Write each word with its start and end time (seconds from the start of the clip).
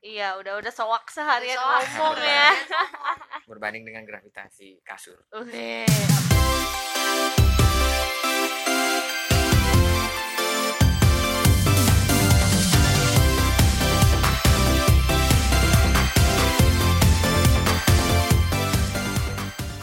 Iya, 0.00 0.40
udah 0.40 0.64
udah 0.64 0.72
sowak 0.72 1.12
seharian 1.12 1.60
ngomong 1.60 2.16
ya. 2.24 2.48
berbanding 3.52 3.84
dengan 3.84 4.08
gravitasi 4.08 4.80
kasur. 4.80 5.20
Oke. 5.36 5.84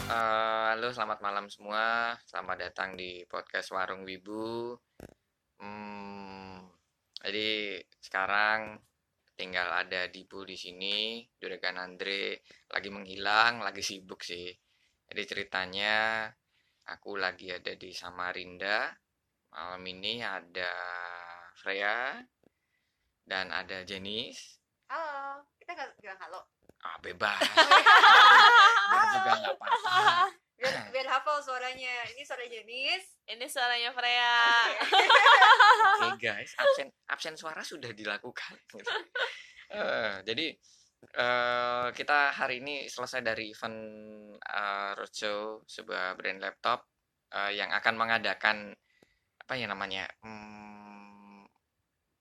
Eh, 0.02 0.66
halo 0.74 0.90
selamat 0.90 1.22
malam 1.22 1.46
semua. 1.46 2.18
Selamat 2.26 2.66
datang 2.66 2.98
di 2.98 3.22
podcast 3.30 3.70
warung 3.70 4.02
wibu. 4.02 4.74
Hmm, 5.62 6.66
jadi 7.22 7.78
sekarang 8.02 8.82
tinggal 9.38 9.70
ada 9.70 10.10
Dibu 10.10 10.42
di 10.42 10.58
sini 10.58 11.22
Juragan 11.38 11.78
Andre 11.78 12.42
lagi 12.74 12.90
menghilang 12.90 13.62
lagi 13.62 13.86
sibuk 13.86 14.26
sih. 14.26 14.50
Jadi 15.06 15.22
ceritanya 15.22 16.26
aku 16.90 17.14
lagi 17.14 17.54
ada 17.54 17.78
di 17.78 17.94
Samarinda. 17.94 18.90
Malam 19.54 19.80
ini 19.86 20.20
ada 20.20 20.74
Freya 21.54 22.18
dan 23.24 23.54
ada 23.54 23.86
Jenis 23.86 24.58
Halo, 24.88 25.44
kita 25.60 25.76
nggak 25.76 26.00
bilang 26.00 26.16
halo. 26.16 26.40
ah 26.80 26.96
bebas. 27.04 27.40
Juga 29.12 29.32
nggak 29.36 29.56
apa-apa 29.60 30.47
Biar, 30.58 30.90
biar 30.90 31.06
hafal 31.06 31.38
suaranya. 31.38 31.94
Ini 32.10 32.22
suara 32.26 32.42
jenis. 32.44 33.02
Ini 33.30 33.46
suaranya 33.46 33.94
Freya. 33.94 34.34
Oke 36.10 36.18
guys, 36.18 36.50
absen 36.58 36.88
absen 37.06 37.34
suara 37.38 37.62
sudah 37.62 37.94
dilakukan. 37.94 38.58
gitu. 38.66 38.82
Eh, 39.68 40.24
jadi 40.24 40.56
eh, 41.12 41.86
kita 41.92 42.32
hari 42.32 42.64
ini 42.64 42.88
selesai 42.88 43.20
dari 43.20 43.52
event 43.52 43.76
eh, 44.40 44.90
roadshow 44.96 45.60
sebuah 45.68 46.16
brand 46.16 46.40
laptop 46.40 46.88
eh, 47.36 47.52
yang 47.52 47.68
akan 47.76 48.00
mengadakan 48.00 48.72
apa 49.44 49.52
ya 49.60 49.68
namanya? 49.68 50.08
Hmm, 50.24 51.44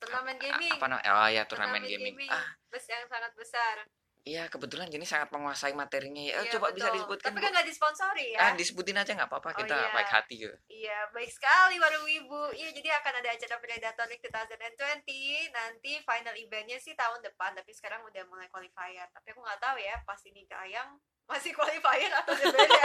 Turnamen 0.04 0.36
gaming. 0.44 0.76
Apa 0.76 0.86
namanya? 0.92 1.08
Oh 1.24 1.30
ya 1.32 1.44
turnamen 1.48 1.88
gaming. 1.88 2.20
Ah, 2.28 2.52
Bes 2.68 2.84
yang 2.92 3.08
sangat 3.08 3.32
besar. 3.40 3.88
Iya 4.28 4.44
kebetulan 4.46 4.88
jadi 4.88 5.02
sangat 5.02 5.32
menguasai 5.32 5.72
materinya 5.72 6.20
ya. 6.22 6.34
Eh, 6.34 6.44
Iya, 6.44 6.52
coba 6.54 6.68
bisa 6.70 6.86
betul. 6.86 6.96
disebutkan. 7.00 7.28
Tapi 7.30 7.40
kan 7.40 7.52
nggak 7.52 7.68
disponsori 7.68 8.28
Ah, 8.34 8.52
ya. 8.52 8.56
disebutin 8.56 8.98
aja 8.98 9.12
nggak 9.14 9.26
apa-apa 9.26 9.50
Oh, 9.50 9.58
kita 9.58 9.76
iya. 9.76 9.90
baik 9.92 10.12
hati 10.12 10.36
gitu. 10.38 10.56
Iya, 10.68 11.00
baik 11.10 11.30
sekali 11.30 11.76
warung 11.78 12.04
ibu. 12.06 12.42
Iya, 12.52 12.70
jadi 12.72 12.90
akan 12.98 13.14
ada 13.18 13.30
acara 13.32 13.56
Predator 13.58 14.06
League 14.06 14.22
2020. 14.22 15.08
Nanti 15.50 15.92
final 16.02 16.36
eventnya 16.36 16.78
sih 16.78 16.92
tahun 16.94 17.20
depan, 17.22 17.54
tapi 17.54 17.72
sekarang 17.72 18.04
udah 18.04 18.24
mulai 18.26 18.48
qualifier. 18.48 19.08
Tapi 19.10 19.28
aku 19.30 19.40
nggak 19.40 19.60
tahu 19.60 19.78
ya, 19.78 19.96
pas 20.04 20.20
ini 20.22 20.44
tayang 20.46 21.00
masih 21.32 21.52
qualifier 21.52 22.12
atau 22.14 22.32
udah 22.32 22.48
beda. 22.50 22.82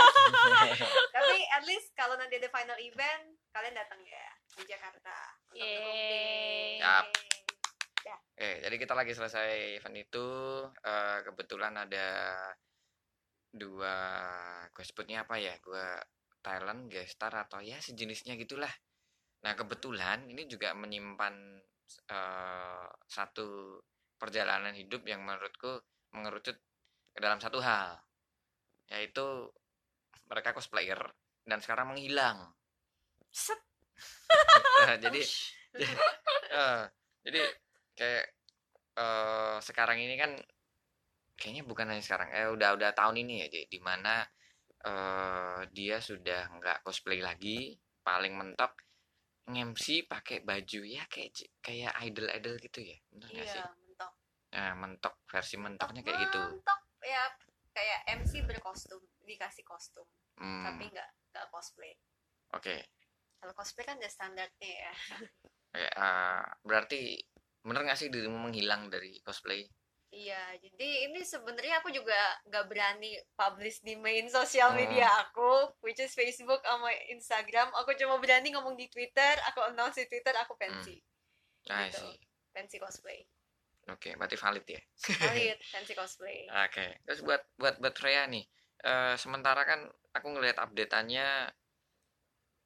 tapi 1.14 1.36
at 1.48 1.62
least 1.62 1.90
kalau 1.92 2.14
nanti 2.14 2.36
ada 2.36 2.48
final 2.48 2.78
event, 2.78 3.22
kalian 3.50 3.74
datang 3.74 3.98
ya 4.00 4.26
di 4.52 4.64
Jakarta. 4.64 5.16
untuk 5.48 5.62
Yeay. 5.62 6.78
Yap. 6.78 7.06
Oke, 8.32 8.48
jadi 8.64 8.76
kita 8.80 8.94
lagi 8.96 9.12
selesai 9.12 9.76
event 9.78 9.96
itu. 10.00 10.26
eh, 10.88 11.18
kebetulan 11.26 11.74
ada 11.84 12.08
dua 13.52 13.94
gue 14.72 14.84
sebutnya 14.84 15.24
apa 15.24 15.36
ya? 15.36 15.54
Gue 15.60 15.84
talent, 16.42 16.88
gestar 16.90 17.32
atau 17.36 17.60
ya 17.60 17.78
sejenisnya 17.78 18.34
gitulah. 18.40 18.72
Nah 19.44 19.52
kebetulan 19.58 20.26
ini 20.32 20.48
juga 20.48 20.72
menyimpan 20.72 21.34
eh, 22.08 22.86
satu 23.06 23.78
perjalanan 24.16 24.72
hidup 24.74 25.02
yang 25.04 25.20
menurutku 25.26 25.82
mengerucut 26.16 26.56
ke 27.12 27.18
dalam 27.20 27.36
satu 27.40 27.60
hal, 27.60 28.00
yaitu 28.88 29.50
mereka 30.30 30.56
cosplayer 30.56 30.98
dan 31.44 31.60
sekarang 31.60 31.92
menghilang. 31.94 32.52
Set. 33.30 33.60
Nah, 34.82 34.98
jadi 35.04 35.20
Eh, 36.52 36.82
jadi 37.24 37.40
kayak 37.94 38.24
eh 38.92 39.56
sekarang 39.60 39.98
ini 39.98 40.14
kan 40.20 40.32
kayaknya 41.36 41.64
bukan 41.64 41.88
hanya 41.90 42.04
sekarang 42.04 42.28
eh 42.30 42.48
udah 42.52 42.76
udah 42.76 42.90
tahun 42.92 43.24
ini 43.24 43.34
ya 43.42 43.48
di 43.48 43.60
di 43.66 43.80
mana 43.80 44.20
eh 44.82 45.60
dia 45.72 45.98
sudah 45.98 46.52
nggak 46.58 46.82
cosplay 46.84 47.22
lagi 47.22 47.72
paling 48.02 48.34
mentok 48.34 48.74
nge-MC 49.42 50.06
pakai 50.06 50.46
baju 50.46 50.80
ya 50.86 51.02
kayak 51.10 51.34
kayak 51.58 51.92
idol 52.06 52.30
idol 52.30 52.54
gitu 52.58 52.78
ya 52.82 52.96
bener 53.10 53.28
nggak 53.32 53.48
sih 53.48 53.58
Iya, 53.58 53.66
mentok. 53.74 54.12
nah 54.54 54.72
mentok 54.78 55.14
versi 55.26 55.56
mentoknya 55.58 56.00
kayak 56.06 56.18
gitu 56.28 56.38
Mentok 56.38 56.80
ya 57.02 57.24
kayak 57.72 57.98
MC 58.20 58.44
berkostum, 58.46 59.00
dikasih 59.24 59.64
kostum, 59.64 60.04
Hmm, 60.38 60.62
tapi 60.68 60.92
nggak 60.92 61.08
nggak 61.32 61.46
cosplay. 61.48 61.96
oke 62.52 62.76
Kalau 63.40 63.52
cosplay 63.56 63.82
kan 63.82 63.96
udah 63.98 64.12
standarnya 64.12 64.70
ya. 64.86 64.92
Kayak, 65.72 65.92
eh, 65.98 66.44
berarti 66.62 67.00
bener 67.62 67.82
nggak 67.86 67.98
sih 67.98 68.10
dirimu 68.10 68.38
menghilang 68.38 68.90
dari 68.90 69.18
cosplay 69.22 69.66
Iya, 70.12 70.60
jadi 70.60 71.08
ini 71.08 71.24
sebenarnya 71.24 71.80
aku 71.80 71.88
juga 71.88 72.12
nggak 72.44 72.68
berani 72.68 73.16
publish 73.32 73.80
di 73.80 73.96
main 73.96 74.28
sosial 74.28 74.76
Hmm. 74.76 74.84
media 74.84 75.08
aku, 75.08 75.72
which 75.80 75.96
is 76.04 76.12
Facebook 76.12 76.60
sama 76.60 76.92
Instagram. 77.08 77.72
Aku 77.80 77.96
cuma 77.96 78.20
berani 78.20 78.52
ngomong 78.52 78.76
di 78.76 78.92
Twitter, 78.92 79.40
aku 79.48 79.64
announce 79.72 79.96
di 79.96 80.12
Twitter 80.12 80.36
aku 80.36 80.52
pensi, 80.60 81.00
nah 81.64 81.88
Gitu. 81.88 82.04
pensi 82.52 82.76
cosplay. 82.76 83.24
oke 83.88 84.12
berarti 84.14 84.36
valid 84.36 84.66
ya 84.68 84.80
Valid, 85.16 85.58
pensi 85.80 85.92
cosplay. 85.96 86.44
Oke, 86.60 87.00
terus 87.08 87.24
buat 87.24 87.40
buat 87.56 87.80
buat 87.80 87.96
Freya 87.96 88.28
nih, 88.28 88.44
eh, 88.84 89.16
sementara 89.16 89.64
kan 89.64 89.80
aku 90.12 90.28
ngelihat 90.28 90.60
updateannya 90.60 91.48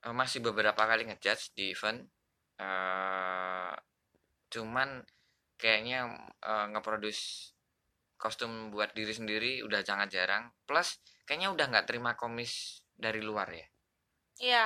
eh, 0.02 0.14
masih 0.18 0.42
beberapa 0.42 0.82
kali 0.82 1.06
ngejudge 1.06 1.54
di 1.54 1.70
event, 1.70 2.02
eh 2.58 3.70
cuman 4.52 5.02
kayaknya 5.56 6.10
eh, 6.44 6.66
ngeproduce 6.72 7.52
kostum 8.16 8.72
buat 8.72 8.96
diri 8.96 9.12
sendiri 9.12 9.52
udah 9.62 9.84
sangat 9.84 10.08
jarang. 10.12 10.48
Plus 10.64 11.00
kayaknya 11.28 11.52
udah 11.52 11.66
nggak 11.68 11.86
terima 11.88 12.16
komis 12.16 12.80
dari 12.96 13.20
luar 13.20 13.48
ya. 13.52 13.66
Iya, 14.40 14.64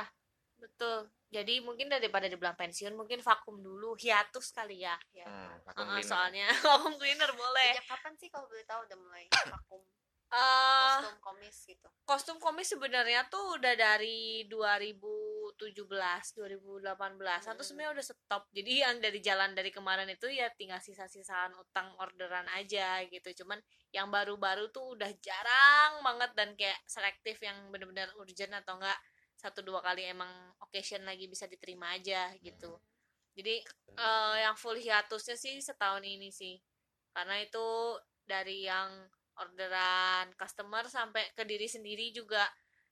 betul. 0.58 1.10
Jadi 1.30 1.62
mungkin 1.62 1.86
daripada 1.86 2.26
dibilang 2.26 2.58
pensiun, 2.58 2.98
mungkin 2.98 3.22
vakum 3.22 3.62
dulu, 3.62 3.94
hiatus 3.94 4.50
kali 4.50 4.82
ya. 4.82 4.98
Ya. 5.14 5.30
Hmm, 5.30 5.62
Heeh, 5.62 6.02
cleaner. 6.02 6.02
soalnya 6.02 6.46
vakum 6.66 6.94
cleaner 6.98 7.30
boleh. 7.30 7.70
Sejak 7.78 7.86
kapan 7.86 8.12
sih 8.18 8.28
kalau 8.34 8.50
boleh 8.50 8.66
tahu 8.66 8.80
udah 8.86 8.98
mulai 8.98 9.24
vakum 9.30 9.82
Eh, 10.30 10.94
kostum 11.02 11.18
komis 11.18 11.56
gitu? 11.66 11.88
kostum 12.06 12.38
komis 12.38 12.70
sebenarnya 12.70 13.26
tuh 13.26 13.58
udah 13.58 13.74
dari 13.74 14.46
2017, 14.46 16.30
2018 16.38 17.50
atau 17.50 17.58
Hmm. 17.58 17.66
sebenarnya 17.66 17.92
udah 17.98 18.06
stop. 18.06 18.42
Jadi 18.54 18.72
yang 18.78 19.02
dari 19.02 19.18
jalan 19.18 19.58
dari 19.58 19.74
kemarin 19.74 20.06
itu 20.06 20.30
ya 20.30 20.46
tinggal 20.54 20.78
sisa-sisaan 20.78 21.50
utang 21.58 21.90
orderan 21.98 22.46
aja 22.54 23.02
gitu. 23.10 23.42
Cuman 23.42 23.58
yang 23.90 24.06
baru-baru 24.06 24.70
tuh 24.70 24.94
udah 24.94 25.10
jarang 25.18 25.98
banget 26.06 26.30
dan 26.38 26.54
kayak 26.54 26.78
selektif 26.86 27.42
yang 27.42 27.66
bener-bener 27.74 28.06
urgent 28.14 28.54
atau 28.54 28.78
enggak 28.78 28.98
satu 29.34 29.66
dua 29.66 29.82
kali 29.82 30.06
emang 30.06 30.30
occasion 30.62 31.02
lagi 31.02 31.26
bisa 31.26 31.50
diterima 31.50 31.98
aja 31.98 32.30
gitu. 32.38 32.78
Jadi 33.34 33.66
eh, 33.98 34.36
yang 34.46 34.54
full 34.54 34.78
hiatusnya 34.78 35.34
sih 35.34 35.58
setahun 35.58 36.06
ini 36.06 36.30
sih. 36.30 36.54
Karena 37.10 37.42
itu 37.42 37.98
dari 38.22 38.62
yang 38.70 39.10
orderan 39.40 40.28
customer 40.36 40.84
sampai 40.86 41.32
ke 41.32 41.42
diri 41.48 41.66
sendiri 41.66 42.12
juga 42.12 42.44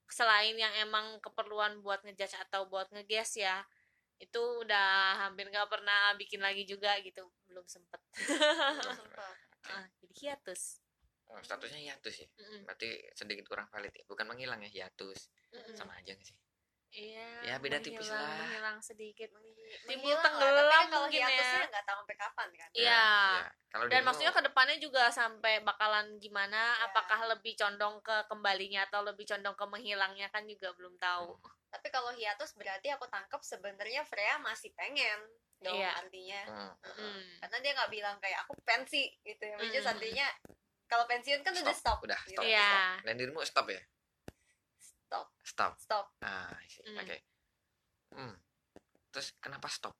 selain 0.08 0.56
yang 0.56 0.72
emang 0.80 1.20
keperluan 1.20 1.84
buat 1.84 2.00
ngejudge 2.00 2.40
atau 2.48 2.64
buat 2.66 2.88
ngegas 2.90 3.36
ya 3.36 3.60
itu 4.18 4.40
udah 4.64 5.28
hampir 5.28 5.46
nggak 5.46 5.68
pernah 5.70 6.16
bikin 6.18 6.42
lagi 6.42 6.66
juga 6.66 6.96
gitu 7.04 7.28
belum 7.46 7.62
sempet 7.68 8.00
Belum 8.82 8.96
sempet. 9.04 9.36
Ah, 9.68 9.86
jadi 10.00 10.14
hiatus 10.16 10.82
Oh, 11.28 11.40
statusnya 11.44 11.92
hiatus 11.92 12.24
ya. 12.24 12.28
Mm-mm. 12.40 12.64
Berarti 12.64 12.88
sedikit 13.12 13.44
kurang 13.52 13.68
valid 13.68 13.92
ya. 13.92 14.04
Bukan 14.08 14.24
menghilang 14.24 14.64
ya 14.64 14.70
hiatus. 14.72 15.28
Mm-mm. 15.52 15.76
Sama 15.76 15.92
aja 16.00 16.16
nggak 16.16 16.24
sih? 16.24 16.36
Iya 16.90 17.28
Ya, 17.44 17.54
beda 17.56 17.78
tipis 17.78 18.06
menghilang- 18.06 18.24
lah. 18.24 18.38
menghilang 18.42 18.78
sedikit 18.80 19.28
Timbul 19.84 20.16
tenggelam 20.16 20.56
tapi 20.58 20.72
kan 20.74 20.86
kalau 20.88 21.04
mungkin 21.04 21.20
hiatusnya 21.20 21.60
ya. 21.60 21.68
nggak 21.68 21.84
tahu 21.84 21.98
sampai 21.98 22.16
kapan 22.16 22.48
kan? 22.50 22.68
Iya. 22.72 22.88
Ya, 22.88 23.04
Kalau 23.68 23.84
dan 23.86 24.00
maksudnya 24.02 24.32
ke 24.32 24.42
depannya 24.42 24.76
juga 24.78 25.02
sampai 25.08 25.54
bakalan 25.60 26.06
gimana 26.16 26.62
Iya. 26.74 26.88
apakah 26.88 27.20
lebih 27.28 27.52
condong 27.54 28.00
ke 28.00 28.16
kembalinya 28.26 28.80
atau 28.82 29.00
lebih 29.02 29.24
condong 29.24 29.52
ke 29.52 29.64
menghilangnya 29.66 30.28
kan 30.28 30.44
juga 30.44 30.72
belum 30.72 30.96
tahu 30.96 31.36
Tapi 31.68 31.86
kalau 31.88 32.08
hiatus 32.10 32.54
berarti 32.54 32.88
aku 32.88 33.04
tangkap 33.06 33.40
sebenarnya 33.40 34.00
Freya 34.02 34.40
masih 34.40 34.72
pengen 34.72 35.20
dong 35.58 35.76
Iya. 35.76 35.92
artinya. 35.94 36.40
Hmm. 36.48 36.72
Hmm. 36.96 37.22
Karena 37.38 37.56
dia 37.60 37.72
nggak 37.74 37.90
bilang 37.90 38.16
kayak 38.18 38.40
aku 38.42 38.56
pensi 38.62 39.04
gitu 39.20 39.42
ya. 39.42 39.56
Which 39.58 39.74
is 39.74 39.84
Mm. 39.84 39.92
artinya 39.92 40.26
kalau 40.86 41.04
pensiun 41.04 41.44
kan 41.44 41.52
udah 41.52 41.74
stop. 41.74 42.00
Udah 42.00 42.16
gitu. 42.24 42.40
stop. 42.40 42.48
Iya. 42.48 42.96
Dan 43.02 43.14
dirimu 43.14 43.44
stop 43.44 43.68
ya? 43.68 43.76
Stop. 45.08 45.26
Stop. 45.42 45.72
Stop. 45.80 46.06
Ah. 46.20 46.52
Hmm. 46.84 46.96
oke. 47.00 47.16
Hmm. 48.12 48.34
Terus 49.08 49.32
kenapa 49.40 49.66
stop? 49.72 49.96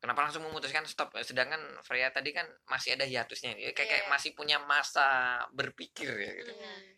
kenapa 0.00 0.24
langsung 0.24 0.40
memutuskan 0.48 0.88
stop 0.88 1.12
sedangkan 1.20 1.60
Freya 1.84 2.08
tadi 2.08 2.32
kan 2.32 2.48
masih 2.64 2.96
ada 2.96 3.04
hiatusnya 3.04 3.52
Ya, 3.52 3.76
kayak, 3.76 3.84
kayak 3.84 4.04
Iya. 4.08 4.08
masih 4.08 4.32
punya 4.32 4.56
masa 4.56 5.04
berpikir 5.52 6.08
ya 6.08 6.32
gitu 6.40 6.52
Hmm. 6.56 6.96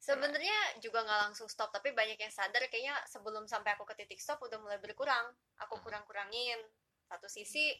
Sebenarnya 0.00 0.80
juga 0.80 1.04
nggak 1.04 1.20
langsung 1.30 1.46
stop, 1.46 1.70
tapi 1.70 1.92
banyak 1.92 2.16
yang 2.18 2.32
sadar 2.32 2.64
kayaknya 2.66 2.96
sebelum 3.06 3.44
sampai 3.46 3.76
aku 3.76 3.84
ke 3.84 3.94
titik 4.00 4.18
stop 4.18 4.40
udah 4.42 4.56
mulai 4.58 4.80
berkurang. 4.80 5.30
Aku 5.62 5.76
Hmm. 5.78 5.84
kurang-kurangin. 5.84 6.58
Satu 7.06 7.28
sisi 7.28 7.76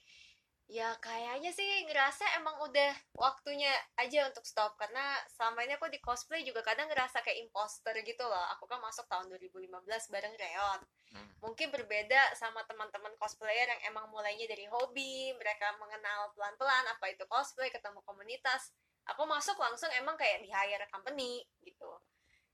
ya 0.70 0.94
kayaknya 1.02 1.50
sih 1.50 1.67
ngerasa 1.90 2.38
emang 2.38 2.55
udah 2.62 2.94
waktunya 3.19 3.75
aja 3.99 4.31
untuk 4.31 4.46
stop 4.46 4.78
karena 4.78 5.19
selama 5.26 5.67
ini 5.67 5.75
aku 5.75 5.90
di 5.90 5.99
cosplay 5.99 6.46
juga 6.46 6.62
kadang 6.62 6.87
ngerasa 6.87 7.26
kayak 7.26 7.43
imposter 7.43 7.93
gitu 8.06 8.22
loh. 8.22 8.44
Aku 8.55 8.70
kan 8.70 8.78
masuk 8.78 9.11
tahun 9.11 9.26
2015 9.34 9.67
bareng 10.14 10.34
Reon. 10.38 10.81
Hmm. 11.11 11.28
Mungkin 11.43 11.75
berbeda 11.75 12.38
sama 12.38 12.62
teman-teman 12.70 13.11
cosplayer 13.19 13.67
yang 13.67 13.82
emang 13.90 14.06
mulainya 14.14 14.46
dari 14.46 14.70
hobi, 14.70 15.34
mereka 15.34 15.75
mengenal 15.82 16.31
pelan-pelan 16.38 16.87
apa 16.87 17.11
itu 17.11 17.26
cosplay, 17.26 17.66
ketemu 17.75 17.99
komunitas. 18.06 18.70
Aku 19.11 19.26
masuk 19.26 19.58
langsung 19.58 19.90
emang 19.99 20.14
kayak 20.14 20.38
di 20.46 20.55
hire 20.55 20.87
company 20.94 21.43
gitu 21.66 21.90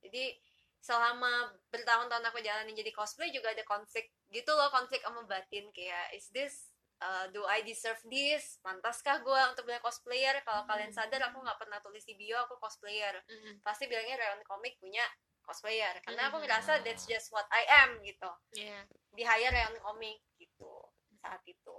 jadi 0.06 0.38
selama 0.78 1.50
bertahun-tahun 1.74 2.30
aku 2.30 2.38
jalanin 2.46 2.78
jadi 2.78 2.94
cosplay 2.94 3.34
juga 3.34 3.50
ada 3.50 3.66
konflik 3.66 4.14
gitu 4.30 4.54
loh 4.54 4.70
konflik 4.70 5.02
sama 5.02 5.26
batin 5.26 5.66
kayak 5.74 6.14
is 6.14 6.30
this 6.30 6.70
uh, 7.00 7.26
do 7.30 7.44
I 7.44 7.60
deserve 7.60 8.00
this 8.06 8.56
pantaskah 8.60 9.20
gue 9.20 9.40
untuk 9.52 9.64
bilang 9.64 9.82
cosplayer 9.82 10.40
kalau 10.42 10.64
kalian 10.64 10.92
sadar 10.92 11.20
aku 11.28 11.40
nggak 11.40 11.58
pernah 11.60 11.78
tulis 11.80 12.04
di 12.04 12.14
bio 12.14 12.40
aku 12.40 12.56
cosplayer 12.56 13.16
Mm-mm. 13.26 13.60
pasti 13.60 13.84
bilangnya 13.86 14.16
Rayon 14.16 14.42
Comic 14.44 14.80
punya 14.80 15.04
cosplayer 15.42 15.94
karena 16.02 16.26
aku 16.26 16.40
Mhm. 16.40 16.44
ngerasa 16.44 16.72
that's 16.82 17.06
just 17.06 17.30
what 17.30 17.46
I 17.48 17.62
am 17.86 18.02
gitu 18.02 18.30
Iya. 18.56 18.82
di 19.14 19.22
hire 19.22 19.50
Rayon 19.50 19.78
Comic 19.78 20.18
gitu 20.36 20.90
saat 21.22 21.42
itu 21.46 21.78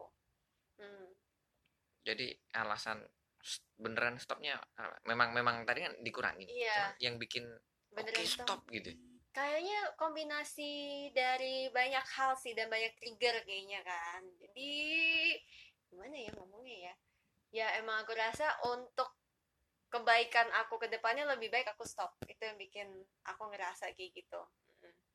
hmm. 0.79 1.09
jadi 2.03 2.31
alasan 2.55 3.03
beneran 3.77 4.17
stopnya 4.17 4.59
apa? 4.75 4.97
memang 5.05 5.31
memang 5.31 5.63
tadi 5.63 5.83
kan 5.83 5.93
dikurangin 6.01 6.47
Iya. 6.47 6.95
Cuman 6.95 6.99
yang 6.99 7.15
bikin 7.17 7.45
beneran 7.91 8.25
stop 8.27 8.63
gitu 8.69 8.91
kayaknya 9.37 9.93
kombinasi 10.01 10.73
dari 11.13 11.69
banyak 11.69 12.01
hal 12.17 12.33
sih 12.41 12.57
dan 12.57 12.73
banyak 12.73 12.89
trigger 12.97 13.45
kayaknya 13.45 13.85
kan. 13.85 14.25
Jadi 14.41 14.73
gimana 15.93 16.17
ya 16.17 16.33
ngomongnya 16.33 16.77
ya? 16.89 16.93
Ya 17.53 17.67
emang 17.77 18.01
aku 18.01 18.17
rasa 18.17 18.49
untuk 18.65 19.13
kebaikan 19.93 20.49
aku 20.65 20.81
ke 20.81 20.89
depannya 20.89 21.29
lebih 21.29 21.53
baik 21.53 21.69
aku 21.69 21.85
stop. 21.85 22.17
Itu 22.25 22.49
yang 22.49 22.57
bikin 22.57 22.89
aku 23.29 23.45
ngerasa 23.53 23.93
kayak 23.93 24.17
gitu. 24.17 24.41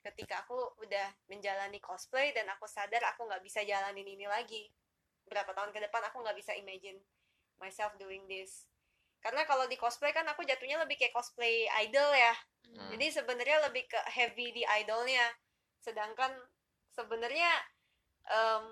Ketika 0.07 0.47
aku 0.47 0.79
udah 0.79 1.11
menjalani 1.27 1.83
cosplay 1.83 2.31
dan 2.31 2.47
aku 2.55 2.71
sadar 2.71 3.03
aku 3.11 3.27
nggak 3.27 3.43
bisa 3.43 3.67
jalanin 3.67 4.07
ini 4.07 4.31
lagi 4.31 4.71
berapa 5.27 5.51
tahun 5.55 5.71
ke 5.75 5.83
depan 5.91 6.03
aku 6.11 6.23
nggak 6.23 6.39
bisa 6.39 6.53
imagine 6.59 6.99
myself 7.63 7.95
doing 7.99 8.27
this 8.27 8.67
karena 9.23 9.47
kalau 9.47 9.65
di 9.65 9.79
cosplay 9.79 10.11
kan 10.11 10.27
aku 10.27 10.43
jatuhnya 10.43 10.83
lebih 10.83 10.99
kayak 10.99 11.15
cosplay 11.15 11.65
idol 11.81 12.11
ya 12.13 12.35
Hmm. 12.63 12.89
jadi 12.97 13.21
sebenarnya 13.21 13.69
lebih 13.69 13.85
ke 13.85 14.01
heavy 14.09 14.49
di 14.51 14.65
idolnya 14.65 15.29
sedangkan 15.79 16.33
sebenarnya 16.89 17.53
em, 18.25 18.65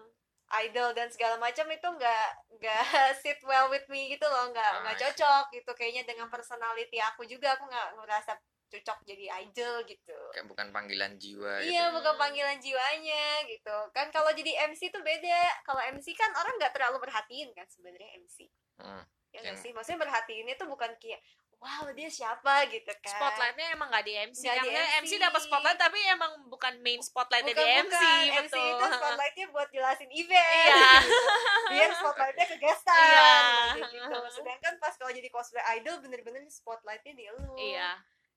idol 0.65 0.97
dan 0.97 1.13
segala 1.13 1.37
macam 1.37 1.69
itu 1.69 1.85
nggak 1.85 2.27
nggak 2.57 2.81
sit 3.23 3.37
well 3.45 3.69
with 3.69 3.85
me 3.87 4.09
gitu 4.09 4.25
loh 4.25 4.49
nggak 4.49 4.73
Ah, 4.73 4.81
nggak 4.83 4.97
iya. 4.97 5.03
cocok 5.05 5.45
gitu 5.53 5.71
kayaknya 5.77 6.09
dengan 6.09 6.27
personality 6.27 6.97
aku 6.99 7.29
juga 7.29 7.55
aku 7.55 7.69
nggak 7.69 7.89
ngerasa 8.01 8.33
cocok 8.71 8.99
jadi 9.03 9.27
idol 9.45 9.83
gitu 9.85 10.17
kayak 10.33 10.47
bukan 10.47 10.71
panggilan 10.71 11.19
jiwa 11.19 11.61
gitu 11.61 11.75
Iya, 11.75 11.91
bukan 11.91 12.15
panggilan 12.15 12.57
jiwanya 12.57 13.43
gitu. 13.51 13.77
Kan 13.91 14.09
kalau 14.09 14.31
jadi 14.31 14.71
MC 14.71 14.89
tuh 14.89 15.03
beda. 15.03 15.43
Kalau 15.67 15.83
MC 15.91 16.15
kan 16.15 16.31
orang 16.33 16.55
nggak 16.55 16.71
terlalu 16.73 17.03
perhatiin 17.03 17.51
kan 17.51 17.67
sebenarnya 17.67 18.15
MC. 18.23 18.47
Hmm. 18.79 19.03
Ya 19.31 19.41
Yang- 19.45 19.61
sih? 19.61 19.71
Maksudnya 19.71 20.01
perhatiinnya 20.01 20.55
tuh 20.55 20.67
bukan 20.67 20.91
kayak 20.97 21.23
wow 21.57 21.85
dia 21.93 22.09
siapa 22.09 22.65
gitu 22.67 22.89
kan. 22.97 23.13
Spotlightnya 23.13 23.67
emang 23.71 23.89
nggak 23.89 24.03
di 24.03 24.15
MC. 24.17 24.43
Nggak 24.43 24.59
di 24.59 24.71
Karena 24.71 24.83
MC. 24.97 24.97
MC 24.99 25.13
dapat 25.21 25.41
spotlight 25.41 25.79
tapi 25.79 25.99
emang 26.05 26.33
bukan 26.47 26.73
main 26.81 26.99
spotlightnya 26.99 27.53
bukan, 27.53 27.63
di 27.63 27.77
MC, 27.85 27.93
bukan. 27.93 28.33
MC 28.41 28.55
betul. 28.57 28.65
itu 28.73 28.85
spotlightnya 28.97 29.47
buat 29.51 29.69
jelasin 29.71 30.11
event 30.11 30.41
Iya. 30.67 30.89
gitu. 30.99 31.19
dia 31.71 31.87
spotlightnya 31.93 32.47
ke 32.47 32.57
gestan 32.59 32.97
Iya. 32.97 33.37
kayak 33.77 33.91
gitu 33.93 34.19
sedangkan 34.37 34.75
pas 34.79 34.95
kalau 34.95 35.13
jadi 35.13 35.29
cosplay 35.29 35.65
idol 35.77 36.01
bener-bener 36.01 36.43
spotlightnya 36.49 37.13
di 37.13 37.25
lu 37.29 37.53
Iya. 37.55 37.91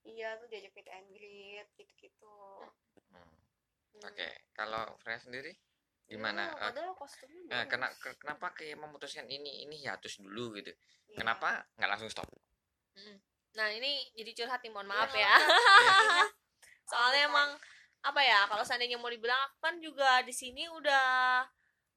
iya 0.04 0.28
lu 0.36 0.46
diajak 0.46 0.72
meet 0.74 0.90
and 0.90 1.08
greet 1.10 1.68
gitu-gitu 1.74 2.28
Hmm. 2.28 3.16
Hmm. 3.16 4.04
oke 4.04 4.28
kalau 4.52 4.84
Freya 5.00 5.18
sendiri 5.18 5.56
gimana 6.06 6.52
eh, 6.52 6.72
bagus. 7.50 7.64
kena- 7.66 7.94
ke- 7.96 8.18
kenapa 8.18 8.52
kayak 8.52 8.76
memutuskan 8.76 9.26
ini 9.26 9.64
ini 9.64 9.76
hiatus 9.78 10.18
dulu 10.18 10.54
gitu 10.54 10.70
Iya. 11.06 11.18
kenapa 11.20 11.64
nggak 11.74 11.90
langsung 11.90 12.08
stop 12.08 12.28
Nah 13.54 13.70
ini 13.70 14.02
jadi 14.12 14.32
curhat 14.36 14.60
nih, 14.60 14.70
mohon 14.70 14.86
Iya, 14.86 14.94
maaf 14.96 15.14
ya. 15.14 15.30
apa-apa. 15.38 16.26
Soalnya 16.84 17.22
emang 17.24 17.50
apa 18.02 18.18
ya? 18.20 18.40
Kalau 18.44 18.62
seandainya 18.62 18.98
mau 18.98 19.08
dibilang 19.08 19.38
aku 19.44 19.58
kan 19.60 19.78
juga 19.78 20.22
di 20.22 20.34
sini 20.34 20.66
udah 20.68 21.46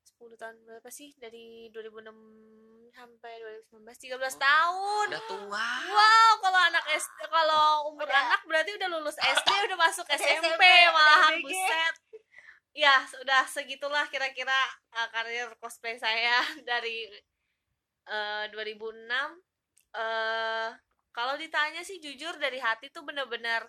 10 0.06 0.37
tahun 0.37 0.56
berapa 0.62 0.85
sih 0.87 1.17
dari 1.17 1.73
2006 1.73 2.12
sampai 2.91 3.32
2019 3.73 3.73
13 3.88 4.20
Oh, 4.20 4.37
tahun. 4.38 5.06
udah 5.11 5.23
tua 5.26 5.69
Wow, 5.87 6.32
kalau 6.38 6.61
anak 6.62 6.85
SD 6.91 7.19
kalau 7.26 7.67
umur 7.88 8.05
Udah. 8.05 8.20
anak 8.23 8.41
berarti 8.43 8.70
udah 8.73 8.88
lulus 8.91 9.17
SD, 9.37 9.49
udah 9.67 9.79
masuk 9.79 10.05
SMP, 10.11 10.44
SMP, 10.47 10.62
BG. 10.62 11.41
buset. 11.43 11.94
Ya, 12.76 12.93
sudah 13.08 13.49
segitulah 13.49 14.05
kira-kira 14.12 14.52
uh, 14.93 15.08
karir 15.08 15.49
cosplay 15.56 15.96
saya 15.96 16.44
dari 16.69 17.08
uh, 18.08 18.44
2006 18.52 19.08
eh 19.96 20.69
kalau 21.17 21.34
ditanya 21.40 21.81
sih 21.81 21.96
jujur 22.05 22.37
dari 22.37 22.61
hati 22.61 22.93
tuh 22.93 23.00
bener-bener 23.08 23.64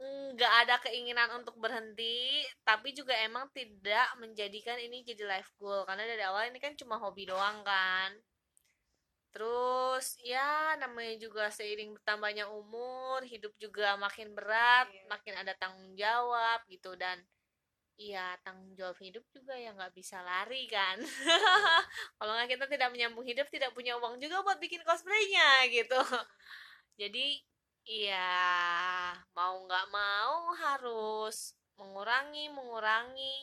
nggak 0.00 0.52
ada 0.64 0.74
keinginan 0.80 1.28
untuk 1.42 1.58
berhenti 1.58 2.46
tapi 2.64 2.94
juga 2.94 3.12
emang 3.20 3.50
tidak 3.52 4.06
menjadikan 4.22 4.78
ini 4.78 5.02
jadi 5.02 5.26
life 5.26 5.50
goal. 5.58 5.82
Karena 5.88 6.06
dari 6.06 6.22
awal 6.22 6.48
ini 6.54 6.62
kan 6.62 6.78
cuma 6.78 6.96
hobi 7.02 7.26
doang 7.26 7.60
kan. 7.66 8.14
Terus 9.34 10.18
ya 10.22 10.74
namanya 10.82 11.14
juga 11.18 11.50
seiring 11.50 11.94
bertambahnya 11.98 12.46
umur 12.50 13.22
hidup 13.26 13.52
juga 13.58 13.94
makin 13.98 14.34
berat 14.38 14.86
Iya. 14.90 15.02
makin 15.10 15.34
ada 15.42 15.52
tanggung 15.58 15.92
jawab 15.98 16.58
gitu. 16.70 16.94
Dan 16.94 17.18
iya 18.00 18.26
tanggung 18.44 18.72
jawab 18.78 18.96
hidup 19.04 19.24
juga 19.36 19.54
ya 19.64 19.70
nggak 19.76 19.92
bisa 19.98 20.16
lari 20.24 20.64
kan. 20.74 20.96
Kalau 22.16 22.32
nggak 22.36 22.50
kita 22.56 22.64
tidak 22.72 22.88
menyambung 22.94 23.26
hidup 23.30 23.46
tidak 23.54 23.70
punya 23.76 23.92
uang 24.00 24.16
juga 24.22 24.40
buat 24.46 24.58
bikin 24.64 24.80
cosplaynya 24.88 25.68
gitu. 25.76 26.00
Jadi 27.00 27.26
iya 27.88 28.32
mau 29.36 29.54
nggak 29.66 29.86
mau 29.92 30.36
harus 30.64 31.36
mengurangi 31.80 32.44
mengurangi 32.52 33.36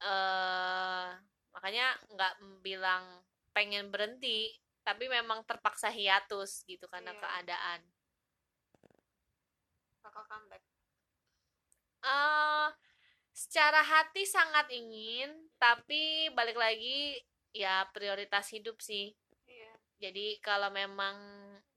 eh 0.00 1.08
makanya 1.54 1.86
nggak 2.14 2.34
bilang 2.64 3.04
pengen 3.56 3.92
berhenti 3.92 4.48
tapi 4.86 5.04
memang 5.12 5.44
terpaksa 5.44 5.88
hiatus 5.92 6.64
gitu 6.64 6.88
karena 6.88 7.12
Iya. 7.12 7.20
keadaan. 7.22 7.80
Bakal 10.04 10.24
comeback. 10.30 10.62
Eh 12.04 12.68
secara 13.40 13.80
hati 13.80 14.28
sangat 14.28 14.68
ingin 14.68 15.32
tapi 15.56 16.28
balik 16.36 16.60
lagi 16.60 17.16
ya 17.56 17.88
prioritas 17.88 18.52
hidup 18.52 18.76
sih. 18.84 19.16
Iya. 19.48 19.72
Jadi 19.96 20.36
kalau 20.44 20.68
memang 20.68 21.16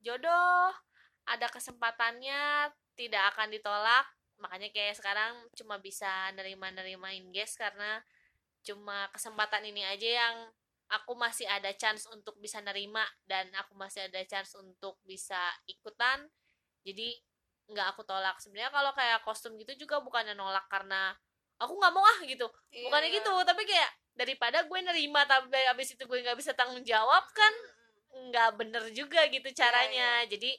jodoh 0.03 0.75
ada 1.23 1.47
kesempatannya 1.47 2.67
tidak 2.99 3.31
akan 3.31 3.47
ditolak 3.55 4.03
makanya 4.43 4.75
kayak 4.75 4.99
sekarang 4.99 5.39
cuma 5.55 5.79
bisa 5.79 6.35
nerima-nerimain 6.35 7.23
guys 7.31 7.55
karena 7.55 8.03
cuma 8.67 9.07
kesempatan 9.15 9.63
ini 9.63 9.87
aja 9.87 10.09
yang 10.27 10.35
aku 10.91 11.15
masih 11.15 11.47
ada 11.47 11.71
chance 11.79 12.11
untuk 12.11 12.35
bisa 12.43 12.59
nerima 12.59 13.07
dan 13.23 13.47
aku 13.55 13.71
masih 13.79 14.11
ada 14.11 14.19
chance 14.27 14.51
untuk 14.59 14.99
bisa 15.07 15.39
ikutan. 15.71 16.27
Jadi 16.83 17.15
nggak 17.71 17.95
aku 17.95 18.03
tolak. 18.03 18.35
Sebenarnya 18.43 18.75
kalau 18.75 18.91
kayak 18.91 19.23
kostum 19.23 19.55
gitu 19.55 19.87
juga 19.87 20.03
bukannya 20.03 20.35
nolak 20.35 20.67
karena 20.67 21.15
aku 21.61 21.73
nggak 21.77 21.93
mau 21.93 22.03
ah 22.03 22.19
gitu. 22.23 22.47
Iya. 22.71 22.89
bukannya 22.89 23.09
gitu 23.13 23.31
tapi 23.45 23.63
kayak 23.65 23.89
daripada 24.13 24.61
gue 24.65 24.79
nerima 24.79 25.25
tapi 25.25 25.57
abis 25.73 25.97
itu 25.97 26.03
gue 26.05 26.19
nggak 26.21 26.37
bisa 26.37 26.53
tanggung 26.53 26.85
jawab 26.85 27.25
kan 27.33 27.53
nggak 28.29 28.49
bener 28.61 28.83
juga 28.93 29.25
gitu 29.25 29.49
Iya, 29.49 29.57
caranya. 29.57 30.09
jadi 30.29 30.53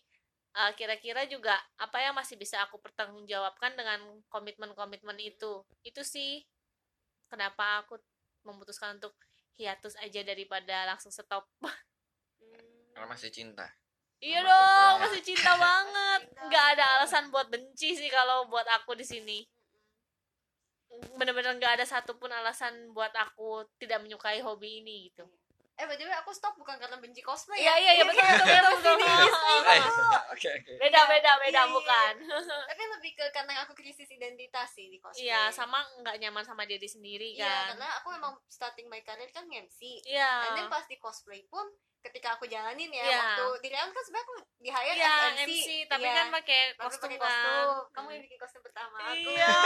uh, 0.58 0.70
kira-kira 0.74 1.22
juga 1.30 1.54
apa 1.78 2.02
yang 2.02 2.14
masih 2.18 2.34
bisa 2.34 2.58
aku 2.66 2.82
pertanggungjawabkan 2.82 3.78
dengan 3.78 4.02
komitmen-komitmen 4.26 5.14
itu? 5.22 5.62
Itu 5.86 6.02
sih 6.02 6.42
kenapa 7.30 7.86
aku 7.86 7.98
memutuskan 8.42 8.98
untuk 8.98 9.14
hiatus 9.54 9.94
aja 10.02 10.26
daripada 10.26 10.82
langsung 10.90 11.14
stop. 11.14 11.46
Hmm. 11.62 11.72
kalau 12.94 13.06
masih 13.10 13.30
cinta. 13.30 13.70
Iya 14.18 14.42
Masih 14.42 14.50
dong 14.50 14.66
cinta. 14.66 15.02
masih 15.06 15.22
cinta 15.22 15.52
banget. 15.54 16.20
Nggak 16.50 16.66
ada 16.74 16.84
alasan 16.98 17.24
buat 17.30 17.46
benci 17.50 17.94
sih 17.94 18.10
kalau 18.10 18.50
buat 18.50 18.66
aku 18.66 18.98
di 18.98 19.06
sini 19.06 19.46
bener-bener 21.18 21.56
nggak 21.58 21.80
ada 21.80 21.86
satupun 21.86 22.30
alasan 22.30 22.90
buat 22.94 23.12
aku 23.14 23.66
tidak 23.78 24.02
menyukai 24.02 24.40
hobi 24.42 24.82
ini 24.82 25.10
gitu. 25.10 25.24
Eh 25.74 25.90
way 25.90 25.98
aku 26.22 26.30
stop 26.30 26.54
bukan 26.54 26.78
karena 26.78 26.94
benci 27.02 27.18
cosplay 27.18 27.58
iya 27.58 27.74
iya 27.82 27.98
iya 27.98 28.04
betul 28.06 28.22
betul 28.22 28.46
betul, 28.46 28.94
betul. 28.94 29.62
Eh, 29.66 29.82
Oke 30.34 30.46
oke. 30.46 30.72
beda 30.78 31.00
beda 31.10 31.32
beda 31.42 31.50
Iya, 31.50 31.50
iya, 31.50 31.62
bukan. 31.66 32.14
Tapi 32.70 32.82
lebih 32.94 33.12
ke 33.18 33.24
karena 33.34 33.52
aku 33.66 33.74
krisis 33.74 34.06
identitas 34.06 34.70
sih 34.70 34.86
di 34.86 35.02
cosplay. 35.02 35.26
Iya 35.26 35.50
sama 35.50 35.82
nggak 35.98 36.16
nyaman 36.22 36.46
sama 36.46 36.62
diri 36.62 36.86
sendiri 36.86 37.34
Iya, 37.34 37.42
kan. 37.42 37.66
karena 37.74 37.88
aku 37.98 38.08
emang 38.14 38.34
starting 38.46 38.86
my 38.86 39.02
career 39.02 39.26
kan 39.34 39.50
MC 39.50 39.98
iya. 40.06 40.46
Dan 40.46 40.62
then 40.62 40.70
pas 40.70 40.86
di 40.86 40.94
cosplay 41.02 41.42
pun 41.50 41.66
ketika 42.04 42.36
aku 42.36 42.44
jalanin 42.44 42.88
ya 42.88 43.00
Iya. 43.02 43.16
waktu 43.16 43.44
di 43.58 43.68
Real 43.68 43.88
kan 43.88 44.02
sebenarnya 44.02 44.26
aku 44.26 44.34
di 44.56 44.68
hire 44.68 44.92
iya 44.94 45.08
as 45.08 45.34
MC, 45.34 45.48
MC 45.48 45.68
tapi 45.88 46.04
Iya, 46.04 46.14
kan 46.14 46.26
pakai 46.30 46.60
kostum 46.76 47.08
pakai 47.08 47.16
kan 47.16 47.24
kostum 47.24 47.66
kamu 47.88 48.04
Hmm. 48.04 48.12
yang 48.12 48.22
bikin 48.22 48.38
kostum 48.38 48.60
pertama 48.60 48.96
aku 49.00 49.30
iya 49.30 49.48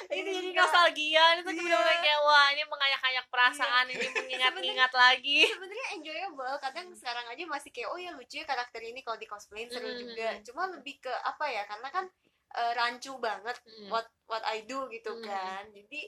Ini 0.00 0.16
ini 0.18 0.30
jadi 0.32 0.48
nostalgia 0.56 1.24
itu 1.30 1.40
Iya. 1.40 1.44
bener-bener 1.44 1.96
kayak 2.00 2.20
wah 2.20 2.46
ini 2.48 2.62
mengayak-ayak 2.64 3.24
perasaan 3.28 3.86
ini 3.86 4.06
mengingat-ingat 4.10 4.92
lagi 4.92 5.40
sebenarnya 5.46 5.86
enjoyable 5.94 6.54
kadang 6.58 6.86
sekarang 6.92 7.26
aja 7.26 7.42
masih 7.46 7.70
kayak 7.70 7.88
oh 7.88 7.98
ya 7.98 8.10
lucu 8.10 8.34
ya 8.34 8.44
karakter 8.44 8.80
ini 8.80 9.00
kalau 9.00 9.16
di 9.16 9.26
cosplayin 9.26 9.68
seru 9.68 9.86
Hmm. 9.86 10.00
juga 10.00 10.28
cuma 10.42 10.66
lebih 10.68 10.98
ke 10.98 11.12
apa 11.12 11.46
ya 11.46 11.62
karena 11.64 11.88
kan 11.88 12.04
eh, 12.50 12.72
rancu 12.74 13.14
banget 13.18 13.54
Hmm. 13.62 13.88
what 13.88 14.06
what 14.24 14.42
I 14.42 14.64
do 14.64 14.88
gitu 14.88 15.12
Hmm. 15.12 15.22
kan 15.22 15.62
jadi 15.68 16.00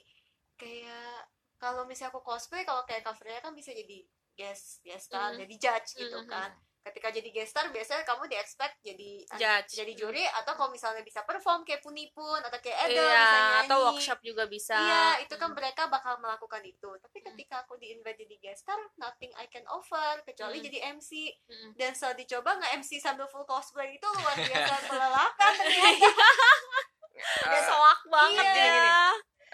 kayak 0.53 1.15
kalau 1.55 1.83
misalnya 1.83 2.11
aku 2.11 2.19
cosplay 2.21 2.61
kalau 2.61 2.83
kayak 2.83 3.01
covernya 3.01 3.39
kan 3.39 3.53
bisa 3.53 3.71
jadi 3.71 4.03
guest 4.33 4.81
guest 4.81 5.07
star 5.07 5.31
Hmm. 5.31 5.39
jadi 5.39 5.55
judge 5.57 5.89
gitu 5.95 6.17
Hmm. 6.17 6.27
kan 6.27 6.51
ketika 6.83 7.07
jadi 7.09 7.29
guest 7.31 7.55
star 7.55 7.71
biasanya 7.71 8.03
kamu 8.03 8.27
di 8.27 8.35
expect 8.35 8.75
jadi 8.77 9.23
Judge. 9.33 9.71
jadi 9.73 9.93
juri 9.95 10.19
atau 10.27 10.51
kalau 10.51 10.67
misalnya 10.67 10.99
bisa 10.99 11.23
perform 11.23 11.63
kayak 11.63 11.79
punipun 11.79 12.43
atau 12.43 12.59
kayak 12.59 12.75
Edel 12.85 12.99
iya 12.99 13.23
nyanyi 13.23 13.55
atau 13.63 13.77
workshop 13.87 14.19
juga 14.19 14.43
bisa 14.45 14.75
Iya, 14.75 15.23
itu 15.23 15.31
kan 15.33 15.47
Hmm. 15.47 15.55
mereka 15.55 15.87
bakal 15.87 16.19
melakukan 16.19 16.59
itu. 16.61 16.91
Tapi 16.99 17.17
Hmm. 17.17 17.27
ketika 17.31 17.63
aku 17.63 17.79
di 17.79 17.87
invite 17.89 18.19
jadi 18.19 18.35
guest 18.37 18.67
star, 18.67 18.75
nothing 18.97 19.31
I 19.33 19.47
can 19.47 19.63
offer 19.65 20.19
kecuali 20.23 20.59
Hmm. 20.59 20.65
jadi 20.67 20.79
MC. 20.91 21.31
Mm-mm. 21.47 21.71
Dan 21.73 21.95
setelah 21.95 22.19
dicoba 22.19 22.51
nge 22.53 22.67
MC 22.75 22.91
sambil 22.99 23.27
full 23.27 23.45
cosplay 23.45 23.95
itu 23.95 24.07
luar 24.09 24.35
biasa 24.35 24.75
melelahkan 24.91 25.51
ternyata. 25.55 26.11
Udah 27.39 27.53
Eh, 27.55 27.63
soak 27.63 28.01
banget 28.07 28.43
Iya. 28.43 29.07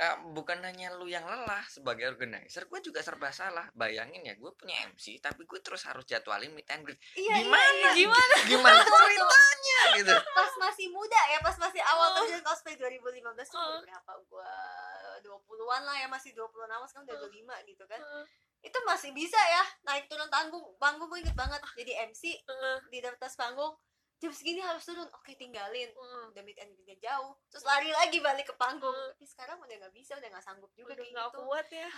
Ya 0.09 0.33
bukan 0.33 0.57
hanya 0.65 0.89
lu 0.97 1.05
yang 1.05 1.21
lelah 1.21 1.61
sebagai 1.65 2.09
organizer, 2.09 2.65
gue 2.65 2.79
juga 2.81 3.05
serba 3.05 3.29
salah. 3.29 3.69
Bayangin 3.71 4.25
ya, 4.25 4.33
gue 4.33 4.51
punya 4.53 4.73
MC, 4.89 5.21
tapi 5.21 5.45
gue 5.45 5.59
terus 5.61 5.85
harus 5.85 6.01
jadwalin 6.03 6.49
meet 6.49 6.65
and 6.67 6.81
greet. 6.81 6.97
Iya, 7.13 7.45
Gimana? 7.45 7.61
iya, 7.61 7.69
iya. 7.77 7.91
gimana 7.93 8.35
Gimana 8.43 8.73
Betul, 8.81 8.89
betul. 8.89 9.05
ceritanya 9.05 9.79
gitu? 9.93 10.15
Pas 10.33 10.53
masih 10.57 10.87
muda 10.89 11.21
ya, 11.29 11.37
pas 11.39 11.55
masih 11.55 11.81
awal 11.85 12.07
Oh. 12.09 12.15
terjun 12.17 12.41
cosplay 12.41 12.73
2015 12.73 13.21
tuh 13.47 13.61
Oh. 13.61 13.77
berapa 13.79 14.11
gua 14.25 14.49
20-an 15.21 15.81
lah 15.85 15.95
ya, 15.95 16.07
masih 16.09 16.33
26 16.33 16.89
sekarang 16.89 17.05
udah 17.05 17.15
Oh. 17.15 17.29
25 17.29 17.55
gitu 17.69 17.83
kan. 17.85 18.01
Itu 18.59 18.75
masih 18.83 19.13
bisa 19.13 19.37
ya 19.37 19.63
naik 19.85 20.09
turun 20.09 20.27
tanggung. 20.27 20.65
Panggung 20.75 21.07
gue 21.07 21.21
inget 21.21 21.37
banget 21.37 21.61
jadi 21.77 22.09
MC 22.09 22.41
di 22.89 22.97
atas 22.99 23.37
panggung. 23.37 23.77
Jam 24.19 24.35
segini 24.35 24.59
harus 24.59 24.83
turun. 24.83 25.07
Oke, 25.15 25.31
tinggalin. 25.33 25.87
udah 26.29 26.43
meet 26.45 26.59
and 26.61 26.71
greet 26.85 27.01
jauh 27.01 27.33
terus 27.49 27.65
lari 27.65 27.89
lagi 27.89 28.21
balik 28.21 28.45
ke 28.47 28.55
panggung 28.55 28.93
Hmm. 28.93 29.11
tapi 29.17 29.25
sekarang 29.25 29.57
udah 29.59 29.75
nggak 29.81 29.93
bisa 29.97 30.13
udah 30.15 30.29
nggak 30.29 30.45
sanggup 30.45 30.71
juga 30.77 30.93
udah 30.93 31.03
kayak 31.03 31.13
nggak 31.17 31.29
gitu 31.29 31.39
kuat 31.41 31.67
ya 31.73 31.89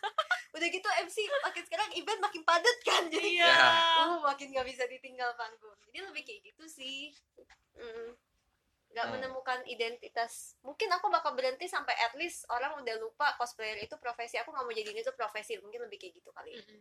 udah 0.56 0.68
gitu 0.72 0.88
MC 1.04 1.16
makin 1.44 1.62
sekarang 1.68 1.88
event 1.92 2.20
makin 2.24 2.42
padat 2.42 2.78
kan 2.80 3.02
jadi 3.12 3.28
iya 3.28 3.54
uh 4.08 4.18
makin 4.24 4.48
nggak 4.56 4.66
bisa 4.66 4.82
ditinggal 4.88 5.30
panggung 5.36 5.76
jadi 5.92 5.98
lebih 6.08 6.22
kayak 6.24 6.40
gitu 6.48 6.64
sih 6.66 7.12
Mm. 7.74 8.14
nggak 8.94 9.06
Hmm. 9.10 9.14
menemukan 9.18 9.60
identitas 9.66 10.54
mungkin 10.62 10.86
aku 10.94 11.10
bakal 11.10 11.34
berhenti 11.34 11.66
sampai 11.66 11.90
at 11.98 12.14
least 12.14 12.46
orang 12.48 12.78
udah 12.78 12.94
lupa 13.02 13.34
cosplayer 13.34 13.82
itu 13.82 13.98
profesi 13.98 14.38
aku 14.38 14.54
nggak 14.54 14.64
mau 14.64 14.70
jadi 14.70 14.94
itu 14.94 15.10
profesi 15.18 15.58
mungkin 15.58 15.82
lebih 15.90 15.98
kayak 15.98 16.14
gitu 16.22 16.30
kali. 16.30 16.54
Mm-mm. 16.54 16.80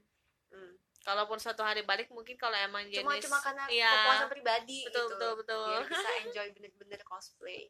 Hmm. 0.53 0.73
Kalaupun 1.03 1.36
suatu 1.36 1.62
hari 1.62 1.83
balik 1.83 2.07
mungkin 2.10 2.39
kalau 2.39 2.55
emang 2.55 2.88
jenis 2.88 3.03
cuma 3.03 3.19
cuma 3.19 3.38
karena 3.43 3.63
iya. 3.67 3.91
kepuasan 3.91 4.29
pribadi 4.31 4.79
betul 4.88 5.05
gitu. 5.05 5.12
betul 5.12 5.31
betul. 5.43 5.67
Biar 5.67 5.86
bisa 5.91 6.10
enjoy 6.24 6.48
bener-bener 6.55 7.01
cosplay. 7.03 7.62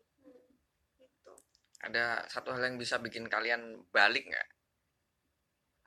Gitu. 1.02 1.34
Ada 1.82 2.30
satu 2.30 2.54
hal 2.54 2.62
yang 2.70 2.78
bisa 2.78 3.02
bikin 3.02 3.26
kalian 3.26 3.82
balik 3.90 4.30
nggak? 4.30 4.48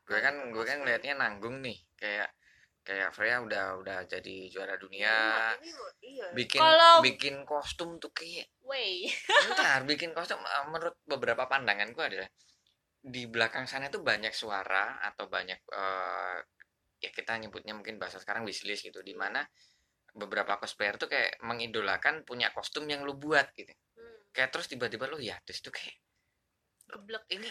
Gue 0.06 0.18
kan 0.18 0.34
gue 0.50 0.64
kan 0.66 0.82
ngelihatnya 0.82 1.18
nanggung 1.18 1.62
nih, 1.62 1.78
kayak 1.98 2.30
kayak 2.86 3.10
Freya 3.10 3.42
udah 3.42 3.82
udah 3.82 3.98
jadi 4.06 4.46
juara 4.46 4.78
dunia, 4.78 5.10
Ini 5.58 5.70
loh, 5.74 5.90
iya. 5.98 6.26
Bikin 6.30 6.62
Kalau- 6.62 7.02
bikin 7.02 7.42
kostum 7.42 7.98
tuh 7.98 8.14
kayak 8.14 8.46
way 8.62 9.10
Bentar, 9.50 9.82
bikin 9.82 10.14
kostum 10.14 10.38
eh, 10.38 10.64
menurut 10.70 10.94
beberapa 11.02 11.50
pandanganku 11.50 11.98
adalah 11.98 12.30
di 13.02 13.26
belakang 13.26 13.66
sana 13.66 13.90
tuh 13.90 14.06
banyak 14.06 14.30
suara 14.30 15.02
atau 15.02 15.26
banyak 15.26 15.58
eh, 15.66 16.38
ya 17.06 17.10
kita 17.14 17.38
nyebutnya 17.38 17.72
mungkin 17.78 18.02
bahasa 18.02 18.18
sekarang 18.18 18.42
wishlist 18.42 18.82
gitu 18.82 18.98
di 19.06 19.14
mana 19.14 19.46
beberapa 20.16 20.58
cosplayer 20.58 20.98
tuh 20.98 21.06
kayak 21.06 21.38
mengidolakan 21.44 22.26
punya 22.26 22.50
kostum 22.50 22.88
yang 22.90 23.06
lu 23.06 23.14
buat 23.14 23.52
gitu. 23.54 23.70
Hmm. 23.70 24.18
Kayak 24.34 24.50
terus 24.50 24.66
tiba-tiba 24.66 25.06
lu 25.06 25.22
ya 25.22 25.38
terus 25.46 25.62
tuh 25.62 25.70
kayak 25.70 25.94
geblek 26.86 27.24
ini 27.34 27.48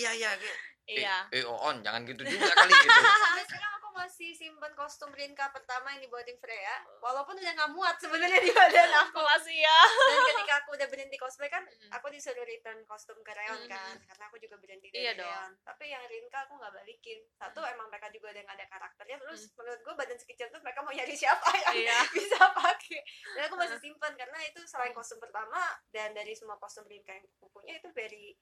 iya 0.00 0.10
ya 0.16 0.30
kayak, 0.32 0.58
iya 0.88 1.16
eh, 1.28 1.44
eh, 1.44 1.46
on 1.46 1.84
jangan 1.84 2.08
gitu 2.08 2.24
juga 2.24 2.48
kali 2.56 2.72
gitu. 2.72 3.00
sampai 3.24 3.44
sekarang 3.44 3.72
aku 3.76 3.85
masih 3.96 4.36
simpen 4.36 4.72
kostum 4.76 5.08
Rinka 5.10 5.48
pertama 5.50 5.96
yang 5.96 6.04
dibuatin 6.04 6.36
Freya. 6.36 6.84
Walaupun 7.00 7.32
udah 7.34 7.52
nggak 7.56 7.72
muat 7.72 7.96
sebenarnya 7.96 8.38
di 8.38 8.52
badan 8.52 8.90
aku 9.02 9.16
makasih 9.24 9.56
ya. 9.56 9.78
Dan 9.88 10.18
ketika 10.30 10.54
aku 10.60 10.70
udah 10.76 10.88
berhenti 10.88 11.16
cosplay 11.16 11.48
kan 11.48 11.64
Mm. 11.66 11.90
aku 11.92 12.06
disuruh 12.08 12.44
return 12.44 12.78
kostum 12.84 13.16
ke 13.20 13.32
Reon 13.32 13.64
Mm. 13.64 13.70
kan 13.70 13.96
karena 14.04 14.24
aku 14.28 14.36
juga 14.36 14.56
berhenti 14.56 14.92
dari 14.92 15.02
Iya 15.02 15.12
Reon. 15.16 15.50
Tapi 15.64 15.84
yang 15.88 16.04
Rinka 16.04 16.38
aku 16.46 16.54
nggak 16.56 16.72
balikin. 16.72 17.18
Satu 17.34 17.60
Mm. 17.64 17.72
emang 17.72 17.86
mereka 17.88 18.08
juga 18.12 18.26
udah 18.30 18.42
nggak 18.44 18.56
ada 18.60 18.66
karakternya. 18.68 19.16
Terus 19.20 19.40
menurut 19.56 19.80
gue 19.80 19.94
badan 19.96 20.18
sekecil 20.18 20.46
tuh 20.48 20.60
mereka 20.60 20.80
mau 20.84 20.92
nyari 20.92 21.14
siapa 21.16 21.48
yang 21.56 21.74
iya. 21.74 21.98
bisa 22.16 22.38
pakai. 22.52 23.00
Dan 23.34 23.42
aku 23.48 23.56
masih 23.56 23.78
simpan 23.80 24.12
karena 24.14 24.38
itu 24.44 24.60
selain 24.68 24.92
kostum 24.92 25.16
pertama 25.16 25.58
dan 25.90 26.12
dari 26.12 26.36
semua 26.36 26.60
kostum 26.60 26.84
Rinka 26.84 27.12
yang 27.12 27.26
aku 27.36 27.48
punya 27.50 27.76
itu 27.76 27.88
very 27.92 28.36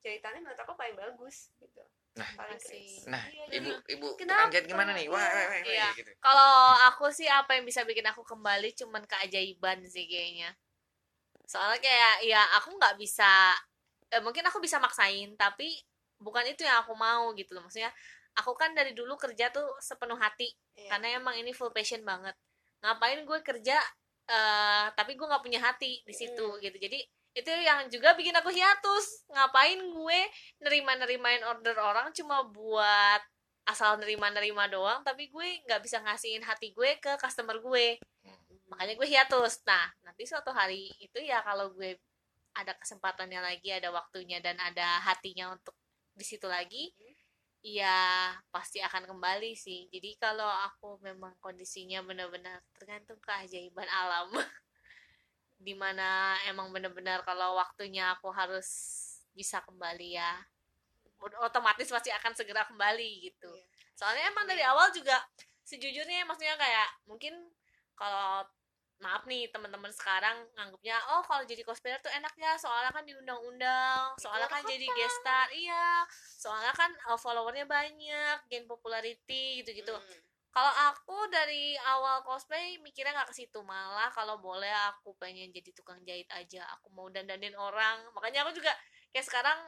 ceritanya 0.00 0.44
menurut 0.44 0.60
aku 0.60 0.76
paling 0.76 0.92
bagus 0.94 1.48
gitu 1.56 1.80
Nah. 2.14 2.30
keren. 2.30 2.58
Nah, 3.10 3.24
Iya, 3.26 3.58
ibu 3.58 3.70
jadi- 3.74 3.90
ibu 3.90 4.06
Kenapa? 4.14 4.54
Gimana 4.62 4.94
nih? 4.94 5.10
Wah, 5.10 5.18
wah, 5.18 5.34
wah, 5.34 5.46
wah, 5.50 5.60
Iya. 5.66 5.88
gitu. 5.92 6.10
kalau 6.22 6.54
aku 6.86 7.10
sih 7.10 7.26
apa 7.26 7.58
yang 7.58 7.66
bisa 7.66 7.82
bikin 7.82 8.06
aku 8.06 8.22
kembali 8.22 8.70
cuman 8.72 9.02
keajaiban 9.02 9.82
sih 9.84 10.06
kayaknya 10.06 10.54
soalnya 11.44 11.76
kayak 11.78 12.14
ya 12.24 12.40
aku 12.56 12.72
nggak 12.78 12.94
bisa 12.96 13.52
eh, 14.08 14.22
mungkin 14.22 14.46
aku 14.46 14.62
bisa 14.62 14.78
maksain 14.78 15.34
tapi 15.34 15.74
bukan 16.16 16.46
itu 16.46 16.62
yang 16.62 16.80
aku 16.80 16.94
mau 16.94 17.34
gitu 17.34 17.52
loh 17.52 17.66
maksudnya 17.66 17.90
aku 18.32 18.54
kan 18.54 18.72
dari 18.72 18.94
dulu 18.94 19.18
kerja 19.18 19.50
tuh 19.50 19.66
sepenuh 19.78 20.16
hati 20.16 20.48
Iya. 20.78 20.88
karena 20.88 21.18
emang 21.18 21.34
ini 21.36 21.50
full 21.50 21.68
passion 21.68 22.00
banget 22.00 22.32
ngapain 22.80 23.26
gue 23.26 23.38
kerja 23.42 23.76
eh 24.24 24.86
tapi 24.94 25.18
gue 25.18 25.26
nggak 25.26 25.44
punya 25.44 25.60
hati 25.60 26.00
di 26.00 26.14
situ 26.14 26.46
Hmm. 26.46 26.62
gitu 26.62 26.78
jadi 26.78 26.96
itu 27.34 27.50
yang 27.50 27.90
juga 27.90 28.14
bikin 28.14 28.34
aku 28.38 28.50
hiatus. 28.54 29.26
Ngapain 29.30 29.78
gue 29.78 30.20
nerima 30.62 30.94
nerimain 30.94 31.42
order 31.42 31.74
orang 31.82 32.14
cuma 32.14 32.46
buat 32.46 33.20
asal 33.64 33.96
nerima 33.96 34.28
nerima 34.28 34.68
doang 34.68 35.00
tapi 35.00 35.32
gue 35.32 35.64
nggak 35.64 35.80
bisa 35.80 35.98
ngasihin 36.04 36.44
hati 36.46 36.70
gue 36.70 36.96
ke 37.02 37.18
customer 37.18 37.58
gue. 37.58 37.98
Makanya 38.70 38.94
gue 38.94 39.08
hiatus. 39.10 39.66
Nah 39.66 39.90
nanti 40.06 40.24
suatu 40.30 40.54
hari 40.54 40.94
itu 41.02 41.18
ya 41.18 41.42
kalau 41.42 41.74
gue 41.74 41.98
ada 42.54 42.70
kesempatannya 42.78 43.42
lagi 43.42 43.74
ada 43.74 43.90
waktunya 43.90 44.38
dan 44.38 44.54
ada 44.62 45.02
hatinya 45.02 45.50
untuk 45.50 45.74
di 46.14 46.22
situ 46.22 46.46
lagi 46.46 46.94
ya 47.64 48.30
pasti 48.54 48.78
akan 48.78 49.10
kembali 49.10 49.58
sih. 49.58 49.90
Jadi 49.90 50.20
kalau 50.22 50.46
aku 50.46 51.02
memang 51.02 51.34
kondisinya 51.42 52.04
benar-benar 52.06 52.62
tergantung 52.78 53.18
keajaiban 53.18 53.88
alam 53.90 54.30
di 55.64 55.72
mana 55.72 56.36
emang 56.44 56.68
benar-benar 56.68 57.24
kalau 57.24 57.56
waktunya 57.56 58.12
aku 58.12 58.28
harus 58.28 58.68
bisa 59.32 59.64
kembali 59.64 60.20
ya. 60.20 60.32
Otomatis 61.40 61.88
pasti 61.88 62.12
akan 62.12 62.36
segera 62.36 62.68
kembali 62.68 63.32
gitu. 63.32 63.48
Iya. 63.48 63.72
soalnya 63.94 64.26
emang 64.26 64.44
dari 64.44 64.60
awal 64.66 64.90
juga 64.90 65.22
sejujurnya 65.62 66.26
maksudnya 66.28 66.58
kayak 66.58 66.88
mungkin 67.06 67.32
kalau 67.94 68.42
maaf 69.02 69.26
nih 69.26 69.50
teman-teman 69.50 69.90
sekarang 69.90 70.46
nganggapnya 70.54 70.96
oh 71.14 71.22
kalau 71.26 71.42
jadi 71.42 71.62
cosplayer 71.66 71.98
tuh 71.98 72.12
enaknya 72.14 72.54
soalnya 72.56 72.94
kan 72.94 73.02
diundang-undang 73.02 74.14
soalnya 74.22 74.46
kan 74.46 74.62
jadi 74.66 74.86
guest 74.94 75.18
star 75.20 75.46
iya 75.50 76.06
soalnya 76.38 76.70
kan 76.76 76.90
uh, 77.10 77.18
followernya 77.18 77.66
banyak 77.66 78.38
gain 78.50 78.66
popularity 78.70 79.62
gitu-gitu. 79.62 79.94
Hmm. 79.94 80.20
Kalau 80.54 80.70
aku 80.70 81.18
dari 81.34 81.74
awal 81.82 82.22
cosplay 82.22 82.78
mikirnya 82.78 83.10
nggak 83.10 83.34
ke 83.34 83.42
situ 83.42 83.58
malah 83.66 84.06
kalau 84.14 84.38
boleh 84.38 84.70
aku 84.94 85.10
pengen 85.18 85.50
jadi 85.50 85.74
tukang 85.74 85.98
jahit 86.06 86.30
aja. 86.30 86.62
Aku 86.78 86.94
mau 86.94 87.10
dandanin 87.10 87.58
orang. 87.58 88.06
Makanya 88.14 88.46
aku 88.46 88.54
juga 88.54 88.70
kayak 89.10 89.26
sekarang 89.26 89.58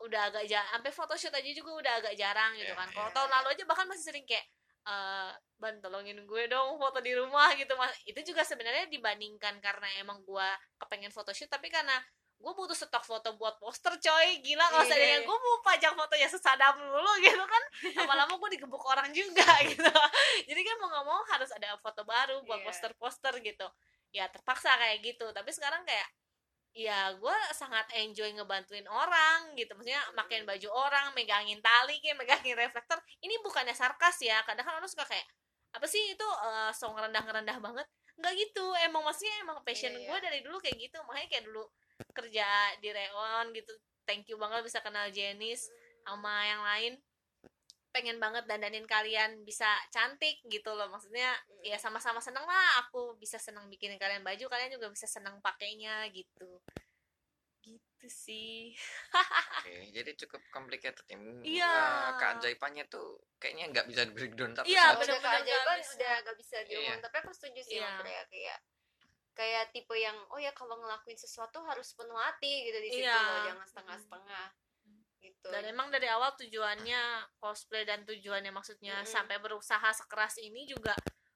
udah 0.00 0.32
agak 0.32 0.48
jarang 0.48 0.72
sampai 0.72 0.92
photoshoot 0.96 1.34
aja 1.36 1.50
juga 1.52 1.76
udah 1.84 1.92
agak 2.00 2.16
jarang 2.16 2.56
gitu 2.56 2.72
Iya, 2.72 2.80
kan. 2.80 2.88
Kalau 2.88 3.08
iya. 3.12 3.16
tahun 3.20 3.30
lalu 3.36 3.48
aja 3.52 3.64
bahkan 3.68 3.86
masih 3.92 4.04
sering 4.08 4.24
kayak 4.24 4.48
eh 4.80 5.32
ban 5.60 5.76
tolongin 5.84 6.24
gue 6.24 6.42
dong 6.48 6.80
foto 6.80 7.04
di 7.04 7.12
rumah 7.12 7.52
gitu 7.60 7.76
mas. 7.76 7.92
Itu 8.08 8.24
juga 8.24 8.40
sebenarnya 8.40 8.88
dibandingkan 8.88 9.60
karena 9.60 9.92
emang 10.00 10.24
gue 10.24 10.48
kepengen 10.80 11.12
photoshoot 11.12 11.52
tapi 11.52 11.68
karena 11.68 12.00
gue 12.40 12.52
butuh 12.56 12.72
stok 12.72 13.04
foto 13.04 13.36
buat 13.36 13.60
poster 13.60 13.92
coy. 14.00 14.40
Gila 14.40 14.64
kalau 14.64 14.84
Iya, 14.84 14.90
seandainya 14.90 15.18
iya. 15.20 15.26
gue 15.28 15.36
mau 15.36 15.56
pajang 15.60 15.92
fotonya 15.92 16.28
sesadap 16.28 16.74
dulu 16.80 17.12
gitu 17.26 17.44
kan. 17.44 17.62
Lama-lama 18.00 18.32
gue 18.40 18.56
digebuk 18.56 18.80
orang 18.80 19.12
juga 19.12 19.44
gitu. 19.70 19.92
Jadi 20.48 20.60
kan 20.64 20.74
mau 20.80 20.88
nggak 20.88 21.04
mau 21.04 21.20
harus 21.28 21.52
ada 21.52 21.76
foto 21.76 22.00
baru 22.02 22.40
buat 22.42 22.64
Iya. 22.64 22.66
poster-poster 22.66 23.34
gitu. 23.44 23.68
Ya 24.10 24.24
terpaksa 24.32 24.72
kayak 24.80 25.04
gitu. 25.04 25.28
Tapi 25.30 25.52
sekarang 25.52 25.84
kayak 25.84 26.08
ya 26.70 27.10
gue 27.18 27.36
sangat 27.52 27.84
enjoy 27.92 28.32
ngebantuin 28.32 28.88
orang 28.88 29.52
gitu. 29.60 29.76
Maksudnya 29.76 30.00
makin 30.16 30.48
baju 30.48 30.68
orang 30.72 31.12
megangin 31.12 31.60
tali 31.60 32.00
kayak 32.00 32.16
megangin 32.16 32.56
reflektor. 32.56 32.96
Ini 33.20 33.36
bukannya 33.44 33.76
sarkas 33.76 34.16
ya. 34.24 34.40
Kadang 34.48 34.64
kan 34.64 34.80
orang 34.80 34.88
suka 34.88 35.04
kayak 35.04 35.28
apa 35.70 35.84
sih 35.86 36.16
itu 36.16 36.26
eh, 36.26 36.72
song 36.72 36.96
rendah 36.96 37.20
rendah 37.20 37.60
banget? 37.60 37.84
Nggak 38.16 38.32
gitu. 38.38 38.64
Emang 38.80 39.04
maksudnya 39.04 39.34
emang 39.44 39.60
passion 39.60 39.92
Iya, 39.92 40.08
gue 40.08 40.16
iya. 40.16 40.24
dari 40.24 40.38
dulu 40.40 40.56
kayak 40.56 40.76
gitu. 40.78 40.98
Makanya 41.04 41.28
kayak 41.28 41.44
dulu 41.46 41.68
kerja 42.10 42.46
di 42.78 42.88
Reon 42.90 43.52
gitu 43.52 43.72
thank 44.04 44.26
you 44.26 44.36
banget 44.36 44.60
bisa 44.62 44.80
kenal 44.80 45.08
Jenis 45.08 45.68
sama 46.02 46.32
yang 46.44 46.62
lain 46.62 46.92
pengen 47.90 48.22
banget 48.22 48.46
dandanin 48.46 48.86
kalian 48.86 49.42
bisa 49.42 49.66
cantik 49.90 50.38
gitu 50.46 50.70
loh 50.70 50.86
maksudnya 50.86 51.34
ya 51.60 51.74
sama-sama 51.74 52.22
seneng 52.22 52.46
lah 52.46 52.86
aku 52.86 53.18
bisa 53.18 53.34
seneng 53.34 53.66
bikinin 53.66 53.98
kalian 53.98 54.22
baju 54.22 54.46
kalian 54.46 54.70
juga 54.70 54.86
bisa 54.88 55.10
seneng 55.10 55.42
pakainya 55.42 56.06
gitu 56.14 56.62
gitu 57.60 58.06
sih 58.08 58.72
Oke, 59.60 59.92
jadi 59.92 60.16
cukup 60.16 60.40
complicated 60.48 61.04
ya. 61.04 61.18
Iya. 61.60 61.68
Eh, 61.68 62.10
keajaibannya 62.16 62.88
tuh 62.88 63.20
kayaknya 63.36 63.68
nggak 63.68 63.86
bisa 63.90 64.00
di 64.08 64.12
breakdown 64.16 64.56
tapi 64.56 64.70
Iya, 64.72 64.84
udah 64.86 64.96
bener-bener 64.96 65.20
keajaiban 65.44 65.60
nggak 65.60 65.78
bisa. 65.82 65.94
udah 65.98 66.14
gak 66.24 66.36
bisa 66.40 66.56
diomong 66.64 66.96
Iya. 66.96 67.04
tapi 67.04 67.16
aku 67.20 67.30
setuju 67.36 67.60
sih 67.60 67.74
Iya. 67.76 67.84
sama 67.84 68.00
Freya 68.00 68.22
kayak 68.30 68.58
kayak 69.40 69.72
tipe 69.72 69.96
yang 69.96 70.12
oh 70.28 70.36
ya 70.36 70.52
kalau 70.52 70.76
ngelakuin 70.76 71.16
sesuatu 71.16 71.64
harus 71.64 71.96
penuh 71.96 72.12
hati 72.12 72.68
gitu 72.68 72.76
di 72.76 72.90
situ 72.92 73.08
Iya. 73.08 73.16
loh 73.16 73.40
jangan 73.48 73.66
setengah-setengah 73.72 74.46
gitu 75.20 75.48
dan 75.48 75.64
emang 75.64 75.88
dari 75.88 76.08
awal 76.12 76.36
tujuannya 76.36 77.00
cosplay 77.40 77.88
dan 77.88 78.04
tujuannya 78.04 78.52
maksudnya 78.52 79.00
Mm-mm. 79.00 79.08
sampai 79.08 79.40
berusaha 79.40 79.88
sekeras 79.96 80.36
ini 80.36 80.68
juga 80.68 80.92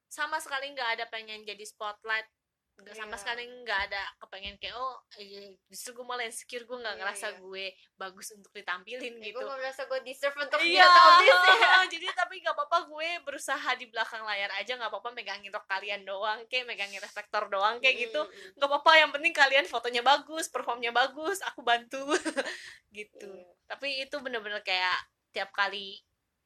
sama 0.08 0.36
sekali 0.36 0.68
nggak 0.76 1.00
ada 1.00 1.04
pengen 1.08 1.48
jadi 1.48 1.64
spotlight 1.64 2.28
nggak 2.74 2.90
sama 2.92 3.10
Iya. 3.10 3.20
sekali 3.22 3.42
nggak 3.62 3.80
ada 3.86 4.02
kepengen 4.18 4.56
kayak 4.58 4.74
oh 4.74 4.98
iya, 5.14 5.46
justru 5.66 5.94
gue 5.94 6.02
malah 6.02 6.22
insecure 6.22 6.62
gue 6.62 6.74
nggak 6.74 6.90
Iya, 6.90 7.00
ngerasa 7.00 7.26
iya. 7.28 7.38
gue 7.38 7.64
bagus 7.94 8.26
untuk 8.32 8.50
ditampilin 8.50 9.14
Ya, 9.14 9.24
gitu 9.24 9.38
gue 9.38 9.46
gak 9.46 9.58
merasa 9.58 9.82
gue 9.84 9.98
deserve 10.02 10.36
untuk 10.36 10.58
iya 10.58 10.82
dia 11.20 11.36
ya 11.54 11.72
jadi 11.94 12.06
tapi 12.12 12.34
nggak 12.38 12.50
apa-apa 12.52 12.78
gue 12.86 13.08
berusaha 13.22 13.70
di 13.74 13.86
belakang 13.86 14.22
layar 14.22 14.50
aja 14.52 14.74
nggak 14.74 14.90
apa-apa 14.90 15.10
megangin 15.12 15.48
rok 15.48 15.64
kalian 15.64 16.02
doang 16.02 16.42
kayak 16.46 16.66
megangin 16.66 16.98
reflektor 16.98 17.46
doang 17.46 17.78
kayak 17.78 17.96
gitu 18.02 18.20
Mm-mm. 18.20 18.58
nggak 18.58 18.68
apa-apa 18.68 18.92
yang 18.96 19.10
penting 19.10 19.32
kalian 19.32 19.64
fotonya 19.64 20.02
bagus 20.02 20.46
performnya 20.48 20.90
bagus 20.90 21.38
aku 21.42 21.62
bantu 21.62 22.02
gitu 22.90 23.30
Iya. 23.30 23.54
tapi 23.66 24.02
itu 24.02 24.16
bener-bener 24.18 24.60
kayak 24.60 24.98
tiap 25.30 25.50
kali 25.50 25.98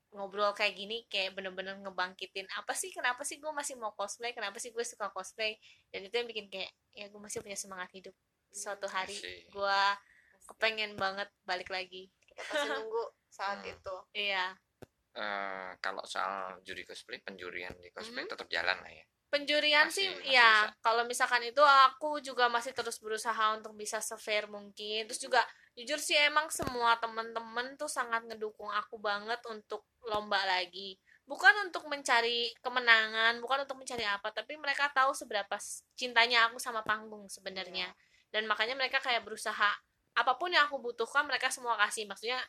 ngobrol 0.09 0.57
kayak 0.57 0.73
gini 0.73 1.05
kayak 1.07 1.37
bener-bener 1.37 1.77
ngebangkitin 1.79 2.49
apa 2.57 2.73
sih 2.73 2.89
kenapa 2.91 3.23
sih 3.23 3.37
gue 3.37 3.53
masih 3.53 3.77
mau 3.77 3.93
cosplay? 3.93 4.33
Kenapa 4.33 4.57
sih 4.57 4.73
gue 4.73 4.81
suka 4.81 5.13
cosplay? 5.13 5.61
Dan 5.93 6.09
itu 6.09 6.15
yang 6.17 6.25
bikin 6.27 6.49
kayak 6.49 6.71
ya 6.93 7.07
gue 7.07 7.21
masih 7.21 7.45
punya 7.45 7.57
semangat 7.57 7.93
hidup. 7.93 8.15
Suatu 8.49 8.89
hari 8.89 9.13
Asik. 9.13 9.53
gue 9.53 9.81
kepengen 10.49 10.97
banget 10.97 11.29
balik 11.45 11.69
lagi. 11.69 12.09
Kita 12.25 12.41
pasti 12.43 12.69
nunggu 12.71 13.05
saat 13.29 13.61
Hmm. 13.61 13.73
itu. 13.77 13.97
Iya. 14.17 14.57
Eh, 15.13 15.71
kalau 15.83 16.05
soal 16.07 16.63
juri 16.63 16.87
cosplay 16.87 17.19
penjurian 17.19 17.75
di 17.77 17.91
cosplay 17.91 18.25
Mhm. 18.25 18.33
tetap 18.33 18.49
jalan 18.49 18.79
lah 18.79 18.93
ya 18.93 19.05
penjurian 19.29 19.87
Masih- 19.89 20.09
sih 20.09 20.09
masih 20.09 20.33
ya 20.35 20.51
bisa. 20.69 20.77
kalau 20.81 21.03
misalkan 21.05 21.43
itu 21.45 21.61
aku 21.61 22.21
juga 22.25 22.49
masih 22.49 22.73
terus 22.73 22.97
berusaha 23.01 23.57
untuk 23.57 23.77
bisa 23.77 24.01
sefair 24.01 24.49
mungkin. 24.49 25.05
Terus 25.09 25.21
juga 25.21 25.41
jujur 25.77 26.01
sih 26.01 26.17
emang 26.17 26.49
semua 26.51 26.97
temen-temen 26.99 27.77
tuh 27.77 27.87
sangat 27.87 28.25
ngedukung 28.25 28.69
aku 28.73 28.97
banget 28.99 29.39
untuk 29.47 29.85
lomba 30.09 30.41
lagi. 30.49 30.97
Bukan 31.29 31.69
untuk 31.69 31.85
mencari 31.93 32.57
kemenangan 32.65 33.37
bukan 33.45 33.69
untuk 33.69 33.77
mencari 33.77 34.03
apa 34.09 34.33
tapi 34.33 34.57
mereka 34.57 34.89
tahu 34.91 35.13
seberapa 35.13 35.61
cintanya 35.93 36.49
aku 36.49 36.57
sama 36.57 36.81
panggung 36.83 37.29
sebenarnya. 37.29 37.93
Dan 38.33 38.49
makanya 38.49 38.77
mereka 38.77 39.01
kayak 39.01 39.25
berusaha 39.25 39.71
apa 40.19 40.33
pun 40.41 40.51
yang 40.51 40.67
aku 40.67 40.81
butuhkan 40.81 41.29
mereka 41.29 41.53
semua 41.53 41.77
kasih. 41.77 42.09
Maksudnya 42.09 42.41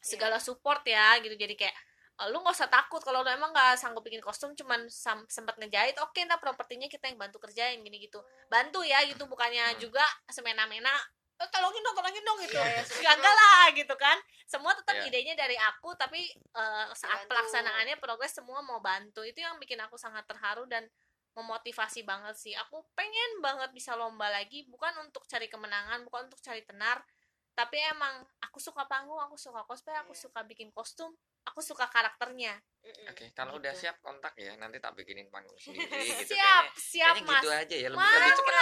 segala 0.00 0.40
support 0.40 0.80
ya 0.88 1.20
gitu. 1.20 1.36
Jadi 1.36 1.54
kayak 1.54 1.74
"Eh, 1.74 1.87
lu 2.20 2.36
nggak 2.36 2.50
usah 2.52 2.66
takut 2.66 2.98
kalau 2.98 3.22
lu 3.22 3.30
emang 3.30 3.48
nggak 3.48 3.74
sanggup 3.74 4.02
bikin 4.02 4.18
kostum 4.18 4.50
cuman 4.52 4.86
sam- 4.88 5.22
sempat 5.26 5.54
ngejahit 5.54 5.94
oke 5.96 6.18
ntar 6.20 6.36
propertinya 6.36 6.86
kita 6.86 7.06
yang 7.06 7.14
bantu 7.16 7.38
kerjain 7.38 7.78
gini 7.78 8.02
gitu 8.02 8.18
bantu 8.46 8.82
ya 8.82 8.98
gitu 9.04 9.22
bukannya 9.24 9.62
Hmm. 9.68 9.78
juga 9.78 10.02
semena-mena 10.26 10.90
"Eh, 11.38 11.46
tolongin 11.48 11.78
dong 11.80 11.94
tolongin 11.94 12.18
dong 12.20 12.38
gitu 12.40 12.58
iya, 12.58 12.82
Nggak 13.06 13.14
enggak 13.14 13.34
lah 13.36 13.64
gitu 13.70 13.94
kan 13.94 14.18
semua 14.44 14.74
tetap 14.74 14.98
Iya. 14.98 15.06
idenya 15.06 15.34
dari 15.36 15.54
aku 15.54 15.94
tapi 15.94 16.26
eh, 16.34 16.86
saat 16.92 17.22
Bantu. 17.22 17.30
pelaksanaannya 17.30 17.96
progres 17.96 18.34
semua 18.34 18.58
mau 18.60 18.82
bantu 18.82 19.22
itu 19.22 19.38
yang 19.38 19.54
bikin 19.56 19.78
aku 19.78 19.94
sangat 19.94 20.26
terharu 20.26 20.66
dan 20.66 20.90
memotivasi 21.32 22.02
banget 22.02 22.34
sih 22.34 22.50
aku 22.52 22.82
pengen 22.92 23.38
banget 23.38 23.70
bisa 23.70 23.94
lomba 23.94 24.26
lagi 24.28 24.66
bukan 24.66 24.90
untuk 24.98 25.22
cari 25.24 25.46
kemenangan 25.46 26.02
bukan 26.02 26.26
untuk 26.26 26.40
cari 26.40 26.66
tenar 26.66 26.98
tapi 27.54 27.78
emang 27.84 28.18
aku 28.40 28.58
suka 28.58 28.86
panggung 28.86 29.18
aku 29.20 29.34
suka 29.36 29.62
cosplay 29.62 29.94
aku 29.96 30.10
Iya. 30.10 30.26
suka 30.26 30.42
bikin 30.42 30.70
kostum 30.70 31.14
aku 31.48 31.60
suka 31.60 31.86
karakternya. 31.86 32.54
Oke, 33.04 33.28
kalau 33.32 33.52
udah 33.54 33.68
Gitu. 33.70 33.84
siap 33.84 34.00
kontak 34.00 34.32
ya, 34.34 34.54
nanti 34.54 34.78
tak 34.78 34.94
bikinin 34.94 35.28
panggung 35.28 35.58
sendiri 35.60 35.92
gitu. 36.00 36.32
siap 36.32 36.64
Kayaknya, 36.64 36.80
siap 36.80 37.06
kayaknya 37.10 37.26
mas 37.26 37.34
gitu 37.34 37.48
aja 37.50 37.76
ya, 37.76 37.88
lebih, 37.90 38.08
lebih 38.08 38.32
cepat 38.32 38.54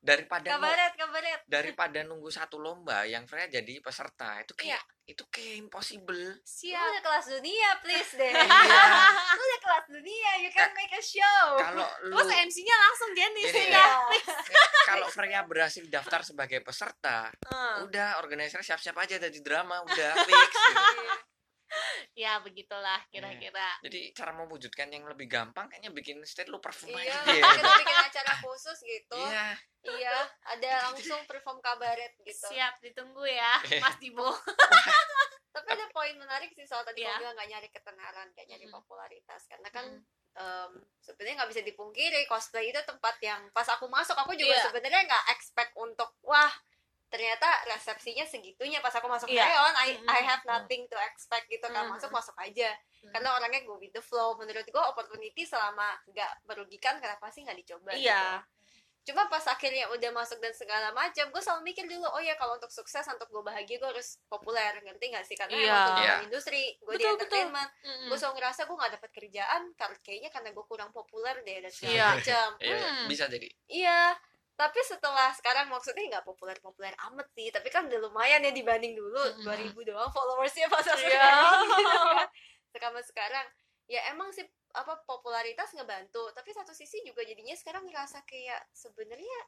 daripada 0.00 0.46
nu- 0.46 0.52
kabaret 0.54 0.92
kabaret 0.94 1.40
daripada 1.44 1.98
nunggu 2.02 2.30
satu 2.30 2.56
lomba 2.56 3.04
yang 3.04 3.24
Freya 3.24 3.44
jadi 3.50 3.74
peserta 3.78 4.40
itu 4.40 4.56
Iya. 4.56 4.78
kayak 4.78 4.82
itu 5.04 5.22
kayak 5.26 5.54
impossible. 5.60 6.16
lu 6.16 6.40
siap 6.40 6.80
udah 6.82 7.02
kelas 7.02 7.26
dunia 7.30 7.68
please 7.78 8.12
deh 8.14 8.32
Iya. 8.32 8.40
lu 9.36 9.42
udah 9.42 9.60
kelas 9.60 9.86
dunia 9.90 10.30
you 10.38 10.50
can 10.50 10.70
make 10.72 10.88
a 10.90 11.02
show 11.02 11.44
Kalau 11.58 11.84
lu 12.04 12.16
terus 12.16 12.30
MC-nya 12.42 12.76
langsung 12.78 13.10
Jenis 13.12 13.50
Ini 13.50 13.68
ya 13.70 13.88
kalau 14.86 15.06
Freya 15.08 15.40
berhasil 15.42 15.84
daftar 15.86 16.20
sebagai 16.22 16.60
peserta, 16.60 17.28
Eh, 17.34 17.76
udah 17.82 18.16
organizer 18.16 18.60
siap-siap 18.60 18.96
aja 18.96 19.16
jadi 19.18 19.38
drama, 19.40 19.80
udah 19.82 20.12
fix. 20.22 20.52
gitu. 20.52 21.33
ya 22.22 22.38
begitulah 22.38 23.00
kira-kira 23.08 23.68
Jadi 23.80 24.12
cara 24.12 24.30
mewujudkan 24.32 24.88
yang 24.88 25.04
lebih 25.04 25.26
gampang 25.26 25.66
kayaknya 25.66 25.90
bikin 25.90 26.18
state 26.22 26.46
lu 26.46 26.58
perform 26.58 26.94
iya 26.94 27.14
aja. 27.16 27.34
kita 27.34 27.70
bikin 27.78 27.98
acara 28.04 28.32
khusus 28.40 28.78
gitu 28.80 29.16
Iya. 29.16 29.46
iya 29.84 30.16
ada 30.46 30.70
langsung 30.88 31.20
perform 31.24 31.58
kabaret 31.58 32.14
gitu 32.20 32.46
siap 32.46 32.78
ditunggu 32.80 33.24
ya 33.24 33.58
Mas 33.82 33.98
Dibo 33.98 34.30
tapi 35.50 35.68
ada 35.70 35.86
poin 35.88 36.14
menarik 36.14 36.50
sih 36.50 36.64
soal 36.64 36.82
tadi 36.82 37.00
Iya. 37.00 37.12
kau 37.12 37.20
bilang 37.20 37.34
nggak 37.34 37.48
nyari 37.48 37.68
ketenaran 37.70 38.28
kayak 38.32 38.48
nyari 38.48 38.66
Mm-mm. 38.66 38.76
popularitas 38.76 39.42
karena 39.44 39.68
kan 39.70 39.86
Mm. 39.86 40.02
em, 40.34 40.72
sebenarnya 40.98 41.34
nggak 41.38 41.50
bisa 41.50 41.62
dipungkiri 41.62 42.26
cosplay 42.26 42.66
itu 42.66 42.80
tempat 42.82 43.14
yang 43.20 43.46
pas 43.50 43.68
aku 43.68 43.86
masuk 43.86 44.14
aku 44.14 44.34
juga 44.34 44.50
Iya. 44.52 44.66
sebenarnya 44.66 45.06
nggak 45.06 45.24
expect 45.30 45.70
untuk 45.76 46.10
wah 46.20 46.50
ternyata 47.14 47.46
resepsinya 47.64 48.26
segitunya 48.26 48.82
pas 48.82 48.90
aku 48.90 49.06
masuk 49.06 49.30
Iya. 49.30 49.46
Neon 49.46 49.74
I, 49.76 49.90
Mm-mm. 49.94 50.10
I 50.10 50.20
have 50.24 50.42
nothing 50.44 50.82
to 50.84 50.98
expect 51.04 51.46
gitu 51.46 51.62
kan 51.64 51.86
Mm-mm. 51.86 51.94
masuk 51.94 52.10
masuk 52.10 52.34
aja 52.36 52.74
Mm. 53.00 53.12
karena 53.12 53.28
orangnya 53.30 53.62
go 53.62 53.76
with 53.76 53.92
the 53.92 54.00
flow 54.00 54.34
menurut 54.34 54.64
gue 54.64 54.82
opportunity 54.82 55.44
selama 55.44 55.92
nggak 56.06 56.32
merugikan 56.42 56.96
kenapa 56.96 57.28
sih 57.28 57.44
nggak 57.44 57.54
dicoba 57.56 57.92
gitu. 57.92 58.02
iya 58.02 58.40
cuma 59.04 59.28
pas 59.28 59.44
akhirnya 59.44 59.84
udah 59.86 60.10
masuk 60.10 60.40
dan 60.40 60.48
segala 60.50 60.88
macam 60.90 61.28
gue 61.28 61.36
selalu 61.38 61.60
mikir 61.62 61.84
dulu 61.84 62.08
oh 62.08 62.18
ya 62.18 62.32
kalau 62.34 62.56
untuk 62.56 62.72
sukses 62.72 63.04
untuk 63.04 63.28
gue 63.28 63.44
bahagia 63.44 63.76
gue 63.76 63.84
harus 63.86 64.16
populer 64.24 64.80
ngerti 64.80 65.12
gak 65.12 65.22
sih 65.22 65.36
karena 65.36 65.52
Iya. 65.52 65.68
emang 65.68 65.96
Iya. 66.00 66.14
industri 66.24 66.62
gue 66.74 66.96
di 66.96 67.04
entertainment 67.04 67.68
Mm-mm. 67.78 68.08
gue 68.08 68.16
selalu 68.16 68.40
ngerasa 68.40 68.60
gue 68.64 68.74
gak 68.74 68.92
dapet 68.96 69.10
kerjaan 69.12 69.62
karena 69.74 69.98
kayaknya 70.00 70.30
karena 70.32 70.48
gue 70.50 70.64
kurang 70.64 70.88
populer 70.88 71.36
deh 71.38 71.58
dan 71.60 71.68
segala 71.70 71.92
Iya. 71.92 72.06
macam 72.16 72.48
Iya, 72.58 72.76
Hmm. 72.80 73.04
bisa 73.04 73.24
jadi. 73.28 73.48
iya 73.68 74.00
tapi 74.54 74.78
setelah 74.82 75.34
sekarang 75.34 75.66
maksudnya 75.66 76.06
nggak 76.08 76.22
populer 76.24 76.54
populer 76.58 76.94
amat 77.10 77.26
sih 77.34 77.50
tapi 77.50 77.68
kan 77.68 77.86
udah 77.86 77.98
lumayan 78.00 78.38
ya 78.40 78.50
dibanding 78.50 78.94
dulu 78.94 79.18
Mm-mm. 79.18 79.74
2000 79.74 79.74
doang 79.82 80.10
followersnya 80.10 80.70
pas 80.70 80.86
aku 80.86 81.02
Iya. 81.02 81.26
gitu 81.66 81.82
kan. 81.82 82.28
sekarang 82.70 82.94
sekarang 83.02 83.46
ya 83.86 84.00
emang 84.08 84.30
sih 84.30 84.46
apa 84.72 84.98
popularitas 85.04 85.70
ngebantu 85.72 86.30
tapi 86.32 86.50
satu 86.50 86.70
sisi 86.70 87.02
juga 87.02 87.22
jadinya 87.22 87.54
sekarang 87.54 87.82
ngerasa 87.84 88.22
kayak 88.24 88.62
sebenarnya 88.70 89.40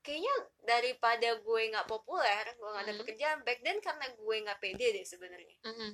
kayaknya 0.00 0.34
daripada 0.62 1.34
gue 1.36 1.62
nggak 1.66 1.86
populer 1.86 2.44
gue 2.48 2.68
nggak 2.68 2.84
ada 2.84 2.94
Mm. 2.94 3.00
pekerjaan 3.02 3.38
back 3.42 3.58
then 3.60 3.78
karena 3.78 4.06
gue 4.08 4.36
nggak 4.40 4.58
pede 4.58 4.86
deh 4.94 5.04
sebenarnya 5.04 5.58
Mm-mm. 5.66 5.90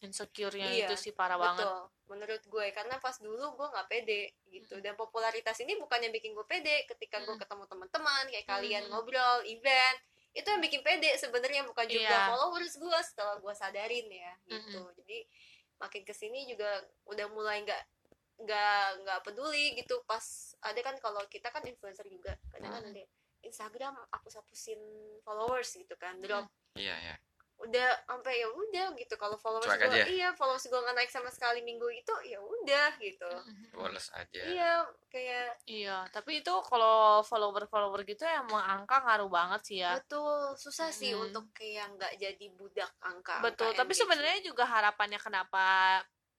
Insecure-nya 0.00 0.68
Iya, 0.68 0.86
itu 0.86 0.94
sih 0.98 1.12
parah 1.12 1.36
banget. 1.36 1.62
betul 1.62 1.82
menurut 2.04 2.42
gue. 2.44 2.66
Karena 2.70 2.96
pas 2.98 3.16
dulu 3.16 3.54
gue 3.54 3.66
nggak 3.66 3.88
pede 3.88 4.22
gitu. 4.46 4.76
Dan 4.78 4.94
popularitas 4.94 5.56
ini 5.58 5.74
bukannya 5.74 6.10
bikin 6.10 6.32
gue 6.32 6.44
pede 6.44 6.84
ketika 6.86 7.20
gue 7.20 7.34
ketemu 7.34 7.64
teman-teman 7.64 8.24
kayak 8.28 8.44
kalian 8.44 8.84
ngobrol 8.88 9.40
event. 9.44 9.98
Itu 10.30 10.46
yang 10.46 10.60
bikin 10.60 10.82
pede 10.82 11.14
sebenarnya 11.16 11.62
bukan 11.62 11.86
juga 11.86 12.04
Iya. 12.04 12.28
followers 12.28 12.74
gue 12.74 12.98
setelah 13.00 13.36
gue 13.38 13.54
sadarin 13.54 14.06
ya 14.06 14.32
gitu. 14.46 14.80
Jadi 14.98 15.18
makin 15.74 16.02
ke 16.02 16.12
sini 16.12 16.44
juga 16.44 16.68
udah 17.04 17.26
mulai 17.30 17.62
nggak 17.62 17.82
nggak 18.42 18.84
nggak 19.00 19.18
peduli 19.22 19.78
gitu. 19.78 20.02
Pas 20.04 20.22
ada 20.60 20.80
kan 20.82 20.98
kalau 20.98 21.22
kita 21.26 21.48
kan 21.48 21.62
influencer 21.62 22.04
juga 22.06 22.34
kadang 22.50 22.72
kan 22.72 22.84
Mm. 22.84 22.92
ada 22.92 23.04
Instagram 23.44 23.94
hapus-hapusin 24.10 24.80
followers 25.20 25.70
gitu 25.72 25.94
kan 25.96 26.16
drop. 26.18 26.48
Iya 26.74 26.96
iya 27.00 27.16
udah 27.64 27.88
sampai 28.04 28.38
ya 28.38 28.48
udah 28.48 28.86
gitu 28.94 29.14
kalau 29.16 29.34
followers 29.34 29.66
gue 29.66 29.88
aja. 29.88 30.04
iya 30.06 30.28
followers 30.32 30.64
gue 30.64 30.76
nggak 30.76 30.94
naik 30.94 31.08
sama 31.08 31.28
sekali 31.28 31.60
minggu 31.60 31.88
itu 31.88 32.14
ya 32.24 32.38
udah 32.38 32.88
gitu 33.00 33.30
Woles 33.74 34.08
aja 34.12 34.42
iya 34.44 34.72
kayak 35.08 35.56
Iya, 35.64 36.04
tapi 36.10 36.42
itu 36.42 36.50
kalau 36.62 37.22
follower-follower 37.22 38.02
gitu 38.04 38.22
emang 38.22 38.60
angka 38.60 38.98
ngaruh 39.00 39.30
banget 39.30 39.60
sih 39.64 39.78
ya. 39.80 39.96
betul 39.96 40.52
susah 40.54 40.90
sih 40.90 41.14
Mm. 41.14 41.30
untuk 41.30 41.48
kayak 41.52 41.88
nggak 41.94 42.12
jadi 42.18 42.46
budak 42.52 42.90
angka 43.00 43.40
Betul, 43.40 43.72
angka 43.72 43.80
tapi 43.80 43.92
sebenarnya 43.94 44.38
juga 44.42 44.64
harapannya 44.66 45.18
kenapa 45.18 45.64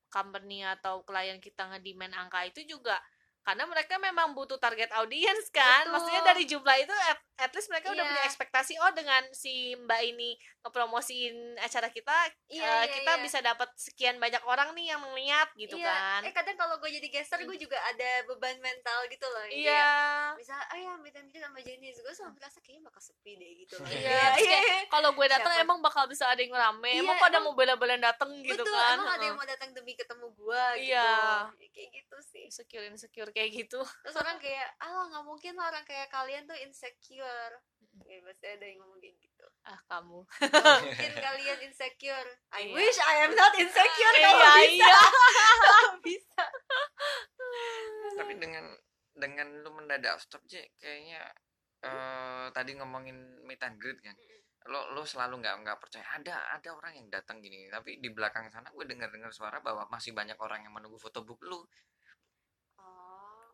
company 0.08 0.64
atau 0.64 1.04
klien 1.04 1.40
kita 1.40 1.68
ngedemand 1.68 2.14
angka 2.14 2.46
itu 2.46 2.64
juga 2.66 2.96
karena 3.42 3.70
mereka 3.70 4.02
memang 4.02 4.34
butuh 4.34 4.58
target 4.58 4.90
audience 4.98 5.54
kan. 5.54 5.86
Betul. 5.86 5.94
Maksudnya 5.94 6.22
dari 6.26 6.44
jumlah 6.50 6.76
itu 6.82 6.96
at, 7.14 7.20
at 7.38 7.52
least 7.52 7.68
mereka 7.68 7.90
udah 7.90 8.00
Iya. 8.00 8.10
punya 8.10 8.24
ekspektasi 8.26 8.74
oh 8.78 8.92
dengan 8.92 9.24
si 9.30 9.54
Mbak 9.78 10.02
ini 10.06 10.36
ngepromosiin 10.62 11.36
acara 11.58 11.88
kita 11.88 12.16
Iya, 12.48 12.64
eh, 12.64 12.82
iya, 12.82 12.94
kita 12.94 13.14
iya. 13.14 13.22
bisa 13.22 13.40
dapat 13.40 13.70
sekian 13.76 14.16
banyak 14.16 14.40
orang 14.42 14.72
nih 14.72 14.90
yang 14.90 15.02
ngeliat 15.02 15.50
gitu 15.54 15.76
Iya, 15.76 15.86
kan. 15.86 16.22
eh 16.22 16.32
kadang 16.32 16.56
kalau 16.56 16.76
gue 16.78 16.90
jadi 16.90 17.08
guester 17.08 17.40
gue 17.40 17.58
juga 17.58 17.76
ada 17.78 18.10
beban 18.26 18.56
mental 18.58 19.00
gitu 19.08 19.26
loh 19.26 19.46
Iya. 19.46 19.68
kayak, 19.68 20.38
misal 20.38 20.58
ah 20.58 20.78
ya 20.78 20.94
meet 20.98 21.14
and 21.14 21.30
sama 21.30 21.60
Jenis 21.60 21.98
gue 21.98 22.14
selalu 22.14 22.36
merasa 22.36 22.58
kayaknya 22.60 22.84
bakal 22.84 23.02
sepi 23.02 23.32
deh 23.34 23.52
gitu 23.60 23.76
loh 23.76 23.88
Iya, 23.88 24.00
iya, 24.00 24.28
kayak, 24.38 24.64
iya. 24.64 24.80
kalau 24.88 25.10
gue 25.12 25.28
datang 25.28 25.54
emang 25.58 25.80
bakal 25.80 26.06
bisa 26.06 26.26
ada 26.26 26.40
yang 26.40 26.52
rame, 26.52 26.88
Iya, 26.90 27.02
emang 27.02 27.18
pada 27.18 27.38
emang- 27.38 27.46
mau 27.46 27.54
bela-belain 27.54 28.00
dateng 28.00 28.32
gitu 28.42 28.58
betul 28.58 28.72
kan. 28.72 28.96
emang 28.96 29.12
ada 29.12 29.24
yang 29.24 29.36
mau 29.36 29.46
datang 29.46 29.70
demi 29.72 29.94
ketemu 29.94 30.28
gue 30.32 30.64
gitu 30.78 30.90
Iya. 30.90 31.52
kayak 31.68 31.90
gitu 31.94 32.18
sih 32.24 32.44
insecure 32.46 32.86
insecure 32.86 33.30
kayak 33.30 33.52
gitu. 33.54 33.82
terus 34.02 34.16
orang 34.16 34.38
kayak 34.38 34.72
alah 34.78 35.06
nggak 35.08 35.26
mungkin 35.26 35.54
lah 35.54 35.68
orang 35.68 35.84
kayak 35.84 36.08
kalian 36.08 36.46
tuh 36.46 36.56
insecure 36.58 37.25
ya 38.06 38.20
pasti 38.22 38.46
ada 38.46 38.66
yang 38.66 38.78
ngomong 38.84 39.00
kayak 39.00 39.16
gitu. 39.18 39.46
Ah 39.64 39.80
kamu. 39.88 40.20
Mungkin 40.86 41.14
kalian 41.16 41.60
insecure. 41.64 42.32
I 42.52 42.70
Iya. 42.70 42.76
wish 42.76 43.00
I 43.00 43.16
am 43.24 43.34
not 43.34 43.54
insecure 43.56 44.16
Iya, 44.16 44.30
kalau 44.30 44.46
bisa 44.46 44.66
iya. 44.70 44.96
Kalau 45.64 45.96
bisa. 46.08 46.44
Tapi 48.16 48.34
dengan 48.38 48.66
dengan 49.16 49.48
lu 49.64 49.72
mendadak 49.72 50.20
stop 50.20 50.44
J 50.46 50.60
kayaknya 50.76 51.24
eh 51.86 52.46
tadi 52.52 52.76
ngomongin 52.76 53.16
meet 53.46 53.62
and 53.64 53.78
greet 53.78 54.02
kan 54.02 54.16
lo 54.66 54.92
lo 54.98 55.06
selalu 55.06 55.40
nggak 55.46 55.56
nggak 55.62 55.78
percaya. 55.78 56.06
Ada 56.18 56.58
ada 56.58 56.70
orang 56.74 56.98
yang 56.98 57.08
datang 57.08 57.38
gini 57.40 57.70
tapi 57.70 58.02
di 58.02 58.10
belakang 58.10 58.50
sana 58.50 58.74
gue 58.74 58.86
dengar 58.86 59.14
dengar 59.14 59.30
suara 59.30 59.62
bahwa 59.62 59.86
masih 59.88 60.12
banyak 60.12 60.36
orang 60.42 60.66
yang 60.66 60.74
menunggu 60.74 60.98
fotobook 60.98 61.38
lu 61.46 61.62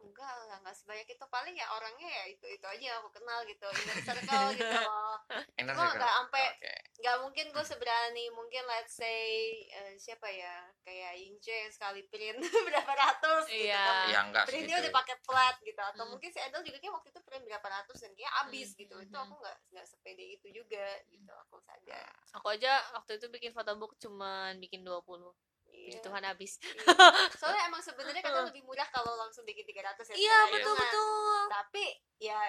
Enggak 0.01 0.33
lah, 0.43 0.57
enggak 0.57 0.75
sebanyak 0.75 1.07
itu. 1.07 1.25
Paling 1.25 1.53
ya 1.53 1.67
orangnya 1.71 2.09
ya 2.09 2.23
itu-itu 2.27 2.65
aja 2.65 2.83
yang 2.83 2.97
aku 2.99 3.13
kenal 3.13 3.39
gitu, 3.45 3.65
inner 3.65 3.97
circle 4.01 4.47
gitu 4.53 4.77
loh. 4.81 5.15
Enak 5.61 5.73
Gue 5.73 5.87
enggak 5.87 6.13
sampai 6.17 6.43
oke 6.51 6.73
enggak 7.01 7.17
mungkin 7.17 7.45
gue 7.49 7.65
seberani 7.65 8.25
mungkin 8.29 8.63
let's 8.67 8.93
say 8.93 9.21
eh, 9.65 9.93
siapa 9.95 10.29
ya 10.29 10.53
kayak 10.81 11.17
Ince 11.17 11.49
yang 11.49 11.73
sekali 11.73 12.01
print 12.05 12.37
berapa 12.67 12.93
ratus 12.93 13.45
gitu 13.47 13.65
Iya. 13.65 13.81
kan. 13.81 14.05
ya 14.07 14.19
enggak 14.21 14.43
Printnya 14.45 14.77
udah 14.77 14.93
pakai 14.93 15.15
flat 15.21 15.55
gitu 15.61 15.81
atau 15.81 16.03
Hmm. 16.05 16.11
mungkin 16.13 16.29
si 16.29 16.37
Edel 16.37 16.61
juga 16.61 16.77
kayak 16.77 16.93
waktu 16.97 17.09
itu 17.09 17.21
print 17.21 17.43
berapa 17.45 17.67
ratus 17.67 17.97
dan 17.99 18.11
kayak 18.13 18.33
abis 18.45 18.69
Hmm, 18.73 18.79
gitu. 18.85 18.95
hmm, 18.95 19.05
Itu 19.05 19.15
hmm. 19.15 19.23
aku 19.25 19.33
enggak 19.39 19.57
enggak 19.69 19.85
sepede 19.87 20.25
itu 20.29 20.47
juga 20.51 20.85
gitu. 21.07 21.31
Aku 21.47 21.55
sadar. 21.61 22.13
Aku 22.37 22.47
aja 22.47 22.71
waktu 22.93 23.11
itu 23.17 23.25
bikin 23.29 23.51
photobook 23.51 23.97
cuman 23.97 24.57
bikin 24.57 24.81
20. 24.81 25.33
Puji 25.81 25.97
Iya. 25.97 26.03
Tuhan 26.03 26.23
habis. 26.23 26.51
Iya. 26.57 26.73
Soalnya 27.41 27.63
emang 27.67 27.81
sebenarnya 27.81 28.21
kadang 28.21 28.45
lebih 28.45 28.61
murah 28.61 28.85
kalau 28.87 29.17
langsung 29.17 29.41
bikin 29.43 29.65
300 29.65 30.13
ya. 30.13 30.15
Iya, 30.15 30.37
sebenarnya. 30.45 30.53
betul 30.53 30.71
Nah, 30.71 30.79
betul. 30.79 31.41
Tapi 31.49 31.83
ya 32.19 32.39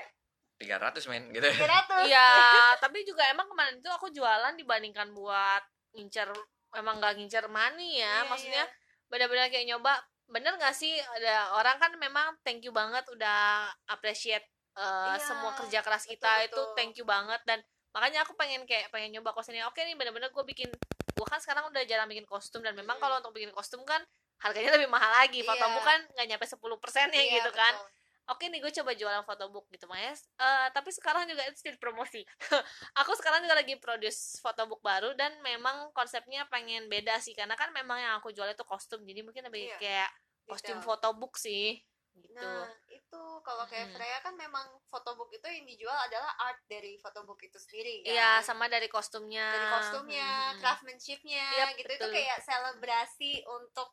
300 0.61 1.11
men 1.11 1.25
gitu 1.33 1.47
300. 1.49 2.07
Iya, 2.07 2.29
tapi 2.85 2.99
juga 3.03 3.27
emang 3.27 3.49
kemarin 3.49 3.81
itu 3.81 3.89
aku 3.89 4.13
jualan 4.13 4.55
dibandingkan 4.55 5.11
buat 5.11 5.65
ngincer 5.93 6.31
emang 6.73 7.01
nggak 7.01 7.19
ngincer 7.19 7.49
money 7.49 7.99
ya. 7.99 8.23
Iya, 8.23 8.29
Maksudnya 8.31 8.65
iya. 8.65 8.77
benar-benar 9.09 9.49
kayak 9.49 9.67
nyoba 9.67 9.93
bener 10.25 10.57
gak 10.57 10.73
sih 10.73 10.97
ada 10.97 11.53
orang 11.53 11.77
kan 11.77 11.93
memang 12.01 12.33
thank 12.41 12.65
you 12.65 12.73
banget 12.73 13.05
udah 13.13 13.69
appreciate 13.85 14.41
uh, 14.73 15.13
Iya, 15.13 15.21
semua 15.21 15.53
kerja 15.53 15.85
keras 15.85 16.09
betul, 16.09 16.13
kita 16.17 16.33
itu 16.41 16.57
betul. 16.57 16.73
thank 16.73 16.95
you 16.97 17.05
banget 17.05 17.37
dan 17.45 17.61
makanya 17.93 18.25
aku 18.25 18.33
pengen 18.33 18.65
kayak 18.65 18.89
pengen 18.89 19.13
nyoba 19.13 19.37
kostum 19.37 19.53
ini 19.53 19.61
oke 19.61 19.77
nih 19.77 19.93
bener-bener 19.93 20.33
gue 20.33 20.45
bikin 20.49 20.73
gue 21.13 21.27
kan 21.27 21.39
sekarang 21.39 21.65
udah 21.67 21.83
jarang 21.83 22.07
bikin 22.07 22.25
kostum 22.25 22.61
dan 22.61 22.73
memang 22.73 22.97
Hmm. 22.97 23.03
kalau 23.03 23.17
untuk 23.19 23.33
bikin 23.33 23.51
kostum 23.51 23.81
kan 23.83 24.01
harganya 24.39 24.75
lebih 24.75 24.89
mahal 24.89 25.13
lagi. 25.13 25.41
Iya. 25.41 25.49
fotobook 25.49 25.83
kan 25.83 26.01
nggak 26.11 26.27
nyampe 26.29 26.47
10% 26.47 27.09
ya 27.09 27.21
Iya, 27.21 27.33
gitu 27.39 27.51
kan. 27.53 27.75
betul. 27.75 27.91
oke 28.25 28.45
nih 28.45 28.61
gue 28.61 28.73
coba 28.73 28.91
jualan 28.93 29.23
photobook 29.23 29.67
gitu 29.69 29.87
mas. 29.87 30.25
Eh, 30.37 30.69
tapi 30.71 30.89
sekarang 30.89 31.27
juga 31.27 31.43
itu 31.45 31.59
jadi 31.61 31.77
promosi. 31.77 32.23
Aku 32.97 33.13
sekarang 33.13 33.43
juga 33.43 33.55
lagi 33.55 33.75
produce 33.77 34.39
photobook 34.39 34.79
baru 34.81 35.13
dan 35.13 35.37
memang 35.43 35.91
konsepnya 35.91 36.47
pengen 36.47 36.87
beda 36.87 37.19
sih. 37.19 37.35
Karena 37.35 37.55
kan 37.55 37.71
memang 37.71 37.99
yang 37.99 38.15
aku 38.17 38.31
jual 38.31 38.47
itu 38.47 38.63
kostum. 38.63 39.03
Jadi 39.03 39.21
mungkin 39.21 39.43
lebih 39.45 39.69
Iya, 39.69 39.77
kayak 39.77 40.11
kostum 40.45 40.79
photobook 40.81 41.35
sih 41.35 41.83
gitu 42.15 42.37
Nah, 42.37 42.69
itu 42.89 43.21
kalau 43.41 43.65
kayak 43.65 43.89
Mm-mm. 43.89 43.97
Freya 43.97 44.19
kan 44.21 44.35
memang 44.35 44.67
photobook 44.89 45.31
itu 45.31 45.45
yang 45.45 45.65
dijual 45.65 45.97
adalah 45.97 46.33
art 46.39 46.61
dari 46.65 46.97
photobook 46.97 47.41
itu 47.41 47.57
sendiri 47.57 48.03
kan. 48.03 48.13
iya 48.13 48.33
sama 48.41 48.69
dari 48.69 48.89
kostumnya 48.89 49.49
dari 49.49 49.69
kostumnya, 49.71 50.29
Hmm. 50.53 50.59
craftsmanshipnya 50.61 51.47
Yap, 51.55 51.69
gitu 51.77 51.89
betul. 51.89 51.97
itu 51.97 52.07
kayak 52.13 52.39
selebrasi 52.41 53.33
untuk 53.47 53.89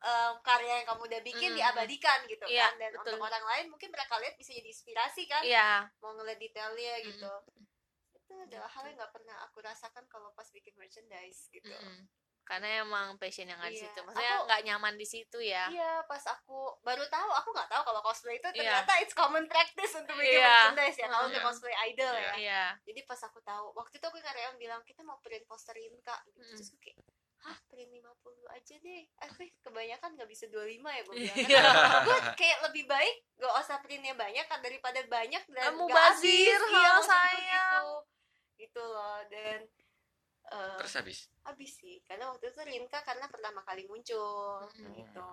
em, 0.00 0.34
karya 0.40 0.80
yang 0.80 0.86
kamu 0.88 1.02
udah 1.04 1.20
bikin 1.20 1.50
Mm. 1.52 1.58
diabadikan 1.60 2.18
gitu 2.24 2.44
Iya, 2.48 2.72
kan 2.72 2.80
dan 2.80 2.90
betul. 2.96 3.00
untuk 3.04 3.20
orang 3.20 3.44
lain 3.44 3.66
mungkin 3.68 3.92
mereka 3.92 4.16
lihat 4.16 4.32
bisa 4.40 4.56
jadi 4.56 4.68
inspirasi 4.72 5.28
kan 5.28 5.44
iya 5.44 5.84
mau 6.00 6.16
ngeliat 6.16 6.40
detailnya 6.40 6.94
Mm-mm. 6.96 7.08
gitu 7.12 7.32
itu 8.16 8.32
adalah 8.32 8.70
hal 8.72 8.88
yang 8.88 8.96
nggak 8.96 9.12
pernah 9.12 9.36
aku 9.44 9.60
rasakan 9.60 10.08
kalau 10.08 10.32
pas 10.32 10.48
bikin 10.48 10.72
merchandise 10.80 11.52
gitu 11.52 11.68
Mm-mm. 11.68 12.08
Karena 12.50 12.82
emang 12.82 13.14
passion 13.14 13.46
yang 13.46 13.56
ada 13.56 13.70
di 13.70 13.78
Iya. 13.78 13.86
situ 13.86 14.00
maksudnya 14.02 14.34
nggak 14.42 14.60
nyaman 14.66 14.94
di 14.98 15.06
situ 15.06 15.38
ya 15.38 15.70
Iya, 15.70 16.02
pas 16.02 16.18
aku 16.26 16.74
baru 16.80 17.06
tahu, 17.06 17.30
aku 17.30 17.48
nggak 17.48 17.70
tahu 17.70 17.82
kalau 17.84 18.02
cosplay 18.02 18.36
itu 18.36 18.48
Iya. 18.50 18.82
ternyata 18.82 18.92
it's 18.98 19.14
common 19.14 19.46
practice 19.46 19.94
untuk 19.94 20.18
bikin 20.18 20.34
Iya. 20.36 20.50
merchandise 20.66 20.98
ya, 20.98 21.06
kalau 21.06 21.24
untuk 21.24 21.38
Iya. 21.38 21.46
cosplay 21.46 21.74
idol 21.86 22.10
ya. 22.12 22.32
iya 22.36 22.62
Jadi 22.82 23.00
pas 23.04 23.20
aku 23.20 23.38
tahu, 23.40 23.70
waktu 23.72 23.94
itu 23.96 24.04
aku 24.04 24.18
karya 24.18 24.50
yang 24.50 24.58
bilang 24.58 24.82
kita 24.82 25.00
mau 25.00 25.16
print 25.18 25.46
posterin 25.46 25.94
kak, 26.00 26.18
gitu. 26.26 26.42
Mm. 26.42 26.50
terus 26.52 26.68
aku 26.68 26.80
kayak, 26.82 26.98
hah 27.40 27.58
print 27.64 27.90
50 27.94 28.10
aja 28.50 28.74
deh, 28.76 29.02
eh 29.06 29.30
kebanyakan 29.62 30.10
nggak 30.12 30.28
bisa 30.28 30.44
25 30.46 30.90
ya 30.90 31.00
gue 31.00 31.14
bilang. 31.16 31.38
Iya. 31.38 31.62
gue 32.02 32.18
kayak 32.40 32.58
lebih 32.66 32.84
baik 32.84 33.16
gak 33.38 33.54
usah 33.56 33.78
printnya 33.78 34.12
banyak 34.12 34.44
kan 34.44 34.58
daripada 34.58 34.98
banyak 35.06 35.42
dan 35.46 35.64
Kamu 35.70 35.86
nggak 35.86 35.96
bazir, 35.96 36.58
habis. 36.58 36.74
iya, 36.74 36.92
sayang. 37.00 37.86
Gitu. 37.86 38.02
gitu 38.60 38.82
loh 38.84 39.24
dan 39.30 39.64
eh, 40.50 40.76
terus 40.82 40.94
habis? 40.98 41.18
habis 41.46 41.72
sih. 41.78 42.02
Karena 42.04 42.30
waktu 42.30 42.50
itu 42.50 42.60
Rinka 42.66 43.00
karena 43.06 43.26
pertama 43.30 43.62
kali 43.64 43.86
muncul 43.86 44.66
Mm. 44.76 44.92
gitu. 44.98 45.26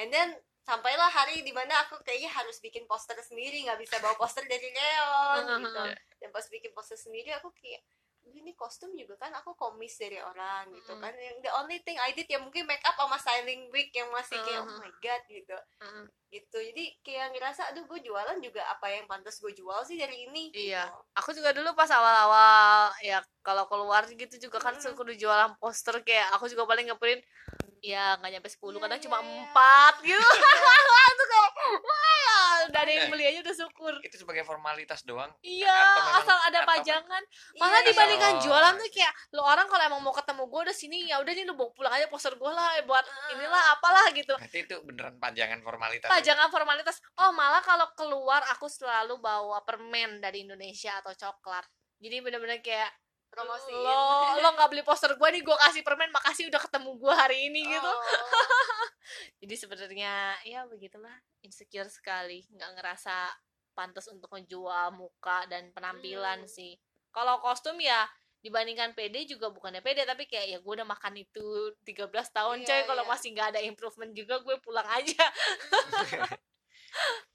And 0.00 0.08
then 0.10 0.32
sampailah 0.62 1.10
hari 1.10 1.42
di 1.42 1.52
mana 1.52 1.74
aku 1.86 1.98
kayaknya 2.06 2.30
harus 2.32 2.58
bikin 2.62 2.86
poster 2.86 3.18
sendiri 3.20 3.66
nggak 3.66 3.78
bisa 3.82 3.98
bawa 3.98 4.14
poster 4.16 4.42
dari 4.46 4.68
Leon 4.70 5.42
gitu. 5.66 5.82
Mm, 5.86 5.94
dan 6.22 6.28
pas 6.30 6.46
bikin 6.48 6.70
poster 6.74 6.98
sendiri 6.98 7.30
aku 7.34 7.50
kayak 7.54 7.82
"Aduh, 7.82 8.01
ini 8.24 8.54
kostum 8.54 8.92
juga 8.92 9.18
kan 9.18 9.34
aku 9.34 9.54
komis 9.54 9.94
dari 9.96 10.18
orang 10.18 10.70
gitu 10.70 10.92
Mm. 10.92 11.00
kan 11.00 11.14
yang 11.14 11.36
the 11.40 11.50
only 11.54 11.78
thing 11.80 11.98
I 11.98 12.10
did 12.10 12.26
ya 12.26 12.38
mungkin 12.38 12.64
make 12.64 12.82
up 12.82 12.94
sama 12.94 13.18
styling 13.18 13.66
wig 13.68 13.90
yang 13.90 14.08
masih 14.10 14.38
kayak 14.40 14.62
oh 14.62 14.68
Mm. 14.68 14.78
my 14.78 14.92
god 14.98 15.22
gitu 15.26 15.56
Mm. 15.82 16.04
gitu 16.28 16.58
jadi 16.62 16.84
kayak 17.02 17.26
ngerasa 17.32 17.62
aduh 17.68 17.84
gue 17.84 17.98
jualan 18.02 18.38
juga 18.38 18.62
apa 18.66 18.86
yang 18.88 19.04
pantas 19.04 19.36
gue 19.36 19.52
jual 19.52 19.80
sih 19.82 19.96
dari 19.96 20.26
ini 20.26 20.48
Iya. 20.50 20.86
gitu. 20.86 20.98
aku 21.12 21.30
juga 21.32 21.50
dulu 21.52 21.70
pas 21.72 21.90
awal-awal 21.90 22.88
ya 23.00 23.18
kalau 23.42 23.66
keluar 23.66 24.06
gitu 24.06 24.36
juga 24.38 24.58
kan 24.58 24.74
Mm. 24.74 24.82
suka 24.82 25.02
jualan 25.12 25.50
poster 25.58 25.98
kayak 26.00 26.30
aku 26.32 26.46
juga 26.46 26.64
paling 26.64 26.88
ngeprint 26.88 27.20
ya 27.82 28.14
nggak 28.16 28.30
nyampe 28.32 28.48
10 28.48 28.78
Iya, 28.78 28.80
kadang 28.80 28.98
iya, 28.98 29.04
cuma 29.04 29.18
iya. 29.18 29.26
empat 29.26 29.94
gitu 30.00 30.22
itu 31.12 31.24
kayak 31.26 31.50
wah 31.82 32.41
ya 32.72 32.74
udah 32.74 32.80
ada 32.82 32.92
yang 32.94 33.08
beli 33.12 33.24
aja 33.28 33.38
udah 33.44 33.54
syukur. 33.54 33.92
itu 34.00 34.16
sebagai 34.16 34.42
formalitas 34.42 35.04
doang. 35.04 35.28
Iya 35.40 35.76
asal 36.16 36.38
ada 36.48 36.64
pajangan. 36.64 37.22
Malah 37.60 37.80
Iya, 37.80 37.88
dibandingkan 37.92 38.32
Oh, 38.32 38.40
jualan 38.40 38.72
tuh 38.74 38.88
kayak 38.88 39.12
lo 39.30 39.44
orang 39.44 39.68
kalau 39.68 39.84
emang 39.84 40.00
mau 40.00 40.10
ketemu 40.10 40.42
gue 40.46 40.60
udah 40.64 40.76
sini 40.76 40.98
ya 41.04 41.20
udah 41.20 41.28
nih 41.28 41.44
lo 41.44 41.52
bawa 41.52 41.70
pulang 41.72 41.92
aja 41.92 42.08
poster 42.08 42.32
gue 42.32 42.48
lah 42.48 42.80
buat 42.82 43.04
Ah. 43.04 43.36
inilah 43.36 43.62
apalah 43.76 44.08
gitu. 44.10 44.32
Berarti 44.32 44.58
itu 44.62 44.76
beneran 44.80 45.20
pajangan 45.20 45.60
formalitas. 45.60 46.08
Pajangan 46.08 46.48
formalitas. 46.48 46.96
Oh 47.18 47.30
malah 47.30 47.60
kalau 47.60 47.92
keluar 47.92 48.40
aku 48.48 48.66
selalu 48.66 49.20
bawa 49.20 49.60
permen 49.62 50.18
dari 50.18 50.42
Indonesia 50.42 50.96
atau 50.98 51.12
coklat. 51.12 51.68
Jadi 52.00 52.18
bener-bener 52.18 52.58
kayak 52.58 52.88
promosiin. 53.32 53.80
Lo 53.80 54.36
lo 54.38 54.48
nggak 54.52 54.68
beli 54.68 54.84
poster 54.84 55.16
gue 55.16 55.28
nih 55.32 55.40
gue 55.40 55.56
kasih 55.56 55.80
permen 55.80 56.12
makasih 56.12 56.52
udah 56.52 56.60
ketemu 56.60 56.90
gue 57.00 57.14
hari 57.16 57.48
ini 57.48 57.64
gitu. 57.64 57.88
Oh. 57.88 57.98
jadi 59.40 59.54
sebenarnya 59.56 60.12
ya 60.44 60.68
begitulah. 60.68 61.16
Insecure 61.40 61.88
sekali. 61.88 62.44
Nggak 62.52 62.70
ngerasa 62.76 63.32
pantas 63.72 64.04
untuk 64.12 64.28
ngejual 64.28 64.92
muka 64.92 65.48
dan 65.48 65.72
penampilan 65.72 66.44
Hmm. 66.44 66.50
sih. 66.52 66.76
Kalau 67.08 67.40
kostum 67.40 67.80
ya 67.80 68.04
dibandingkan 68.42 68.92
PD 68.92 69.24
juga 69.24 69.48
bukannya 69.48 69.80
PD 69.80 70.02
tapi 70.02 70.26
kayak 70.26 70.46
ya 70.50 70.58
gue 70.60 70.72
udah 70.74 70.84
makan 70.84 71.14
itu 71.14 71.72
13 71.86 72.10
tahun 72.28 72.60
Iya, 72.60 72.66
coy. 72.68 72.80
Kalau 72.90 73.04
iya. 73.06 73.10
masih 73.10 73.28
nggak 73.32 73.48
ada 73.56 73.60
improvement 73.62 74.12
juga 74.12 74.42
gue 74.42 74.56
pulang 74.60 74.84
aja 74.92 75.24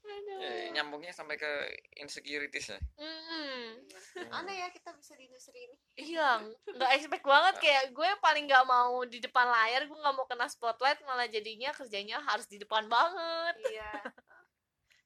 Aduh. 0.00 0.38
Eh, 0.40 0.66
nyambungnya 0.70 1.10
sampai 1.10 1.34
ke 1.34 1.50
insecurities 1.96 2.70
ya? 2.70 2.78
Mm-mm. 2.96 3.84
aneh 4.30 4.56
ya 4.56 4.68
kita 4.68 4.90
bisa 4.92 5.14
di 5.14 5.26
industri 5.26 5.58
ini. 5.60 5.76
Iya 5.94 6.42
nggak 6.68 6.90
expect 6.94 7.22
banget 7.22 7.54
kayak 7.58 7.84
gue 7.90 8.10
paling 8.18 8.44
nggak 8.44 8.64
mau 8.64 9.02
di 9.02 9.18
depan 9.18 9.46
layar 9.46 9.84
gue 9.84 9.94
nggak 9.94 10.14
mau 10.14 10.26
kena 10.26 10.46
spotlight 10.46 10.98
malah 11.02 11.26
jadinya 11.26 11.70
kerjanya 11.70 12.18
harus 12.20 12.46
di 12.46 12.56
depan 12.56 12.86
banget. 12.86 13.54
Iya. 13.68 13.92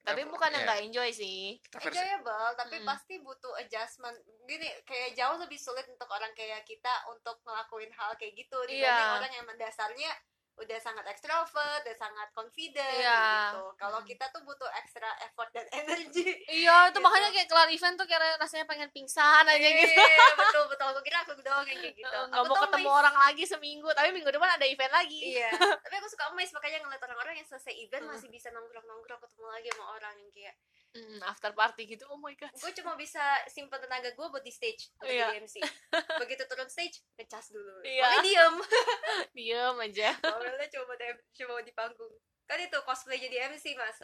Tapi 0.03 0.19
Kita- 0.19 0.31
bukan 0.35 0.49
yang 0.51 0.59
ya, 0.59 0.67
nggak 0.67 0.81
enjoy 0.83 1.09
sih. 1.09 1.55
Enjoyable 1.71 2.49
tapi 2.53 2.75
Mm. 2.77 2.85
pasti 2.85 3.13
butuh 3.23 3.55
adjustment. 3.55 4.17
Gini 4.43 4.67
kayak 4.83 5.15
jauh 5.15 5.39
lebih 5.39 5.55
sulit 5.55 5.87
untuk 5.87 6.11
orang 6.11 6.35
kayak 6.35 6.67
kita 6.67 6.91
untuk 7.07 7.39
ngelakuin 7.41 7.87
hal 7.95 8.11
kayak 8.19 8.35
gitu 8.35 8.57
dibanding 8.67 8.83
Iya. 8.83 9.15
orang 9.15 9.31
yang 9.31 9.47
mendasarnya 9.47 10.11
udah 10.55 10.77
sangat 10.77 11.01
extrovert 11.07 11.81
dan 11.81 11.95
sangat 11.95 12.29
confident 12.31 12.85
Iya. 12.95 13.51
gitu. 13.51 13.73
Kalau 13.73 13.99
Mm. 13.99 14.07
kita 14.07 14.25
tuh 14.29 14.41
butuh 14.41 14.69
extra 14.75 15.09
effort 15.19 15.49
dan 15.49 15.65
energi 16.13 16.29
iya 16.47 16.87
itu 16.87 16.93
Gitu. 16.93 17.01
makanya 17.01 17.29
kayak 17.29 17.47
kelar 17.47 17.67
event 17.67 17.95
tuh 17.95 18.05
kayak 18.05 18.37
rasanya 18.37 18.65
pengen 18.65 18.89
pingsan 18.89 19.43
aja 19.43 19.57
gitu. 19.59 19.93
Iya, 19.93 20.27
betul 20.35 20.63
betul. 20.67 20.85
Aku 20.87 21.01
kira 21.01 21.17
aku 21.19 21.33
doang 21.37 21.63
kayak 21.63 21.81
gitu. 21.91 22.05
Nggak 22.05 22.29
Aku 22.31 22.45
mau 22.45 22.57
ketemu 22.61 22.89
orang 22.91 23.15
lagi 23.19 23.43
seminggu 23.43 23.89
tapi 23.91 24.09
minggu 24.11 24.29
depan 24.29 24.49
ada 24.51 24.65
event 24.65 24.93
lagi. 24.93 25.19
Iya 25.33 25.49
tapi 25.83 25.95
aku 25.95 26.07
suka 26.07 26.29
amazed 26.29 26.53
makanya 26.53 26.79
ngeliat 26.81 27.01
orang-orang 27.01 27.33
yang 27.35 27.47
selesai 27.47 27.73
event 27.75 28.05
masih 28.07 28.29
bisa 28.29 28.47
nongkrong-nongkrong 28.49 29.19
ketemu 29.19 29.45
lagi 29.47 29.67
sama 29.69 29.85
orang 29.91 30.13
yang 30.15 30.31
kayak 30.31 30.55
Mm, 30.93 31.19
after 31.23 31.49
party 31.51 31.87
gitu 31.87 32.05
oh 32.05 32.15
my 32.15 32.33
god. 32.33 32.53
Gue 32.53 32.69
cuma 32.71 32.93
bisa 32.93 33.17
simpen 33.47 33.77
tenaga 33.77 34.09
gue 34.09 34.27
buat 34.27 34.39
di 34.39 34.49
stage 34.49 34.93
untuk 34.93 35.09
Iya. 35.09 35.25
jadi 35.27 35.41
MC 35.41 35.55
begitu 36.21 36.45
turun 36.45 36.69
stage 36.69 37.01
ngecas 37.15 37.49
dulu. 37.49 37.81
Iya. 37.81 38.01
Pokoknya 38.03 38.21
diem. 38.21 38.55
Diem 39.35 39.75
aja. 39.81 40.09
Awalnya 40.21 40.67
cuma 40.69 40.93
di, 40.93 41.05
cuma 41.33 41.53
di 41.59 41.73
panggung. 41.73 42.13
Kan 42.43 42.59
itu 42.59 42.77
cosplay 42.83 43.17
jadi 43.17 43.49
MC 43.49 43.73
mas. 43.73 43.97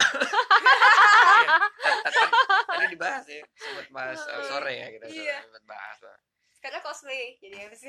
Tadi 2.66 2.86
dibahas 2.90 3.26
ya 3.26 3.44
sempat 3.54 3.86
bahas 3.90 4.18
eh, 4.20 4.42
sore 4.44 4.72
ya 4.72 4.86
kita 4.90 5.04
Iya. 5.06 5.38
sempat 5.42 5.64
bahas 5.64 5.98
sekarang 6.56 6.82
cosplay 6.82 7.38
jadi 7.38 7.56
MC 7.68 7.84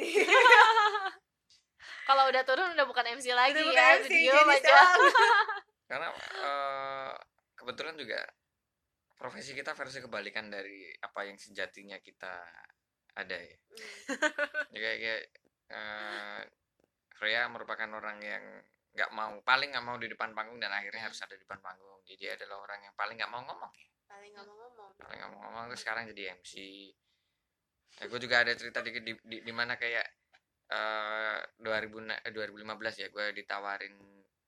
kalau 2.03 2.23
udah 2.27 2.43
turun 2.43 2.71
udah 2.71 2.85
bukan 2.85 3.05
MC 3.11 3.31
lagi 3.31 3.57
Udah 3.57 3.65
ya 3.65 3.67
bukan 3.67 3.97
MC, 3.99 4.09
diem 4.11 4.31
jadi 4.31 4.53
aja. 4.61 4.79
karena 5.87 6.07
eh, 6.39 7.13
kebetulan 7.53 7.95
juga 7.95 8.19
profesi 9.21 9.53
kita 9.53 9.77
versi 9.77 10.01
kebalikan 10.01 10.49
dari 10.49 10.89
apa 10.97 11.29
yang 11.29 11.37
sejatinya 11.37 12.01
kita 12.01 12.41
ada 13.13 13.37
ya. 13.37 13.57
Hmm. 13.61 14.73
Ya, 14.73 14.79
kayak 14.81 14.97
kayak 14.97 15.21
eh, 15.69 16.41
Freya 17.13 17.45
merupakan 17.53 17.85
orang 18.01 18.17
yang 18.17 18.43
nggak 18.91 19.11
mau 19.13 19.37
paling 19.45 19.69
nggak 19.71 19.85
mau 19.85 19.95
di 20.01 20.09
depan 20.09 20.33
panggung 20.33 20.57
dan 20.57 20.73
akhirnya 20.73 21.05
harus 21.05 21.21
ada 21.21 21.37
di 21.37 21.45
depan 21.45 21.61
panggung. 21.61 22.01
Jadi 22.01 22.33
adalah 22.33 22.65
orang 22.65 22.89
yang 22.89 22.95
paling 22.97 23.13
nggak 23.13 23.29
mau 23.29 23.45
ngomong 23.45 23.71
ya. 23.77 23.87
Paling 24.09 24.31
nggak 24.33 24.45
mau 24.49 24.57
ngomong. 24.57 24.89
Paling 24.97 25.17
nggak 25.21 25.31
mau 25.31 25.39
ngomong 25.45 25.63
terus 25.69 25.81
sekarang 25.85 26.03
jadi 26.09 26.33
MC 26.41 26.53
ya, 28.01 28.09
gue 28.09 28.19
juga 28.19 28.41
ada 28.41 28.51
cerita 28.57 28.81
di 28.81 28.91
di, 29.05 29.13
di, 29.21 29.37
di 29.45 29.53
mana 29.53 29.77
kayak 29.77 30.07
eh 30.71 31.39
2000 31.59 32.07
na- 32.07 32.21
eh, 32.23 32.31
2015 32.31 33.03
ya 33.03 33.07
gue 33.11 33.25
ditawarin 33.35 33.91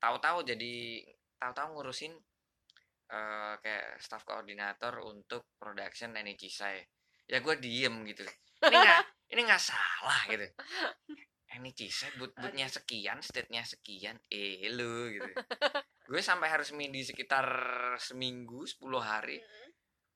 tahu-tahu 0.00 0.40
jadi 0.48 1.04
tahu-tahu 1.36 1.76
ngurusin 1.76 2.16
eh 3.14 3.54
kayak 3.62 4.02
staff 4.02 4.26
koordinator 4.26 4.98
untuk 5.06 5.54
production 5.54 6.18
energy 6.18 6.50
saya 6.50 6.82
ya 7.28 7.38
gue 7.40 7.54
diem 7.60 7.94
gitu. 8.08 8.24
Ini 8.64 8.76
nggak 8.76 9.00
ini 9.32 9.40
nggak 9.48 9.62
salah 9.62 10.20
gitu. 10.28 10.46
Energy 11.54 11.86
saya 11.88 12.10
but 12.18 12.34
bootnya 12.34 12.66
sekian 12.66 13.22
state-nya 13.22 13.62
sekian 13.62 14.18
eh 14.28 14.68
lu 14.74 15.14
gitu. 15.14 15.30
Gue 16.04 16.20
sampai 16.20 16.52
harus 16.52 16.74
mindi 16.76 17.00
sekitar 17.00 17.46
seminggu 17.96 18.66
10 18.68 18.82
hari. 19.00 19.40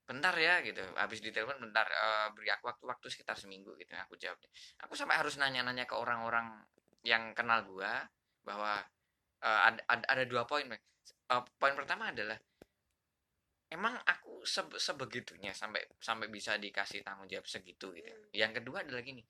Bentar 0.04 0.34
ya 0.36 0.60
gitu. 0.64 0.82
Habis 0.96 1.22
ditelepon 1.24 1.62
bentar 1.62 1.86
eh, 1.88 2.28
beri 2.34 2.50
aku 2.52 2.68
waktu 2.68 2.84
waktu 2.84 3.06
sekitar 3.08 3.36
seminggu 3.38 3.72
gitu 3.78 3.94
aku 3.96 4.18
jawab. 4.20 4.40
Aku 4.84 4.92
sampai 4.98 5.16
harus 5.16 5.38
nanya-nanya 5.40 5.88
ke 5.88 5.94
orang-orang 5.96 6.64
yang 7.06 7.32
kenal 7.32 7.64
gua 7.64 8.04
bahwa 8.42 8.82
eh, 9.44 9.60
ada, 9.72 9.80
ada 9.88 10.04
ada 10.10 10.24
dua 10.26 10.44
poin. 10.44 10.66
Eh, 10.68 11.42
poin 11.56 11.74
pertama 11.76 12.10
adalah 12.10 12.36
emang 13.68 13.94
aku 14.04 14.42
sebe- 14.44 14.80
sebegitunya 14.80 15.52
sampai 15.52 15.84
sampai 16.00 16.28
bisa 16.32 16.56
dikasih 16.56 17.04
tanggung 17.04 17.28
jawab 17.28 17.44
segitu 17.44 17.92
gitu 17.92 18.08
Hmm. 18.08 18.30
yang 18.32 18.52
kedua 18.56 18.84
adalah 18.84 19.04
gini 19.04 19.20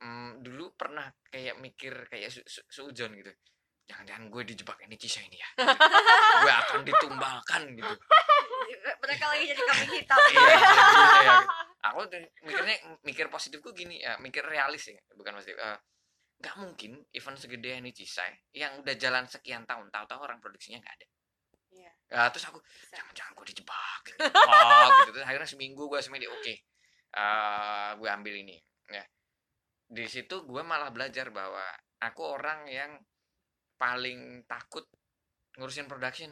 hmm, 0.00 0.40
dulu 0.44 0.72
pernah 0.76 1.08
kayak 1.28 1.60
mikir 1.60 2.08
kayak 2.08 2.32
su, 2.32 2.40
su, 2.48 2.84
gitu 2.92 3.32
jangan-jangan 3.84 4.32
gue 4.32 4.42
dijebak 4.48 4.80
ini 4.88 4.96
Cisa 4.96 5.20
ini 5.20 5.36
ya 5.36 5.48
gue 6.40 6.52
akan 6.64 6.80
ditumbalkan 6.88 7.68
gitu 7.76 7.94
mereka 9.04 9.24
lagi 9.28 9.44
jadi 9.44 9.60
kambing 9.60 9.92
hitam 10.00 10.16
Iya, 10.16 10.28
gitu 10.32 11.20
ya. 11.24 11.36
Aku 11.92 12.08
tuh 12.08 12.16
mikirnya 12.48 12.76
mikir 13.04 13.28
positifku 13.28 13.76
gini 13.76 14.00
ya, 14.00 14.16
mikir 14.16 14.40
realis 14.40 14.88
ya, 14.88 14.96
bukan 15.12 15.36
positif. 15.36 15.60
Eh, 15.60 15.76
nggak 16.40 16.54
mungkin 16.56 16.96
event 17.12 17.36
segede 17.36 17.76
ini 17.76 17.92
Cisai 17.92 18.32
yang 18.56 18.80
udah 18.80 18.96
jalan 18.96 19.28
sekian 19.28 19.68
tahun, 19.68 19.92
tahu-tahu 19.92 20.20
orang 20.24 20.40
produksinya 20.40 20.80
nggak 20.80 20.94
ada. 20.96 21.06
Ya, 22.12 22.28
terus 22.30 22.44
aku 22.46 22.60
jangan-jangan 22.92 23.32
gue 23.36 23.46
dijebak, 23.52 24.00
gitu. 24.06 24.18
Oh, 24.22 24.86
gitu. 25.02 25.10
Terus 25.16 25.24
akhirnya 25.24 25.48
seminggu 25.48 25.88
gue 25.88 26.00
semedi 26.04 26.26
oke, 26.28 26.54
eh, 27.16 27.90
gue 27.96 28.08
ambil 28.08 28.34
ini. 28.44 28.56
Ya, 28.92 29.04
di 29.88 30.04
situ 30.08 30.44
gue 30.44 30.62
malah 30.62 30.92
belajar 30.92 31.32
bahwa 31.32 31.64
aku 32.04 32.22
orang 32.24 32.68
yang 32.68 32.92
paling 33.80 34.44
takut 34.46 34.84
ngurusin 35.58 35.86
production 35.90 36.30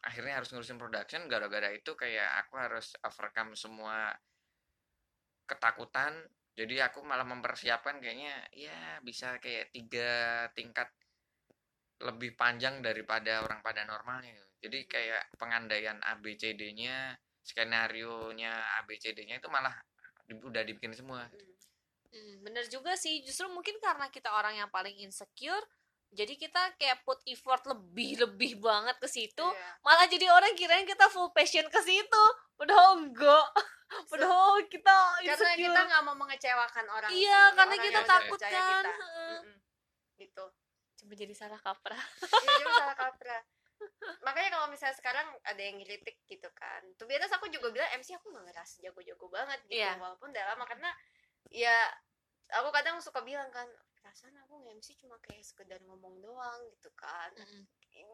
akhirnya 0.00 0.40
harus 0.40 0.50
ngurusin 0.50 0.80
production 0.80 1.28
gara-gara 1.28 1.68
itu 1.76 1.92
kayak 1.92 2.46
aku 2.46 2.56
harus 2.56 2.96
overcome 3.04 3.52
semua 3.52 4.16
ketakutan 5.44 6.16
jadi 6.56 6.88
aku 6.88 7.04
malah 7.04 7.26
mempersiapkan 7.28 8.00
kayaknya 8.00 8.34
ya 8.56 8.98
bisa 9.04 9.36
kayak 9.38 9.70
tiga 9.74 10.46
tingkat 10.56 10.88
lebih 12.00 12.32
panjang 12.32 12.80
daripada 12.80 13.44
orang 13.44 13.60
pada 13.60 13.84
normalnya 13.84 14.32
gitu. 14.32 14.49
Jadi 14.60 14.78
kayak 14.86 15.22
pengandaian 15.36 15.98
ABCD-nya 16.04 17.16
skenario 17.40 18.30
nya 18.32 18.52
ABCD-nya 18.80 19.40
itu 19.40 19.48
malah 19.48 19.72
di- 20.24 20.38
udah 20.38 20.62
dibikin 20.62 20.92
semua. 20.92 21.24
Hmm, 22.10 22.34
bener 22.42 22.68
juga 22.68 22.94
sih. 22.94 23.22
Justru 23.22 23.48
mungkin 23.48 23.80
karena 23.80 24.06
kita 24.08 24.30
orang 24.30 24.54
yang 24.56 24.68
paling 24.68 24.94
insecure 25.00 25.62
jadi 26.10 26.34
kita 26.34 26.74
kayak 26.74 27.06
put 27.06 27.22
effort 27.24 27.62
lebih 27.70 28.18
lebih 28.18 28.58
banget 28.58 28.98
ke 28.98 29.06
situ 29.06 29.46
Iya. 29.46 29.68
malah 29.78 30.10
jadi 30.10 30.26
orang 30.26 30.58
kirain 30.58 30.82
kita 30.82 31.06
full 31.06 31.30
passion 31.30 31.62
ke 31.70 31.80
situ. 31.80 32.24
Padahal 32.58 32.98
enggak. 32.98 33.46
Padahal 34.10 34.58
kita 34.66 34.90
karena 35.22 35.34
insecure. 35.38 35.70
kita 35.70 35.80
nggak 35.86 36.02
mau 36.02 36.14
mengecewakan 36.14 36.86
orang 36.90 37.10
iya 37.10 37.50
sih, 37.50 37.54
karena 37.54 37.74
orang 37.74 37.86
kita 37.86 38.00
takut 38.04 38.40
kan. 38.42 38.82
Kita. 38.82 38.92
Gitu. 40.18 40.44
Coba 41.00 41.12
jadi 41.16 41.32
salah 41.32 41.60
kaprah 41.62 42.02
Iya, 42.20 42.54
cuma 42.58 42.70
salah 42.74 42.96
kaprah. 42.98 43.42
Makanya 44.20 44.50
kalau 44.50 44.66
misalnya 44.68 44.96
sekarang 44.96 45.26
ada 45.42 45.60
yang 45.60 45.76
ngelitik 45.76 46.20
gitu 46.24 46.48
kan. 46.52 46.82
Tuh 46.94 47.04
biasa 47.04 47.36
aku 47.36 47.48
juga 47.48 47.70
bilang 47.70 47.88
MC 47.94 48.14
aku 48.14 48.28
nggak 48.28 48.44
ngerasa 48.48 48.74
jago-jago 48.80 49.26
banget 49.28 49.60
gitu. 49.66 49.80
Iya. 49.80 49.96
Walaupun 49.96 50.28
udah 50.30 50.44
lama 50.52 50.64
karena 50.64 50.90
ya 51.48 51.76
aku 52.50 52.68
kadang 52.70 52.98
suka 52.98 53.22
bilang 53.22 53.48
kan 53.48 53.66
perasaan 53.94 54.34
aku 54.42 54.58
nge-MC 54.60 54.96
cuma 54.98 55.14
kayak 55.20 55.44
sekedar 55.44 55.78
ngomong 55.84 56.18
doang 56.18 56.60
gitu 56.72 56.90
kan 56.96 57.30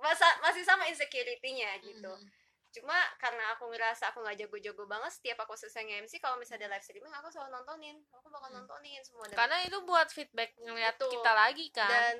masa 0.03 0.27
masih 0.43 0.61
sama 0.61 0.85
insecurity-nya 0.85 1.79
gitu 1.81 2.11
Mm. 2.11 2.27
cuma 2.69 2.93
karena 3.17 3.55
aku 3.55 3.71
ngerasa 3.71 4.11
aku 4.11 4.21
nggak 4.21 4.37
jago-jago 4.37 4.85
banget 4.85 5.09
setiap 5.09 5.41
aku 5.41 5.57
selesai 5.57 5.87
nge-MC 5.87 6.21
kalau 6.21 6.37
misalnya 6.37 6.67
ada 6.67 6.77
live 6.77 6.85
streaming 6.85 7.15
aku 7.15 7.31
selalu 7.31 7.49
nontonin 7.55 7.97
aku 8.13 8.29
bakal 8.29 8.51
Hmm. 8.51 8.57
nontonin 8.61 9.01
semua 9.01 9.25
karena 9.25 9.57
itu 9.63 9.79
buat 9.83 10.09
feedback 10.11 10.53
ngeliat 10.59 10.95
Betul. 10.99 11.11
kita 11.17 11.33
lagi 11.33 11.67
kan 11.73 11.89
dan 11.89 12.17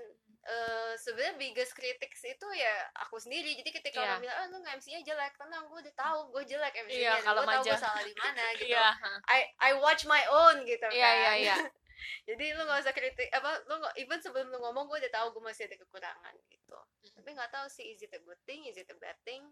eh, 0.47 0.93
sebenarnya 0.95 1.35
biggest 1.37 1.75
critics 1.75 2.23
itu 2.23 2.47
ya 2.55 2.75
aku 2.97 3.19
sendiri. 3.19 3.53
Jadi 3.53 3.71
ketika 3.73 3.99
Iya. 3.99 4.07
orang 4.07 4.19
bilang 4.23 4.37
ah 4.37 4.47
lu 4.47 4.59
MC-nya 4.63 5.03
jelek. 5.03 5.35
Tenang 5.35 5.67
gue 5.67 5.79
udah 5.83 5.95
tahu 5.95 6.19
gue 6.31 6.43
jelek 6.47 6.75
MC-nya 6.87 7.03
Iya, 7.03 7.13
dan 7.19 7.25
kalau 7.25 7.43
gue 7.43 7.51
tahu 7.53 7.65
gue 7.67 7.79
salah 7.79 8.03
di 8.03 8.15
mana 8.15 8.45
gitu. 8.59 8.71
Iya 8.71 8.87
ha. 9.03 9.11
I 9.27 9.41
I 9.61 9.71
watch 9.77 10.07
my 10.07 10.23
own 10.29 10.63
gitu 10.63 10.87
iya 10.89 11.11
kan. 11.11 11.17
iya. 11.19 11.33
Iya 11.43 11.57
jadi 12.29 12.55
lu 12.55 12.63
nggak 12.63 12.81
usah 12.85 12.95
kritik 12.95 13.27
apa 13.33 13.51
lu 13.67 13.75
nggak 13.77 13.95
even 13.99 14.21
sebelum 14.21 14.47
lu 14.49 14.59
ngomong 14.61 14.87
gue 14.87 14.99
udah 15.03 15.13
tahu 15.13 15.27
gue 15.35 15.43
masih 15.43 15.67
ada 15.67 15.77
kekurangan 15.77 16.35
gitu. 16.47 16.79
Tapi 17.13 17.29
nggak 17.33 17.51
tahu 17.51 17.67
sih 17.67 17.91
is 17.91 18.01
it 18.01 18.13
a 18.13 18.21
good 18.21 18.39
thing 18.45 18.63
is 18.65 18.77
it 18.77 18.87
a 18.87 18.97
bad 18.97 19.19
thing? 19.23 19.43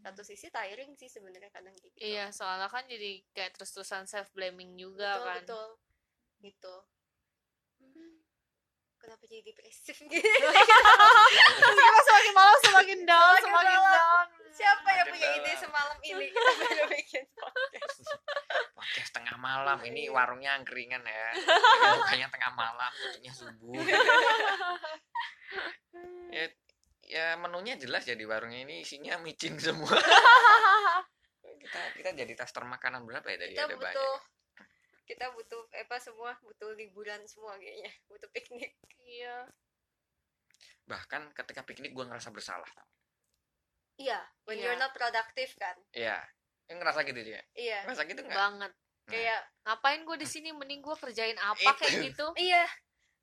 Satu 0.00 0.24
sisi 0.24 0.48
tiring 0.48 0.96
sih 0.96 1.06
sebenarnya 1.06 1.52
kadang 1.52 1.76
gitu. 1.76 1.92
Iya 1.96 2.32
soalnya 2.32 2.66
kan 2.66 2.88
jadi 2.88 3.20
kayak 3.30 3.54
terus-terusan 3.54 4.08
self 4.08 4.32
blaming 4.32 4.74
juga 4.74 5.14
betul 5.14 5.24
kan. 5.24 5.36
betul. 5.44 5.66
Gitu. 6.40 6.74
Hmm, 6.74 6.99
kenapa 9.00 9.24
jadi 9.24 9.42
depresif 9.42 9.96
gitu? 9.96 10.12
Terus 10.12 11.76
kita 11.76 12.00
semakin 12.04 12.32
malam 12.32 12.56
semakin 12.60 12.98
down 13.02 13.34
Semakin 13.34 13.48
semakin 13.48 13.78
malam. 13.80 13.96
down. 13.96 14.26
Siapa 14.50 14.88
yang 14.92 15.06
punya 15.08 15.28
ide 15.34 15.52
semalam 15.56 15.98
ini? 16.02 16.26
Kita 16.28 16.52
baru 16.58 16.84
bikin 16.90 17.24
podcast. 17.32 17.98
Podcast 18.74 19.10
tengah 19.10 19.36
malam. 19.36 19.78
Ini 19.80 20.00
Iya. 20.04 20.12
warungnya 20.12 20.50
angkringan 20.54 21.00
ya. 21.00 21.26
Ini 21.34 21.88
bukanya 21.96 22.26
tengah 22.28 22.52
malam 22.52 22.90
tutupnya 22.92 23.32
subuh. 23.32 23.72
Ya 26.30 26.44
ya 27.02 27.26
menunya 27.34 27.74
jelas 27.74 28.06
ya 28.06 28.14
di 28.14 28.22
warungnya 28.22 28.62
ini 28.62 28.84
isinya 28.84 29.18
micin 29.18 29.58
semua. 29.58 29.90
Kita 31.60 31.80
kita 31.92 32.10
jadi 32.14 32.32
tester 32.34 32.64
makanan 32.64 33.04
berapa 33.04 33.26
ya 33.26 33.36
dari 33.38 33.52
kita 33.52 33.66
ada 33.66 33.76
banyak 33.76 33.92
butuh 33.92 34.16
kita 35.10 35.26
butuh 35.34 35.66
eh, 35.74 35.82
apa 35.82 35.98
semua 35.98 36.38
butuh 36.46 36.70
liburan 36.78 37.18
semua 37.26 37.58
kayaknya. 37.58 37.90
Butuh 38.10 38.30
piknik. 38.30 38.78
Iya. 39.02 39.50
Bahkan 40.86 41.34
ketika 41.34 41.66
piknik 41.66 41.90
gue 41.90 42.04
ngerasa 42.06 42.30
bersalah. 42.30 42.70
Iya 43.98 44.22
when 44.46 44.62
Iya. 44.62 44.70
you're 44.70 44.80
not 44.80 44.94
productive 44.94 45.50
kan? 45.58 45.74
Iya. 45.90 46.22
Yang 46.70 46.78
ngerasa 46.86 47.00
gitu 47.02 47.20
dia 47.26 47.42
iya. 47.58 47.82
Ngerasa 47.82 48.02
gitu 48.06 48.20
nggak? 48.22 48.38
Banget. 48.38 48.72
Nah, 48.72 49.10
kayak 49.10 49.40
ngapain 49.66 50.00
gue 50.06 50.16
di 50.22 50.28
sini? 50.30 50.48
Mending 50.54 50.78
gue 50.78 50.94
kerjain 50.94 51.38
apa 51.42 51.70
kayak 51.74 52.14
gitu? 52.14 52.26
Iya 52.38 52.64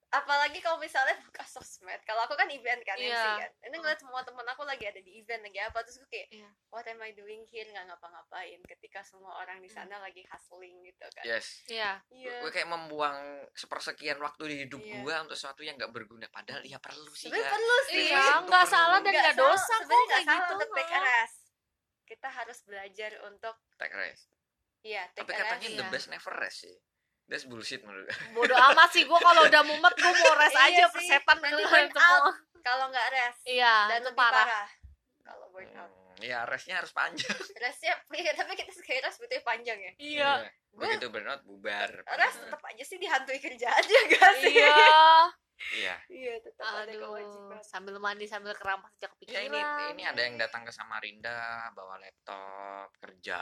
apalagi 0.07 0.63
kalau 0.63 0.79
misalnya 0.79 1.19
buka 1.19 1.43
sosmed. 1.43 1.99
Kalau 2.07 2.23
aku 2.23 2.39
kan 2.39 2.47
event 2.47 2.79
kan 2.81 2.95
MC 2.95 3.11
Iya. 3.11 3.43
kan. 3.43 3.51
Ini 3.67 3.75
ngeliat 3.75 3.99
semua 3.99 4.23
temen 4.23 4.47
aku 4.47 4.63
lagi 4.63 4.87
ada 4.87 4.97
di 4.97 5.19
event 5.19 5.43
lagi 5.43 5.59
apa 5.59 5.83
terus 5.83 5.99
gue 5.99 6.07
kayak 6.07 6.27
Iya. 6.31 6.49
what 6.71 6.87
am 6.87 7.03
I 7.03 7.11
doing 7.11 7.43
here? 7.45 7.67
Nggak 7.67 7.91
ngapa-ngapain. 7.91 8.59
Ketika 8.63 9.03
semua 9.03 9.35
orang 9.37 9.59
di 9.59 9.67
sana 9.67 9.99
lagi 9.99 10.23
hustling 10.31 10.79
gitu 10.81 11.05
kan. 11.11 11.23
Yes. 11.27 11.67
Iya. 11.67 11.99
Iya. 12.07 12.39
Gue 12.39 12.51
kayak 12.51 12.71
membuang 12.71 13.19
sepersekian 13.51 14.15
waktu 14.17 14.43
di 14.47 14.55
hidup 14.63 14.79
Iya. 14.79 14.95
gue 15.03 15.13
untuk 15.27 15.35
sesuatu 15.35 15.61
yang 15.61 15.75
nggak 15.75 15.91
berguna. 15.91 16.31
Padahal 16.31 16.63
ya 16.63 16.79
perlu 16.79 17.11
sih 17.11 17.27
sebenarnya 17.27 17.43
Kak. 17.43 17.53
perlu 17.59 17.77
sih. 17.85 18.03
Iya 18.07 18.25
nggak 18.47 18.65
salah 18.65 18.99
dan 19.03 19.11
Nggak 19.11 19.35
dosa 19.35 19.75
kok 19.75 19.87
kayak 19.87 20.07
salah 20.07 20.23
gitu 20.39 20.51
untuk 20.55 20.69
take 20.71 20.97
rest. 21.03 21.37
Kita 22.07 22.27
harus 22.31 22.57
belajar 22.63 23.11
untuk 23.27 23.55
take 23.75 23.91
rest. 23.91 24.31
Iya 24.87 25.03
take 25.11 25.27
tapi 25.27 25.31
a 25.35 25.37
katanya 25.43 25.67
rest 25.67 25.75
the 25.75 25.83
iya. 25.83 25.91
best 25.91 26.07
never 26.07 26.33
rest 26.39 26.59
sih 26.63 26.77
that's 27.27 27.43
bullshit 27.43 27.83
menurut 27.83 28.07
gue 28.07 28.15
bodoh 28.35 28.57
amat 28.71 28.89
sih 28.89 29.03
gue 29.03 29.19
kalau 29.19 29.43
udah 29.43 29.61
mumet 29.63 29.93
gue 29.93 30.11
mau 30.11 30.33
rest 30.35 30.55
Iya 30.55 30.67
aja 30.67 30.83
sih, 30.83 30.93
persetan 30.95 31.37
nanti 31.39 31.63
burn 31.63 31.89
kalau 32.59 32.85
nggak 32.87 33.07
rest 33.11 33.39
iya 33.43 33.75
dan 33.87 33.99
itu 33.99 34.07
lebih 34.07 34.19
parah. 34.19 34.43
parah, 34.43 34.67
kalau 35.23 35.45
burn 35.49 35.71
out. 35.73 35.87
Hmm, 35.87 36.15
ya 36.19 36.39
restnya 36.43 36.75
harus 36.77 36.89
panjang. 36.89 37.29
Restnya 37.63 37.93
iya, 38.11 38.33
tapi 38.33 38.55
kita 38.55 38.73
sekali 38.73 38.99
rest 38.99 39.21
butuhnya 39.21 39.43
panjang 39.43 39.77
ya? 39.77 39.91
Iya. 39.95 40.31
Gue- 40.73 40.89
begitu 40.89 41.07
burnout 41.07 41.41
bubar. 41.43 41.91
rest 41.93 42.41
tetap 42.41 42.57
aja 42.59 42.83
sih 42.83 42.97
dihantui 42.97 43.37
kerjaan 43.37 43.83
juga 43.93 44.23
sih? 44.41 44.51
Iya. 44.51 44.97
Iya. 45.73 45.95
Iya 46.05 46.33
tetap 46.39 46.69
ada 46.69 46.89
kewajiban. 46.89 47.61
sambil 47.61 47.95
mandi 47.97 48.25
sambil 48.25 48.53
keramas 48.53 48.93
aja 48.93 49.05
ya 49.05 49.09
kepikiran. 49.09 49.41
ini 49.47 49.59
ini 49.93 50.03
ada 50.05 50.21
yang 50.21 50.35
datang 50.35 50.65
ke 50.65 50.71
Samarinda 50.71 51.69
bawa 51.71 51.97
laptop 51.97 52.93
kerja 52.97 53.41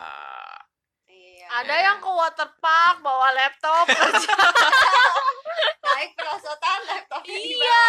iya. 1.07 1.45
Ada 1.55 1.73
Ya. 1.73 1.83
yang 1.85 1.97
ke 1.99 2.09
waterpark 2.09 2.95
bawa 2.99 3.29
laptop. 3.31 3.85
Kerja 3.85 4.33
naik 5.85 6.11
perosotan 6.13 6.79
laptop 6.85 7.21
iya 7.23 7.87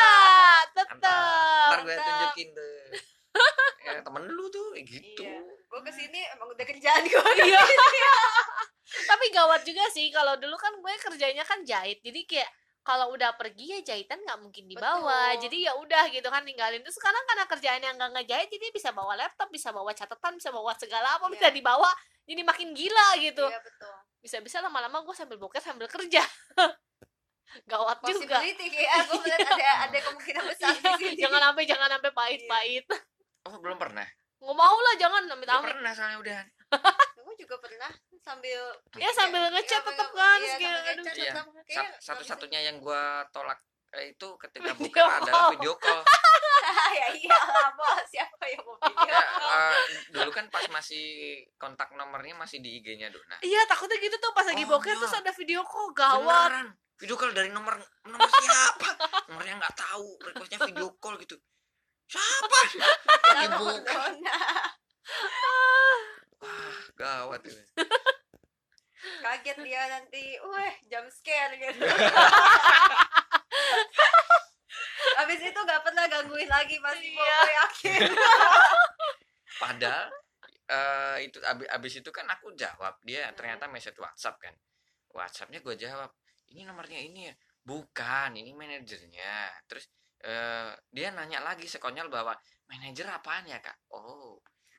tetep. 0.70 1.68
Ntar 1.72 1.80
gue 1.82 1.96
tunjukin 1.96 2.48
tuh. 2.52 2.76
Ya 3.86 4.02
temen 4.02 4.26
lu 4.26 4.48
tuh 4.48 4.74
kayak 4.74 4.86
gitu. 4.88 5.22
Iya. 5.22 5.38
Gue 5.70 5.80
ke 5.80 5.92
sini 5.92 6.18
emang 6.34 6.50
udah 6.50 6.66
kerjaan 6.66 7.04
gue 7.04 7.22
iya. 7.38 7.62
Tapi 9.10 9.24
gawat 9.30 9.62
juga 9.62 9.86
sih 9.92 10.10
kalau 10.10 10.34
dulu 10.34 10.56
kan 10.56 10.74
gue 10.74 10.92
kerjanya 10.98 11.44
kan 11.44 11.62
jahit. 11.62 12.00
Jadi 12.00 12.26
kayak 12.26 12.50
kalau 12.86 13.10
udah 13.10 13.34
pergi 13.34 13.74
ya 13.74 13.80
jahitan 13.84 14.22
nggak 14.22 14.38
mungkin 14.38 14.70
dibawa. 14.70 15.34
Betul. 15.34 15.42
jadi 15.42 15.56
ya 15.66 15.72
udah 15.74 16.04
gitu 16.08 16.28
kan 16.30 16.46
ninggalin. 16.46 16.78
Terus 16.86 16.94
sekarang 16.94 17.18
karena 17.26 17.44
kerjaan 17.44 17.82
yang 17.82 17.94
nggak 17.98 18.12
ngejahit 18.14 18.46
jadi 18.46 18.66
bisa 18.70 18.94
bawa 18.94 19.18
laptop 19.18 19.50
bisa 19.50 19.74
bawa 19.74 19.90
catatan 19.90 20.38
bisa 20.38 20.54
bawa 20.54 20.70
segala 20.78 21.18
apa 21.18 21.26
Iya. 21.26 21.32
bisa 21.34 21.46
dibawa. 21.50 21.90
Jadi 22.22 22.42
makin 22.46 22.68
gila 22.70 23.08
gitu. 23.18 23.42
Iya 23.42 23.58
betul. 23.58 23.94
Bisa-bisa 24.22 24.62
lama-lama 24.62 25.02
gue 25.02 25.14
sambil 25.14 25.34
boker 25.36 25.58
sambil 25.58 25.90
kerja. 25.90 26.22
Gawat 27.70 27.98
juga. 28.02 28.38
kayak 28.42 28.92
aku 29.02 29.12
melihat 29.18 29.46
ada 29.50 29.66
ada 29.86 29.98
kemungkinan 30.02 30.44
besar 30.46 30.74
di 30.74 30.90
sini. 30.98 31.18
Jangan 31.18 31.40
sampai 31.42 31.64
jangan 31.66 31.88
sampai 31.90 32.10
pahit-pahit. 32.14 32.86
Oh 33.46 33.58
belum 33.58 33.78
pernah? 33.78 34.06
Nggak 34.38 34.56
mau 34.56 34.76
lah 34.76 34.94
jangan 35.00 35.22
amit 35.26 35.46
Gua 35.46 35.58
amit 35.58 35.68
pernah 35.72 35.92
soalnya 35.94 36.18
udah. 36.22 36.40
gue 36.66 36.78
juga 37.46 37.56
pernah 37.60 37.90
sambil 38.18 38.60
ya 38.92 39.10
sambil 39.12 39.38
Iya, 39.40 39.54
ngechat 39.54 39.78
sambil- 39.78 39.94
tetap 39.94 40.08
kan 40.12 40.38
iya, 40.40 40.54
kayak, 40.56 40.82
aduh. 40.90 41.04
Iya. 41.64 41.84
satu-satunya 42.00 42.60
yang 42.64 42.76
gua 42.78 43.02
tolak 43.30 43.62
eh, 43.92 44.10
itu 44.10 44.28
ketika 44.36 44.74
Video 44.74 44.82
buka 44.82 45.00
adalah 45.00 45.30
call. 45.46 45.50
video 45.54 45.72
call 45.78 46.02
ya 46.98 47.06
iya 47.14 47.38
bos 47.72 48.02
siapa 48.04 48.44
yang 48.44 48.60
mau 48.60 48.74
video 48.76 49.06
ya, 49.06 49.22
eh, 49.22 49.78
dulu 50.10 50.30
kan 50.30 50.46
pas 50.48 50.66
masih 50.66 51.06
kontak 51.54 51.94
nomornya 51.94 52.34
masih 52.34 52.58
di 52.58 52.82
IG-nya 52.82 53.08
Dona 53.08 53.38
iya 53.40 53.62
takutnya 53.64 53.94
gitu 53.96 54.16
tuh 54.16 54.34
pas 54.34 54.42
lagi 54.44 54.66
Oh, 54.66 54.70
boker 54.72 54.90
iya. 54.90 54.98
terus 54.98 55.14
ada 55.14 55.30
video 55.30 55.62
call 55.62 55.94
gawat 55.94 56.50
Beneran. 56.50 56.68
video 56.98 57.14
call 57.14 57.30
dari 57.30 57.48
nomor 57.48 57.78
nomor 58.02 58.26
siapa 58.28 58.90
nomornya 59.28 59.54
nggak 59.56 59.76
tahu 59.76 60.08
requestnya 60.20 60.58
video 60.66 60.90
call 60.96 61.14
gitu 61.16 61.38
siapa 62.06 62.58
buka 63.54 63.94
Dona. 63.94 64.34
Wah 66.42 66.80
gawat 66.96 67.40
itu 67.46 67.62
kaget 69.24 69.58
dia 69.62 69.82
nanti 69.86 70.24
wah 70.42 70.74
jump 70.90 71.08
scare 71.12 71.54
gitu. 71.56 71.84
Abis 75.16 75.40
itu 75.40 75.56
gak 75.64 75.80
pernah 75.80 76.04
gangguin 76.10 76.48
lagi 76.50 76.76
pasti 76.82 77.08
Iya. 77.08 77.16
gue 77.16 77.52
yakin 77.56 78.00
padahal 79.62 80.06
eh, 80.68 81.16
itu 81.24 81.38
abis, 81.40 81.66
abis 81.72 81.92
itu 82.04 82.10
kan 82.12 82.28
aku 82.28 82.52
jawab 82.52 83.00
dia 83.00 83.32
ternyata 83.32 83.64
message 83.70 83.96
WhatsApp 83.96 84.36
kan. 84.42 84.54
WhatsAppnya 85.16 85.64
gue 85.64 85.74
jawab 85.80 86.12
ini 86.52 86.68
nomornya 86.68 87.00
ini 87.00 87.32
ya? 87.32 87.34
Bukan 87.64 88.36
ini 88.36 88.52
manajernya. 88.52 89.64
Terus 89.64 89.88
eh, 90.20 90.76
dia 90.92 91.08
nanya 91.16 91.40
lagi 91.40 91.64
sekonyol 91.64 92.12
bahwa 92.12 92.36
manajer 92.68 93.08
apaan 93.08 93.48
ya 93.48 93.62
kak? 93.64 93.78
Oh 93.96 94.36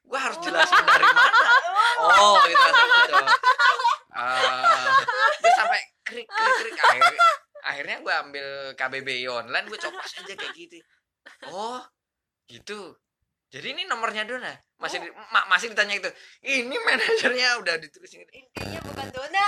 gue 0.07 0.15
harus 0.17 0.37
jelasin 0.39 0.79
dari 0.81 1.03
mana? 1.05 1.39
Oh 1.99 2.39
itu 2.43 2.55
itu 2.63 3.01
dong 3.09 3.27
Eh, 4.17 4.89
gue 5.37 5.51
sampai 5.53 5.79
krik 6.01 6.25
krik 6.25 6.53
krik. 6.57 6.75
Akhirnya 6.79 7.25
akhirnya 7.61 7.97
gue 7.99 8.13
ambil 8.17 8.47
KBBI 8.73 9.27
online 9.27 9.65
gue 9.67 9.77
copas 9.77 10.11
aja 10.15 10.33
kayak 10.33 10.53
gitu 10.53 10.79
oh 11.45 11.83
gitu. 12.47 12.95
Jadi 13.47 13.71
ini 13.71 13.83
nomornya 13.83 14.23
Dona 14.23 14.51
masih 14.77 14.99
di- 14.99 15.13
ma- 15.29 15.47
masih 15.47 15.69
ditanya 15.69 15.97
itu 15.97 16.09
ini 16.43 16.75
manajernya 16.77 17.59
udah 17.59 17.75
ditulisin 17.77 18.21
gitu. 18.21 18.31
intinya 18.33 18.79
bukan 18.83 19.07
Dona. 19.11 19.45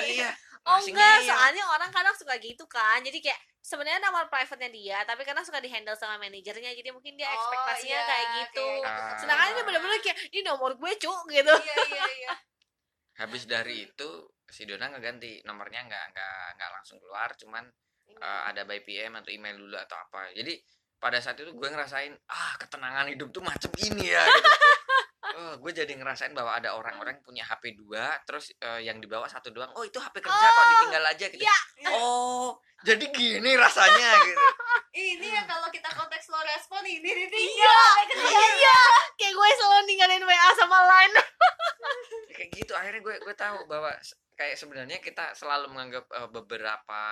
Iya 0.00 0.30
oh 0.66 0.76
masih 0.76 0.90
enggak 0.90 1.14
ngeyel. 1.16 1.28
soalnya 1.30 1.64
orang 1.66 1.90
kadang 1.90 2.12
suka 2.12 2.34
gitu 2.36 2.64
kan. 2.66 2.98
Jadi 3.00 3.18
kayak 3.20 3.36
sebenarnya 3.60 3.98
nomor 4.00 4.26
private-nya 4.26 4.70
dia 4.70 4.98
tapi 5.02 5.22
karena 5.22 5.42
suka 5.42 5.58
di 5.58 5.66
handle 5.66 5.94
sama 5.94 6.18
manajernya. 6.18 6.70
Jadi 6.72 6.88
mungkin 6.90 7.14
dia 7.14 7.26
Oh, 7.26 7.34
ekspektasinya 7.34 7.94
iya, 7.94 8.04
kayak 8.04 8.26
gitu. 8.40 8.66
Kayak 8.82 8.90
Ah. 8.90 9.18
sedangkan 9.18 9.46
ini 9.48 9.62
bener-bener 9.62 9.98
kayak 10.00 10.18
ini 10.28 10.40
nomor 10.42 10.70
gue 10.74 10.92
cuk 10.96 11.22
gitu. 11.28 11.54
Iya 11.54 11.76
iya 11.88 12.04
iya. 12.20 12.32
Habis 13.20 13.46
dari 13.46 13.86
itu 13.86 14.08
si 14.46 14.62
Dona 14.62 14.86
ngeganti 14.88 15.40
nomornya 15.42 15.82
nggak 15.82 16.04
nggak 16.12 16.34
nggak 16.54 16.70
langsung 16.72 16.98
keluar. 16.98 17.30
Cuman 17.32 17.64
Ini. 18.06 18.18
eh, 18.18 18.42
ada 18.46 18.62
by 18.62 18.82
PM 18.82 19.16
atau 19.16 19.30
email 19.30 19.56
dulu 19.56 19.74
atau 19.74 19.96
apa. 19.96 20.30
Jadi 20.30 20.58
pada 20.96 21.18
saat 21.18 21.36
itu 21.36 21.50
gue 21.50 21.68
ngerasain 21.68 22.12
ah 22.26 22.52
ketenangan 22.56 23.06
hidup 23.06 23.28
tuh 23.28 23.40
macam 23.40 23.68
ini 23.78 24.10
ya 24.10 24.22
gitu. 24.22 24.50
Oh, 25.36 25.52
gue 25.60 25.68
jadi 25.68 25.92
ngerasain 25.92 26.32
bahwa 26.32 26.56
ada 26.56 26.72
orang-orang 26.72 27.20
punya 27.20 27.44
HP 27.44 27.76
dua 27.76 28.16
terus 28.24 28.56
eh, 28.56 28.88
yang 28.88 28.96
dibawa 29.04 29.28
satu 29.28 29.52
doang 29.52 29.68
oh 29.76 29.84
itu 29.84 30.00
HP 30.00 30.24
kerja 30.24 30.32
kok 30.48 30.64
ditinggal 30.72 31.04
aja 31.04 31.26
gitu. 31.28 31.44
ya. 31.44 31.56
oh 31.92 32.56
jadi 32.88 33.04
gini 33.12 33.52
rasanya 33.52 34.10
gitu. 34.24 34.40
Ini 34.96 35.28
ya 35.28 35.44
kalau 35.44 35.68
kita 35.68 35.92
konteks 35.92 36.24
slow 36.24 36.40
respon 36.40 36.80
ini 36.80 37.04
ini 37.04 37.28
iya 37.28 37.80
iya. 38.16 38.80
kayak 39.20 39.36
gue 39.36 39.48
selalu 39.60 39.80
ninggalin 39.92 40.24
WA 40.24 40.48
sama 40.56 40.88
line. 40.88 41.20
Kayak 42.36 42.48
gitu 42.56 42.72
akhirnya 42.72 43.04
gue 43.04 43.16
gue 43.20 43.34
tahu 43.36 43.68
bahwa 43.68 43.92
kayak 44.40 44.56
sebenarnya 44.56 44.96
kita 45.04 45.36
selalu 45.36 45.68
menganggap 45.68 46.08
eh, 46.16 46.28
beberapa 46.32 47.04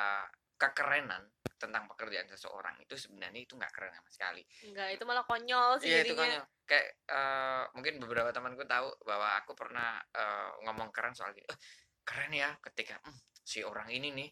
kekerenan 0.66 1.22
tentang 1.54 1.84
pekerjaan 1.86 2.26
seseorang 2.26 2.76
itu 2.78 2.94
sebenarnya 2.94 3.40
itu 3.40 3.54
nggak 3.54 3.72
keren 3.72 3.90
sama 3.90 4.10
sekali 4.10 4.42
enggak 4.64 4.88
itu 4.92 5.02
malah 5.04 5.24
konyol 5.24 5.80
sih 5.80 5.88
iya 5.88 6.00
itu 6.02 6.12
kan 6.12 6.28
kayak 6.64 6.86
eh, 7.04 7.62
mungkin 7.72 7.94
beberapa 7.98 8.30
temanku 8.30 8.64
tahu 8.64 8.88
bahwa 9.02 9.36
aku 9.38 9.52
pernah 9.52 9.96
eh, 10.12 10.50
ngomong 10.62 10.88
keren 10.90 11.12
soal 11.12 11.32
gini 11.32 11.44
"Eh, 11.44 11.58
keren 12.02 12.32
ya 12.32 12.52
ketika 12.60 13.00
"Hmm, 13.00 13.16
si 13.38 13.60
orang 13.60 13.88
ini 13.88 14.12
nih 14.12 14.28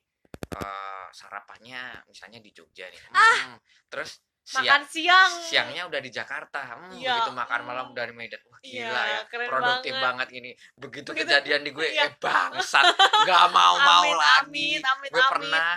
eh, 0.52 1.06
sarapannya 1.10 2.04
misalnya 2.04 2.38
di 2.38 2.50
Jogja 2.50 2.86
nih 2.86 3.00
Hmm, 3.08 3.56
terus 3.86 4.20
siang 4.42 4.66
makan 4.66 4.82
siang 4.84 5.32
siangnya 5.40 5.82
udah 5.86 6.00
di 6.02 6.10
Jakarta 6.10 6.60
hmm, 6.74 6.98
Iya. 6.98 7.14
begitu 7.14 7.30
makan 7.32 7.60
malam 7.62 7.86
udah 7.94 8.04
di 8.04 8.12
Medan 8.12 8.42
wah 8.44 8.58
Iya, 8.60 8.90
gila 8.90 9.02
ya 9.06 9.20
keren 9.30 9.48
produktif 9.48 9.92
banget. 9.94 10.04
banget. 10.04 10.28
ini 10.34 10.50
begitu 10.74 11.08
Begitu- 11.08 11.30
kejadian 11.30 11.60
di 11.62 11.70
gue 11.70 11.86
iya. 11.88 12.04
eh 12.04 12.12
bangsat 12.18 12.84
nggak 13.22 13.44
mau 13.48 13.74
mau 13.78 14.02
Amit, 14.02 14.18
lagi 14.18 14.68
amit, 14.82 15.08
gue 15.08 15.16
amit. 15.16 15.30
pernah 15.30 15.70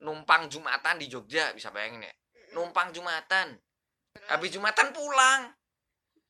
numpang 0.00 0.46
jumatan 0.46 0.96
di 0.96 1.06
Jogja 1.06 1.52
bisa 1.52 1.68
bayangin 1.68 2.02
ya. 2.02 2.14
Numpang 2.50 2.90
jumatan. 2.90 3.56
Habis 4.26 4.50
jumatan 4.50 4.90
pulang. 4.90 5.52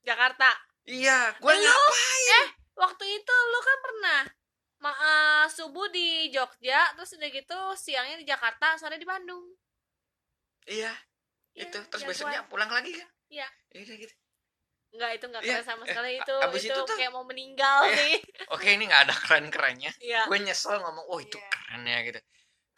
Jakarta? 0.01 0.49
Iya 0.83 1.35
gue 1.35 1.53
ngapain? 1.53 2.45
Waktu 2.75 3.05
itu 3.13 3.35
lu 3.47 3.61
kan 3.61 3.79
pernah 3.81 4.21
ma 4.81 4.93
eh, 4.93 5.45
subuh 5.47 5.87
di 5.89 6.29
Jogja 6.31 6.89
terus 6.95 7.13
udah 7.13 7.29
gitu 7.29 7.59
siangnya 7.75 8.17
di 8.17 8.25
Jakarta 8.25 8.75
sore 8.75 8.97
di 8.97 9.05
Bandung. 9.05 9.45
Iya 10.65 10.93
Iya, 11.51 11.67
itu. 11.67 11.79
Terus 11.85 12.01
jagoan. 12.01 12.11
besoknya 12.11 12.41
pulang 12.47 12.71
lagi 12.71 12.95
kan? 12.95 13.09
Iya. 13.29 13.49
Ya 13.71 13.81
udah 13.83 13.97
gitu. 13.99 14.15
Enggak 14.91 15.11
itu 15.13 15.25
enggak 15.27 15.43
Iya, 15.43 15.53
keren 15.53 15.67
sama 15.67 15.83
eh, 15.83 15.89
sekali. 15.89 16.11
itu 16.17 16.35
abis 16.41 16.63
itu, 16.63 16.73
itu 16.73 16.81
tuh- 16.81 16.97
kayak 16.97 17.13
mau 17.13 17.23
meninggal 17.23 17.79
Iya. 17.85 17.95
sih. 17.97 18.15
oke 18.49 18.67
ini 18.67 18.85
nggak 18.87 19.03
ada 19.05 19.15
keren 19.17 19.47
kerennya 19.49 19.93
Iya. 20.01 20.27
gue 20.27 20.39
nyesel 20.41 20.79
ngomong 20.79 21.07
oh 21.07 21.19
itu 21.19 21.37
Iya. 21.37 21.47
keren 21.49 21.83
ya 21.85 21.99
gitu 22.03 22.21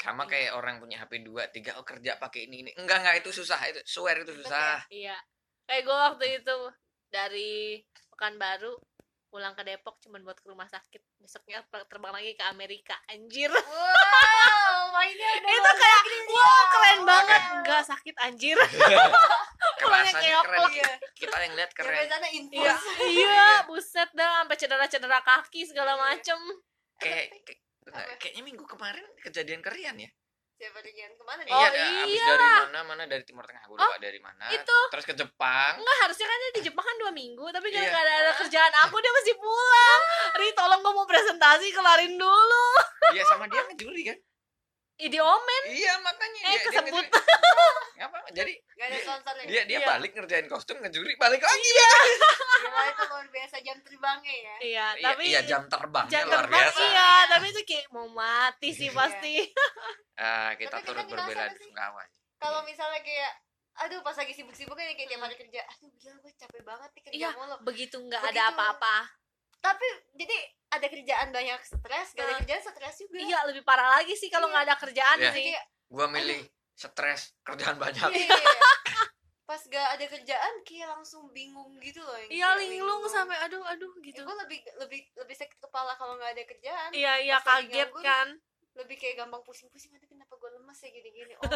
sama 0.03 0.23
Iya. 0.25 0.31
kayak 0.33 0.51
orang 0.53 0.75
punya 0.77 0.97
HP 0.99 1.23
2 1.23 1.47
3 1.49 1.79
oh 1.79 1.85
kerja 1.85 2.13
pakai 2.17 2.41
ini 2.45 2.57
ini 2.61 2.71
enggak 2.75 2.99
enggak 2.99 3.17
itu 3.23 3.31
susah 3.33 3.61
itu 3.65 3.79
swear 3.85 4.19
itu 4.19 4.35
susah 4.35 4.83
Iya. 4.89 5.15
Kayak 5.63 5.83
gue 5.85 5.97
waktu 5.97 6.27
itu 6.37 6.59
dari 7.07 7.79
Pekanbaru 8.11 8.75
pulang 9.29 9.55
ke 9.55 9.63
Depok 9.63 9.97
cuman 9.99 10.21
buat 10.21 10.37
ke 10.37 10.45
rumah 10.45 10.67
sakit. 10.67 11.01
Besoknya 11.17 11.65
ter- 11.65 11.87
terbang 11.87 12.13
lagi 12.13 12.35
ke 12.35 12.45
Amerika. 12.45 12.93
Anjir. 13.07 13.49
wow 13.49 14.83
mainnya 14.93 15.29
udah 15.39 15.49
itu 15.51 15.71
kayak 15.75 16.01
dia. 16.05 16.23
wah 16.29 16.63
keren 16.69 16.99
Wow. 16.99 17.09
banget. 17.09 17.43
Enggak 17.55 17.83
sakit 17.87 18.15
anjir. 18.21 18.59
Kayak 19.83 20.43
keren. 20.43 20.61
Iya. 20.69 20.91
kita 21.13 21.37
yang 21.39 21.55
lihat 21.55 21.73
keren 21.73 22.07
sana 22.07 22.29
infus 22.29 22.55
Iya, 22.55 22.75
iya, 23.05 23.47
buset 23.65 24.11
dah 24.13 24.43
sampai 24.43 24.57
cedera-cedera 24.57 25.19
kaki 25.21 25.63
segala 25.65 25.95
macem. 25.97 26.39
kayak 26.95 27.35
Apa? 27.83 28.15
kayaknya 28.19 28.43
minggu 28.47 28.65
kemarin 28.65 29.05
kejadian 29.21 29.61
kerian 29.61 29.97
ya 29.99 30.11
siapa 30.53 30.79
ke 30.79 31.25
mana 31.27 31.43
nih 31.43 31.51
Oh, 31.51 31.59
iya 31.59 32.07
abis 32.07 32.15
iya. 32.15 32.27
dari 32.31 32.47
mana 32.71 32.79
mana 32.87 33.03
dari 33.11 33.25
timur 33.27 33.43
tengah 33.43 33.67
gue 33.67 33.75
lupa 33.75 33.99
dari 33.99 34.21
mana 34.23 34.47
Itu 34.55 34.79
terus 34.95 35.05
ke 35.11 35.15
Jepang 35.19 35.75
enggak 35.75 35.99
harusnya 36.07 36.27
kan 36.31 36.39
dia 36.39 36.53
di 36.55 36.63
Jepang 36.63 36.87
kan 36.87 36.97
dua 37.03 37.11
minggu 37.11 37.47
tapi 37.51 37.67
Iya. 37.75 37.83
gara-gara 37.83 38.13
ada 38.23 38.33
kerjaan 38.39 38.73
aku 38.87 38.97
dia 39.03 39.11
mesti 39.11 39.33
pulang. 39.43 40.01
Ri 40.39 40.49
tolong 40.55 40.81
gue 40.87 40.93
mau 40.95 41.07
presentasi 41.09 41.67
kelarin 41.75 42.15
dulu. 42.15 42.67
iya 43.11 43.27
sama 43.27 43.51
dia 43.51 43.67
ngejuri 43.67 44.03
kan 44.07 44.19
Idiomen. 45.03 45.63
iya 45.69 45.95
makanya 45.99 46.41
Eh, 46.41 46.49
dia, 46.49 46.61
kesebut. 46.63 47.03
dia 47.03 47.11
ngejuri. 47.11 47.21
Ngapa? 47.99 48.19
jadi 48.33 48.53
gak 48.73 48.87
ada 48.89 48.99
sponsornya 48.99 49.45
dia 49.45 49.63
dia 49.65 49.79
Iya. 49.79 49.87
balik 49.89 50.11
ngerjain 50.13 50.47
kostum 50.47 50.77
ngejuri 50.77 51.13
balik 51.15 51.39
lagi 51.41 51.71
Gila 51.73 52.83
itu 52.85 53.03
luar 53.05 53.27
biasa 53.29 53.57
jam 53.61 53.79
terbangnya 53.79 54.35
ya 54.35 54.55
Iya, 54.57 54.87
Iya, 54.93 55.05
tapi 55.05 55.23
iya 55.25 55.41
jam 55.45 55.63
terbangnya 55.67 56.11
jam 56.13 56.25
luar 56.25 56.35
terbang 56.41 56.55
biasa 56.65 56.81
iya, 56.83 57.11
tapi 57.29 57.47
itu 57.49 57.63
kayak 57.65 57.87
mau 57.91 58.07
mati 58.09 58.69
sih 58.71 58.89
Iya. 58.89 58.97
pasti. 58.97 59.35
Ah, 60.15 60.55
kita 60.55 60.71
Tapi 60.73 60.85
turut 60.85 60.99
kita 61.01 61.09
ngerasa 61.11 61.27
berbela 61.27 61.47
sih. 61.49 61.59
sungkawa 61.63 62.03
kalau 62.37 62.61
misalnya 62.63 63.01
kayak 63.01 63.33
aduh 63.75 64.01
pas 64.01 64.13
lagi 64.13 64.31
sibuk-sibuknya 64.31 64.93
kayak 64.93 65.09
tiap 65.09 65.21
hari 65.21 65.35
kerja 65.37 65.61
aduh 65.65 65.91
gila 65.91 66.15
gue 66.17 66.33
capek 66.37 66.63
banget 66.63 66.89
nih 66.91 67.03
kerja 67.03 67.17
Iya. 67.17 67.31
mulu 67.33 67.57
Begitu 67.63 67.97
nggak 67.99 68.21
Begitu. 68.21 68.37
ada 68.37 68.43
apa-apa. 68.51 68.97
Tapi 69.63 69.87
jadi 70.13 70.37
ada 70.69 70.87
kerjaan 70.87 71.29
banyak 71.31 71.61
stres 71.63 72.09
gak 72.11 72.21
ada 72.21 72.29
Nah. 72.29 72.39
kerjaan 72.41 72.63
stres 72.63 72.97
juga 72.99 73.17
Iya, 73.17 73.39
lebih 73.47 73.63
parah 73.63 73.95
lagi 73.95 74.13
sih 74.13 74.27
kalau 74.27 74.47
Iya. 74.47 74.53
nggak 74.53 74.65
ada 74.65 74.77
kerjaan 74.77 75.19
Iya. 75.19 75.33
sih. 75.33 75.45
gua 75.87 76.07
milih 76.09 76.43
stres 76.75 77.37
kerjaan 77.41 77.77
banyak 77.77 78.11
iya. 78.11 78.33
pas 79.43 79.61
gak 79.63 79.89
ada 79.93 80.05
kerjaan 80.09 80.55
kayak 80.63 80.89
langsung 80.91 81.29
bingung 81.31 81.77
gitu 81.79 82.01
loh 82.01 82.17
Iya, 82.27 82.57
linglung 82.59 83.05
sampai 83.07 83.37
aduh 83.39 83.61
aduh 83.63 83.93
gitu. 84.01 84.19
gue 84.19 84.37
lebih 84.39 84.59
lebih 84.79 85.01
lebih 85.15 85.37
sakit 85.37 85.61
kepala 85.61 85.93
kalau 85.95 86.17
nggak 86.17 86.33
ada 86.33 86.43
kerjaan 86.43 86.91
Iya, 86.91 87.13
iya 87.21 87.37
kaget 87.39 87.93
kan. 87.95 88.41
lebih 88.73 88.97
kayak 88.97 89.21
gampang 89.21 89.45
pusing-pusing 89.45 89.93
ya 90.75 90.91
gini-gini 90.91 91.33
oh 91.35 91.49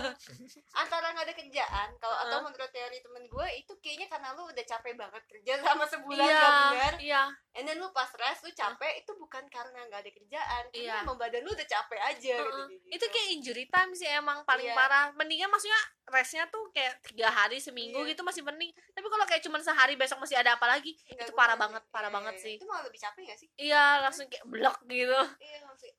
antara 0.77 1.11
nggak 1.11 1.25
ada 1.25 1.35
kerjaan 1.35 1.89
kalau 1.97 2.17
atau 2.19 2.37
Heeh. 2.37 2.45
menurut 2.45 2.71
teori 2.71 2.99
temen 2.99 3.25
gue 3.25 3.47
itu 3.55 3.73
kayaknya 3.79 4.07
karena 4.07 4.29
lu 4.33 4.45
udah 4.45 4.65
capek 4.65 4.93
banget 4.95 5.23
kerja 5.27 5.53
selama 5.57 5.85
sebulan 5.85 6.23
Iya, 6.23 6.37
gak 6.37 6.53
benar 6.53 6.95
iya. 6.99 7.23
and 7.53 7.65
then 7.65 7.77
lu 7.77 7.89
pas 7.91 8.11
rest 8.15 8.43
lu 8.43 8.51
capek 8.51 8.93
itu 8.99 9.13
bukan 9.15 9.45
karena 9.47 9.81
nggak 9.85 10.01
ada 10.01 10.11
kerjaan 10.11 10.63
karena 10.67 10.85
Iya. 10.93 10.97
emang 11.03 11.17
badan 11.17 11.41
lu 11.41 11.51
udah 11.51 11.65
capek 11.67 12.01
aja 12.03 12.35
gitu, 12.37 12.53
Heeh. 12.53 12.67
gitu. 12.71 12.87
Itu 12.93 13.05
kayak 13.09 13.29
injury 13.33 13.65
time 13.67 13.93
sih 13.93 14.09
emang 14.09 14.43
paling 14.43 14.67
Iya. 14.67 14.77
parah. 14.77 15.07
Mendingan 15.13 15.49
maksudnya 15.49 15.81
restnya 16.07 16.45
tuh 16.47 16.69
kayak 16.71 17.01
tiga 17.03 17.29
hari 17.29 17.57
seminggu 17.57 17.99
Iya. 17.99 18.13
gitu 18.13 18.23
masih 18.23 18.43
mending. 18.43 18.71
Tapi 18.93 19.07
kalau 19.07 19.25
kayak 19.25 19.43
cuma 19.43 19.59
sehari 19.59 19.95
besok 19.95 20.19
masih 20.19 20.37
ada 20.37 20.55
apa 20.55 20.67
lagi, 20.67 20.93
Nggak 21.09 21.23
itu 21.23 21.33
parah 21.33 21.57
banget, 21.57 21.83
parah 21.89 22.07
Iya, 22.07 22.17
banget 22.17 22.35
iya. 22.35 22.43
sih. 22.43 22.55
itu 22.57 22.65
malah 22.65 22.85
lebih 22.85 22.99
capek 22.99 23.23
gak 23.25 23.39
sih 23.39 23.49
Iya, 23.57 23.85
langsung 24.01 24.27
kayak 24.27 24.45
blok 24.47 24.77
gitu. 24.87 25.21
iya 25.39 25.59
langsung 25.63 25.91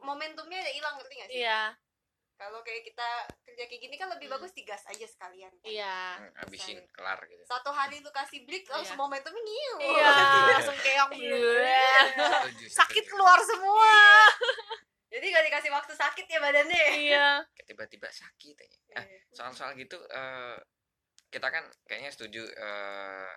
momentumnya 0.00 0.58
udah 0.58 0.72
hilang 0.72 0.94
ngerti 0.96 1.14
gak 1.14 1.28
sih 1.28 1.36
Iya, 1.42 1.60
kalau 2.40 2.64
kayak 2.64 2.82
kita 2.82 3.08
kerja 3.44 3.68
kayak 3.68 3.82
gini 3.82 3.94
kan 3.94 4.08
lebih 4.08 4.26
Hmm. 4.26 4.34
bagus 4.34 4.52
digas 4.52 4.80
aja 4.82 5.04
sekalian 5.04 5.52
kan. 5.52 5.68
iya. 5.68 6.16
Hmm, 6.16 6.32
habisin 6.40 6.80
kelar 6.88 7.20
gitu 7.22 7.44
satu 7.44 7.68
hari 7.68 8.00
lu 8.00 8.08
kasih 8.10 8.42
break 8.42 8.64
langsung 8.66 8.96
Iya. 8.96 9.02
momentumnya 9.02 9.42
ngiu 9.42 9.74
Iya, 9.78 10.08
langsung 10.56 10.78
kayak 10.78 11.04
Iya. 11.12 11.84
Sakit 12.72 13.04
keluar 13.06 13.36
semua. 13.42 13.92
jadi 15.10 15.26
gak 15.28 15.44
dikasih 15.44 15.70
waktu 15.70 15.92
sakit 15.92 16.24
ya 16.24 16.38
badannya 16.38 16.84
Iya. 16.96 17.28
Tiba-tiba 17.60 18.08
sakit 18.08 18.56
aja 18.56 18.78
Ah, 18.92 19.04
Iya. 19.04 19.20
soal-soal 19.30 19.76
gitu 19.76 20.00
eh, 20.00 20.56
kita 21.28 21.46
kan 21.46 21.68
kayaknya 21.84 22.08
setuju 22.08 22.42
eh, 22.42 23.32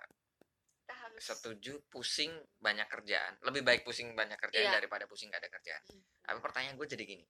kita 0.80 0.94
harus 0.96 1.20
setuju 1.20 1.76
pusing 1.86 2.32
banyak 2.58 2.86
kerjaan 2.86 3.36
lebih 3.42 3.60
baik 3.60 3.82
pusing 3.82 4.12
banyak 4.12 4.36
kerjaan 4.38 4.64
Iya. 4.66 4.74
daripada 4.74 5.04
pusing 5.04 5.28
gak 5.28 5.40
ada 5.40 5.50
kerjaan 5.50 5.82
Hmm. 5.86 6.02
tapi 6.22 6.38
pertanyaan 6.40 6.74
gue 6.74 6.88
jadi 6.88 7.04
gini 7.04 7.26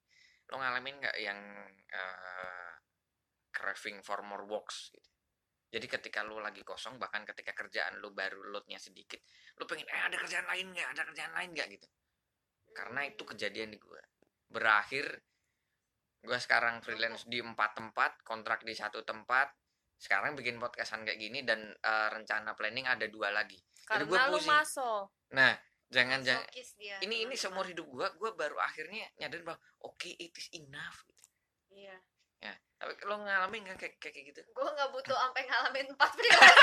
lo 0.54 0.62
ngalamin 0.62 1.02
nggak 1.02 1.16
yang 1.18 1.38
eh, 1.90 2.72
craving 3.50 4.06
for 4.06 4.22
more 4.22 4.46
works 4.46 4.94
gitu? 4.94 5.10
Jadi 5.74 5.90
ketika 5.90 6.22
lo 6.22 6.38
lagi 6.38 6.62
kosong 6.62 7.02
bahkan 7.02 7.26
ketika 7.26 7.50
kerjaan 7.50 7.98
lo 7.98 8.14
baru 8.14 8.54
loadnya 8.54 8.78
sedikit 8.78 9.18
lo 9.58 9.66
pengen 9.66 9.90
eh 9.90 9.98
ada 10.06 10.14
kerjaan 10.14 10.46
lain 10.46 10.70
nggak? 10.70 10.88
Ada 10.94 11.02
kerjaan 11.10 11.32
lain 11.34 11.50
nggak? 11.58 11.68
gitu. 11.74 11.86
Karena 12.70 13.02
itu 13.02 13.22
kejadian 13.26 13.74
di 13.74 13.78
gue 13.82 14.02
berakhir 14.46 15.10
gue 16.22 16.38
sekarang 16.38 16.78
freelance 16.86 17.26
di 17.26 17.42
empat 17.42 17.74
tempat 17.74 18.22
kontrak 18.22 18.62
di 18.62 18.72
satu 18.78 19.02
tempat 19.02 19.50
sekarang 19.98 20.38
bikin 20.38 20.62
podcastan 20.62 21.02
kayak 21.02 21.18
gini 21.18 21.42
dan 21.42 21.74
eh, 21.74 22.08
rencana 22.14 22.54
planning 22.54 22.86
ada 22.86 23.10
dua 23.10 23.34
lagi. 23.34 23.58
Jadi 23.58 24.06
Karena 24.06 24.30
lu 24.30 24.38
pusing. 24.38 24.54
masuk. 24.54 25.04
nah 25.34 25.50
jangan 25.94 26.20
jangan. 26.20 26.42
Dia. 26.74 26.96
Ini 27.00 27.24
ini 27.24 27.34
seumur 27.34 27.62
hidup 27.64 27.86
gue 27.86 28.06
gue 28.18 28.30
baru 28.34 28.58
akhirnya 28.58 29.06
nyadar 29.16 29.40
bahwa 29.44 29.58
oke 29.80 30.10
it 30.10 30.34
is 30.34 30.50
enough. 30.52 31.06
Gitu. 31.06 31.22
iya 31.74 31.96
tapi 32.74 33.00
lo 33.08 33.16
ngalamin 33.16 33.64
nggak 33.64 33.78
kayak 33.80 33.96
kayak 33.96 34.24
gitu? 34.28 34.40
Gue 34.52 34.68
nggak 34.68 34.90
butuh 34.92 35.16
sampai 35.16 35.46
ngalamin 35.48 35.88
empat 35.88 36.10
freelance 36.18 36.58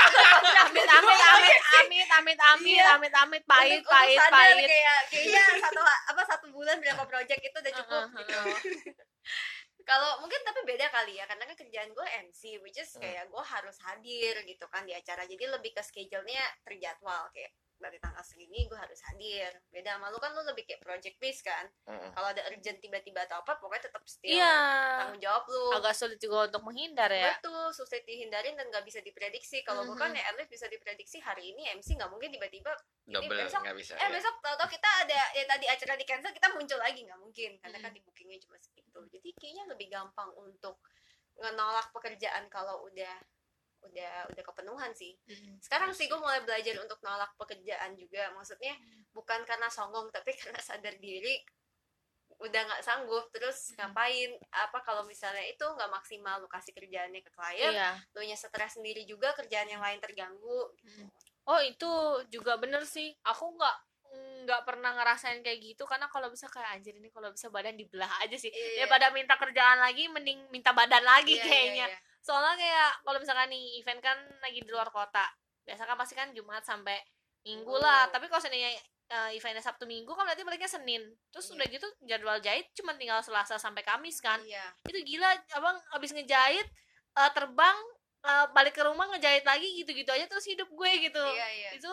Amit 0.62 0.86
amit 0.86 1.18
amit 1.18 1.58
amit 1.74 2.06
amit 2.06 2.38
amit 2.38 2.68
Iya. 2.78 2.86
amit 2.94 3.14
amit 3.16 3.42
pahit 3.42 3.82
pahit 3.82 4.18
sadar 4.22 4.30
pahit. 4.54 4.68
kayak 4.70 4.98
kayaknya 5.10 5.42
satu 5.66 5.80
apa 5.82 6.22
satu 6.22 6.46
bulan 6.54 6.78
berapa 6.78 7.02
project 7.08 7.40
itu 7.42 7.56
udah 7.58 7.72
cukup 7.74 8.02
gitu. 8.14 8.38
kalau 9.90 10.22
mungkin 10.22 10.38
tapi 10.46 10.62
beda 10.62 10.86
kali 10.94 11.18
ya 11.18 11.26
karena 11.26 11.42
kan 11.42 11.56
kerjaan 11.58 11.90
gue 11.90 12.06
MC 12.30 12.62
which 12.62 12.78
is 12.78 12.86
Hmm. 12.94 13.02
kayak 13.02 13.26
gue 13.26 13.42
harus 13.42 13.76
hadir 13.82 14.34
gitu 14.46 14.64
kan 14.70 14.86
di 14.86 14.94
acara. 14.94 15.26
Jadi 15.26 15.42
lebih 15.50 15.74
ke 15.74 15.82
schedule-nya 15.82 16.44
terjadwal 16.62 17.26
kayak 17.34 17.50
dari 17.82 17.98
tanggal 17.98 18.22
segini 18.22 18.64
gue 18.64 18.74
harus 18.74 19.02
hadir 19.04 19.50
beda 19.68 19.94
sama 19.94 20.08
lu 20.08 20.16
kan 20.16 20.30
lu 20.30 20.42
lebih 20.44 20.62
kayak 20.62 20.78
project 20.78 21.18
based 21.18 21.42
kan 21.42 21.66
Mm-mm. 21.84 22.10
kalau 22.10 22.28
ada 22.28 22.46
urgent 22.46 22.78
tiba-tiba 22.78 23.22
atau 23.22 23.38
apa 23.38 23.58
pokoknya 23.58 23.88
tetap 23.88 24.02
still 24.04 24.30
Iya. 24.32 24.56
tanggung 25.00 25.20
jawab 25.20 25.44
lu 25.44 25.64
Agak 25.74 25.92
sulit 25.92 26.16
juga 26.16 26.46
untuk 26.46 26.62
menghindar 26.62 27.10
ya. 27.10 27.34
betul 27.34 27.68
susah 27.68 27.98
dihindarin 28.00 28.54
dan 28.54 28.66
nggak 28.68 28.82
bisa 28.82 28.98
diprediksi 28.98 29.60
kalau 29.60 29.82
gue 29.82 29.92
Mhm. 29.92 30.00
kan 30.00 30.10
ya 30.12 30.24
at 30.24 30.34
least 30.34 30.48
bisa 30.48 30.66
diprediksi 30.66 31.18
hari 31.18 31.50
ini 31.50 31.66
MC 31.72 31.94
nggak 31.94 32.08
mungkin 32.08 32.30
tiba-tiba 32.30 32.70
double 33.04 33.34
besok- 33.36 33.60
nggak 33.60 33.76
bisa 33.76 33.94
eh 33.94 34.00
ya. 34.00 34.08
besok 34.08 34.34
tau-tau 34.40 34.68
kita 34.68 34.88
ada 35.02 35.20
ya 35.32 35.44
tadi 35.44 35.66
acara 35.66 35.94
di 35.94 36.04
cancel 36.04 36.30
kita 36.30 36.48
muncul 36.50 36.78
lagi 36.78 37.02
nggak 37.02 37.18
mungkin 37.18 37.58
karena 37.58 37.78
kan 37.78 37.90
di 37.90 38.00
bookingnya 38.00 38.38
cuma 38.40 38.56
segitu 38.56 38.98
jadi 39.10 39.28
kayaknya 39.34 39.64
lebih 39.66 39.88
gampang 39.88 40.30
untuk 40.36 40.78
ngenolak 41.34 41.90
pekerjaan 41.90 42.46
kalau 42.46 42.84
udah 42.84 43.16
udah 43.82 44.14
udah 44.28 44.44
kepenuhan 44.44 44.90
sih 44.92 45.12
sekarang 45.58 45.90
sih 45.90 46.06
gue 46.06 46.16
mulai 46.16 46.40
belajar 46.40 46.78
untuk 46.78 46.98
nolak 47.00 47.30
pekerjaan 47.36 47.92
juga 47.92 48.30
maksudnya 48.30 48.72
bukan 49.10 49.42
karena 49.42 49.66
songong 49.66 50.06
tapi 50.14 50.32
karena 50.32 50.58
sadar 50.58 50.94
diri 50.96 51.36
udah 52.38 52.58
nggak 52.58 52.82
sanggup 52.82 53.30
terus 53.30 53.70
Hmm. 53.72 53.94
ngapain 53.94 54.34
apa 54.50 54.82
kalau 54.82 55.02
misalnya 55.02 55.44
itu 55.44 55.62
nggak 55.62 55.86
maksimal 55.88 56.42
lu 56.42 56.50
kasih 56.50 56.74
kerjaannya 56.74 57.22
ke 57.22 57.30
klien 57.30 57.70
Iya. 57.70 57.90
lu 58.14 58.22
nya 58.22 58.34
stres 58.34 58.74
sendiri 58.74 59.06
juga 59.06 59.30
kerjaan 59.32 59.70
yang 59.70 59.78
lain 59.78 60.02
terganggu 60.02 60.74
gitu. 60.82 61.06
Oh 61.42 61.58
itu 61.58 61.90
juga 62.30 62.54
bener 62.54 62.82
sih. 62.82 63.14
Aku 63.22 63.50
nggak 63.54 63.76
nggak 64.42 64.62
pernah 64.66 64.90
ngerasain 64.92 65.38
kayak 65.40 65.58
gitu 65.62 65.86
karena 65.86 66.10
kalau 66.10 66.26
bisa 66.26 66.50
kayak 66.50 66.74
anjir 66.74 66.92
ini 66.92 67.08
kalau 67.08 67.30
bisa 67.30 67.46
badan 67.48 67.78
dibelah 67.78 68.10
aja 68.20 68.34
sih. 68.34 68.50
Iya. 68.50 68.84
Daripada 68.84 69.14
minta 69.14 69.38
kerjaan 69.38 69.78
lagi 69.78 70.10
mending 70.10 70.50
minta 70.50 70.74
badan 70.74 71.00
lagi 71.00 71.38
Iya, 71.38 71.42
iya, 71.42 71.46
kayaknya. 71.46 71.86
iya. 71.88 71.98
Soalnya 72.22 72.54
kayak 72.54 72.90
kalau 73.02 73.18
misalkan 73.18 73.48
nih 73.48 73.64
event 73.78 74.00
kan 74.00 74.18
lagi 74.38 74.58
di 74.60 74.70
luar 74.70 74.90
kota. 74.90 75.22
Biasa 75.62 75.86
kan 75.86 75.94
pasti 75.94 76.14
kan 76.14 76.30
Jumat 76.30 76.62
sampai 76.62 76.98
Minggu 77.42 77.70
Oh. 77.70 77.78
lah. 77.78 78.06
Tapi 78.08 78.26
kalau 78.26 78.38
seandainya 78.38 78.70
eh, 79.08 79.30
eventnya 79.34 79.60
Sabtu 79.60 79.84
Minggu 79.84 80.10
kan 80.10 80.24
berarti 80.24 80.42
baliknya 80.42 80.66
Senin. 80.66 81.02
Terus 81.28 81.46
Iya. 81.46 81.54
udah 81.54 81.66
gitu 81.68 81.86
jadwal 82.02 82.38
jahit 82.40 82.66
cuma 82.72 82.94
tinggal 82.94 83.20
Selasa 83.20 83.56
sampai 83.56 83.82
Kamis 83.82 84.18
kan. 84.18 84.42
Iya. 84.42 84.62
Itu 84.84 84.98
gila 85.00 85.28
abang 85.52 85.76
abis 85.92 86.10
ngejahit 86.12 86.66
eh, 87.12 87.30
terbang 87.30 87.78
eh, 88.22 88.46
balik 88.50 88.72
ke 88.72 88.82
rumah 88.82 89.06
ngejahit 89.08 89.42
lagi 89.42 89.66
gitu-gitu 89.76 90.08
aja 90.08 90.26
terus 90.26 90.46
hidup 90.46 90.66
gue 90.66 90.90
gitu. 91.00 91.22
Iya, 91.28 91.48
iya. 91.52 91.70
Itu 91.74 91.90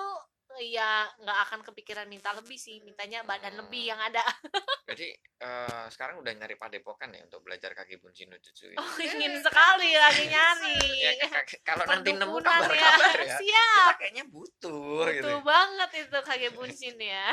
ya 0.59 0.89
nggak 1.15 1.39
akan 1.45 1.59
kepikiran 1.61 2.05
minta 2.05 2.33
lebih 2.33 2.55
sih 2.55 2.81
mintanya 2.81 3.21
badan 3.21 3.51
Hmm. 3.51 3.61
lebih 3.61 3.83
yang 3.85 3.99
ada 3.99 4.19
Jadi 4.89 5.13
eh, 5.13 5.85
sekarang 5.87 6.17
udah 6.17 6.33
nyari 6.33 6.55
padepokan 6.55 7.11
ya 7.11 7.21
untuk 7.21 7.39
belajar 7.41 7.71
kaki 7.71 7.97
bunshin 7.97 8.27
no 8.27 8.37
jutsu 8.37 8.65
ini. 8.65 8.75
oh 8.75 8.93
ingin 8.97 9.37
sekali 9.37 9.93
lagi 9.93 10.25
nyari 10.25 10.81
Ya, 10.99 11.13
kalau 11.61 11.85
nanti 11.85 12.09
nemu 12.09 12.25
Perdukunan 12.33 12.65
kabar-kabar 12.65 13.15
ya. 13.21 13.37
siap 13.41 13.85
Kita 13.87 13.99
kayaknya 13.99 14.25
butuh, 14.25 15.05
gitu. 15.07 15.21
butuh 15.21 15.39
banget 15.41 15.89
itu 15.99 16.17
kage 16.19 16.49
bunshin 16.51 16.97
ya 16.97 17.29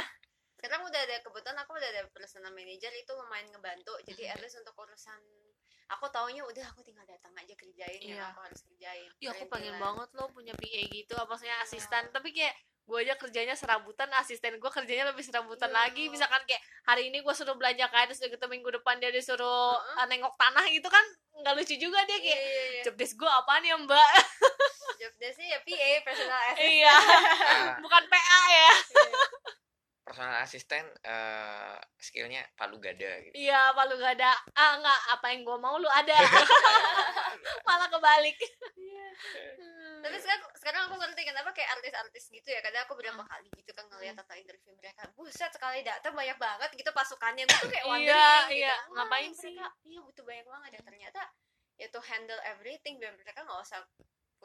sekarang 0.57 0.83
udah 0.83 1.01
ada 1.01 1.17
kebetulan 1.21 1.59
aku 1.59 1.73
udah 1.73 1.89
ada 1.89 2.03
personal 2.11 2.51
manager 2.51 2.91
itu 2.91 3.13
lumayan 3.13 3.47
ngebantu 3.49 3.93
jadi 4.03 4.33
at 4.33 4.41
least 4.41 4.57
untuk 4.57 4.75
urusan 4.75 5.21
aku 5.87 6.11
taunya 6.11 6.43
udah 6.43 6.65
aku 6.67 6.83
tinggal 6.83 7.05
datang 7.05 7.31
aja 7.33 7.55
kerjain 7.55 8.01
yang 8.01 8.19
Iya. 8.19 8.31
aku 8.31 8.41
harus 8.43 8.61
kerjain 8.63 9.09
ya 9.17 9.31
aku 9.31 9.45
pengen 9.47 9.77
banget 9.77 10.09
loh 10.13 10.27
punya 10.29 10.53
PA 10.53 10.83
gitu 10.87 11.15
apa 11.15 11.29
maksudnya 11.29 11.55
Iya. 11.55 11.63
asisten 11.63 12.05
tapi 12.11 12.29
kayak 12.31 12.57
gue 12.87 12.99
aja 12.99 13.15
kerjanya 13.15 13.53
serabutan 13.53 14.07
asisten 14.15 14.57
gue 14.57 14.71
kerjanya 14.71 15.11
lebih 15.11 15.21
serabutan 15.21 15.67
Iya. 15.67 15.79
lagi. 15.83 16.07
Misalkan 16.07 16.39
kayak 16.45 16.59
hari 16.85 17.11
ini 17.11 17.19
gue 17.19 17.35
suruh 17.35 17.53
belanja 17.53 17.87
kain 17.87 18.07
terus 18.07 18.23
gitu 18.23 18.47
minggu 18.47 18.71
depan 18.73 18.97
dia 18.97 19.11
disuruh 19.11 19.75
Heeh. 19.75 19.99
uh, 19.99 20.07
nengok 20.07 20.35
tanah 20.37 20.65
gitu 20.69 20.87
kan 20.87 21.03
nggak 21.37 21.53
lucu 21.53 21.77
juga 21.77 22.01
dia 22.05 22.17
kayak 22.17 22.41
iya 22.41 22.65
iya 22.73 22.83
job 22.83 22.95
desk 22.95 23.15
gue 23.15 23.29
apaan 23.29 23.61
ya 23.61 23.77
mbak? 23.77 24.11
Job 24.97 25.13
desknya 25.19 25.47
ya 25.53 25.59
PA 25.61 25.91
personal 26.03 26.41
assistant. 26.49 26.65
Iya. 26.65 26.95
Ah, 27.47 27.77
bukan 27.79 28.03
PA 28.07 28.41
ya 28.49 28.71
personal 30.07 30.39
asisten 30.39 30.87
eh, 31.03 31.75
skillnya 31.97 32.47
palu 32.55 32.79
gada 32.79 33.19
gitu. 33.21 33.35
iya 33.35 33.75
palu 33.75 33.99
gak 33.99 34.15
ada 34.15 34.33
ah 34.55 34.79
nggak 34.79 35.01
apa 35.13 35.27
yang 35.29 35.43
gue 35.43 35.59
mau 35.59 35.75
lu 35.75 35.91
ada 35.91 36.15
malah 37.67 37.89
kebalik 37.89 38.39
Hmm. 39.17 40.05
tapi 40.05 40.21
sekarang 40.21 40.45
sekarang 40.55 40.83
aku 40.87 41.01
ngerti 41.01 41.25
kenapa 41.25 41.49
kayak 41.51 41.73
artis-artis 41.73 42.29
gitu 42.29 42.45
ya 42.47 42.61
kadang 42.61 42.85
aku 42.85 42.95
berapa 42.95 43.17
Hmm. 43.17 43.27
kali 43.27 43.49
gitu 43.51 43.73
kan 43.73 43.89
ngeliat 43.89 44.13
atau 44.15 44.37
interview 44.37 44.77
mereka 44.77 45.09
buset 45.11 45.49
sekali 45.49 45.81
datang 45.81 46.13
banyak 46.13 46.37
banget 46.37 46.69
gitu 46.71 46.93
pasukannya 46.93 47.43
gue 47.43 47.57
tuh 47.59 47.71
kayak 47.71 47.81
Iya, 47.81 47.91
wondering 47.91 48.45
gitu 48.45 48.57
iya. 48.61 48.75
Wah, 48.77 48.93
Ngapain 49.03 49.25
mereka- 49.27 49.41
sih? 49.41 49.57
iya 49.89 49.99
butuh 49.99 50.21
banyak 50.23 50.47
banget 50.47 50.71
ya 50.71 50.83
ternyata 50.85 51.23
ya 51.75 51.87
to 51.89 52.01
handle 52.03 52.41
everything 52.45 52.95
biar 52.97 53.13
mereka 53.15 53.41
nggak 53.41 53.57
usah 53.59 53.81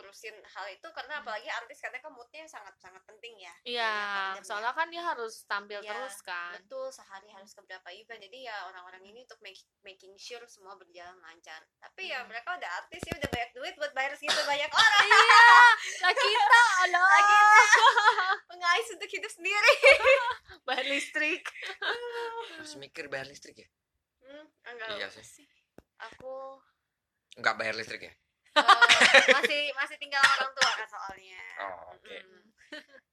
urusin 0.01 0.33
hal 0.41 0.65
itu 0.67 0.87
karena 0.91 1.13
Hmm. 1.13 1.23
apalagi 1.23 1.47
artis 1.47 1.77
karena 1.77 1.97
kan 1.97 2.09
moodnya 2.09 2.43
sangat 2.43 2.73
sangat 2.77 3.01
penting 3.03 3.37
ya 3.37 3.53
iya 3.63 3.93
soalnya 4.41 4.73
kan 4.73 4.89
dia 4.89 4.99
harus 4.99 5.45
tampil 5.45 5.77
Iya, 5.79 5.93
terus 5.93 6.17
kan. 6.21 6.57
betul 6.57 6.89
sehari 6.89 7.29
harus 7.29 7.51
ke 7.51 7.61
berapa 7.61 7.89
event. 7.91 8.19
Jadi 8.19 8.43
ya 8.43 8.65
orang-orang 8.65 9.03
ini 9.03 9.21
untuk 9.21 9.37
make, 9.39 9.61
making 9.81 10.13
sure 10.15 10.41
semua 10.45 10.73
berjalan 10.73 11.13
lancar. 11.19 11.61
Tapi 11.77 12.09
ya 12.09 12.21
Hmm. 12.21 12.27
mereka 12.27 12.53
udah 12.53 12.69
artis 12.77 13.01
ya 13.01 13.13
udah 13.15 13.29
banyak 13.29 13.51
duit 13.53 13.73
buat 13.75 13.91
bayar 13.91 14.11
segitu 14.13 14.41
banyak 14.41 14.67
orang. 14.67 15.05
Iya 15.05 15.15
lah 16.03 16.13
kita 16.13 16.61
Allah 16.81 17.03
lagi 17.03 17.35
mengais 18.49 18.87
untuk 18.89 19.09
hidup 19.09 19.31
sendiri. 19.31 19.73
Bayar 20.67 20.85
listrik. 20.85 21.43
Harus 22.51 22.73
mikir 22.75 23.05
bayar 23.07 23.25
listrik 23.25 23.57
ya? 23.57 23.67
hmm, 24.21 24.45
enggak 24.65 24.87
Iya 24.95 25.07
sih. 25.11 25.45
aku 25.99 26.57
Enggak 27.33 27.55
bayar 27.57 27.73
listrik 27.73 28.01
ya? 28.03 28.13
Eh, 28.57 29.25
masih 29.31 29.61
masih 29.75 29.97
tinggal 29.97 30.19
orang 30.19 30.51
tua 30.51 30.71
kan 30.75 30.87
soalnya. 30.89 31.41
Oh, 31.61 31.95
oke. 31.95 32.07
Mm-mm. 32.07 32.43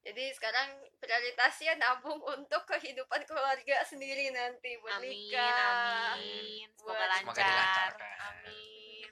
jadi 0.07 0.31
sekarang 0.31 0.69
prioritasnya 1.03 1.75
nabung 1.75 2.23
untuk 2.23 2.63
kehidupan 2.63 3.27
keluarga 3.27 3.83
sendiri 3.83 4.31
nanti 4.31 4.79
buat 4.79 4.99
amin 5.03 5.11
nikah. 5.11 6.15
amin. 6.15 6.67
Semoga 6.79 6.95
Buat- 6.95 7.11
lancar 7.11 7.91
amin. 8.31 9.11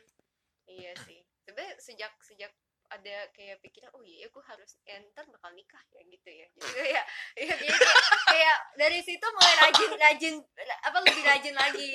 Iya 0.68 0.92
sih. 1.04 1.20
Sebenarnya 1.44 1.76
sejak 1.80 2.14
sejak 2.24 2.52
ada 2.88 3.28
kayak 3.36 3.60
pikiran 3.60 3.92
oh 3.92 4.04
iya 4.08 4.32
gue 4.32 4.44
harus 4.48 4.80
ya, 4.88 4.96
ntar 5.12 5.28
bakal 5.28 5.52
nikah 5.52 5.84
ya 5.92 6.02
gitu 6.08 6.30
ya. 6.32 6.48
Jadi 6.56 6.72
kayak 6.72 7.06
ya, 7.36 7.54
jadi 7.60 7.68
kayak, 7.68 8.04
kayak 8.32 8.58
dari 8.80 9.00
situ 9.04 9.26
mulai 9.36 9.56
rajin 9.68 9.92
rajin 10.00 10.36
apa 10.88 10.98
lebih 11.04 11.24
rajin 11.28 11.56
lagi 11.56 11.92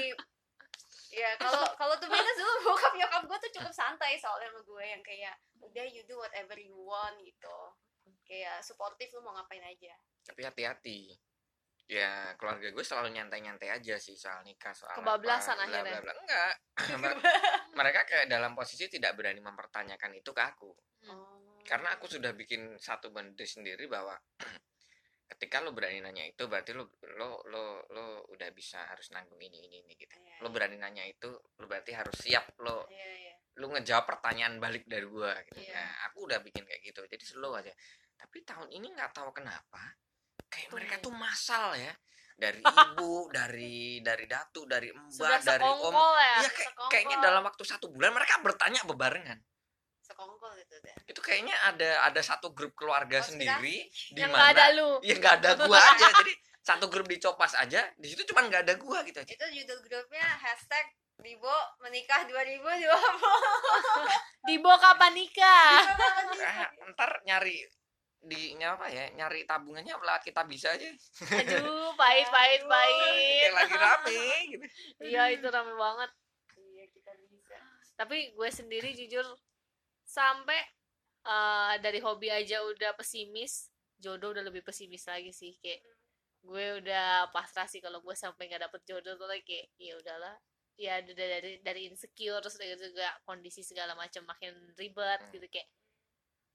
ya 1.12 1.30
kalau 1.44 1.62
kalau 1.76 1.94
tuh 2.00 2.08
beda 2.08 2.32
dulu 2.34 2.72
bokap 2.72 2.92
nyokap 2.96 3.22
gue 3.28 3.38
tuh 3.48 3.52
cukup 3.60 3.72
santai 3.72 4.16
soalnya 4.16 4.48
sama 4.48 4.60
gue 4.64 4.84
yang 4.84 5.02
kayak 5.04 5.34
udah 5.60 5.84
you 5.86 6.02
do 6.08 6.16
whatever 6.16 6.56
you 6.56 6.74
want 6.74 7.14
gitu 7.20 7.58
kayak 8.24 8.64
suportif 8.64 9.12
lu 9.12 9.20
mau 9.20 9.36
ngapain 9.36 9.62
aja 9.62 9.92
Tapi 10.22 10.40
hati-hati. 10.46 11.10
Ya, 11.90 12.32
keluarga 12.38 12.70
gue 12.70 12.84
selalu 12.86 13.10
nyantai-nyantai 13.12 13.68
aja 13.68 13.98
sih 13.98 14.14
soal 14.14 14.40
nikah, 14.46 14.70
soal 14.72 14.94
Kebablasan 14.96 15.58
apa, 15.58 15.66
akhirnya. 15.66 15.98
bla, 15.98 16.08
bla. 16.08 16.14
Enggak. 16.24 16.54
Mer- 17.02 17.22
mereka 17.74 18.00
kayak 18.06 18.26
dalam 18.30 18.54
posisi 18.54 18.86
tidak 18.88 19.18
berani 19.18 19.42
mempertanyakan 19.42 20.14
itu 20.16 20.30
ke 20.30 20.40
aku. 20.40 20.70
oh. 21.10 21.58
Karena 21.66 21.92
aku 21.98 22.06
sudah 22.06 22.32
bikin 22.32 22.78
satu 22.78 23.10
benda 23.10 23.42
sendiri 23.44 23.90
bahwa 23.90 24.14
ketika 25.32 25.64
lo 25.64 25.72
berani 25.72 26.04
nanya 26.04 26.28
itu 26.28 26.44
berarti 26.44 26.76
lo 26.76 26.92
lo 27.16 27.40
lo 27.48 27.64
lo 27.88 28.04
udah 28.28 28.48
bisa 28.52 28.84
harus 28.92 29.08
nanggung 29.16 29.40
ini 29.40 29.64
ini 29.68 29.76
ini 29.88 29.92
gitu. 29.96 30.12
Iya, 30.20 30.44
Lo 30.44 30.48
iya. 30.48 30.54
berani 30.54 30.76
nanya 30.76 31.04
itu, 31.08 31.32
lo 31.32 31.64
berarti 31.64 31.96
harus 31.96 32.12
siap 32.20 32.52
lo 32.60 32.84
iya 32.92 33.06
iya 33.16 33.32
lu 33.60 33.68
ngejawab 33.68 34.08
pertanyaan 34.08 34.56
balik 34.56 34.88
dari 34.88 35.04
gua 35.04 35.36
gitu. 35.44 35.60
Iya. 35.60 35.76
Nah, 35.76 35.90
aku 36.08 36.24
udah 36.24 36.40
bikin 36.40 36.64
kayak 36.64 36.80
gitu. 36.88 37.04
Jadi 37.04 37.24
slow 37.24 37.52
aja. 37.52 37.68
Tapi 38.16 38.40
tahun 38.48 38.72
ini 38.72 38.96
nggak 38.96 39.12
tahu 39.12 39.28
kenapa 39.34 39.92
kayak 40.48 40.72
Tuh. 40.72 40.76
mereka 40.80 40.94
tuh 41.04 41.12
masal 41.12 41.76
ya. 41.76 41.92
Dari 42.32 42.64
ibu, 42.96 43.28
dari 43.28 44.00
dari 44.00 44.24
datu, 44.24 44.64
dari 44.64 44.88
mbak, 44.88 45.44
dari 45.44 45.68
om. 45.68 45.92
ya 45.92 46.40
Iya 46.40 46.48
kayak, 46.48 46.48
sekongkol. 46.48 46.88
kayaknya 46.88 47.16
dalam 47.20 47.42
waktu 47.44 47.64
satu 47.68 47.86
bulan 47.92 48.12
mereka 48.16 48.40
bertanya 48.40 48.80
bebarengan. 48.88 49.38
Sekongkol 50.02 50.52
itu 50.58 50.76
deh. 50.82 50.96
Itu 51.06 51.20
kayaknya 51.22 51.54
ada 51.62 51.90
ada 52.10 52.20
satu 52.20 52.50
grup 52.50 52.74
keluarga 52.74 53.22
Konspirasi. 53.22 53.38
sendiri 53.38 53.76
di 54.12 54.20
yang 54.20 54.34
nggak 54.34 54.48
ada 54.52 54.64
mana 54.68 54.76
lu? 54.76 54.90
Ya 55.06 55.14
nggak 55.16 55.34
ada 55.40 55.50
gua 55.62 55.78
aja. 55.78 56.06
Jadi 56.20 56.32
satu 56.62 56.86
grup 56.90 57.06
dicopas 57.10 57.54
aja, 57.58 57.90
di 57.98 58.06
situ 58.10 58.22
cuma 58.28 58.46
nggak 58.46 58.62
ada 58.66 58.74
gua 58.78 59.02
gitu. 59.06 59.18
Aja. 59.22 59.30
itu 59.30 59.46
judul 59.62 59.78
grupnya 59.86 60.22
hashtag 60.22 60.86
Dibo 61.22 61.54
menikah 61.78 62.26
2020 62.26 62.82
Dibo 64.48 64.72
kapan 64.74 65.12
nikah? 65.14 65.78
Ah, 66.42 66.66
ntar 66.90 67.22
nyari 67.22 67.62
di 68.22 68.54
apa 68.62 68.86
ya 68.86 69.10
nyari 69.18 69.42
tabungannya 69.42 69.98
lewat 69.98 70.22
kita 70.22 70.46
bisa 70.46 70.70
aja. 70.74 70.86
Aduh 70.86 71.90
pahit 71.98 72.26
pahit 72.30 72.62
pahit. 72.70 73.50
kayak 73.50 73.54
lagi 73.54 73.76
rame 73.76 74.26
gitu. 74.54 74.64
Iya 75.02 75.22
itu 75.34 75.46
rame 75.50 75.74
banget. 75.74 76.10
Iya 76.54 76.84
kita 76.90 77.10
bisa. 77.26 77.58
Tapi 77.98 78.30
gue 78.34 78.48
sendiri 78.50 78.94
jujur 78.94 79.26
sampai 80.12 80.60
eh, 81.24 81.74
dari 81.84 81.98
hobi 82.04 82.28
aja 82.28 82.60
udah 82.68 82.92
pesimis 83.00 83.72
jodoh 83.96 84.36
udah 84.36 84.44
lebih 84.44 84.60
pesimis 84.66 85.08
lagi 85.08 85.32
sih 85.32 85.56
kayak 85.62 85.80
gue 86.42 86.66
udah 86.82 87.30
pasrah 87.30 87.70
sih 87.70 87.78
kalau 87.78 88.02
gue 88.02 88.14
sampai 88.18 88.50
nggak 88.50 88.66
dapet 88.68 88.80
jodoh 88.84 89.14
tuh 89.14 89.28
like, 89.30 89.46
kayak 89.46 89.70
ya 89.78 89.94
udahlah 89.96 90.34
ya 90.74 90.98
udah 91.04 91.14
dari 91.14 91.52
dari 91.62 91.80
insecure 91.86 92.42
terus 92.42 92.58
gitu 92.58 92.90
juga 92.90 93.08
kondisi 93.28 93.62
segala 93.62 93.94
macam 93.94 94.26
makin 94.26 94.52
ribet 94.74 95.20
Hmm. 95.22 95.32
gitu 95.32 95.46
kayak 95.48 95.68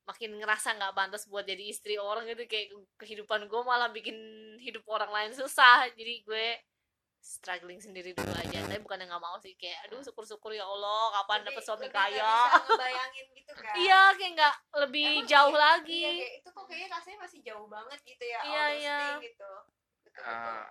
makin 0.07 0.31
ngerasa 0.39 0.75
nggak 0.79 0.95
pantas 0.95 1.23
buat 1.27 1.43
jadi 1.47 1.63
istri 1.67 1.95
orang 1.99 2.27
gitu 2.31 2.43
kayak 2.47 2.71
kehidupan 2.99 3.47
gue 3.51 3.61
malah 3.63 3.91
bikin 3.91 4.15
hidup 4.59 4.83
orang 4.87 5.11
lain 5.11 5.31
susah 5.35 5.87
jadi 5.99 6.13
gue 6.23 6.47
struggling 7.19 7.77
sendiri 7.77 8.11
dulu 8.11 8.31
aja. 8.31 8.59
Tapi 8.61 8.79
bukan 8.79 8.97
yang 8.97 9.09
nggak 9.09 9.21
mau 9.21 9.37
sih 9.37 9.53
kayak 9.53 9.85
aduh 9.85 9.99
syukur 9.99 10.23
syukur 10.23 10.51
ya 10.51 10.63
allah 10.63 11.13
kapan 11.13 11.43
dapet 11.43 11.61
suami 11.61 11.87
kaya. 11.87 12.31
bisa 12.47 12.59
ngebayangin 12.65 13.25
gitu 13.33 13.51
kan. 13.63 13.73
Iya 13.75 14.01
kayak 14.13 14.31
nggak 14.33 14.55
lebih 14.79 15.09
Emang 15.15 15.27
jauh 15.27 15.51
iya, 15.51 15.61
lagi. 15.63 15.99
iya, 15.99 16.11
kayak 16.13 16.33
itu 16.35 16.49
kok 16.49 16.65
kayaknya 16.65 16.87
rasanya 16.91 17.17
masih 17.19 17.39
jauh 17.41 17.67
banget 17.67 17.99
gitu 18.03 18.23
ya 18.23 18.39
Iya, 18.41 18.63
iya. 18.73 18.97
thing 18.99 19.23
gitu. 19.25 19.51
Betul, 20.03 20.23
betul. 20.23 20.55
Ah, 20.55 20.65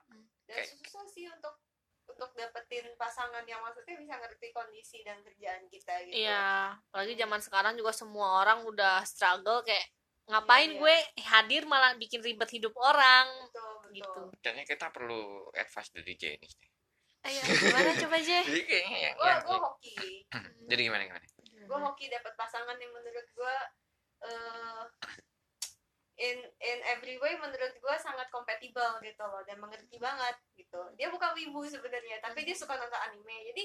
dan 0.44 0.56
kayak- 0.56 0.68
susah 0.72 1.04
sih 1.06 1.26
untuk 1.28 1.54
untuk 2.06 2.30
dapetin 2.32 2.86
pasangan 2.94 3.42
yang 3.44 3.58
maksudnya 3.60 3.98
bisa 3.98 4.14
ngerti 4.16 4.48
kondisi 4.50 5.02
dan 5.02 5.18
kerjaan 5.20 5.66
kita 5.66 6.06
gitu. 6.06 6.14
Iya 6.16 6.78
apalagi 6.80 7.14
zaman 7.14 7.40
sekarang 7.40 7.74
juga 7.74 7.90
semua 7.90 8.40
orang 8.40 8.62
udah 8.62 9.02
struggle 9.02 9.60
kayak 9.60 9.82
ngapain 10.26 10.66
Iya, 10.66 10.74
iya. 10.74 10.80
gue 10.82 10.96
hadir 11.22 11.62
malah 11.64 11.94
bikin 11.94 12.18
ribet 12.18 12.50
hidup 12.50 12.74
orang? 12.74 13.26
Betul 13.46 13.72
betul. 13.78 13.94
Gitu. 13.94 14.22
Kayaknya 14.42 14.64
kita 14.66 14.86
perlu 14.90 15.22
advice 15.54 15.90
dari 15.94 16.14
Jenny 16.14 16.50
ayo 17.26 17.42
gimana 17.42 17.90
coba 17.98 18.16
aja 18.22 18.38
jadi 18.38 18.62
kayaknya 18.62 18.98
yang, 19.02 19.14
gue 19.18 19.26
yang- 19.26 19.42
gue 19.42 19.58
hoki. 19.58 19.94
Jadi 20.70 20.80
gimana 20.86 21.02
gimana? 21.10 21.26
Gue 21.66 21.78
hoki 21.82 22.06
dapat 22.06 22.32
pasangan 22.38 22.78
yang 22.78 22.92
menurut 22.94 23.26
gue 23.26 23.54
eh 24.22 24.82
in 26.16 26.40
in 26.64 26.78
every 26.88 27.20
way 27.20 27.36
menurut 27.36 27.76
gue 27.76 27.96
sangat 28.00 28.24
kompatibel 28.32 28.96
gitu 29.04 29.20
loh 29.20 29.44
dan 29.44 29.60
mengerti 29.60 30.00
banget 30.00 30.32
gitu. 30.56 30.80
Dia 30.96 31.12
bukan 31.12 31.36
wibu 31.36 31.60
sebenarnya 31.68 32.24
tapi 32.24 32.40
dia 32.48 32.56
suka 32.56 32.72
nonton 32.72 32.96
anime. 32.96 33.36
Jadi 33.52 33.64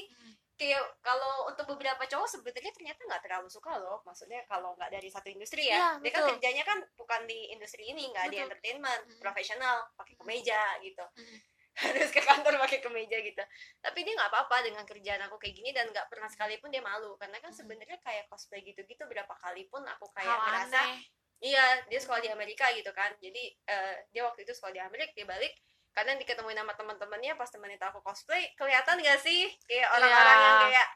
kayak 0.60 0.84
kalau 1.00 1.48
untuk 1.48 1.64
beberapa 1.64 2.04
cowok 2.04 2.28
sebenarnya 2.28 2.76
ternyata 2.76 3.00
nggak 3.08 3.24
terlalu 3.24 3.48
suka 3.48 3.80
loh. 3.80 4.04
Maksudnya 4.04 4.44
kalau 4.52 4.76
nggak 4.76 4.92
dari 4.92 5.08
satu 5.08 5.32
industri 5.32 5.72
ya 5.72 5.80
Iya, 5.80 6.04
dia 6.04 6.12
kan 6.12 6.24
kerjanya 6.36 6.64
kan 6.68 6.78
bukan 7.00 7.22
di 7.24 7.56
industri 7.56 7.88
ini 7.88 8.12
nggak 8.12 8.28
di 8.28 8.38
entertainment 8.44 9.02
Mm. 9.08 9.20
profesional 9.24 9.88
pakai 9.96 10.20
kemeja 10.20 10.62
gitu. 10.84 11.06
Mm. 11.16 11.40
harus 11.88 12.12
ke 12.12 12.20
kantor 12.20 12.60
pakai 12.68 12.84
kemeja 12.84 13.16
gitu. 13.24 13.40
Tapi 13.80 14.04
dia 14.04 14.12
nggak 14.20 14.28
apa-apa 14.28 14.60
dengan 14.60 14.84
kerjaan 14.84 15.24
aku 15.24 15.40
kayak 15.40 15.56
gini 15.56 15.72
dan 15.72 15.88
nggak 15.88 16.12
pernah 16.12 16.28
sekalipun 16.28 16.68
dia 16.68 16.84
malu. 16.84 17.16
Karena 17.16 17.40
kan 17.40 17.56
Mm. 17.56 17.60
sebenarnya 17.64 17.98
kayak 18.04 18.28
cosplay 18.28 18.60
gitu-gitu 18.60 19.08
berapa 19.08 19.32
kali 19.40 19.72
pun 19.72 19.88
aku 19.88 20.12
kayak 20.12 20.28
hal 20.28 20.68
ngerasa 20.68 20.80
aneh 20.84 21.00
iya 21.42 21.66
dia 21.86 21.98
sekolah 21.98 22.20
di 22.20 22.30
Amerika 22.30 22.70
gitu 22.72 22.90
kan 22.92 23.12
jadi 23.18 23.44
eh, 23.66 23.96
dia 24.10 24.24
waktu 24.24 24.42
itu 24.42 24.54
sekolah 24.54 24.72
di 24.72 24.80
Amerika 24.80 25.12
dia 25.12 25.26
balik 25.26 25.54
karena 25.92 26.16
diketemuin 26.16 26.56
sama 26.56 26.72
teman-temannya 26.72 27.34
pas 27.36 27.50
temennya 27.50 27.76
tahu 27.78 27.98
aku 27.98 28.02
cosplay 28.06 28.48
kelihatan 28.56 28.96
gak 28.98 29.20
sih 29.20 29.50
kayak 29.66 29.90
orang-orang 29.92 30.32
Iya. 30.32 30.46
yang 30.48 30.58
kayak 30.64 30.88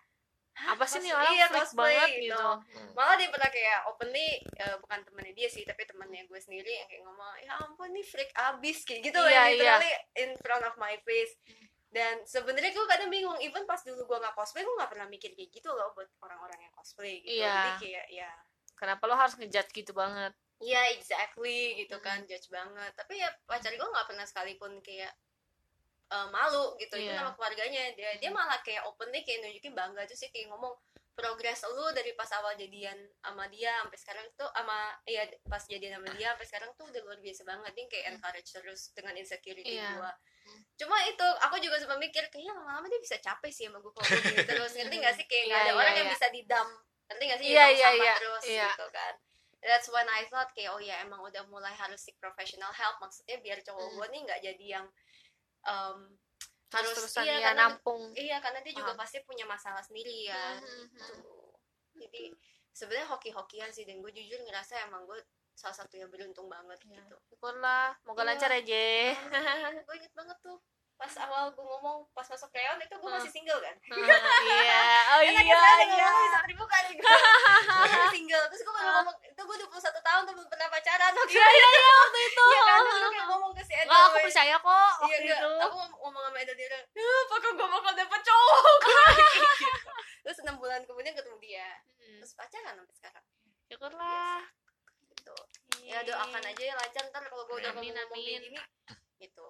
apa 0.56 0.86
sih 0.88 1.04
nih 1.04 1.12
orang 1.12 1.34
iya, 1.34 1.46
cosplay 1.52 1.92
banget 1.92 2.10
gitu. 2.16 2.24
gitu 2.32 2.48
Hmm. 2.72 2.90
malah 2.96 3.16
dia 3.20 3.28
pernah 3.28 3.50
kayak 3.50 3.80
openly 3.86 4.28
eh, 4.56 4.76
bukan 4.80 5.00
temennya 5.04 5.34
dia 5.34 5.50
sih 5.52 5.64
tapi 5.64 5.84
temennya 5.84 6.24
gue 6.24 6.40
sendiri 6.40 6.72
yang 6.74 6.88
kayak 6.88 7.04
ngomong 7.04 7.34
ya 7.44 7.52
ampun 7.60 7.92
nih 7.92 8.06
freak 8.06 8.32
abis 8.32 8.78
kayak 8.82 9.02
gitu 9.04 9.20
Iya, 9.20 9.28
ya 9.28 9.44
iya. 9.44 9.52
literally 9.52 9.92
in 10.16 10.30
front 10.40 10.64
of 10.64 10.76
my 10.78 10.96
face 11.02 11.36
dan 11.90 12.24
sebenarnya 12.24 12.72
gue 12.72 12.86
kadang 12.86 13.08
bingung 13.08 13.36
even 13.40 13.64
pas 13.64 13.80
dulu 13.80 14.04
gue 14.06 14.18
nggak 14.18 14.32
cosplay 14.32 14.64
gue 14.64 14.76
nggak 14.76 14.92
pernah 14.92 15.08
mikir 15.08 15.32
kayak 15.32 15.50
gitu 15.50 15.70
loh 15.70 15.92
buat 15.92 16.08
orang-orang 16.22 16.60
yang 16.62 16.74
cosplay 16.74 17.20
gitu 17.20 17.40
Iya. 17.40 17.52
jadi 17.52 17.72
kayak 17.78 18.06
ya 18.14 18.32
kenapa 18.76 19.04
lo 19.06 19.16
harus 19.16 19.36
ngejudge 19.36 19.72
gitu 19.72 19.92
banget? 19.92 20.32
Iya 20.56 20.96
exactly 20.96 21.76
gitu 21.76 22.00
kan 22.00 22.24
judge 22.24 22.48
banget. 22.48 22.92
Tapi 22.96 23.20
ya 23.20 23.28
pacar 23.44 23.72
gue 23.72 23.84
nggak 23.84 24.08
pernah 24.08 24.24
sekalipun 24.24 24.80
kayak 24.80 25.12
eh, 26.06 26.28
malu 26.30 26.78
gitu. 26.78 26.96
Itu 26.96 27.10
Iya. 27.10 27.20
sama 27.20 27.32
keluarganya. 27.34 27.92
Dia 27.98 28.16
dia 28.16 28.32
malah 28.32 28.62
kayak 28.62 28.86
openly 28.86 29.26
kayak 29.26 29.44
nunjukin 29.44 29.74
bangga 29.74 30.06
tuh 30.06 30.16
sih. 30.16 30.30
Kayak 30.30 30.54
ngomong 30.54 30.72
progres 31.16 31.64
lu 31.66 31.96
dari 31.96 32.12
pas 32.12 32.28
awal 32.36 32.56
jadian 32.56 32.96
sama 33.20 33.48
dia 33.48 33.72
sampai 33.80 33.96
sekarang 33.98 34.28
tuh 34.36 34.52
sama 34.52 34.92
ya 35.08 35.24
pas 35.48 35.64
jadian 35.64 35.96
sama 35.96 36.12
dia 36.12 36.36
sampai 36.36 36.44
sekarang 36.48 36.72
tuh 36.76 36.86
udah 36.88 37.02
luar 37.04 37.20
biasa 37.20 37.42
banget. 37.44 37.72
Dia 37.74 37.86
kayak 37.90 38.06
encourage 38.14 38.50
terus 38.52 38.82
dengan 38.92 39.14
insecurity 39.16 39.76
Iya. 39.76 39.92
gua. 39.96 40.12
Cuma 40.78 40.96
itu 41.04 41.28
aku 41.42 41.56
juga 41.58 41.80
sempat 41.82 41.98
mikir 41.98 42.28
kayaknya 42.30 42.54
lama-lama 42.54 42.86
dia 42.86 43.02
bisa 43.02 43.18
capek 43.18 43.50
sih 43.50 43.66
sama 43.66 43.82
gue 43.82 43.92
kalau 43.92 44.06
gini 44.06 44.38
terus 44.70 44.72
ngerti 44.72 44.96
gak 45.02 45.16
sih? 45.18 45.26
Kayak 45.26 45.44
nggak 45.48 45.58
Iya, 45.58 45.66
ada 45.66 45.72
iya, 45.74 45.80
orang 45.82 45.94
yang 45.96 46.08
iya. 46.08 46.14
bisa 46.14 46.28
didam 46.30 46.68
ngerti 47.06 47.24
gak 47.26 47.40
sih 47.40 47.48
Iya, 47.48 47.64
Didam 47.64 47.72
iya, 47.72 47.86
sampah 47.86 48.04
iya. 48.04 48.16
terus 48.18 48.44
Iya. 48.46 48.68
gitu 48.70 48.88
kan 48.90 49.14
that's 49.62 49.88
when 49.90 50.08
I 50.08 50.22
thought 50.26 50.50
kayak 50.52 50.72
oh 50.72 50.80
ya 50.80 51.02
emang 51.02 51.20
udah 51.20 51.42
mulai 51.48 51.74
harus 51.74 51.98
seek 52.00 52.18
professional 52.18 52.70
help 52.72 52.98
maksudnya 53.00 53.38
biar 53.40 53.62
cowok 53.62 53.82
Hmm. 53.84 53.96
gue 53.96 54.08
nih 54.08 54.22
nggak 54.24 54.42
jadi 54.44 54.66
yang 54.78 54.86
um, 55.66 56.00
harus 56.70 56.92
terus-terusan 56.92 57.24
iya 57.24 57.34
ya 57.34 57.40
karena 57.48 57.62
nampung 57.68 58.02
iya 58.14 58.38
karena 58.40 58.60
dia 58.60 58.74
juga 58.74 58.92
Paham. 58.92 59.02
pasti 59.02 59.18
punya 59.24 59.46
masalah 59.46 59.82
sendiri 59.82 60.28
ya 60.28 60.60
Mhm. 60.60 60.86
Tuh. 60.94 61.54
jadi 61.96 62.24
sebenarnya 62.70 63.08
hoki-hokian 63.08 63.72
sih 63.72 63.84
dan 63.84 63.98
gue 63.98 64.12
jujur 64.12 64.38
ngerasa 64.40 64.84
emang 64.84 65.06
gue 65.06 65.18
salah 65.56 65.74
satu 65.74 65.96
yang 65.96 66.12
beruntung 66.12 66.46
banget 66.46 66.78
Iya. 66.84 67.00
gitu 67.00 67.16
syukurlah 67.26 67.96
moga 68.04 68.22
Iya. 68.22 68.28
lancar 68.28 68.52
ya 68.52 68.62
Je 68.62 68.88
gue 69.80 69.96
inget 69.96 70.14
banget 70.14 70.38
tuh 70.42 70.58
pas 70.96 71.12
awal 71.20 71.52
gue 71.52 71.60
ngomong 71.62 72.08
pas 72.10 72.24
masuk 72.24 72.48
kreon 72.50 72.80
itu 72.80 72.96
gue 72.96 73.12
masih 73.12 73.28
single 73.28 73.60
kan? 73.60 73.76
Iya. 73.86 74.80
oh 75.12 75.20
iya 75.20 75.32
ya, 75.36 75.60
iya. 75.84 76.08
bisa 76.08 76.40
terbuka 76.42 76.78
nih 76.82 76.94
gue 76.96 77.04
Masih 77.76 78.08
single. 78.16 78.46
Terus 78.48 78.62
gue 78.62 78.74
baru 78.74 78.90
ngomong 78.96 79.16
itu 79.22 79.42
gue 79.42 79.58
21 79.60 79.76
tahun 80.00 80.22
tuh 80.24 80.34
belum 80.34 80.48
pernah 80.48 80.68
pacaran. 80.70 81.12
Waktu 81.18 81.32
iya 81.32 81.48
iya 81.50 81.68
iya 81.70 81.90
waktu 81.98 82.20
itu. 82.24 82.46
Iya 82.46 82.62
kan? 82.64 82.80
Terus 82.82 83.04
gue 83.06 83.26
ngomong 83.28 83.52
ke 83.52 83.62
si 83.62 83.74
Edo 83.74 83.86
Nggak, 83.86 84.02
aku 84.02 84.16
"Weh, 84.16 84.24
percaya 84.24 84.56
kok 84.56 84.72
Iya 84.72 84.88
waktu 84.96 85.18
enggak, 85.20 85.40
itu. 85.40 85.52
Aku 85.62 85.76
ngom- 85.76 85.98
ngomong 86.00 86.24
sama 86.26 86.38
Edo 86.40 86.54
dia 86.54 86.66
bilang, 86.66 86.86
"Eh, 86.90 87.20
apakah 87.26 87.52
gue 87.52 87.68
bakal 87.70 87.94
dapet 87.94 88.22
cowok. 88.22 88.78
Terus 90.24 90.38
6 90.42 90.56
bulan 90.56 90.82
kemudian 90.84 91.14
ketemu 91.14 91.38
dia. 91.40 91.70
Hmm, 91.96 92.18
Terus 92.20 92.34
pacaran 92.34 92.74
sampai 92.76 92.96
sekarang. 92.96 93.26
Syukurlah. 93.66 94.40
Gitu. 95.12 95.36
Ya 95.84 96.00
doakan 96.02 96.42
aja 96.42 96.64
ya 96.64 96.74
lancar. 96.74 97.04
Ntar 97.06 97.24
kalau 97.26 97.44
gue 97.44 97.56
udah 97.58 97.72
ngomong 97.74 97.84
kayak 98.10 98.40
amin. 98.40 98.42
gini 98.42 98.60
Gitu 99.18 99.46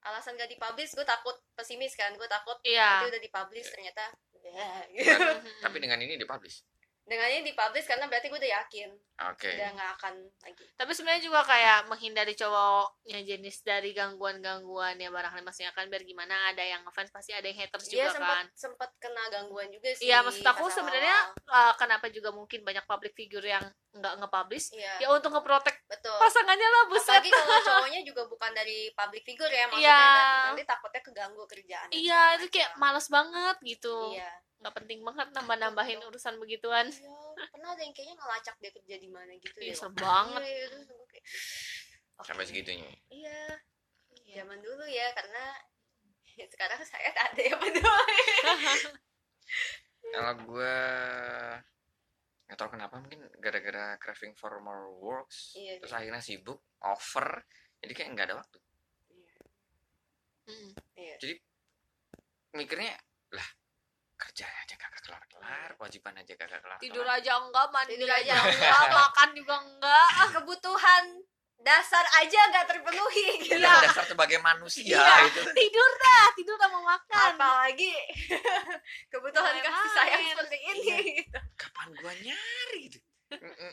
Alasan 0.00 0.36
gak 0.38 0.48
dipublish 0.48 0.96
gue 0.96 1.04
takut 1.04 1.36
pesimis 1.52 1.92
kan 1.92 2.08
Gue 2.16 2.24
takut 2.24 2.56
iya 2.64 3.04
nanti 3.04 3.12
udah 3.12 3.22
dipublish 3.22 3.68
ternyata 3.68 4.04
udah 4.40 4.88
gitu. 4.96 5.28
Tapi 5.60 5.76
dengan 5.76 6.00
ini 6.00 6.16
dipublish. 6.16 6.64
Dengan 7.10 7.26
ini 7.26 7.42
dipublish 7.50 7.90
karena 7.90 8.06
berarti 8.06 8.30
gue 8.30 8.38
udah 8.38 8.52
yakin. 8.62 8.88
Oke. 9.34 9.50
Udah 9.50 9.68
gak 9.74 9.90
akan 9.98 10.14
lagi. 10.46 10.62
Tapi 10.78 10.92
sebenarnya 10.94 11.22
juga 11.26 11.42
kayak 11.42 11.90
menghindari 11.90 12.38
cowoknya 12.38 13.20
jenis 13.26 13.66
dari 13.66 13.90
gangguan-gangguan 13.90 14.94
ya 14.94 15.10
barangkali 15.10 15.42
maksudnya 15.42 15.74
kan 15.74 15.90
biar 15.90 16.06
gimana 16.06 16.54
ada 16.54 16.62
yang 16.62 16.86
ngefans 16.86 17.10
pasti 17.10 17.34
ada 17.34 17.50
yang 17.50 17.58
haters 17.58 17.90
Dia 17.90 18.06
juga 18.06 18.14
sempat 18.14 18.36
kan. 18.38 18.46
sempat 18.54 18.90
kena 19.02 19.26
gangguan 19.26 19.68
juga 19.74 19.90
sih 19.90 20.06
Iya 20.06 20.22
maksud 20.22 20.46
aku 20.46 20.70
sebenarnya 20.70 21.34
uh, 21.50 21.74
kenapa 21.74 22.06
juga 22.14 22.30
mungkin 22.30 22.62
banyak 22.62 22.86
public 22.86 23.18
figure 23.18 23.42
yang 23.42 23.66
nggak 23.90 24.14
nge-publish? 24.22 24.70
Iya. 24.78 24.94
Ya 25.02 25.08
untuk 25.10 25.34
ngeprotek 25.34 25.82
betul. 25.90 26.14
pasangannya 26.14 26.68
lah 26.70 26.82
buset. 26.86 27.10
Apalagi 27.18 27.30
kalau 27.42 27.58
cowoknya 27.66 28.00
juga 28.06 28.22
bukan 28.30 28.50
dari 28.54 28.94
public 28.94 29.26
figure 29.26 29.50
ya 29.50 29.66
maksudnya 29.66 29.90
Iya. 29.90 30.46
nanti 30.54 30.62
takutnya 30.62 31.02
keganggu 31.02 31.42
kerjaan 31.50 31.88
iya 31.90 32.38
itu 32.38 32.46
kayak 32.54 32.78
males 32.78 33.10
banget 33.10 33.58
gitu. 33.66 34.14
Iya 34.14 34.30
nggak 34.60 34.74
penting 34.76 35.00
banget 35.00 35.28
nambah-nambahin 35.32 36.00
urusan 36.04 36.36
begituan. 36.36 36.84
Iya, 36.86 37.48
pernah 37.48 37.72
ada 37.72 37.80
yang 37.80 37.94
kayaknya 37.96 38.16
ngelacak 38.20 38.56
dia 38.60 38.70
kerja 38.76 38.96
di 39.00 39.08
mana 39.08 39.32
gitu 39.40 39.56
Iya, 39.56 39.72
ya. 39.72 39.88
banget. 39.96 40.40
iya, 40.44 40.52
iya, 40.52 40.66
terus 40.68 40.84
gue 40.86 41.06
kayak, 41.08 41.24
Sampai 42.20 42.44
segitunya. 42.44 42.90
iya. 43.08 43.40
Zaman 44.30 44.60
dulu 44.60 44.84
ya 44.86 45.10
karena 45.16 45.44
sekarang 46.52 46.80
saya 46.84 47.08
tak 47.16 47.32
ada 47.34 47.42
yang 47.42 47.58
peduli. 47.58 48.20
Kalau 50.10 50.32
gue 50.44 50.76
nggak 52.50 52.58
tahu 52.58 52.70
kenapa 52.74 52.98
mungkin 52.98 53.22
gara-gara 53.38 53.94
craving 54.02 54.34
for 54.34 54.58
more 54.58 54.90
works 54.98 55.54
Iya, 55.54 55.78
terus 55.78 55.92
iya. 55.94 55.98
akhirnya 56.02 56.22
sibuk 56.22 56.58
over 56.82 57.46
jadi 57.80 57.92
kayak 57.96 58.08
nggak 58.12 58.26
ada 58.28 58.36
waktu. 58.42 58.58
Mm. 60.50 60.70
iya. 60.98 61.16
Mikirnya 62.50 62.98
lah 63.30 63.48
kerjaan 64.18 64.50
aja 64.66 64.74
kagak 64.74 65.00
kelar 65.06 65.24
kelar 65.30 65.70
kewajiban 65.90 66.14
aja 66.22 66.32
kagak 66.38 66.60
kelar 66.62 66.78
tidur 66.78 67.02
aja 67.02 67.32
enggak 67.42 67.66
mandi 67.74 67.98
Tidur 67.98 68.10
aja 68.14 68.34
enggak 68.46 68.84
makan 69.02 69.28
juga 69.34 69.54
enggak 69.58 70.06
kebutuhan 70.38 71.04
dasar 71.60 72.06
aja 72.22 72.40
gak 72.56 72.72
terpenuhi 72.72 73.36
gitu 73.44 73.60
Iya, 73.60 73.84
dasar 73.84 74.06
sebagai 74.06 74.38
manusia 74.40 74.96
Iya. 74.96 75.28
itu 75.28 75.44
tidur 75.52 75.90
dah 76.00 76.26
tidur 76.32 76.56
dah 76.56 76.70
mau 76.72 76.86
makan 76.86 77.36
apalagi 77.36 77.92
kebutuhan 79.12 79.58
kasih 79.60 79.90
sayang 79.92 80.22
seperti 80.30 80.56
ini 80.56 80.80
Iya. 80.80 80.98
gitu. 81.20 81.38
kapan 81.58 81.88
gua 81.98 82.12
nyari 82.16 82.78
gitu 82.88 82.98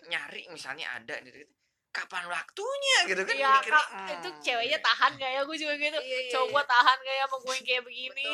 nyari 0.10 0.42
misalnya 0.52 1.00
ada 1.00 1.16
gitu, 1.22 1.38
gitu. 1.48 1.54
kapan 1.96 2.26
waktunya 2.28 2.98
gitu 3.08 3.22
kan 3.24 3.36
Iya 3.38 3.52
mikirnya, 3.62 3.78
kak 3.78 3.88
hmm. 3.88 4.14
itu 4.20 4.30
ceweknya 4.44 4.80
tahan 4.84 5.12
gak 5.16 5.32
ya 5.38 5.42
gue 5.46 5.58
juga 5.62 5.74
gitu 5.80 6.00
Iya, 6.02 6.18
iya, 6.28 6.32
cowok 6.34 6.64
iya. 6.66 6.72
tahan 6.74 6.98
gak 7.06 7.16
ya 7.16 7.24
sama 7.30 7.38
gue 7.46 7.54
yang 7.56 7.66
kayak 7.70 7.84
begini. 7.86 8.30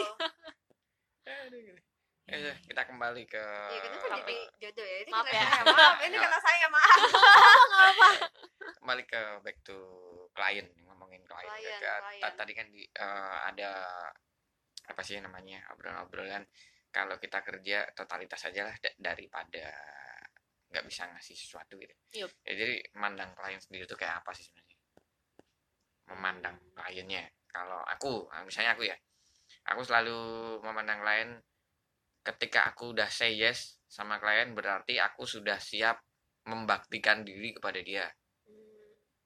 Eh, 2.23 2.55
kita 2.63 2.87
kembali 2.87 3.27
ke 3.27 3.43
Iya, 3.69 3.79
kenapa 3.83 4.05
Tapi- 4.15 4.31
jadi 4.31 4.35
jodoh 4.63 4.85
ya? 4.85 4.97
Ini 4.97 5.11
Maaf 5.11 5.25
ya. 5.27 5.41
saya, 5.43 5.61
maaf. 5.67 5.95
Ini 5.99 6.15
karena 6.17 6.39
saya, 6.39 6.65
maaf. 6.67 6.97
kembali 8.79 9.03
ke 9.03 9.21
back 9.39 9.57
to 9.61 9.77
klien 10.31 10.67
ngomongin 10.81 11.19
klien, 11.21 11.49
Klien, 11.49 11.77
Ke- 11.77 11.99
klien. 11.99 12.21
ta- 12.21 12.35
tadi 12.37 12.51
kan 12.53 12.67
di, 12.67 12.83
eh, 12.85 13.37
ada 13.43 13.71
apa 14.83 15.01
sih 15.01 15.19
namanya 15.19 15.63
obrolan-obrolan 15.69 16.43
kalau 16.89 17.15
kita 17.15 17.39
kerja 17.39 17.87
totalitas 17.93 18.39
aja 18.45 18.67
lah 18.67 18.75
da- 18.77 18.95
daripada 18.97 19.71
nggak 20.67 20.83
bisa 20.83 21.07
ngasih 21.07 21.31
sesuatu 21.33 21.75
gitu 21.75 21.95
Yup. 22.17 22.31
Ya, 22.43 22.53
jadi 22.57 22.75
mandang 22.93 23.31
klien 23.33 23.55
sendiri 23.57 23.83
tuh 23.83 23.95
kayak 23.95 24.19
apa 24.19 24.31
sih 24.31 24.43
sebenarnya 24.43 24.75
memandang 26.05 26.55
kliennya 26.73 27.23
kalau 27.47 27.79
aku 27.85 28.27
misalnya 28.43 28.75
aku 28.75 28.83
ya 28.83 28.95
aku 29.65 29.79
selalu 29.81 30.19
memandang 30.61 30.99
klien 30.99 31.29
ketika 32.23 32.71
aku 32.71 32.95
udah 32.95 33.07
say 33.07 33.35
yes 33.35 33.83
sama 33.85 34.17
klien 34.17 34.55
berarti 34.55 34.97
aku 34.97 35.27
sudah 35.27 35.59
siap 35.59 35.99
membaktikan 36.43 37.21
diri 37.21 37.51
kepada 37.51 37.79
dia 37.79 38.07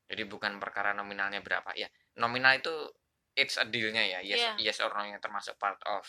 jadi 0.07 0.23
bukan 0.25 0.57
perkara 0.57 0.95
nominalnya 0.95 1.43
berapa 1.43 1.73
ya 1.75 1.87
nominal 2.17 2.57
itu 2.57 2.73
it's 3.35 3.59
a 3.59 3.65
dealnya 3.67 4.01
ya 4.01 4.19
yes 4.23 4.41
Iya. 4.57 4.71
yes 4.71 4.79
or 4.81 4.91
no 4.91 5.05
yang 5.05 5.19
termasuk 5.19 5.55
part 5.55 5.77
of 5.85 6.03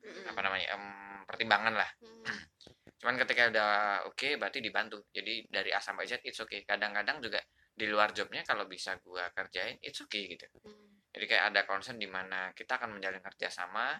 Mm-mm. 0.00 0.32
apa 0.32 0.40
namanya 0.40 0.66
em, 0.74 0.84
pertimbangan 1.28 1.74
lah 1.76 1.90
Hmm. 2.00 2.24
cuman 3.00 3.16
ketika 3.16 3.48
udah 3.48 3.70
oke 4.08 4.28
berarti 4.36 4.60
dibantu 4.60 5.08
jadi 5.08 5.44
dari 5.48 5.72
A 5.72 5.80
sampai 5.80 6.04
Z 6.04 6.20
it's 6.24 6.36
okay 6.40 6.64
kadang-kadang 6.64 7.20
juga 7.20 7.40
di 7.72 7.88
luar 7.88 8.12
jobnya 8.12 8.44
kalau 8.44 8.68
bisa 8.68 8.96
gua 9.00 9.28
kerjain 9.32 9.76
it's 9.80 10.00
okay 10.00 10.28
gitu 10.28 10.44
Hmm. 10.64 11.00
jadi 11.12 11.24
kayak 11.26 11.44
ada 11.52 11.60
concern 11.64 11.96
di 11.96 12.08
mana 12.08 12.52
kita 12.52 12.76
akan 12.76 12.96
menjalin 12.96 13.20
kerjasama 13.20 13.96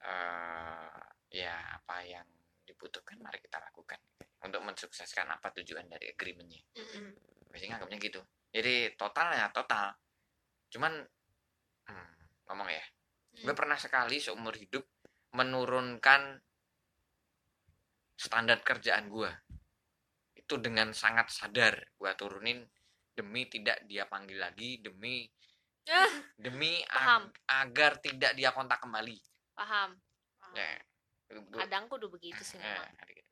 eh 0.00 1.00
ya 1.30 1.54
apa 1.76 2.02
yang 2.02 2.26
dibutuhkan 2.66 3.20
mari 3.20 3.38
kita 3.38 3.60
lakukan 3.60 4.00
untuk 4.40 4.62
mensukseskan 4.64 5.28
apa 5.28 5.52
tujuan 5.60 5.86
dari 5.86 6.10
agreementnya. 6.10 6.62
Hmm. 6.76 7.12
biasanya 7.50 7.82
anggapnya 7.82 7.98
gitu. 7.98 8.20
Jadi 8.54 8.94
total 8.94 9.34
ya 9.34 9.46
total. 9.50 9.90
Cuman 10.70 10.92
hmm, 11.90 12.10
ngomong 12.46 12.68
ya. 12.70 12.84
Gue 13.42 13.50
Hmm. 13.52 13.58
pernah 13.58 13.78
sekali 13.78 14.18
seumur 14.18 14.54
hidup 14.54 14.82
menurunkan 15.34 16.38
standar 18.18 18.60
kerjaan 18.60 19.06
gue 19.08 19.30
itu 20.36 20.54
dengan 20.58 20.90
sangat 20.92 21.30
sadar 21.30 21.78
gue 21.94 22.10
turunin 22.18 22.60
demi 23.14 23.46
tidak 23.46 23.80
dia 23.86 24.04
panggil 24.10 24.36
lagi 24.40 24.82
demi 24.82 25.24
Ah, 25.88 26.12
demi 26.36 26.84
ag- 26.86 27.32
agar 27.48 27.98
tidak 27.98 28.36
dia 28.36 28.52
kontak 28.52 28.78
kembali 28.84 29.16
paham 29.60 29.90
Ah. 30.40 30.52
ya 30.56 30.70
itu- 31.28 31.36
itu- 31.42 31.58
kadang 31.58 31.84
kudu 31.86 32.08
begitu 32.08 32.40
sih 32.40 32.56
eh, 32.56 32.64
memang 32.64 32.88
ada 32.90 33.12
gitu. 33.12 33.28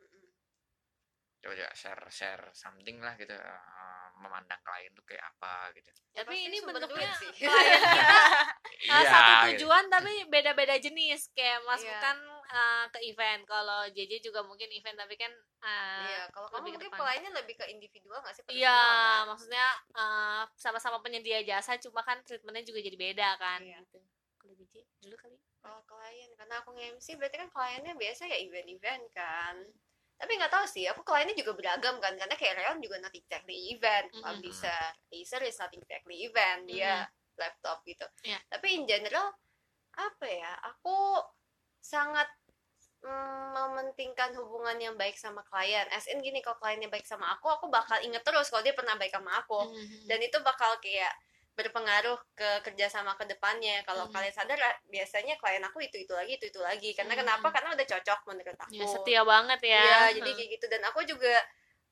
Coba 1.39 1.55
coba 1.55 1.71
share 1.73 2.03
share 2.09 2.45
something 2.53 2.99
lah 2.99 3.15
gitu 3.15 3.33
eh, 3.33 4.07
memandang 4.19 4.59
klien 4.61 4.91
tuh 4.93 5.05
kayak 5.05 5.23
apa 5.25 5.71
gitu 5.73 5.87
Ya, 6.11 6.21
tapi 6.21 6.35
pasti 6.35 6.47
ini 6.47 6.57
bentuknya 6.61 6.89
klien 6.91 7.11
kita 7.39 7.55
uh, 7.55 8.45
Iya, 8.79 8.99
satu 9.05 9.31
gitu. 9.31 9.47
tujuan 9.63 9.85
tapi 9.87 10.13
beda-beda 10.27 10.75
jenis 10.77 11.31
kayak 11.33 11.63
mas 11.63 11.79
Iya. 11.81 11.99
kan 11.99 12.19
uh, 12.45 12.85
ke 12.91 12.99
event 13.05 13.43
kalau 13.45 13.87
JJ 13.87 14.19
juga 14.21 14.43
mungkin 14.43 14.67
event 14.69 14.99
tapi 14.99 15.15
kan 15.15 15.31
uh, 15.63 16.03
Iya, 16.05 16.23
kalau 16.29 16.47
kamu 16.49 16.59
lebih 16.59 16.67
ke 16.67 16.75
mungkin 16.75 16.91
depan. 16.91 16.99
pelayannya 17.01 17.33
lebih 17.33 17.55
ke 17.57 17.65
individual 17.69 18.19
nggak 18.19 18.35
sih? 18.35 18.43
Iya, 18.51 18.75
kan? 18.75 19.23
maksudnya 19.27 19.67
uh, 19.95 20.43
sama-sama 20.55 20.99
penyedia 20.99 21.39
jasa, 21.43 21.79
cuma 21.79 22.03
kan 22.03 22.19
treatmentnya 22.21 22.63
juga 22.65 22.79
jadi 22.81 22.97
beda 22.97 23.29
kan. 23.37 23.63
Iya. 23.63 23.79
Gitu. 23.81 23.99
Kalau 24.37 24.55
JJ 24.55 24.75
dulu 25.01 25.17
kali. 25.17 25.39
Kalau 25.59 25.81
klien, 25.85 26.31
karena 26.39 26.55
aku 26.63 26.71
nge-MC 26.75 27.19
berarti 27.19 27.37
kan 27.37 27.51
kliennya 27.51 27.95
biasa 27.99 28.23
ya 28.31 28.39
event-event 28.39 29.05
kan. 29.11 29.55
Tapi 30.19 30.33
nggak 30.35 30.51
tahu 30.51 30.67
sih, 30.67 30.87
aku 30.91 31.03
kliennya 31.07 31.35
juga 31.39 31.55
beragam 31.55 31.99
kan, 32.03 32.15
karena 32.19 32.35
kayak 32.35 32.55
Leon 32.59 32.79
juga 32.83 32.97
not 32.99 33.15
exactly 33.15 33.71
event, 33.71 34.11
Mhm. 34.11 34.23
Fabisa, 34.23 34.79
Acer 35.11 35.43
is 35.47 35.59
not 35.59 35.71
exactly 35.71 36.27
event, 36.27 36.67
dia 36.67 37.07
laptop 37.39 37.87
gitu. 37.87 38.03
Iya. 38.27 38.39
Tapi 38.51 38.67
in 38.75 38.83
general, 38.87 39.31
apa 39.95 40.27
ya, 40.27 40.53
aku 40.67 41.23
sangat 41.79 42.27
mm, 42.99 43.55
mementingkan 43.55 44.35
hubungan 44.35 44.75
yang 44.75 44.95
baik 44.99 45.15
sama 45.15 45.47
klien. 45.47 45.87
As 45.95 46.11
in 46.11 46.19
gini, 46.19 46.43
kalau 46.43 46.59
kliennya 46.59 46.91
baik 46.91 47.07
sama 47.07 47.31
aku, 47.39 47.47
aku 47.47 47.71
bakal 47.71 47.95
inget 48.03 48.27
terus 48.27 48.51
kalau 48.51 48.67
dia 48.67 48.75
pernah 48.75 48.99
baik 48.99 49.15
sama 49.15 49.39
aku 49.39 49.71
Mhm. 49.71 50.11
dan 50.11 50.19
itu 50.19 50.35
bakal 50.43 50.75
kayak 50.83 51.15
berpengaruh 51.59 52.19
ke 52.39 52.63
kerjasama 52.63 53.19
ke 53.19 53.27
depannya 53.27 53.83
kalau 53.83 54.07
Hmm. 54.07 54.15
kalian 54.15 54.31
sadar 54.31 54.59
biasanya 54.87 55.35
klien 55.43 55.59
aku 55.67 55.83
itu 55.83 55.99
itu 56.07 56.15
lagi 56.15 56.39
itu 56.39 56.47
itu 56.55 56.61
lagi 56.63 56.95
karena 56.95 57.19
Hmm. 57.19 57.27
kenapa 57.27 57.51
karena 57.51 57.75
udah 57.75 57.87
cocok 57.91 58.21
menurut 58.31 58.55
aku 58.55 58.79
ya 58.79 58.87
setia 58.87 59.23
banget 59.27 59.61
ya. 59.67 59.83
Iya, 59.83 59.99
jadi 60.23 60.31
kayak 60.39 60.51
gitu 60.55 60.67
dan 60.71 60.83
aku 60.87 61.03
juga 61.03 61.35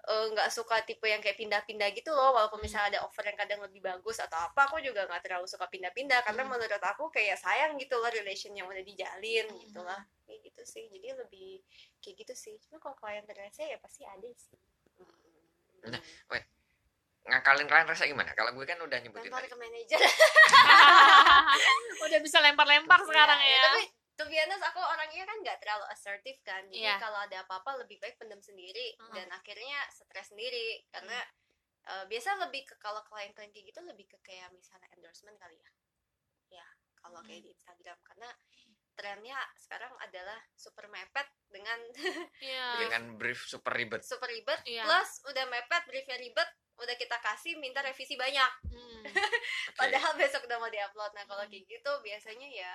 eh, 0.06 0.26
nggak 0.30 0.54
suka 0.54 0.86
tipe 0.86 1.02
yang 1.10 1.18
kayak 1.18 1.34
pindah-pindah 1.34 1.90
gitu 1.90 2.14
loh 2.14 2.30
walaupun 2.30 2.62
Hmm. 2.62 2.70
misalnya 2.70 2.94
ada 2.94 3.00
offer 3.10 3.26
yang 3.26 3.34
kadang 3.34 3.58
lebih 3.58 3.82
bagus 3.82 4.22
atau 4.22 4.38
apa 4.38 4.70
aku 4.70 4.78
juga 4.78 5.02
nggak 5.02 5.18
terlalu 5.26 5.50
suka 5.50 5.66
pindah-pindah 5.66 6.22
karena 6.22 6.46
Hmm. 6.46 6.54
menurut 6.54 6.78
aku 6.78 7.10
kayak 7.10 7.34
sayang 7.34 7.74
gitu 7.74 7.98
loh 7.98 8.06
relation 8.14 8.54
yang 8.54 8.70
udah 8.70 8.86
dijalin 8.86 9.50
Hmm. 9.50 9.58
gitu 9.66 9.82
lah 9.82 9.98
kayak 10.22 10.46
gitu 10.46 10.62
sih 10.62 10.86
jadi 10.94 11.18
lebih 11.18 11.58
kayak 11.98 12.22
gitu 12.22 12.34
sih 12.38 12.54
cuma 12.62 12.78
kalau 12.78 12.94
klien 12.94 13.26
terasa 13.26 13.66
ya 13.66 13.82
pasti 13.82 14.06
ada 14.06 14.30
sih 14.30 14.54
Hmm. 14.94 15.90
Nah, 15.92 16.02
ngakalin 17.26 17.66
klien 17.66 17.84
rasa 17.84 18.04
gimana 18.04 18.30
kalau 18.32 18.50
gue 18.50 18.62
kan 18.62 18.78
udah 18.78 18.98
nyebutin 18.98 19.26
lempar 19.26 19.42
tadi 19.42 19.50
ke 19.50 19.58
manajer 19.58 19.98
Udah 21.98 22.20
bisa 22.20 22.38
lempar-lempar 22.38 23.00
sekarang 23.02 23.40
Iya, 23.40 23.50
ya. 23.52 23.62
Tapi 23.66 23.82
to 24.16 24.24
be 24.24 24.36
honest 24.36 24.62
aku 24.62 24.78
orangnya 24.78 25.24
kan 25.24 25.36
nggak 25.42 25.58
terlalu 25.58 25.84
assertif 25.88 26.36
kan. 26.40 26.62
Jadi 26.66 26.80
Iya. 26.80 26.96
kalau 26.96 27.18
ada 27.18 27.42
apa-apa 27.42 27.82
lebih 27.82 27.98
baik 27.98 28.16
pendam 28.16 28.38
sendiri 28.38 28.94
Mm. 28.96 29.12
dan 29.12 29.28
akhirnya 29.30 29.78
stres 29.90 30.30
sendiri 30.30 30.86
karena 30.88 31.18
eh, 31.86 32.04
biasa 32.04 32.34
lebih 32.42 32.62
ke 32.64 32.74
kalau 32.76 32.98
klien-klien 33.04 33.46
kayak 33.48 33.66
gitu 33.70 33.78
lebih 33.80 34.06
ke 34.06 34.18
kayak 34.20 34.50
misalnya 34.50 34.90
endorsement 34.92 35.36
kali 35.36 35.54
ya. 35.56 35.70
Ya, 36.52 36.66
kalau 36.96 37.22
kayak 37.22 37.42
di 37.42 37.50
Instagram 37.52 37.98
karena 38.02 38.26
trennya 38.92 39.38
sekarang 39.54 39.92
adalah 40.00 40.40
super 40.52 40.88
mepet 40.88 41.26
dengan 41.46 41.78
Iya. 42.42 42.66
dengan 42.82 43.14
brief 43.14 43.44
super 43.44 43.70
ribet 43.70 44.02
super 44.02 44.26
ribet 44.26 44.58
Iya. 44.64 44.82
plus 44.82 45.22
udah 45.26 45.44
mepet 45.46 45.82
briefnya 45.84 46.16
ribet 46.16 46.48
udah 46.76 46.94
kita 46.94 47.16
kasih 47.20 47.56
minta 47.56 47.80
revisi 47.80 48.14
banyak 48.14 48.50
Hmm. 48.68 49.02
Oke. 49.02 49.12
padahal 49.80 50.12
besok 50.18 50.44
udah 50.44 50.58
mau 50.60 50.68
diupload 50.68 51.12
nah 51.14 51.24
kalau 51.24 51.44
Hmm. 51.44 51.52
kayak 51.52 51.64
gitu 51.68 51.92
biasanya 52.02 52.48
ya 52.48 52.72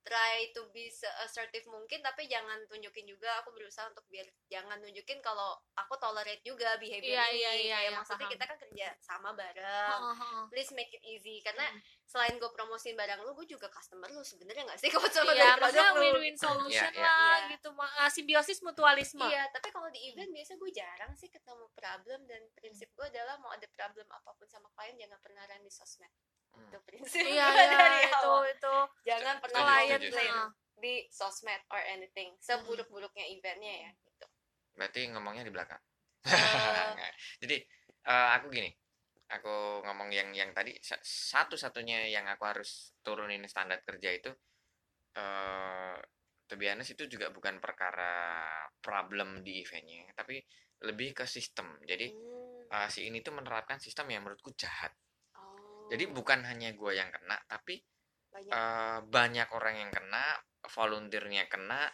try 0.00 0.48
to 0.50 0.64
be 0.70 0.88
assertive 1.20 1.62
mungkin 1.66 2.00
tapi 2.00 2.24
jangan 2.24 2.56
tunjukin 2.66 3.04
juga 3.04 3.28
aku 3.38 3.52
berusaha 3.52 3.84
untuk 3.86 4.02
biar 4.06 4.24
jangan 4.46 4.80
nunjukin 4.80 5.20
kalau 5.20 5.52
aku 5.72 5.94
tolerate 5.96 6.40
juga 6.40 6.74
behavior 6.76 7.04
Iya, 7.12 7.24
ini 7.26 7.36
iya, 7.36 7.52
iya, 7.54 7.76
Kayak 7.76 7.84
iya, 7.84 7.90
maksudnya 7.94 8.18
paham. 8.22 8.32
kita 8.32 8.44
kan 8.44 8.56
kerja 8.58 8.86
sama 8.98 9.30
bareng 9.32 10.00
heeh. 10.02 10.42
please 10.48 10.72
make 10.72 10.90
it 10.90 11.02
easy 11.02 11.38
karena 11.40 11.62
Hmm. 11.62 11.78
selain 12.06 12.34
gue 12.34 12.50
promosiin 12.50 12.96
barang 12.96 13.20
lu 13.20 13.30
gue 13.34 13.46
juga 13.46 13.68
customer 13.68 14.08
lu 14.08 14.18
sebenarnya 14.20 14.66
nggak 14.66 14.80
sih 14.80 14.90
kalau 14.94 15.06
cuma 15.06 15.30
Iya, 15.30 15.38
dari 15.46 15.60
maksudnya 15.60 15.84
produk 15.84 15.94
lu 15.94 16.02
win-win 16.02 16.36
solution 16.36 16.90
Iya, 16.90 16.96
iya. 16.96 17.04
lah 17.04 17.36
Iya. 17.38 17.50
gitu. 17.52 17.68
Ah, 17.76 18.10
Simbiosis 18.10 18.58
mutualisme. 18.60 19.22
Iya, 19.22 19.46
tapi 19.50 19.68
kalau 19.68 19.86
di 19.88 20.00
event 20.06 20.30
biasa 20.30 20.56
gue 20.56 20.70
jarang 20.70 21.12
sih 21.14 21.28
ketemu 21.28 21.68
problem 21.70 22.20
dan 22.24 22.42
prinsip 22.52 22.90
gue 22.90 23.06
adalah 23.06 23.36
mau 23.36 23.50
ada 23.50 23.68
problem 23.68 24.08
apa 24.08 24.30
pun 24.32 24.46
sama 24.46 24.66
klien 24.72 24.96
jangan 24.96 25.20
pernah 25.20 25.44
run 25.44 25.60
di 25.60 25.70
sosmed. 25.70 26.10
Hmm. 26.54 26.68
Itu 26.68 26.78
prinsip 26.86 27.22
Iya, 27.24 27.46
iya, 27.54 27.78
dari 27.78 27.98
itu 28.06 28.16
awal. 28.18 28.42
itu 28.50 28.74
Jangan 29.06 29.36
pernah 29.42 29.60
klien 29.66 30.00
setuju. 30.00 30.42
di 30.80 30.94
sosmed 31.12 31.62
or 31.70 31.80
anything. 31.86 32.34
Seburuk-buruknya 32.40 33.24
eventnya 33.28 33.74
ya 33.88 33.90
gitu. 34.06 34.26
berarti 34.70 35.00
ngomongnya 35.12 35.44
di 35.44 35.52
belakang 35.52 35.82
Nggak. 36.96 37.12
jadi 37.42 37.56
eh, 38.06 38.28
aku 38.38 38.46
gini 38.48 38.70
aku 39.30 39.84
ngomong 39.86 40.08
yang 40.10 40.30
yang 40.34 40.50
tadi 40.56 40.72
sa- 40.80 41.00
satu-satunya 41.02 42.08
yang 42.10 42.26
aku 42.26 42.44
harus 42.48 42.94
turunin 43.04 43.44
standar 43.46 43.82
kerja 43.84 44.10
itu 44.14 44.30
eh 45.14 45.96
honest, 46.50 46.90
itu 46.98 47.06
juga 47.06 47.30
bukan 47.30 47.62
perkara 47.62 48.42
problem 48.82 49.42
di 49.46 49.62
eventnya 49.62 50.10
tapi 50.18 50.42
lebih 50.82 51.14
ke 51.14 51.24
sistem 51.28 51.78
jadi 51.86 52.10
hmm, 52.10 52.72
eh, 52.72 52.88
si 52.90 53.06
ini 53.06 53.22
tuh 53.22 53.36
menerapkan 53.36 53.78
sistem 53.78 54.10
yang 54.10 54.22
menurutku 54.26 54.50
jahat 54.58 54.90
jadi 55.90 56.04
bukan 56.10 56.40
hanya 56.46 56.70
gue 56.72 56.92
yang 56.94 57.10
kena 57.10 57.36
tapi 57.46 57.82
banyak. 58.30 58.50
eh, 58.50 58.98
banyak 59.04 59.48
orang 59.50 59.74
yang 59.76 59.90
kena 59.90 60.24
volunteernya 60.70 61.50
kena 61.50 61.90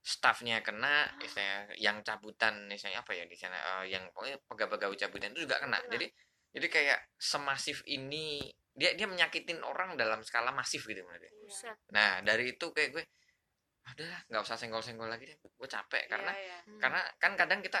staffnya 0.00 0.64
kena 0.64 1.04
misalnya 1.20 1.68
yang 1.76 2.00
cabutan 2.00 2.64
misalnya 2.64 3.04
apa 3.04 3.12
ya 3.12 3.24
di 3.28 3.36
sana 3.36 3.58
eh, 3.82 3.92
yang 3.92 4.08
pokoknya 4.14 4.38
pegawai-pegawai 4.48 4.96
cabutan 4.96 5.34
itu 5.34 5.44
juga 5.44 5.60
kena 5.60 5.76
Kena. 5.82 5.92
jadi 5.92 6.06
jadi 6.50 6.66
kayak 6.66 7.00
semasif 7.14 7.82
ini 7.86 8.40
dia 8.74 8.94
dia 8.94 9.06
menyakitin 9.06 9.60
orang 9.62 9.98
dalam 9.98 10.22
skala 10.24 10.50
masif 10.54 10.86
gitu 10.86 11.02
menurut 11.02 11.20
gue. 11.20 11.28
Iya. 11.28 11.38
Buset. 11.44 11.76
nah 11.92 12.10
dari 12.22 12.54
itu 12.54 12.66
kayak 12.70 12.90
gue 12.94 13.04
udah 13.90 14.22
nggak 14.30 14.42
usah 14.46 14.54
senggol-senggol 14.54 15.10
lagi 15.10 15.26
deh 15.26 15.36
gue 15.36 15.68
capek 15.68 16.06
karena 16.06 16.30
Iya, 16.30 16.46
iya. 16.46 16.58
Hmm. 16.64 16.78
karena 16.78 17.00
kan 17.18 17.32
kadang 17.34 17.60
kita 17.60 17.80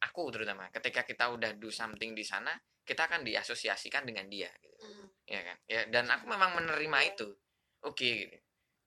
aku 0.00 0.28
terutama 0.28 0.68
ketika 0.70 1.02
kita 1.02 1.32
udah 1.32 1.56
do 1.56 1.72
something 1.72 2.12
di 2.12 2.20
sana 2.22 2.52
kita 2.84 3.06
akan 3.08 3.24
diasosiasikan 3.24 4.04
dengan 4.04 4.28
dia 4.28 4.50
gitu 4.60 4.76
Hmm. 4.80 5.06
ya 5.28 5.40
kan 5.44 5.56
ya 5.68 5.80
dan 5.92 6.08
aku 6.08 6.24
memang 6.26 6.56
menerima 6.56 6.98
Iya. 7.00 7.10
itu 7.12 7.28
oke 7.84 7.96
gitu 8.24 8.36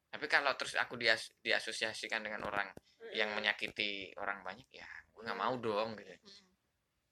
tapi 0.09 0.25
kalau 0.29 0.53
terus 0.53 0.73
aku 0.77 0.97
dias 0.97 1.33
diasosiasikan 1.41 2.21
dengan 2.21 2.45
orang 2.45 2.69
yang 3.13 3.33
Mm-mm. 3.33 3.41
menyakiti 3.41 4.13
orang 4.17 4.41
banyak 4.41 4.65
ya 4.69 4.85
gue 5.13 5.21
nggak 5.21 5.37
mau 5.37 5.53
dong 5.57 5.93
gitu 5.97 6.13
Hmm. 6.13 6.49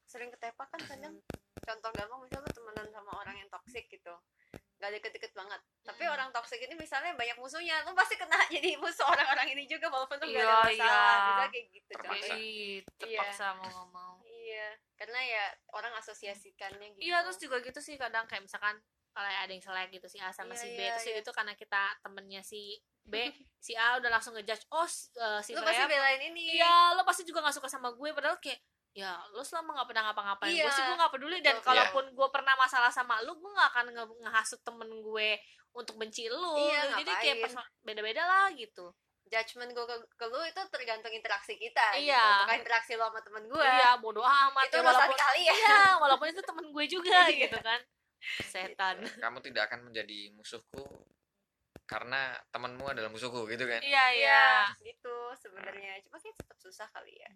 sering 0.06 0.30
ketepak 0.30 0.68
kan 0.68 0.82
kadang 0.84 1.16
contoh 1.62 1.90
gampang 1.96 2.20
misalnya 2.22 2.52
temenan 2.52 2.88
sama 2.92 3.12
orang 3.16 3.36
yang 3.38 3.50
toksik 3.50 3.86
gitu 3.88 4.12
gak 4.82 4.92
deket-deket 4.92 5.32
banget 5.32 5.62
tapi 5.82 6.04
Hmm. 6.04 6.12
orang 6.12 6.30
toksik 6.32 6.58
ini 6.60 6.74
misalnya 6.74 7.14
banyak 7.14 7.38
musuhnya 7.38 7.86
lu 7.86 7.94
pasti 7.94 8.18
kena 8.18 8.34
jadi 8.52 8.76
musuh 8.76 9.06
orang-orang 9.06 9.48
ini 9.52 9.64
juga 9.66 9.88
walaupun 9.88 10.18
lu 10.18 10.26
gak 10.28 10.42
ada 10.42 10.42
Iya, 10.42 10.58
masalah 10.58 11.14
iya. 11.14 11.22
bisa 11.24 11.46
kayak 11.48 11.66
gitu 11.70 11.92
Terpaksa. 11.92 12.10
contohnya 12.10 12.36
Ih, 12.36 12.78
terpaksa 12.98 13.46
mau 13.54 13.64
nggak 13.64 13.88
mau 13.92 14.14
iya 14.26 14.70
karena 14.96 15.20
ya 15.22 15.46
orang 15.72 15.94
asosiasikannya 15.96 16.88
gitu 16.92 17.02
Iya 17.04 17.18
terus 17.22 17.38
juga 17.38 17.58
gitu 17.60 17.78
sih 17.78 17.96
kadang 17.96 18.26
kayak 18.26 18.44
misalkan 18.44 18.82
kalau 19.12 19.28
ada 19.28 19.48
yang 19.48 19.60
selek 19.60 19.92
gitu 19.92 20.08
si 20.08 20.18
A 20.18 20.32
sama 20.32 20.52
Iya, 20.52 20.60
si 20.60 20.68
B 20.70 20.80
iya, 20.80 20.92
terus 20.94 21.06
iya. 21.06 21.20
itu 21.20 21.32
karena 21.32 21.54
kita 21.54 21.82
temennya 22.00 22.42
si 22.42 22.62
B 23.04 23.14
si 23.62 23.74
A 23.74 23.98
udah 23.98 24.10
langsung 24.10 24.34
ngejudge 24.34 24.66
oh 24.70 24.86
eh, 24.86 25.42
si 25.42 25.52
lu 25.52 25.62
pasti 25.62 25.84
belain 25.86 26.22
ini 26.24 26.56
iya 26.56 26.94
lo 26.94 27.04
pasti 27.04 27.22
juga 27.22 27.42
gak 27.42 27.54
suka 27.54 27.68
sama 27.68 27.92
gue 27.92 28.10
padahal 28.10 28.38
kayak 28.38 28.58
ya 28.92 29.16
lo 29.32 29.40
selama 29.40 29.72
gak 29.74 29.88
pernah 29.88 30.04
ngapa-ngapain 30.06 30.52
gue 30.52 30.60
Iya. 30.60 30.68
sih 30.70 30.84
gue 30.84 30.96
gak 30.96 31.12
peduli. 31.12 31.38
Dan 31.40 31.58
kalaupun 31.60 32.12
gue 32.12 32.28
pernah 32.28 32.54
masalah 32.54 32.90
sama 32.90 33.20
lu 33.22 33.34
gue 33.34 33.52
gak 33.52 33.70
akan 33.72 33.86
nge- 33.90 34.20
ngehasut 34.20 34.60
temen 34.62 34.90
gue 35.00 35.30
untuk 35.72 35.96
benci 35.96 36.28
lu. 36.28 36.60
Iya, 36.62 37.00
jadi 37.00 37.12
kayak 37.14 37.36
ngapain. 37.38 37.44
perso- 37.48 37.72
beda-beda 37.82 38.22
lah 38.22 38.48
gitu. 38.52 38.92
Judgement 39.24 39.70
gue 39.70 39.86
ke, 39.86 39.96
ke 40.12 40.26
lu 40.26 40.44
itu 40.44 40.60
tergantung 40.68 41.08
interaksi 41.10 41.56
kita 41.56 41.96
gitu. 41.96 42.12
Iya. 42.12 42.44
bukan 42.44 42.58
interaksi 42.60 42.92
lo 42.94 43.08
sama 43.08 43.22
temen 43.22 43.44
gue 43.46 43.64
iya 43.64 43.96
bodoh 43.96 44.28
amat 44.28 44.68
itu 44.68 44.76
ya, 44.76 44.84
walaupun 44.84 45.16
kali 45.16 45.42
ya. 45.42 45.54
iya 45.54 45.80
walaupun 45.96 46.28
itu 46.28 46.42
temen 46.42 46.66
gue 46.68 46.86
juga 46.86 47.16
Iya. 47.30 47.40
gitu 47.42 47.58
kan. 47.58 47.80
Setan. 48.44 48.96
Kamu 49.18 49.40
tidak 49.40 49.66
akan 49.66 49.88
menjadi 49.88 50.36
musuhku 50.36 50.84
karena 51.86 52.32
temanmu 52.50 52.86
adalah 52.86 53.08
musuhku 53.08 53.48
gitu 53.48 53.64
kan? 53.64 53.80
Iya 53.80 54.04
iya. 54.14 54.44
Gitu 54.78 55.16
sebenarnya. 55.38 56.00
Cuma 56.02 56.16
kayak 56.18 56.36
tetap 56.36 56.58
susah 56.58 56.88
kali 56.90 57.12
ya 57.14 57.32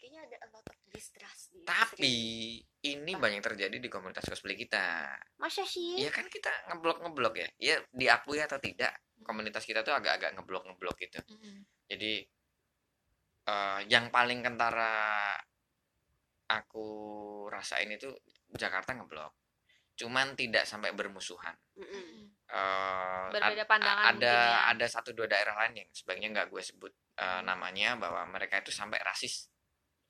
kayaknya 0.00 0.20
ada 0.24 0.36
a 0.40 0.48
lot 0.48 0.64
of 0.64 0.78
distrust 0.88 1.52
di 1.52 1.60
tapi 1.62 2.14
ini 2.80 3.12
banyak 3.12 3.44
terjadi 3.44 3.76
di 3.76 3.92
komunitas 3.92 4.24
cosplay 4.24 4.56
kita. 4.56 5.12
Masa 5.36 5.68
sih? 5.68 6.00
Iya 6.00 6.08
kan 6.08 6.24
kita 6.26 6.48
ngeblok 6.72 7.04
ngeblok 7.04 7.34
ya? 7.36 7.48
Ya 7.60 7.76
diakui 7.92 8.40
atau 8.40 8.56
tidak 8.56 8.96
komunitas 9.20 9.68
kita 9.68 9.84
tuh 9.84 9.92
agak-agak 9.92 10.32
ngeblok 10.32 10.64
ngeblok 10.64 10.96
gitu. 10.96 11.20
Mm-mm. 11.28 11.68
jadi 11.84 12.24
eh, 13.44 13.80
yang 13.92 14.08
paling 14.08 14.40
kentara 14.40 15.36
aku 16.48 16.86
rasain 17.52 17.92
itu 17.92 18.10
Jakarta 18.50 18.96
ngeblok. 18.96 19.36
Cuman 19.94 20.32
tidak 20.32 20.64
sampai 20.64 20.96
bermusuhan. 20.96 21.52
Mm-mm. 21.76 22.32
Eh, 22.50 23.24
Berbeda 23.30 23.62
ad- 23.62 23.68
pandangan 23.68 24.04
ada 24.16 24.34
ya. 24.34 24.72
ada 24.74 24.86
satu 24.90 25.14
dua 25.14 25.28
daerah 25.30 25.54
lain 25.62 25.84
yang 25.84 25.88
sebaiknya 25.92 26.28
nggak 26.34 26.48
gue 26.50 26.62
sebut 26.64 26.92
Hmm. 27.20 27.44
namanya 27.44 28.00
bahwa 28.00 28.24
mereka 28.32 28.64
itu 28.64 28.72
sampai 28.72 28.96
rasis 29.04 29.52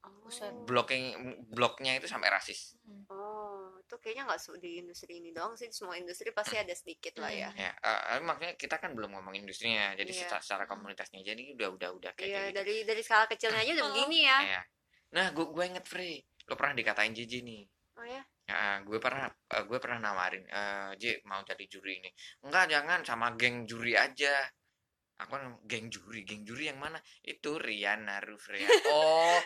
Buset. 0.00 0.52
blocking 0.64 1.12
bloknya 1.50 1.98
itu 1.98 2.08
sampai 2.08 2.32
rasis. 2.32 2.78
Oh, 3.06 3.76
itu 3.76 3.94
kayaknya 3.98 4.30
nggak 4.30 4.40
su- 4.40 4.56
di 4.56 4.80
industri 4.80 5.18
ini 5.18 5.30
doang 5.30 5.52
sih, 5.54 5.68
semua 5.68 5.98
industri 5.98 6.30
pasti 6.30 6.56
ada 6.56 6.72
sedikit 6.72 7.18
lah 7.18 7.28
ya. 7.28 7.50
ya 7.52 7.68
eh, 7.74 8.00
eh, 8.16 8.20
makanya 8.22 8.54
kita 8.54 8.78
kan 8.78 8.96
belum 8.96 9.12
ngomong 9.12 9.34
industrinya 9.34 9.92
jadi 9.92 10.08
Iya. 10.08 10.20
secara, 10.24 10.40
secara 10.40 10.64
komunitasnya 10.64 11.20
jadi 11.20 11.52
udah 11.52 11.68
udah 11.76 11.90
udah 11.98 12.10
kayak 12.16 12.28
Iya, 12.28 12.40
gitu 12.46 12.56
dari 12.56 12.74
dari 12.86 13.02
skala 13.02 13.26
kecilnya 13.26 13.60
aja 13.60 13.72
udah 13.76 13.84
Oh. 13.84 13.90
begini 13.92 14.18
ya. 14.24 14.38
Iya. 14.40 14.62
nah 15.10 15.26
gue 15.34 15.42
gue 15.42 15.64
inget 15.66 15.84
Free 15.84 16.22
lo 16.46 16.54
pernah 16.54 16.72
dikatain 16.72 17.10
Jiji 17.10 17.42
nih 17.42 17.62
Oh 17.98 18.06
ya. 18.06 18.22
Ya, 18.46 18.78
gue 18.80 18.98
pernah 18.98 19.26
eh, 19.26 19.64
gue 19.66 19.78
pernah 19.78 19.98
nawarin 20.00 20.46
eh 20.46 20.90
J 20.96 21.20
mau 21.24 21.42
jadi 21.42 21.64
juri 21.66 21.98
ini 21.98 22.10
enggak 22.40 22.70
jangan 22.70 23.02
sama 23.02 23.34
geng 23.34 23.66
juri 23.66 23.94
aja 23.94 24.46
aku 25.20 25.36
kan 25.36 25.44
geng 25.68 25.86
juri 25.86 26.24
geng 26.24 26.42
juri 26.42 26.72
yang 26.72 26.80
mana 26.80 26.96
itu 27.20 27.60
Riana 27.60 28.24
Rufrea 28.24 28.64
oh 28.88 29.36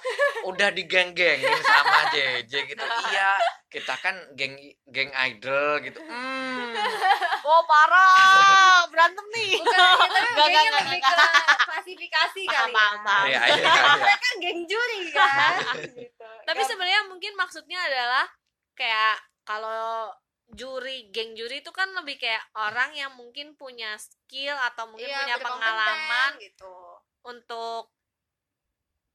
udah 0.47 0.71
di 0.71 0.87
geng 0.87 1.11
gengin 1.13 1.51
sama 1.61 2.15
JJ 2.15 2.53
gitu 2.71 2.85
iya 3.11 3.35
kita 3.67 3.99
kan 3.99 4.15
geng 4.33 4.55
geng 4.87 5.11
idol 5.11 5.83
gitu 5.83 5.99
hmm 5.99 6.73
Oh 7.45 7.61
parah, 7.69 8.89
berantem 8.89 9.21
nih. 9.29 9.61
Bukan, 9.61 9.77
ya, 9.77 9.93
nggak, 10.01 10.33
kayaknya 10.33 10.61
nggak, 10.65 10.85
lebih 10.89 11.01
ke 11.05 11.17
klasifikasi 11.61 12.41
kali 12.49 12.73
ya. 12.73 12.73
paham, 12.73 12.97
paham. 13.05 13.27
Iya, 13.29 13.41
iya, 13.53 13.57
iya. 13.61 13.93
Mereka 14.01 14.17
kan 14.17 14.35
geng 14.41 14.61
juri 14.65 15.01
kan. 15.13 15.55
gitu. 16.01 16.25
Tapi 16.41 16.57
Nggak- 16.57 16.69
sebenarnya 16.73 17.01
mungkin 17.05 17.33
maksudnya 17.37 17.85
adalah 17.85 18.25
kayak 18.73 19.21
kalau 19.45 20.09
juri, 20.53 21.09
geng 21.09 21.33
juri 21.33 21.65
itu 21.65 21.73
kan 21.73 21.89
lebih 21.97 22.21
kayak 22.21 22.45
orang 22.55 22.93
yang 22.93 23.13
mungkin 23.17 23.57
punya 23.57 23.97
skill 23.97 24.55
atau 24.73 24.93
mungkin 24.93 25.09
iya, 25.09 25.25
punya 25.25 25.37
pengalaman 25.41 26.31
gitu. 26.43 26.77
untuk 27.25 27.91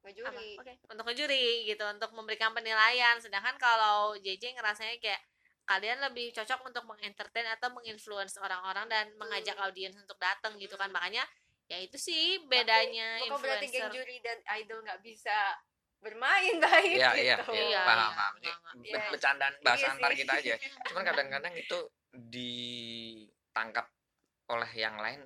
Ngejuri. 0.02 0.58
apa? 0.58 0.62
Oke, 0.64 0.74
untuk 0.90 1.06
ngejuri 1.06 1.70
gitu, 1.70 1.84
untuk 1.86 2.12
memberikan 2.16 2.56
penilaian. 2.56 3.20
Sedangkan 3.22 3.60
kalau 3.60 4.16
JJ 4.18 4.58
ngerasanya 4.58 4.98
kayak 4.98 5.22
kalian 5.70 6.02
lebih 6.02 6.34
cocok 6.34 6.66
untuk 6.66 6.84
mengentertain 6.90 7.46
atau 7.46 7.70
menginfluence 7.70 8.42
orang-orang 8.42 8.90
dan 8.90 9.06
mengajak 9.22 9.54
audiens 9.62 9.94
untuk 10.02 10.18
datang 10.18 10.58
gitu 10.58 10.74
kan. 10.80 10.90
Makanya 10.90 11.22
ya 11.70 11.78
itu 11.78 12.02
sih 12.02 12.42
bedanya 12.50 13.22
Bukan 13.30 13.46
berarti 13.46 13.70
geng 13.70 13.86
influencer. 13.86 13.94
juri 13.94 14.18
dan 14.26 14.38
idol 14.58 14.82
nggak 14.82 15.02
bisa 15.06 15.54
bermain 16.00 16.56
baik 16.66 16.96
iya 16.96 17.12
iya 17.16 17.36
gitu. 17.40 17.52
iya 17.54 17.64
Iya, 17.70 17.82
paham 17.84 18.00
iya, 18.00 18.16
paham. 18.16 18.34
Ini 18.40 18.50
be- 18.50 18.88
Iya. 18.90 19.10
bercandaan 19.12 19.54
bahasa 19.60 19.86
Iya 19.86 19.94
antar 19.96 20.12
kita 20.16 20.34
aja. 20.40 20.56
Cuman 20.88 21.04
kadang-kadang 21.04 21.54
itu 21.60 21.78
ditangkap 22.12 23.86
oleh 24.50 24.72
yang 24.74 24.96
lain. 24.98 25.22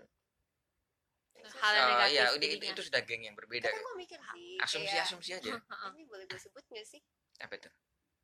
Hal 1.43 1.71
yang 1.75 1.83
eh, 1.83 1.91
negatif 1.91 2.15
ya 2.15 2.25
itu, 2.55 2.65
itu 2.71 2.81
sudah 2.87 3.01
geng 3.03 3.23
yang 3.27 3.35
berbeda 3.35 3.67
mikir 3.99 4.19
sih, 4.31 4.57
asumsi 5.03 5.31
aja. 5.35 5.51
Ini 5.95 6.03
boleh 6.07 6.23
gue 6.27 6.39
sebut 6.39 6.63
nggak 6.71 6.87
sih? 6.87 7.01
apa 7.41 7.57
itu 7.57 7.69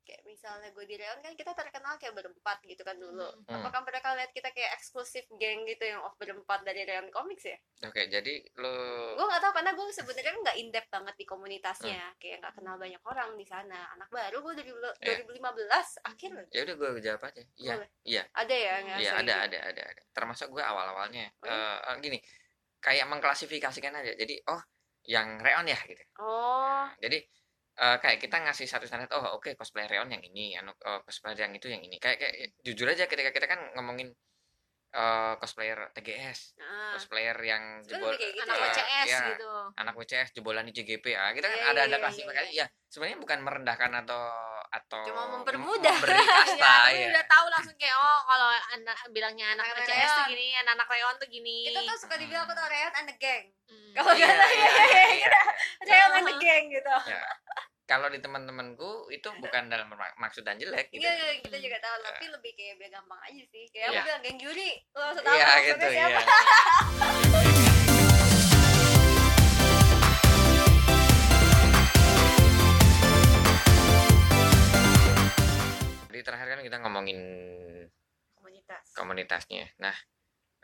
Kayak 0.09 0.25
misalnya 0.25 0.69
gue 0.73 0.85
di 0.89 0.95
Reon 0.97 1.21
kan 1.21 1.33
kita 1.33 1.53
terkenal 1.53 1.93
kayak 1.95 2.17
berempat 2.17 2.57
gitu 2.65 2.81
kan 2.81 2.97
dulu. 2.97 3.29
Hmm. 3.45 3.61
Apakah 3.61 3.85
mereka 3.85 4.17
lihat 4.17 4.33
kita 4.33 4.49
kayak 4.49 4.73
eksklusif 4.73 5.29
geng 5.31 5.61
gitu 5.63 5.85
yang 5.85 6.01
off 6.01 6.17
berempat 6.17 6.65
dari 6.65 6.81
Reon 6.81 7.13
Comics 7.13 7.45
ya? 7.45 7.57
oke 7.79 8.01
jadi 8.09 8.33
lo 8.57 8.73
Gue 9.13 9.23
nggak 9.23 9.39
tahu 9.39 9.53
karena 9.53 9.71
gue 9.71 9.85
sebenarnya 9.93 10.33
nggak 10.35 10.57
in 10.57 10.67
depth 10.67 10.89
banget 10.89 11.15
di 11.15 11.23
komunitasnya, 11.23 12.01
Hmm. 12.03 12.17
kayak 12.17 12.37
nggak 12.41 12.53
kenal 12.53 12.75
banyak 12.75 13.01
orang 13.01 13.29
di 13.37 13.45
sana. 13.45 13.79
Anak 13.93 14.09
baru 14.09 14.41
gue 14.41 14.53
dari 14.57 14.71
lu- 14.73 14.97
Iya. 14.99 15.21
2015 15.21 15.87
akhir 16.01 16.31
ya 16.49 16.61
udah 16.65 16.75
gue 16.75 16.89
jawab 16.99 17.21
aja 17.23 17.41
iya 17.55 17.73
iya 18.03 18.23
Ada 18.33 18.55
ya 18.55 18.73
yang 18.81 18.99
iya 18.99 19.11
ada 19.13 19.35
gitu? 19.45 19.45
ada 19.45 19.59
ada 19.69 19.83
ada 19.85 20.01
termasuk 20.09 20.49
gue 20.49 20.59
awal 20.59 20.89
awalnya 20.89 21.29
Oh, 21.39 21.47
iya? 21.47 21.93
gini 21.99 22.17
kayak 22.79 23.05
mengklasifikasikan 23.05 23.93
aja 23.93 24.11
jadi 24.15 24.41
oh 24.47 24.59
yang 25.05 25.37
reon 25.37 25.63
ya 25.65 25.77
gitu 25.85 26.01
Oh, 26.17 26.83
Nah, 26.83 26.97
jadi 26.97 27.21
eh, 27.79 27.97
kayak 28.03 28.19
kita 28.19 28.37
ngasih 28.43 28.67
satu 28.67 28.85
standar 28.85 29.07
oh 29.15 29.39
oke 29.39 29.55
cosplay 29.55 29.87
Reon 29.87 30.11
yang 30.11 30.23
ini 30.23 30.55
anu 30.59 30.75
oh, 30.75 30.99
cosplay 31.07 31.35
yang 31.39 31.55
itu 31.55 31.71
yang 31.71 31.79
ini 31.79 31.95
kayak 31.97 32.19
kayak 32.19 32.35
jujur 32.63 32.91
aja 32.91 33.07
ketika 33.07 33.31
kita 33.31 33.47
kan 33.47 33.59
ngomongin 33.79 34.11
eh, 34.91 35.33
cosplayer 35.39 35.89
TGS 35.95 36.59
nah. 36.59 36.93
cosplayer 36.99 37.37
yang 37.39 37.79
jebol 37.87 38.11
lebih 38.11 38.19
kayak 38.19 38.33
gitu 38.35 38.43
anak 38.43 38.57
ya. 38.59 38.67
WCS 38.67 39.07
ya, 39.07 39.21
gitu. 39.31 39.51
anak 39.79 39.93
WCS 39.95 40.29
jebolan 40.35 40.65
di 40.67 40.73
JGP 40.75 41.05
ya 41.15 41.31
kita 41.31 41.47
kan 41.47 41.57
Iya, 41.57 41.65
ada 41.71 41.81
iya, 41.81 41.87
ada 41.87 41.97
iya, 41.97 42.03
klasifikasi 42.03 42.51
ya 42.53 42.65
sebenarnya 42.89 43.17
bukan 43.21 43.39
merendahkan 43.45 43.91
atau 44.05 44.23
atau 44.69 45.01
Cuma 45.01 45.21
mem- 45.23 45.31
mempermudah. 45.39 45.95
memberi 45.95 46.13
Iya, 46.19 46.29
kasta 46.39 46.61
tapi 46.61 46.93
ya 46.95 47.07
udah 47.09 47.25
tahu 47.25 47.45
langsung 47.49 47.75
kayak 47.75 47.95
oh 47.95 48.19
kalau 48.23 48.47
anak 48.71 48.97
bilangnya 49.09 49.47
anak 49.51 49.65
Anak 49.67 49.81
WCS 49.83 50.11
tuh 50.11 50.23
gini, 50.29 50.47
anak-anak 50.55 50.87
Reon 50.87 51.15
tuh 51.15 51.27
gini. 51.27 51.57
Kita 51.65 51.79
tuh 51.83 51.97
suka 51.97 52.15
dibilang 52.15 52.43
aku 52.43 52.53
tuh 52.53 52.65
Reon 52.65 52.93
and 52.95 53.07
the 53.07 53.15
gang. 53.15 53.45
Hmm. 53.65 53.91
Kalau 53.91 54.11
Iya, 54.11 54.25
nggak 54.25 54.37
tahu 54.37 54.51
iya, 54.51 54.61
ya, 54.61 54.69
iya, 54.69 54.85
ya, 54.85 55.03
iya. 55.11 55.31
Reon 55.83 56.11
and 56.13 56.27
the 56.27 56.35
gang 56.37 56.63
gitu. 56.69 56.95
Ya. 57.07 57.23
kalau 57.83 58.05
di 58.05 58.21
teman-temanku 58.21 59.09
itu 59.09 59.25
bukan 59.35 59.65
dalam 59.65 59.89
maksud 60.15 60.45
dan 60.45 60.55
jelek 60.55 60.93
gitu 60.93 61.01
Iya, 61.01 61.09
iya, 61.09 61.41
kita 61.41 61.57
juga 61.57 61.81
tahu, 61.81 61.95
tapi 62.03 62.29
lebih 62.29 62.53
kayak 62.53 62.77
biar 62.77 62.91
gampang 62.93 63.17
aja 63.19 63.43
sih. 63.43 63.65
Kayak 63.67 63.81
Iya. 63.83 63.89
aku 63.91 64.05
bilang 64.05 64.21
geng 64.21 64.37
juri, 64.39 64.69
lo 64.93 64.99
langsung 65.01 65.23
tahu 65.23 65.33
iya 65.33 65.45
maksudnya 65.47 65.65
gitu 65.65 65.85
siapa. 65.89 66.21
ya 66.21 67.65
Jadi 76.19 76.35
terakhir 76.35 76.51
kan 76.51 76.61
kita 76.67 76.77
ngomongin 76.83 77.19
Komunitas. 78.35 78.91
komunitasnya. 78.91 79.71
Nah, 79.79 79.95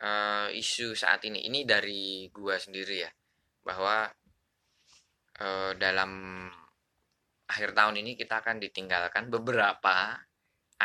eh, 0.03 0.47
isu 0.51 0.91
saat 0.99 1.23
ini 1.31 1.47
ini 1.47 1.63
dari 1.63 2.27
gua 2.27 2.59
sendiri 2.59 3.07
ya, 3.07 3.11
bahwa 3.63 4.03
eh, 5.39 5.71
dalam 5.79 6.11
akhir 7.47 7.71
tahun 7.71 8.03
ini 8.03 8.19
kita 8.19 8.43
akan 8.43 8.59
ditinggalkan 8.59 9.31
beberapa 9.31 10.19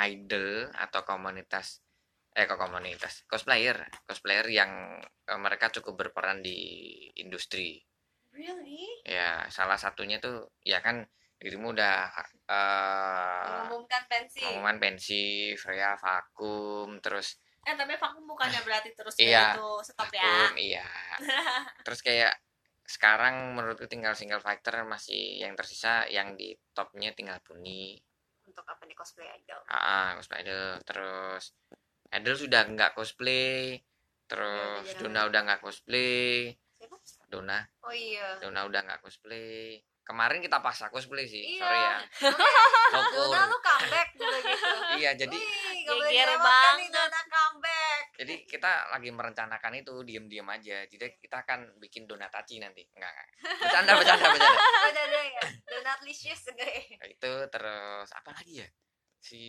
idol 0.07 0.71
atau 0.71 1.03
komunitas 1.03 1.83
eh 2.31 2.47
kok 2.47 2.63
komunitas 2.63 3.27
cosplayer 3.27 3.75
cosplayer 4.07 4.47
yang 4.55 5.03
eh, 5.03 5.41
mereka 5.43 5.67
cukup 5.75 6.07
berperan 6.07 6.47
di 6.47 6.55
industri 7.19 7.75
Really? 8.31 8.87
ya 9.03 9.51
salah 9.51 9.75
satunya 9.75 10.23
tuh 10.23 10.47
ya 10.63 10.79
kan 10.79 11.03
dirimu 11.41 11.73
udah 11.73 12.13
eh 12.47 13.49
Mengumumkan 13.49 14.03
pensi. 14.07 14.39
pengumuman 14.39 14.77
pensi 14.77 15.23
Freya 15.57 15.97
vakum 15.97 17.01
terus 17.01 17.41
Eh 17.61 17.77
tapi 17.77 17.93
vakum 17.95 18.25
bukannya 18.25 18.61
berarti 18.61 18.93
terus 18.93 19.17
Iya. 19.17 19.53
itu 19.53 19.67
stop 19.85 20.09
ya. 20.11 20.21
vakum 20.23 20.57
iya 20.57 20.87
terus 21.85 22.01
kayak 22.01 22.33
sekarang 22.83 23.55
menurutku 23.55 23.87
tinggal 23.87 24.13
single 24.13 24.39
fighter 24.39 24.83
masih 24.83 25.39
yang 25.39 25.55
tersisa 25.55 26.05
yang 26.07 26.35
di 26.35 26.53
topnya 26.71 27.13
tinggal 27.13 27.39
Puni 27.41 28.01
Untuk 28.43 28.65
apa 28.65 28.83
nih 28.83 28.95
cosplay 28.95 29.29
idol? 29.31 29.61
ah 29.69 30.13
cosplay 30.15 30.43
idol 30.43 30.81
terus 30.83 31.55
idol 32.11 32.35
sudah 32.35 32.63
nggak 32.67 32.93
cosplay 32.93 33.79
terus 34.27 34.83
Ya, 34.83 34.99
udah 34.99 34.99
jarang. 34.99 35.01
Dona 35.07 35.21
udah 35.27 35.41
nggak 35.45 35.61
cosplay 35.61 36.25
Siapa? 36.75 36.97
Dona 37.29 37.59
Oh 37.81 37.95
iya. 37.95 38.27
Dona 38.41 38.61
udah 38.65 38.81
nggak 38.83 39.01
cosplay 39.01 39.79
kemarin 40.11 40.39
kita 40.39 40.59
paksa 40.59 40.89
cosplay 40.89 41.23
sih 41.25 41.39
Iya. 41.39 41.61
sorry 41.61 41.79
ya 41.79 41.97
Lokur. 42.91 43.31
Dona 43.31 43.47
lu 43.47 43.57
comeback 43.57 44.09
dulu 44.13 44.37
gitu. 44.37 44.69
iya 44.97 45.11
jadi 45.15 45.31
Wih, 45.33 45.87
gak 45.87 45.95
boleh 45.95 46.11
Geger 46.11 46.27
kan 46.29 46.41
banget. 46.43 46.91
Dona 46.91 47.21
comeback. 47.25 48.03
jadi 48.17 48.35
kita 48.45 48.71
lagi 48.91 49.11
merencanakan 49.11 49.73
itu 49.77 49.95
diem-diem 50.03 50.45
aja 50.45 50.79
jadi 50.85 51.07
kita 51.17 51.37
akan 51.41 51.59
bikin 51.79 52.05
donataci 52.05 52.59
nanti 52.59 52.83
enggak 52.91 53.09
enggak 53.09 53.29
bercanda 53.57 53.93
bercanda 53.95 54.27
bercanda 54.29 54.59
Udah 54.91 55.05
deh 55.07 55.27
ya. 55.31 55.43
Donatlicious 55.65 56.43
enggak 56.51 56.69
ya? 56.69 57.07
itu 57.07 57.31
terus 57.49 58.09
apa 58.11 58.31
lagi 58.33 58.55
ya 58.61 58.69
si 59.17 59.43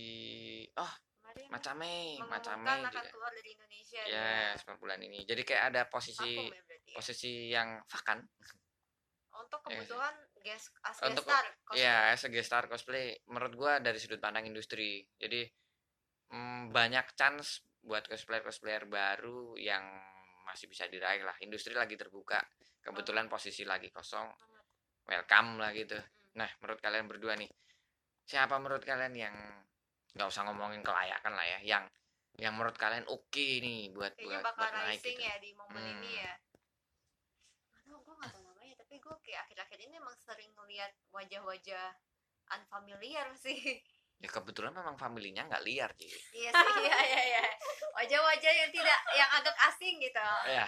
oh 0.76 0.93
Kemarin 1.22 1.47
macame 1.49 1.91
macame 2.22 2.59
mengumumkan 2.59 2.78
akan 2.84 2.91
juga 2.93 3.09
keluar 3.09 3.32
dari 3.32 3.49
Indonesia. 3.51 4.01
ya 4.03 4.28
yes, 4.51 4.62
bulan 4.76 4.99
ini 4.99 5.20
jadi 5.24 5.41
kayak 5.41 5.64
ada 5.70 5.82
posisi 5.88 6.32
Vakum 6.38 6.51
ya 6.51 6.62
ya? 6.62 6.93
posisi 6.93 7.32
yang 7.49 7.82
vakan 7.86 8.20
Untuk 9.32 9.64
Iya 9.66 9.80
sih. 9.80 9.88
Guest 10.41 10.73
as 10.81 10.97
Untuk- 11.01 11.23
guest 11.23 11.37
star. 11.37 11.45
cosplay. 11.63 11.81
ya 11.81 11.95
as 12.09 12.21
a 12.21 12.29
guest 12.29 12.47
star 12.47 12.65
cosplay. 12.65 13.05
Menurut 13.25 13.53
gua 13.53 13.73
dari 13.77 13.97
sudut 13.97 14.17
pandang 14.17 14.45
industri. 14.45 15.01
Jadi 15.15 15.45
mm, 16.29 16.69
banyak 16.69 17.13
chance 17.13 17.61
buat 17.79 18.05
cosplayer 18.05 18.41
cosplayer 18.41 18.85
baru 18.85 19.55
yang 19.55 19.81
masih 20.43 20.67
bisa 20.67 20.85
diraih 20.85 21.21
lah. 21.21 21.33
Industri 21.39 21.71
lagi 21.71 21.95
terbuka. 21.95 22.41
Kebetulan 22.81 23.25
posisi 23.25 23.61
lagi 23.63 23.89
kosong. 23.89 24.27
Welcome 25.03 25.57
lah 25.57 25.71
gitu. 25.71 25.97
Nah 26.33 26.49
menurut 26.59 26.79
kalian 26.79 27.05
berdua 27.05 27.35
nih 27.35 27.49
siapa 28.21 28.55
menurut 28.57 28.85
kalian 28.85 29.11
yang 29.11 29.35
nggak 30.13 30.27
usah 30.27 30.45
ngomongin 30.45 30.79
kelayakan 30.79 31.33
lah 31.33 31.43
ya 31.43 31.59
yang 31.59 31.83
yang 32.39 32.55
menurut 32.55 32.77
kalian 32.77 33.03
oke 33.07 33.27
nih 33.35 33.91
buat 33.91 34.15
Kayaknya 34.15 34.39
buat, 34.39 34.43
bakal 34.45 34.61
buat 34.61 34.71
naik 34.71 34.87
rising 34.95 35.17
gitu. 35.17 35.27
ya 35.27 35.35
di 35.35 35.49
momen 35.51 35.81
Hmm. 35.83 35.91
ini 35.99 36.11
ya. 36.15 36.31
Aduh, 37.81 37.99
gue 37.99 38.15
gak 38.15 38.31
tau 38.31 38.43
namanya, 38.45 38.75
tapi 38.77 38.93
gue 38.95 39.01
kayak 39.20 39.43
akhir-akhir 39.47 39.80
ini 39.84 39.95
emang 39.99 40.16
sering 40.24 40.51
ngeliat 40.55 40.91
wajah-wajah 41.12 41.86
unfamiliar 42.51 43.28
sih. 43.43 43.80
ya 44.22 44.30
kebetulan 44.30 44.70
memang 44.70 44.93
familinya 45.01 45.49
nggak 45.49 45.66
liar 45.66 45.89
sih 45.97 46.12
iya 46.38 46.53
sih, 46.53 46.72
iya, 46.86 46.97
iya, 47.09 47.22
iya. 47.36 47.43
Wajah-wajah 47.91 48.53
yang 48.53 48.72
tidak, 48.72 48.99
yang 49.18 49.30
agak 49.41 49.55
asing 49.68 49.97
gitu. 49.97 50.28
ya 50.47 50.66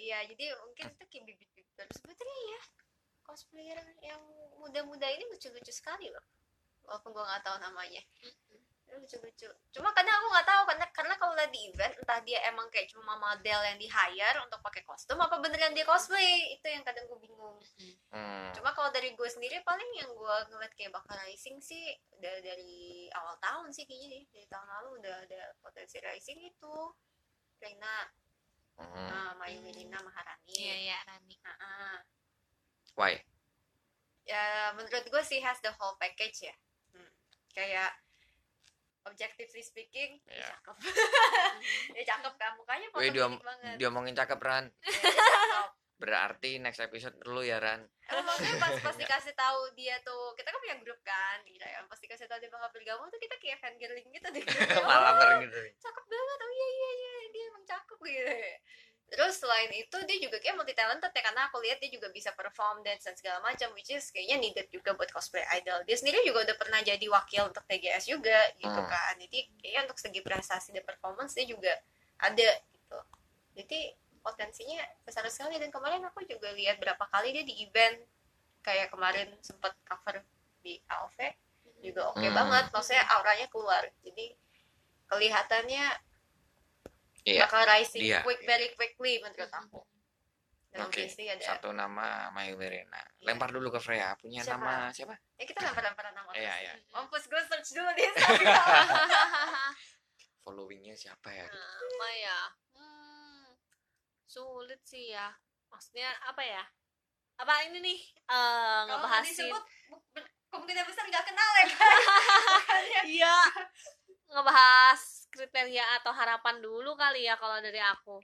Iya, 0.00 0.18
jadi 0.32 0.56
mungkin 0.64 0.88
itu 0.96 1.04
kayak 1.12 1.24
bibit-bibit 1.28 1.88
sebetulnya 1.92 2.38
ya. 2.56 2.60
Cosplayer 3.20 3.78
yang 4.00 4.22
muda-muda 4.56 5.04
ini 5.12 5.28
lucu-lucu 5.28 5.68
sekali 5.68 6.08
loh 6.08 6.24
walaupun 6.90 7.14
gue 7.14 7.22
nggak 7.22 7.42
tahu 7.46 7.56
namanya 7.62 8.02
lucu-lucu 8.98 9.48
cuma 9.70 9.94
kadang 9.94 10.14
aku 10.18 10.26
nggak 10.30 10.48
tahu 10.48 10.62
karena 10.66 10.86
karena 10.90 11.14
kalau 11.14 11.32
lihat 11.36 11.50
di 11.50 11.60
event 11.70 11.94
entah 11.94 12.20
dia 12.22 12.38
emang 12.50 12.66
kayak 12.68 12.90
cuma 12.90 13.14
model 13.14 13.60
yang 13.62 13.78
di 13.78 13.86
hire 13.86 14.38
untuk 14.42 14.58
pakai 14.60 14.82
kostum 14.82 15.14
apa 15.16 15.38
beneran 15.38 15.70
dia 15.70 15.86
cosplay 15.86 16.54
itu 16.54 16.66
yang 16.66 16.82
kadang 16.82 17.06
gue 17.06 17.20
bingung 17.20 17.58
Hmm. 18.10 18.50
cuma 18.50 18.74
kalau 18.74 18.90
dari 18.90 19.14
gue 19.14 19.28
sendiri 19.30 19.62
paling 19.62 19.86
yang 19.94 20.10
gue 20.10 20.36
ngeliat 20.50 20.74
kayak 20.74 20.90
bakal 20.90 21.14
rising 21.22 21.62
sih 21.62 21.94
udah 22.18 22.34
dari 22.42 23.06
awal 23.14 23.38
tahun 23.38 23.70
sih 23.70 23.86
kayaknya 23.86 24.08
nih 24.10 24.22
dari 24.34 24.46
tahun 24.50 24.66
lalu 24.66 24.88
udah 24.98 25.14
ada 25.30 25.42
potensi 25.62 26.02
rising 26.02 26.42
itu 26.42 26.74
Reina 27.62 28.10
Hmm. 28.80 28.96
nah, 29.12 29.36
Mayu 29.36 29.60
Melina 29.60 30.00
Maharani 30.00 30.56
iya 30.56 30.74
iya 30.88 30.98
Rani 31.04 31.36
Nah, 31.44 31.56
ah. 31.60 31.98
Why? 32.96 33.20
ya 34.24 34.72
menurut 34.72 35.04
gue 35.04 35.22
sih 35.22 35.38
has 35.38 35.60
the 35.60 35.68
whole 35.76 36.00
package 36.00 36.48
ya 36.48 36.54
Hmm. 36.90 37.12
kayak 37.52 37.92
objectively 39.10 39.60
speaking 39.60 40.22
dia 40.24 40.38
Iya. 40.38 40.46
cakep 40.48 40.76
dia 41.92 42.04
cakep 42.10 42.34
kan 42.34 42.52
mukanya 42.54 42.86
Wih, 42.94 43.10
dia, 43.10 43.26
banget 43.26 43.76
diomongin 43.76 44.14
cakep 44.14 44.38
Ran. 44.38 44.64
Ya, 44.80 44.94
dia 44.96 45.12
cakep. 45.12 45.68
Berarti 46.00 46.56
next 46.56 46.80
episode 46.80 47.12
perlu 47.14 47.44
ya 47.44 47.60
Ran. 47.60 47.84
Emang 48.08 48.24
maksudnya 48.24 48.56
pas 48.56 48.72
pas 48.80 48.96
dikasih 49.02 49.36
tahu 49.36 49.60
dia 49.74 50.00
tuh 50.00 50.32
kita 50.32 50.48
kan 50.48 50.56
punya 50.58 50.76
grup 50.80 50.96
kan 51.02 51.36
gila 51.44 51.62
ya 51.62 51.84
pas 51.84 51.98
dikasih 51.98 52.24
tahu 52.24 52.40
dia 52.40 52.48
bakal 52.48 52.72
bergabung 52.72 53.06
tuh 53.06 53.20
kita 53.20 53.36
kayak 53.36 53.60
fangirling 53.60 54.08
gitu 54.08 54.28
deh 54.30 54.40
Malah 54.80 55.12
Oh, 55.12 55.44
gitu. 55.44 55.60
cakep 55.76 56.04
banget 56.06 56.38
oh 56.38 56.50
iya 56.50 56.68
iya 56.70 56.90
iya 56.96 57.12
dia 57.28 57.44
emang 57.46 57.64
cakep 57.64 57.98
gitu 58.00 58.32
terus 59.10 59.42
selain 59.42 59.66
itu 59.74 59.98
dia 60.06 60.18
juga 60.22 60.38
kayak 60.38 60.54
multi 60.54 60.70
talented 60.70 61.10
ya 61.10 61.22
karena 61.26 61.50
aku 61.50 61.58
lihat 61.58 61.82
dia 61.82 61.90
juga 61.90 62.08
bisa 62.14 62.30
perform 62.30 62.86
dance 62.86 63.02
dan 63.10 63.18
segala 63.18 63.42
macam 63.42 63.74
which 63.74 63.90
is 63.90 64.06
kayaknya 64.14 64.38
needed 64.38 64.66
juga 64.70 64.94
buat 64.94 65.10
cosplay 65.10 65.42
idol. 65.58 65.82
Dia 65.82 65.98
sendiri 65.98 66.22
juga 66.22 66.46
udah 66.46 66.56
pernah 66.56 66.78
jadi 66.78 67.02
wakil 67.10 67.50
untuk 67.50 67.66
TGS 67.66 68.06
juga 68.06 68.38
gitu 68.54 68.70
Hmm. 68.70 68.86
kan. 68.86 69.18
Jadi 69.18 69.50
kayaknya 69.58 69.90
untuk 69.90 69.98
segi 69.98 70.20
prestasi 70.22 70.70
dan 70.70 70.86
performance 70.86 71.34
dia 71.34 71.42
juga 71.42 71.74
ada 72.22 72.50
gitu. 72.70 72.98
Jadi 73.58 73.80
potensinya 74.22 74.78
besar 75.02 75.26
sekali. 75.26 75.58
Dan 75.58 75.74
kemarin 75.74 76.06
aku 76.06 76.22
juga 76.28 76.52
lihat 76.54 76.78
berapa 76.78 77.02
kali 77.10 77.34
dia 77.34 77.44
di 77.44 77.66
event. 77.66 77.98
Kayak 78.62 78.92
kemarin 78.94 79.26
sempat 79.40 79.72
cover 79.88 80.22
di 80.60 80.78
AOV 80.86 81.18
juga 81.82 82.12
oke 82.14 82.22
Hmm. 82.22 82.36
banget. 82.36 82.64
Maksudnya 82.70 83.04
auranya 83.16 83.48
keluar. 83.50 83.82
Jadi 84.04 84.36
kelihatannya 85.10 86.09
Iya. 87.22 87.44
bakal 87.44 87.62
rising 87.66 88.02
Dia. 88.02 88.20
quick 88.22 88.40
very 88.42 88.68
quickly 88.72 89.18
menurut 89.18 89.48
aku 89.48 89.80
Oke. 90.70 90.86
obviously 90.86 91.26
ada 91.26 91.42
Satu 91.42 91.70
nama 91.70 92.30
Mayu 92.30 92.54
Verena. 92.54 93.02
Iya. 93.18 93.26
Lempar 93.26 93.50
dulu 93.50 93.68
ke 93.68 93.82
Freya. 93.82 94.14
Punya 94.14 94.38
Siapa? 94.40 94.54
nama 94.54 94.86
siapa? 94.88 95.18
ya 95.34 95.42
kita 95.42 95.60
lempar-lemparan 95.60 96.14
nama 96.14 96.30
Iya, 96.30 96.54
iya. 96.62 96.72
mampus 96.90 97.26
gue 97.26 97.42
search 97.42 97.74
dulu 97.74 97.90
di 97.90 98.02
Instagram 98.08 99.74
Followingnya 100.40 100.94
siapa 100.94 101.28
ya? 101.28 101.46
nama 101.46 102.08
ya 102.16 102.38
hmm, 102.72 103.46
sulit 104.24 104.80
sih 104.82 105.10
ya 105.10 105.28
maksudnya 105.66 106.06
apa 106.22 106.40
ya 106.40 106.62
apa 107.36 107.52
ini 107.66 107.78
nih 107.80 107.98
eh 107.98 108.06
kalau 108.26 108.86
nggak 108.86 108.98
ngebahasin 109.00 109.52
kemungkinan 110.48 110.84
besar 110.84 111.04
nggak 111.04 111.24
kenal 111.24 111.50
ya 111.52 111.64
kan 111.66 111.90
iya 113.10 113.36
ngebahas 114.28 115.19
kriteria 115.30 115.84
atau 116.02 116.12
harapan 116.12 116.60
dulu 116.62 116.94
kali 116.98 117.26
ya 117.26 117.34
kalau 117.38 117.58
dari 117.62 117.80
aku 117.80 118.18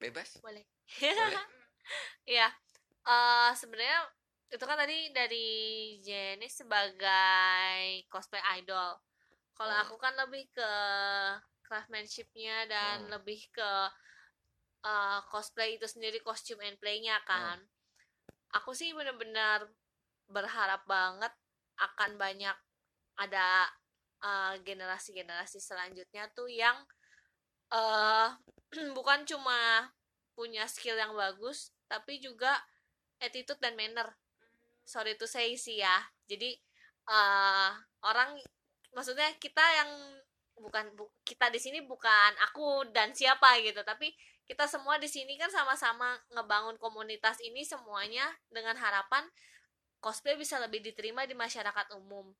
Bebas? 0.00 0.36
boleh 0.44 0.64
Boleh. 0.98 1.44
Iya, 2.24 2.48
eh 3.04 3.52
sebenarnya 3.60 4.00
itu 4.48 4.64
kan 4.64 4.78
tadi 4.80 5.12
dari 5.12 5.48
Jenny 6.00 6.48
sebagai 6.48 8.06
cosplay 8.08 8.40
idol. 8.60 8.96
Kalau 9.56 9.74
Hmm. 9.76 9.82
aku 9.84 9.96
kan 10.00 10.14
lebih 10.16 10.48
ke 10.56 10.70
craftsmanshipnya 11.68 12.64
dan 12.68 12.96
Hmm. 13.04 13.12
lebih 13.12 13.40
ke 13.52 13.70
eh, 14.84 15.20
cosplay 15.32 15.76
itu 15.76 15.86
sendiri 15.88 16.20
kostum 16.20 16.60
and 16.64 16.76
playnya 16.80 17.16
kan. 17.28 17.60
Aku 18.56 18.72
sih 18.76 18.92
bener-bener 18.96 19.68
berharap 20.30 20.84
banget 20.88 21.32
akan 21.76 22.16
banyak 22.16 22.56
ada 23.18 23.68
eh, 24.24 24.54
generasi-generasi 24.64 25.58
selanjutnya 25.60 26.24
tuh 26.36 26.48
yang 26.48 26.76
eh 27.72 28.28
bukan 28.98 29.20
cuma 29.30 29.90
punya 30.34 30.66
skill 30.66 30.98
yang 30.98 31.14
bagus 31.14 31.70
tapi 31.86 32.18
juga 32.18 32.52
attitude 33.22 33.60
dan 33.62 33.74
manner. 33.78 34.08
Sorry 34.84 35.14
to 35.20 35.26
say 35.28 35.54
sih 35.56 35.80
ya. 35.80 35.96
Jadi 36.30 36.50
eh 37.04 37.70
orang 38.04 38.30
maksudnya 38.96 39.28
kita 39.40 39.64
yang 39.78 39.90
bukan 40.58 40.86
bu- 40.94 41.12
kita 41.26 41.50
di 41.50 41.58
sini 41.58 41.82
bukan 41.82 42.32
aku 42.50 42.88
dan 42.94 43.10
siapa 43.12 43.58
gitu 43.60 43.82
tapi 43.82 44.14
kita 44.46 44.70
semua 44.70 44.96
di 45.02 45.10
sini 45.10 45.34
kan 45.34 45.50
sama-sama 45.50 46.14
ngebangun 46.30 46.78
komunitas 46.78 47.42
ini 47.42 47.66
semuanya 47.66 48.24
dengan 48.52 48.78
harapan 48.78 49.26
cosplay 49.98 50.38
bisa 50.38 50.60
lebih 50.62 50.80
diterima 50.84 51.26
di 51.26 51.34
masyarakat 51.34 51.96
umum 51.98 52.30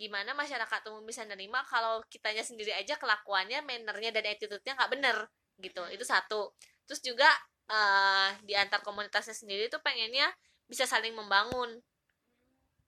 gimana 0.00 0.32
masyarakat 0.32 0.80
umum 0.88 1.04
bisa 1.04 1.28
nerima 1.28 1.60
kalau 1.68 2.00
kitanya 2.08 2.40
sendiri 2.40 2.72
aja 2.72 2.96
kelakuannya 2.96 3.60
mannernya 3.60 4.16
dan 4.16 4.24
attitude-nya 4.32 4.72
nggak 4.72 4.92
bener 4.96 5.16
gitu. 5.60 5.84
Itu 5.92 6.08
satu. 6.08 6.56
Terus 6.88 7.04
juga 7.04 7.28
eh, 7.68 8.28
di 8.40 8.56
antar 8.56 8.80
komunitasnya 8.80 9.36
sendiri 9.36 9.68
tuh 9.68 9.84
pengennya 9.84 10.32
bisa 10.64 10.88
saling 10.88 11.12
membangun. 11.12 11.76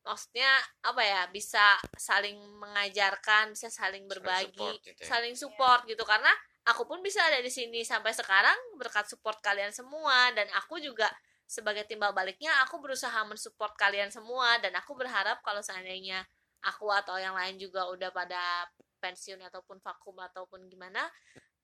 Maksudnya 0.03 0.51
apa 0.89 1.03
ya 1.05 1.23
bisa 1.29 1.77
saling 2.01 2.41
mengajarkan 2.59 3.53
bisa 3.53 3.69
saling 3.69 4.09
berbagi 4.09 4.57
support 4.57 4.81
gitu 4.83 5.01
ya. 5.05 5.07
saling 5.07 5.35
support 5.37 5.81
gitu. 5.85 6.03
Karena 6.09 6.33
aku 6.65 6.89
pun 6.89 7.05
bisa 7.05 7.21
ada 7.29 7.45
di 7.45 7.53
sini 7.53 7.85
sampai 7.85 8.17
sekarang 8.17 8.57
berkat 8.81 9.05
support 9.05 9.37
kalian 9.45 9.71
semua 9.71 10.33
dan 10.33 10.49
aku 10.57 10.81
juga 10.81 11.13
sebagai 11.45 11.85
timbal 11.85 12.17
baliknya 12.17 12.49
aku 12.65 12.81
berusaha 12.81 13.21
mensupport 13.29 13.77
kalian 13.77 14.09
semua 14.09 14.57
dan 14.65 14.73
aku 14.73 14.97
berharap 14.97 15.45
kalau 15.45 15.61
seandainya 15.61 16.25
aku 16.63 16.87
atau 16.91 17.19
yang 17.19 17.35
lain 17.35 17.59
juga 17.59 17.87
udah 17.91 18.11
pada 18.11 18.67
pensiun 18.99 19.43
ataupun 19.43 19.83
vakum 19.83 20.15
ataupun 20.19 20.67
gimana 20.71 21.07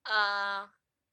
eh 0.05 0.61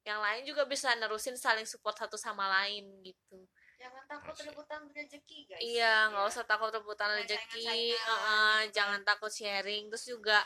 yang 0.07 0.23
lain 0.23 0.47
juga 0.47 0.63
bisa 0.67 0.95
nerusin 0.95 1.35
saling 1.35 1.67
support 1.67 1.99
satu 1.99 2.15
sama 2.15 2.47
lain 2.47 2.87
gitu 3.03 3.43
jangan 3.77 4.03
takut 4.09 4.35
rebutan 4.41 4.87
rezeki 4.91 5.39
guys 5.51 5.61
iya 5.61 6.09
nggak 6.11 6.25
Ya. 6.25 6.31
usah 6.31 6.45
takut 6.47 6.71
rebutan 6.71 7.11
rezeki 7.19 7.95
kan. 7.99 8.63
jangan 8.71 9.01
takut 9.03 9.31
sharing 9.31 9.91
terus 9.91 10.07
juga 10.07 10.39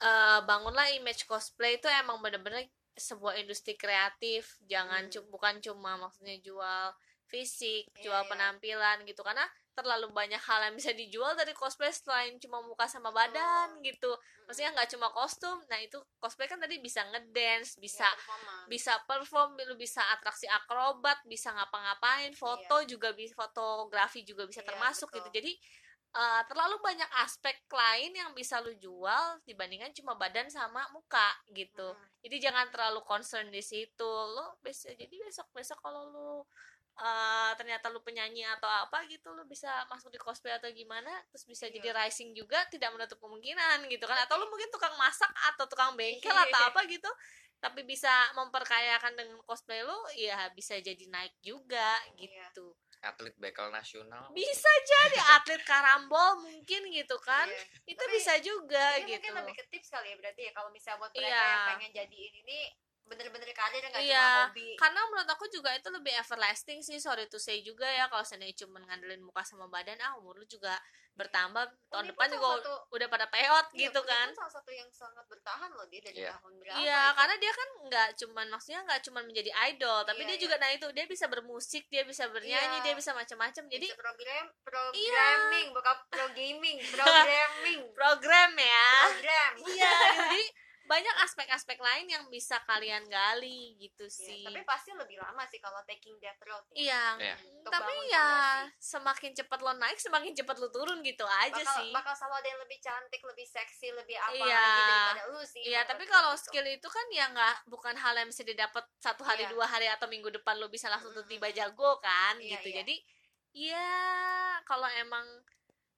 eh, 0.00 0.40
bangunlah 0.44 0.92
image 0.96 1.24
cosplay 1.24 1.80
itu 1.80 1.88
emang 1.88 2.20
bener-bener 2.20 2.68
sebuah 2.94 3.40
industri 3.40 3.74
kreatif 3.74 4.54
jangan 4.68 5.08
Hmm. 5.10 5.26
bukan 5.32 5.58
cuma 5.58 5.96
maksudnya 5.98 6.36
jual 6.38 6.94
fisik 7.26 7.88
Iya, 7.98 8.00
jual 8.06 8.22
iya. 8.22 8.28
penampilan 8.30 8.98
gitu 9.08 9.24
karena 9.24 9.42
terlalu 9.74 10.08
banyak 10.14 10.38
hal 10.38 10.70
yang 10.70 10.74
bisa 10.78 10.94
dijual 10.94 11.34
dari 11.34 11.50
cosplay 11.52 11.90
selain 11.90 12.38
cuma 12.38 12.62
muka 12.62 12.86
sama 12.86 13.10
badan 13.10 13.78
gitu. 13.82 14.08
Hmm. 14.14 14.46
maksudnya 14.46 14.70
nggak 14.76 14.90
cuma 14.94 15.08
kostum. 15.10 15.56
Nah 15.68 15.78
itu 15.80 15.98
cosplay 16.22 16.46
kan 16.46 16.60
tadi 16.62 16.78
bisa 16.78 17.02
ngedance 17.10 17.76
bisa 17.76 18.06
Ya, 18.06 18.70
bisa 18.70 18.92
perform 19.04 19.56
lu 19.68 19.74
bisa 19.74 20.00
atraksi 20.14 20.44
akrobat 20.48 21.18
bisa 21.26 21.50
ngapa-ngapain 21.52 22.32
foto 22.36 22.80
juga 22.86 23.12
bisa 23.12 23.34
fotografi 23.34 24.22
juga 24.24 24.44
bisa 24.48 24.60
Iya, 24.64 24.68
termasuk 24.72 25.08
betul. 25.12 25.18
gitu 25.20 25.28
jadi 25.42 25.52
eh, 26.14 26.42
terlalu 26.46 26.76
banyak 26.78 27.10
aspek 27.26 27.58
lain 27.66 28.14
yang 28.14 28.30
bisa 28.38 28.62
lu 28.62 28.70
jual 28.78 29.42
dibandingkan 29.42 29.90
cuma 29.96 30.14
badan 30.14 30.46
sama 30.46 30.86
muka 30.94 31.34
gitu. 31.50 31.90
Hmm. 31.90 32.06
jadi 32.22 32.36
jangan 32.50 32.70
terlalu 32.70 33.00
concern 33.02 33.50
di 33.50 33.60
situ. 33.60 34.06
Lo 34.06 34.56
bisa 34.62 34.94
jadi 34.94 35.10
besok 35.26 35.50
besok 35.52 35.78
kalau 35.82 36.06
lu 36.14 36.30
eh, 36.96 37.52
ternyata 37.54 37.88
lu 37.88 37.98
penyanyi 38.00 38.46
atau 38.48 38.66
apa 38.66 39.02
gitu 39.06 39.30
lu 39.30 39.42
bisa 39.44 39.66
masuk 39.86 40.08
di 40.08 40.16
cosplay 40.16 40.52
atau 40.52 40.70
gimana 40.70 41.10
terus 41.28 41.42
bisa 41.42 41.66
jadi 41.66 41.90
Iya. 41.90 41.96
rising 42.00 42.30
juga 42.32 42.62
tidak 42.68 42.90
menutup 42.90 43.18
kemungkinan 43.18 43.82
gitu 43.88 44.04
kan 44.04 44.18
atau 44.20 44.38
lu 44.38 44.46
mungkin 44.46 44.70
tukang 44.70 44.94
masak 44.94 45.26
atau 45.50 45.66
tukang 45.66 45.94
bengkel 45.94 46.30
Iya. 46.30 46.46
atau 46.46 46.60
apa 46.70 46.86
gitu 46.86 47.10
tapi 47.58 47.80
bisa 47.82 48.12
memperkayakan 48.34 49.14
dengan 49.14 49.40
cosplay 49.42 49.80
lu 49.80 49.96
ya 50.14 50.50
bisa 50.50 50.78
jadi 50.78 51.02
naik 51.08 51.34
juga 51.40 51.98
Iya. 52.14 52.46
gitu 52.46 52.76
Atlet 53.04 53.36
bekal 53.36 53.68
nasional. 53.68 54.32
bisa 54.32 54.72
jadi 54.82 55.18
atlet 55.36 55.60
karambol 55.60 56.40
mungkin 56.40 56.88
gitu 56.88 57.18
kan 57.18 57.44
Iya. 57.44 57.90
itu 57.90 58.00
Tapi 58.00 58.14
bisa 58.14 58.32
juga 58.38 58.84
Ini 58.96 59.04
gitu 59.10 59.28
mungkin 59.28 59.32
lebih 59.42 59.54
ke 59.56 59.64
tips 59.68 59.90
kali 59.90 60.08
ya 60.08 60.16
berarti 60.16 60.40
ya 60.46 60.52
kalau 60.52 60.70
misalnya 60.70 60.98
buat 61.00 61.12
mereka 61.12 61.26
Iya. 61.26 61.42
yang 61.44 61.64
pengen 61.68 61.90
jadiin 61.92 62.34
ini 62.38 62.60
bener-bener 63.74 63.90
karir 63.90 63.90
nggak 63.90 64.04
Iya, 64.04 64.22
cuma 64.24 64.42
hobi 64.46 64.68
karena 64.76 65.00
menurut 65.04 65.28
aku 65.28 65.44
juga 65.48 65.70
itu 65.72 65.88
lebih 65.90 66.14
everlasting 66.14 66.78
sih 66.80 66.96
sorry 66.96 67.26
to 67.26 67.36
say 67.36 67.58
juga 67.60 67.84
ya 67.84 68.06
kalau 68.06 68.22
seandainya 68.22 68.54
cuma 68.56 68.78
ngandelin 68.80 69.18
muka 69.20 69.42
sama 69.42 69.66
badan 69.66 69.98
ah 69.98 70.14
umur 70.14 70.34
lu 70.34 70.46
juga 70.46 70.78
bertambah 71.14 71.62
tahun 71.88 72.04
ini 72.04 72.10
depan 72.10 72.26
juga 72.28 72.46
satu- 72.58 72.82
udah 72.90 73.06
pada 73.06 73.26
peot 73.28 73.66
Iya, 73.70 73.86
gitu 73.86 74.00
kan 74.02 74.34
salah 74.34 74.50
satu 74.52 74.66
yang 74.68 74.90
sangat 74.90 75.22
bertahan 75.24 75.70
loh 75.70 75.86
dia 75.86 76.02
dari 76.02 76.18
Iya. 76.20 76.34
tahun 76.34 76.52
berapa 76.58 76.74
Iya, 76.76 76.98
itu. 77.00 77.14
karena 77.14 77.34
dia 77.36 77.52
kan 77.52 77.68
nggak 77.84 78.08
cuman 78.16 78.46
maksudnya 78.50 78.80
nggak 78.82 79.00
cuman 79.00 79.22
menjadi 79.24 79.50
idol, 79.68 79.98
tapi 80.02 80.20
Iya, 80.20 80.26
dia 80.26 80.34
iya. 80.34 80.42
juga 80.42 80.54
nah 80.58 80.70
itu 80.70 80.86
dia 80.90 81.06
bisa 81.06 81.26
bermusik, 81.28 81.86
dia 81.86 82.02
bisa 82.02 82.26
bernyanyi, 82.26 82.76
Iya. 82.76 82.84
dia 82.84 82.94
bisa 82.94 83.10
macam-macam. 83.12 83.62
Jadi 83.64 83.86
Bisa 83.86 83.94
program 83.96 84.44
programming 84.64 85.66
bukan 85.70 85.96
pro 86.08 86.26
gaming 86.34 86.78
programming 86.94 87.80
program 87.94 88.50
ya. 88.56 88.90
program 89.06 89.52
Iya, 89.64 89.92
jadi 90.18 90.42
banyak 90.84 91.16
aspek-aspek 91.20 91.76
lain 91.76 92.06
yang 92.06 92.24
bisa 92.28 92.60
kalian 92.62 93.04
gali 93.04 93.72
gitu 93.78 94.04
Iya, 94.04 94.12
sih. 94.20 94.44
tapi 94.44 94.60
pasti 94.62 94.92
lebih 94.92 95.16
lama 95.16 95.40
sih 95.44 95.56
kalau 95.56 95.80
taking 95.82 96.12
that 96.18 96.36
road 96.40 96.60
ya. 96.70 97.16
Iya. 97.16 97.34
Untuk 97.56 97.72
tapi 97.72 97.92
ya 98.06 98.20
fondasi. 98.20 98.84
semakin 98.84 99.30
cepat 99.34 99.58
lo 99.58 99.72
naik, 99.74 99.96
semakin 99.96 100.32
cepat 100.32 100.56
lo 100.56 100.68
turun 100.68 101.00
gitu 101.00 101.24
aja 101.24 101.56
bakal, 101.56 101.76
sih. 101.80 101.88
bakal 101.88 102.12
selalu 102.12 102.34
ada 102.36 102.48
yang 102.48 102.60
lebih 102.60 102.78
cantik 102.78 103.22
lebih 103.22 103.46
seksi 103.46 103.88
lebih 103.90 104.16
apa 104.16 104.36
Iya. 104.36 104.44
lagi 104.60 104.80
daripada 104.84 105.22
lu 105.26 105.40
sih 105.42 105.62
Iya, 105.64 105.80
tapi 105.84 106.04
kalau 106.04 106.32
gitu. 106.32 106.42
skill 106.44 106.66
itu 106.68 106.88
kan 106.88 107.06
ya 107.08 107.24
nggak 107.28 107.56
bukan 107.66 107.94
hal 107.94 108.14
yang 108.14 108.28
bisa 108.28 108.42
didapat 108.42 108.84
satu 108.98 109.22
hari, 109.22 109.42
Iya. 109.42 109.50
dua 109.50 109.64
hari 109.64 109.88
atau 109.88 110.04
minggu 110.04 110.28
depan 110.30 110.56
lo 110.56 110.68
bisa 110.68 110.86
langsung 110.86 111.10
Mm-mm. 111.10 111.26
tiba 111.26 111.48
jago 111.50 111.96
kan, 111.98 112.36
Iya, 112.36 112.60
gitu. 112.60 112.68
iya. 112.68 112.76
Jadi 112.80 112.96
ya 113.54 113.90
kalau 114.62 114.86
emang 114.92 115.24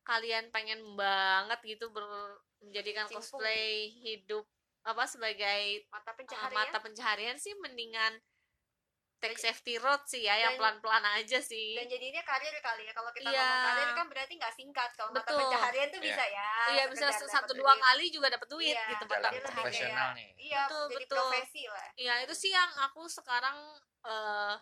kalian 0.02 0.48
pengen 0.48 0.94
banget 0.94 1.58
gitu 1.66 1.90
ber- 1.90 2.38
menjadikan 2.58 3.04
Berkecimpung. 3.04 3.42
cosplay 3.42 3.90
hidup 3.90 4.46
apa 4.86 5.04
sebagai 5.04 5.62
mata 5.90 6.10
uh, 6.10 6.16
pencaharian 6.16 6.54
mata 6.54 6.78
pencaharian 6.78 7.36
sih 7.36 7.52
mendingan 7.58 8.14
take 9.16 9.40
safety 9.40 9.80
road 9.80 9.98
sih 10.04 10.22
ya, 10.22 10.36
yang 10.36 10.54
dan- 10.54 10.76
pelan-pelan 10.76 11.00
aja 11.16 11.40
sih. 11.40 11.72
dan 11.72 11.88
jadinya 11.88 12.20
karir 12.20 12.52
kali 12.60 12.84
ya 12.84 12.92
kalau 12.92 13.08
kita 13.10 13.26
Iya. 13.26 13.40
ngomong 13.40 13.64
karir 13.64 13.90
kan 13.90 14.06
berarti 14.12 14.32
nggak 14.36 14.54
singkat 14.54 14.90
kalau 14.92 15.10
mata 15.10 15.30
pencaharian 15.32 15.88
tuh 15.88 15.98
Iya. 15.98 16.06
bisa 16.06 16.24
ya 16.28 16.50
Iya 16.70 16.84
bisa 16.92 17.06
satu 17.24 17.52
dua 17.56 17.72
duit. 17.72 17.82
kali 17.82 18.04
juga 18.12 18.28
dapat 18.28 18.44
duit 18.46 18.76
Iya, 18.76 18.92
gitu 18.92 19.04
mata 19.08 19.28
profesional 19.42 20.08
nih. 20.12 20.30
iya 20.36 20.62
Betul, 20.68 20.84
jadi 20.92 21.04
betul. 21.08 21.16
profesi 21.18 21.62
lah 21.64 21.88
Iya 21.96 22.14
itu 22.22 22.34
sih 22.36 22.50
yang 22.52 22.70
aku 22.78 23.02
sekarang 23.08 23.56
eh, 24.04 24.54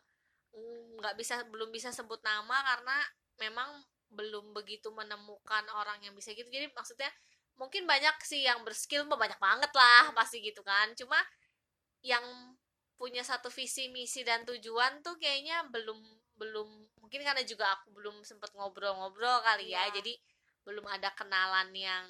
nggak 1.02 1.14
bisa 1.18 1.42
belum 1.50 1.68
bisa 1.68 1.90
sebut 1.90 2.22
nama 2.22 2.54
karena 2.64 2.96
memang 3.36 3.82
belum 4.08 4.54
begitu 4.54 4.94
menemukan 4.94 5.66
orang 5.74 5.98
yang 6.00 6.14
bisa 6.14 6.30
gitu 6.30 6.46
jadi 6.46 6.70
maksudnya 6.70 7.10
mungkin 7.54 7.86
banyak 7.86 8.16
sih 8.22 8.42
yang 8.42 8.62
berskill 8.66 9.06
banyak 9.06 9.38
banget 9.38 9.70
lah 9.70 10.10
pasti 10.12 10.42
gitu 10.42 10.60
kan 10.66 10.90
cuma 10.98 11.16
yang 12.02 12.22
punya 12.94 13.22
satu 13.22 13.50
visi 13.50 13.90
misi 13.90 14.22
dan 14.22 14.42
tujuan 14.46 15.02
tuh 15.02 15.18
kayaknya 15.18 15.66
belum 15.70 15.98
belum 16.34 16.68
mungkin 16.98 17.20
karena 17.22 17.42
juga 17.46 17.70
aku 17.78 17.94
belum 17.94 18.22
sempet 18.26 18.50
ngobrol-ngobrol 18.54 19.42
kali 19.42 19.70
ya 19.70 19.86
Iya. 19.86 20.02
jadi 20.02 20.12
belum 20.66 20.86
ada 20.88 21.10
kenalan 21.14 21.70
yang 21.74 22.06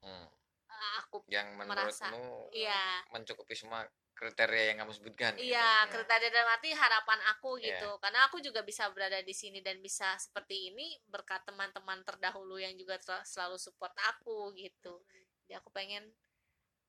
Hmm. 0.00 0.26
eh, 0.70 0.92
aku 1.04 1.22
Yang 1.28 1.60
Merasa. 1.60 2.08
menurutmu 2.08 2.48
iya 2.56 3.04
mencukupi 3.12 3.52
semua 3.52 3.84
kriteria 4.20 4.64
yang 4.68 4.84
kamu 4.84 4.92
sebutkan. 4.92 5.32
gitu. 5.32 5.48
Iya, 5.48 5.64
Iya. 5.64 5.88
kriteria 5.88 6.28
dalam 6.28 6.52
arti 6.52 6.70
harapan 6.70 7.20
aku 7.32 7.56
Iya. 7.56 7.80
gitu. 7.80 7.96
Karena 7.96 8.28
aku 8.28 8.36
juga 8.38 8.60
bisa 8.60 8.84
berada 8.92 9.16
di 9.18 9.32
sini 9.32 9.64
dan 9.64 9.80
bisa 9.80 10.12
seperti 10.20 10.68
ini 10.68 11.00
berkat 11.08 11.40
teman-teman 11.48 12.04
terdahulu 12.04 12.60
yang 12.60 12.76
juga 12.76 13.00
ter- 13.00 13.24
selalu 13.24 13.56
support 13.56 13.96
aku 14.12 14.52
gitu. 14.52 15.00
Jadi 15.48 15.56
aku 15.56 15.72
pengen 15.72 16.12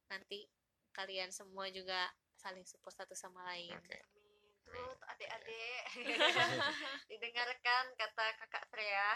nanti 0.05 0.43
kalian 0.91 1.31
semua 1.31 1.71
juga 1.71 2.11
saling 2.35 2.67
support 2.67 2.91
satu 2.91 3.15
sama 3.15 3.47
lain. 3.47 3.71
Amin. 3.71 4.03
Tuh, 4.61 4.95
adik-adik 5.05 5.83
didengarkan 7.09 7.83
kata 7.95 8.25
kakak 8.37 8.63
Freya 8.67 9.09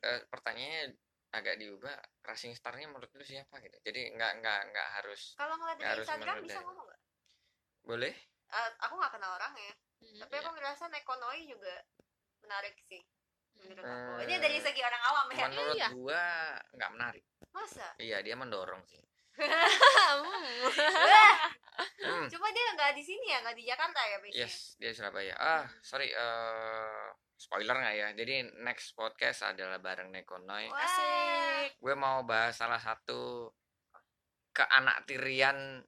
Eh, 0.00 0.20
pertanyaannya 0.28 0.96
agak 1.30 1.56
diubah. 1.56 1.94
Racing 2.20 2.52
star-nya 2.52 2.90
menurut 2.90 3.08
lu 3.14 3.22
siapa 3.22 3.60
gitu? 3.60 3.76
Jadi 3.80 4.12
nggak 4.12 4.32
nggak 4.40 4.60
nggak 4.66 4.88
harus 4.98 5.34
kalau 5.36 5.54
ngeliat 5.56 5.78
harus 5.80 6.04
Instagram 6.04 6.36
bisa 6.42 6.58
ngomong 6.60 6.84
nggak 6.84 6.89
boleh? 7.82 8.12
Eh, 8.50 8.70
aku 8.80 8.94
nggak 8.94 9.12
kenal 9.14 9.32
orangnya 9.34 9.72
Mm, 10.00 10.16
tapi 10.16 10.32
Iya. 10.32 10.40
aku 10.40 10.50
ngerasa 10.56 10.84
Nekonoi 10.88 11.40
juga 11.44 11.76
menarik 12.40 12.72
sih 12.80 13.04
menurut 13.52 13.84
aku 13.84 13.92
Hmm. 14.16 14.24
ini 14.24 14.34
dari 14.40 14.56
segi 14.56 14.80
orang 14.80 15.02
awam 15.04 15.26
ya 15.28 15.44
Menurut 15.44 15.76
iya. 15.76 15.88
gua 15.92 16.24
nggak 16.72 16.90
menarik. 16.90 17.24
masa 17.52 17.86
Iya 17.98 18.24
dia 18.24 18.32
mendorong 18.32 18.80
sih. 18.88 18.96
Hmm. 22.00 22.24
cuma 22.28 22.48
dia 22.48 22.64
nggak 22.72 22.92
di 22.92 23.02
sini 23.04 23.28
ya 23.28 23.40
nggak 23.40 23.56
di 23.56 23.64
Jakarta 23.64 24.00
ya 24.02 24.16
biasanya 24.20 24.40
Yes, 24.42 24.76
dia 24.76 24.92
Surabaya. 24.92 25.34
Ah, 25.36 25.64
sorry, 25.80 26.08
eh 26.08 27.04
spoiler 27.36 27.72
nggak 27.72 27.96
ya? 27.96 28.08
Jadi 28.14 28.34
next 28.60 28.92
podcast 28.92 29.44
adalah 29.46 29.76
bareng 29.78 30.08
Nekonoy. 30.08 30.68
Wah. 30.68 30.80
Asik. 30.80 31.76
Gue 31.76 31.94
mau 31.94 32.24
bahas 32.24 32.56
salah 32.56 32.76
satu 32.76 33.48
keanaktirian 34.50 35.80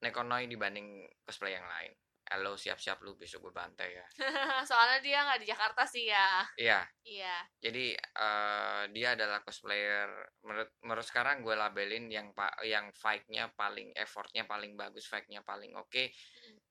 Nekonoy 0.00 0.48
dibanding 0.48 1.04
cosplay 1.24 1.52
yang 1.56 1.68
lain. 1.68 1.92
Halo, 2.30 2.54
siap-siap 2.54 3.02
lu 3.02 3.18
besok 3.18 3.50
gue 3.50 3.54
bantai 3.54 3.90
ya. 3.90 4.06
Soalnya 4.68 5.02
dia 5.02 5.18
nggak 5.26 5.40
di 5.42 5.46
Jakarta 5.50 5.82
sih 5.82 6.06
ya. 6.06 6.46
Iya, 6.54 6.80
Iya. 7.02 7.36
jadi 7.58 7.98
eh 7.98 8.82
dia 8.94 9.18
adalah 9.18 9.42
cosplayer 9.42 10.06
menurut 10.46 10.70
menurut 10.86 11.02
sekarang 11.02 11.42
gue 11.42 11.58
labelin 11.58 12.06
yang 12.06 12.30
pak 12.30 12.62
yang 12.62 12.94
fight-nya 12.94 13.50
paling 13.58 13.90
effortnya 13.98 14.46
paling 14.46 14.78
bagus, 14.78 15.10
fight-nya 15.10 15.42
paling 15.42 15.74
oke 15.74 16.06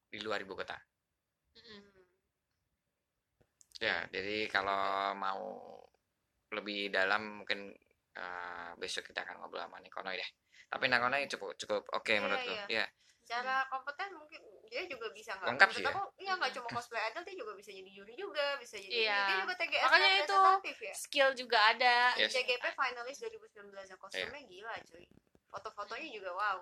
di 0.09 0.17
luar 0.23 0.39
ibu 0.41 0.55
kota. 0.55 0.79
Mm-mm. 1.59 2.07
Ya, 3.83 4.07
jadi 4.11 4.47
kalau 4.47 5.11
mau 5.19 5.75
lebih 6.55 6.87
dalam 6.89 7.43
mungkin 7.43 7.67
eh, 8.15 8.71
besok 8.79 9.11
kita 9.11 9.27
akan 9.27 9.43
ngobrol 9.43 9.59
sama 9.67 9.83
Nekonoy 9.83 10.15
deh. 10.15 10.29
Tapi 10.71 10.87
Nekonoy 10.87 11.27
cukup 11.27 11.51
cukup 11.59 11.83
oke 11.99 12.15
Iya, 12.15 12.21
menurutku. 12.23 12.53
iya. 12.55 12.65
Iya. 12.71 12.85
Secara 13.29 13.61
kompeten 13.69 14.09
mungkin 14.17 14.41
dia 14.65 14.89
juga 14.89 15.13
bisa 15.13 15.37
nggak 15.37 15.53
Lengkap 15.53 15.69
sih 15.69 15.85
ya. 15.85 15.93
aku 15.93 16.01
iya 16.17 16.33
nggak 16.33 16.49
cuma 16.49 16.67
cosplay 16.73 17.01
idol 17.05 17.21
dia 17.21 17.35
juga 17.37 17.53
bisa 17.53 17.69
jadi 17.69 17.85
juri 17.87 18.13
juga 18.17 18.57
bisa 18.57 18.75
jadi 18.75 18.89
Iya. 19.05 19.21
dia 19.21 19.37
juga 19.45 19.53
TGS 19.53 19.83
Makanya 19.85 20.09
itu 20.17 20.37
ya 20.81 20.93
Skill 20.97 21.29
juga 21.37 21.57
ada. 21.61 21.95
Yes. 22.17 22.33
CGP 22.33 22.65
finalis 22.73 23.17
2019 23.21 23.69
yang 23.85 23.99
kostumnya 24.01 24.33
Iya. 24.33 24.49
gila 24.49 24.73
cuy 24.81 25.05
foto-fotonya 25.45 26.09
juga 26.09 26.29
wow 26.33 26.59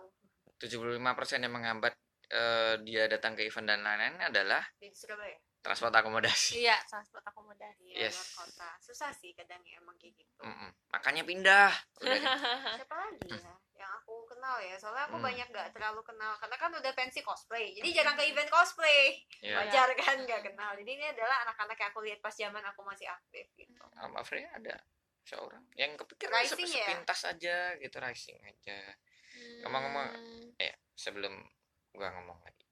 75% 0.60 1.00
yang 1.40 1.54
menghambat 1.54 1.96
eh, 2.28 2.76
dia 2.84 3.08
datang 3.08 3.32
ke 3.32 3.48
event 3.48 3.64
dan 3.66 3.80
lain-lain 3.80 4.20
adalah 4.22 4.60
di 4.76 4.92
Surabaya 4.92 5.40
transport 5.58 5.92
akomodasi. 5.94 6.64
Iya, 6.64 6.76
transport 6.84 7.24
akomodasi. 7.24 7.92
iya 7.92 8.08
Yes. 8.08 8.16
luar 8.16 8.44
kota 8.44 8.70
susah 8.80 9.12
sih 9.12 9.32
kadang 9.32 9.64
ya 9.64 9.80
emang 9.80 9.96
kayak 9.96 10.16
gitu 10.18 10.44
Mm-mm. 10.44 10.72
Makanya 10.92 11.24
pindah. 11.24 11.72
Siapa 12.80 12.96
lagi 12.98 13.32
ya 13.32 13.56
yang 13.78 13.92
aku 13.94 14.26
kenal 14.26 14.58
ya 14.58 14.74
soalnya 14.76 15.06
aku 15.06 15.18
Hmm. 15.18 15.28
banyak 15.30 15.48
gak 15.48 15.70
terlalu 15.70 16.02
kenal 16.02 16.34
karena 16.38 16.58
kan 16.58 16.72
udah 16.74 16.94
pensi 16.94 17.22
cosplay 17.22 17.78
jadi 17.78 17.90
jarang 17.94 18.18
ke 18.18 18.26
event 18.26 18.50
cosplay 18.50 19.22
Iya. 19.40 19.54
wajar 19.62 19.94
kan 19.96 20.18
gak 20.24 20.42
kenal 20.44 20.74
jadi 20.74 20.90
ini 20.90 21.06
adalah 21.10 21.46
anak-anak 21.46 21.78
yang 21.78 21.90
aku 21.90 22.02
lihat 22.02 22.20
pas 22.20 22.34
zaman 22.34 22.64
aku 22.66 22.82
masih 22.82 23.06
aktif 23.06 23.46
gitu 23.54 23.78
Sama 23.94 24.22
Freya 24.22 24.50
ada 24.52 24.76
seorang 25.22 25.62
yang 25.76 25.94
kepikiran 25.94 26.34
Rising 26.34 26.66
sep- 26.66 26.74
ya? 26.74 26.86
sepintas 26.88 27.22
aja 27.22 27.56
gitu 27.76 27.98
rising 28.00 28.40
aja. 28.42 28.80
Ngomong-ngomong, 29.62 30.08
Hmm, 30.08 30.50
Eh, 30.58 30.74
sebelum 30.96 31.36
gua 31.92 32.10
ngomong 32.10 32.40
lagi. 32.42 32.64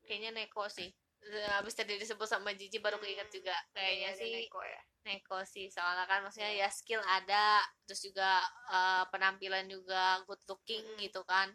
kayaknya 0.00 0.30
Neko 0.32 0.70
sih. 0.70 0.88
Habis 1.26 1.74
tadi 1.74 1.98
disebut 1.98 2.28
sama 2.28 2.54
Jiji 2.54 2.78
baru 2.78 3.02
keinget 3.02 3.26
juga. 3.32 3.56
Kayaknya 3.74 4.10
Ada 4.14 4.18
sih 4.22 4.30
Neko 4.46 4.60
ya 4.62 4.80
Neko 5.06 5.38
sih. 5.46 5.66
Soalnya 5.70 6.06
kan 6.06 6.22
maksudnya 6.22 6.50
Iya. 6.54 6.66
ya 6.66 6.68
skill 6.70 7.02
ada, 7.02 7.62
terus 7.86 8.02
juga 8.02 8.42
eh, 8.70 9.04
penampilan 9.10 9.66
juga 9.66 10.22
good 10.26 10.42
looking 10.46 10.82
Mm-mm. 10.86 11.02
gitu 11.02 11.22
kan. 11.26 11.50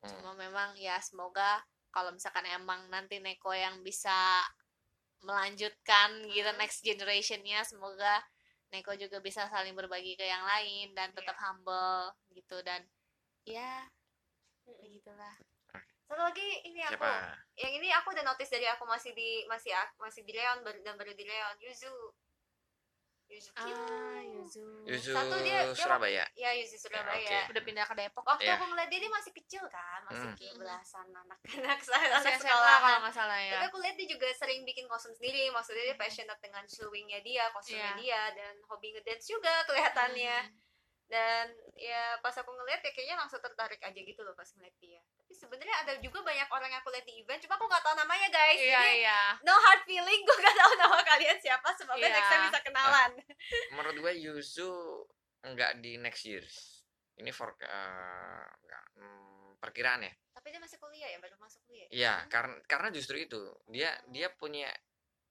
Hmm. 0.00 0.08
Cuma 0.08 0.32
memang 0.34 0.72
ya 0.80 0.96
semoga 1.04 1.60
kalau 1.92 2.08
misalkan 2.12 2.48
emang 2.48 2.88
nanti 2.88 3.20
Neko 3.20 3.52
yang 3.52 3.84
bisa 3.84 4.40
melanjutkan 5.22 6.24
gitu 6.32 6.50
next 6.58 6.82
generationnya 6.82 7.62
semoga 7.62 8.24
Neko 8.72 8.96
juga 8.96 9.20
bisa 9.20 9.46
saling 9.52 9.76
berbagi 9.76 10.16
ke 10.16 10.24
yang 10.24 10.42
lain 10.42 10.96
dan 10.96 11.12
tetap 11.12 11.36
Iya. 11.36 11.42
humble 11.46 12.16
gitu 12.32 12.56
dan 12.64 12.80
ya 13.44 13.86
begitulah 14.64 15.36
satu 16.12 16.22
lagi 16.22 16.44
ini 16.62 16.80
aku 16.82 16.92
Siapa? 16.94 17.12
yang 17.54 17.72
ini 17.72 17.88
aku 17.90 18.08
udah 18.10 18.24
notice 18.26 18.50
dari 18.50 18.66
aku 18.66 18.84
masih 18.84 19.12
di 19.12 19.28
masih 19.46 19.72
masih 19.96 20.20
di 20.22 20.32
Leon 20.32 20.60
baru 20.60 20.78
dan 20.80 20.94
baru 20.94 21.10
di 21.10 21.24
Leon 21.24 21.56
Yuzu 21.58 21.88
Yuzu 23.26 23.48
ah 23.56 24.20
Yuzu 24.20 24.84
Yuzu 24.84 25.10
Satu 25.10 25.40
dia- 25.40 25.64
dia- 25.64 25.72
Surabaya. 25.74 26.24
ya 26.34 26.52
Yuzu 26.52 26.76
Surabaya 26.78 27.16
oke. 27.16 27.50
udah 27.50 27.62
pindah 27.62 27.84
ke 27.86 27.94
Depok 27.96 28.24
waktu 28.26 28.44
Iya. 28.44 28.54
aku 28.54 28.64
ngeliat 28.66 28.88
dia, 28.88 29.00
dia 29.00 29.08
masih 29.10 29.32
kecil 29.32 29.64
kan 29.66 30.04
masih 30.04 30.26
Hmm. 30.26 30.36
kayak 30.36 30.54
belasan 30.54 31.06
anak-anak 31.08 31.78
saya 31.80 32.06
anak 32.20 32.36
sekolah 32.36 32.76
kalau 32.78 32.98
nggak 33.00 33.14
salah 33.14 33.40
ya 33.40 33.52
tapi 33.56 33.64
aku 33.66 33.78
lihat 33.80 33.96
dia 33.96 34.08
juga 34.10 34.28
sering 34.32 34.60
bikin 34.62 34.84
kostum 34.84 35.12
sendiri 35.12 35.48
maksudnya 35.48 35.80
dia 35.82 35.96
passionate 35.96 36.40
dengan 36.40 36.64
sewingnya 36.66 37.20
dia 37.20 37.48
kostumnya 37.50 37.88
Iya. 37.88 37.96
dia 37.96 38.22
dan 38.36 38.54
hobi 38.68 38.92
ngedance 38.92 39.24
juga 39.26 39.64
kelihatannya 39.64 40.36
Hmm. 40.42 40.60
dan 41.08 41.46
ya 41.74 42.16
pas 42.18 42.32
aku 42.34 42.48
ngeliat 42.50 42.80
ya 42.80 42.90
kayaknya 42.90 43.16
langsung 43.16 43.40
tertarik 43.40 43.80
aja 43.80 43.96
gitu 43.98 44.20
loh 44.20 44.32
pas 44.32 44.48
ngeliat 44.50 44.76
dia 44.78 45.00
sebenarnya 45.32 45.76
ada 45.82 45.92
juga 45.98 46.20
banyak 46.20 46.48
orang 46.48 46.68
yang 46.68 46.80
aku 46.80 46.92
lihat 46.92 47.04
di 47.04 47.20
event 47.20 47.40
cuma 47.40 47.56
aku 47.56 47.66
nggak 47.66 47.82
tahu 47.82 47.94
namanya 47.96 48.28
guys. 48.28 48.56
Iya 48.56 48.76
Jadi, 48.76 48.94
iya. 49.02 49.20
no 49.42 49.52
hard 49.52 49.82
feeling 49.82 50.20
gue 50.22 50.36
gak 50.38 50.56
tahu 50.56 50.72
nama 50.76 50.98
kalian 51.02 51.38
siapa. 51.38 51.68
Semoga 51.74 51.98
Iya. 51.98 52.12
next 52.12 52.28
time 52.28 52.42
bisa 52.48 52.60
kenalan. 52.60 53.10
Menurut 53.76 53.96
gue 53.98 54.12
Yuzu 54.20 54.70
enggak 55.42 55.80
di 55.80 55.98
next 55.98 56.22
years. 56.22 56.54
Ini 57.16 57.28
for 57.30 57.52
eh, 57.58 58.46
enggak, 58.62 58.84
hmm, 58.96 59.58
perkiraan 59.58 60.04
ya. 60.04 60.12
Tapi 60.32 60.46
dia 60.48 60.60
masih 60.60 60.78
kuliah 60.80 61.08
ya 61.08 61.18
baru 61.20 61.36
masuk 61.38 61.60
kuliah 61.68 61.86
Iya, 61.92 62.14
karena 62.26 62.56
karena 62.64 62.88
justru 62.90 63.16
itu 63.20 63.40
dia 63.68 63.92
dia 64.08 64.32
punya 64.32 64.68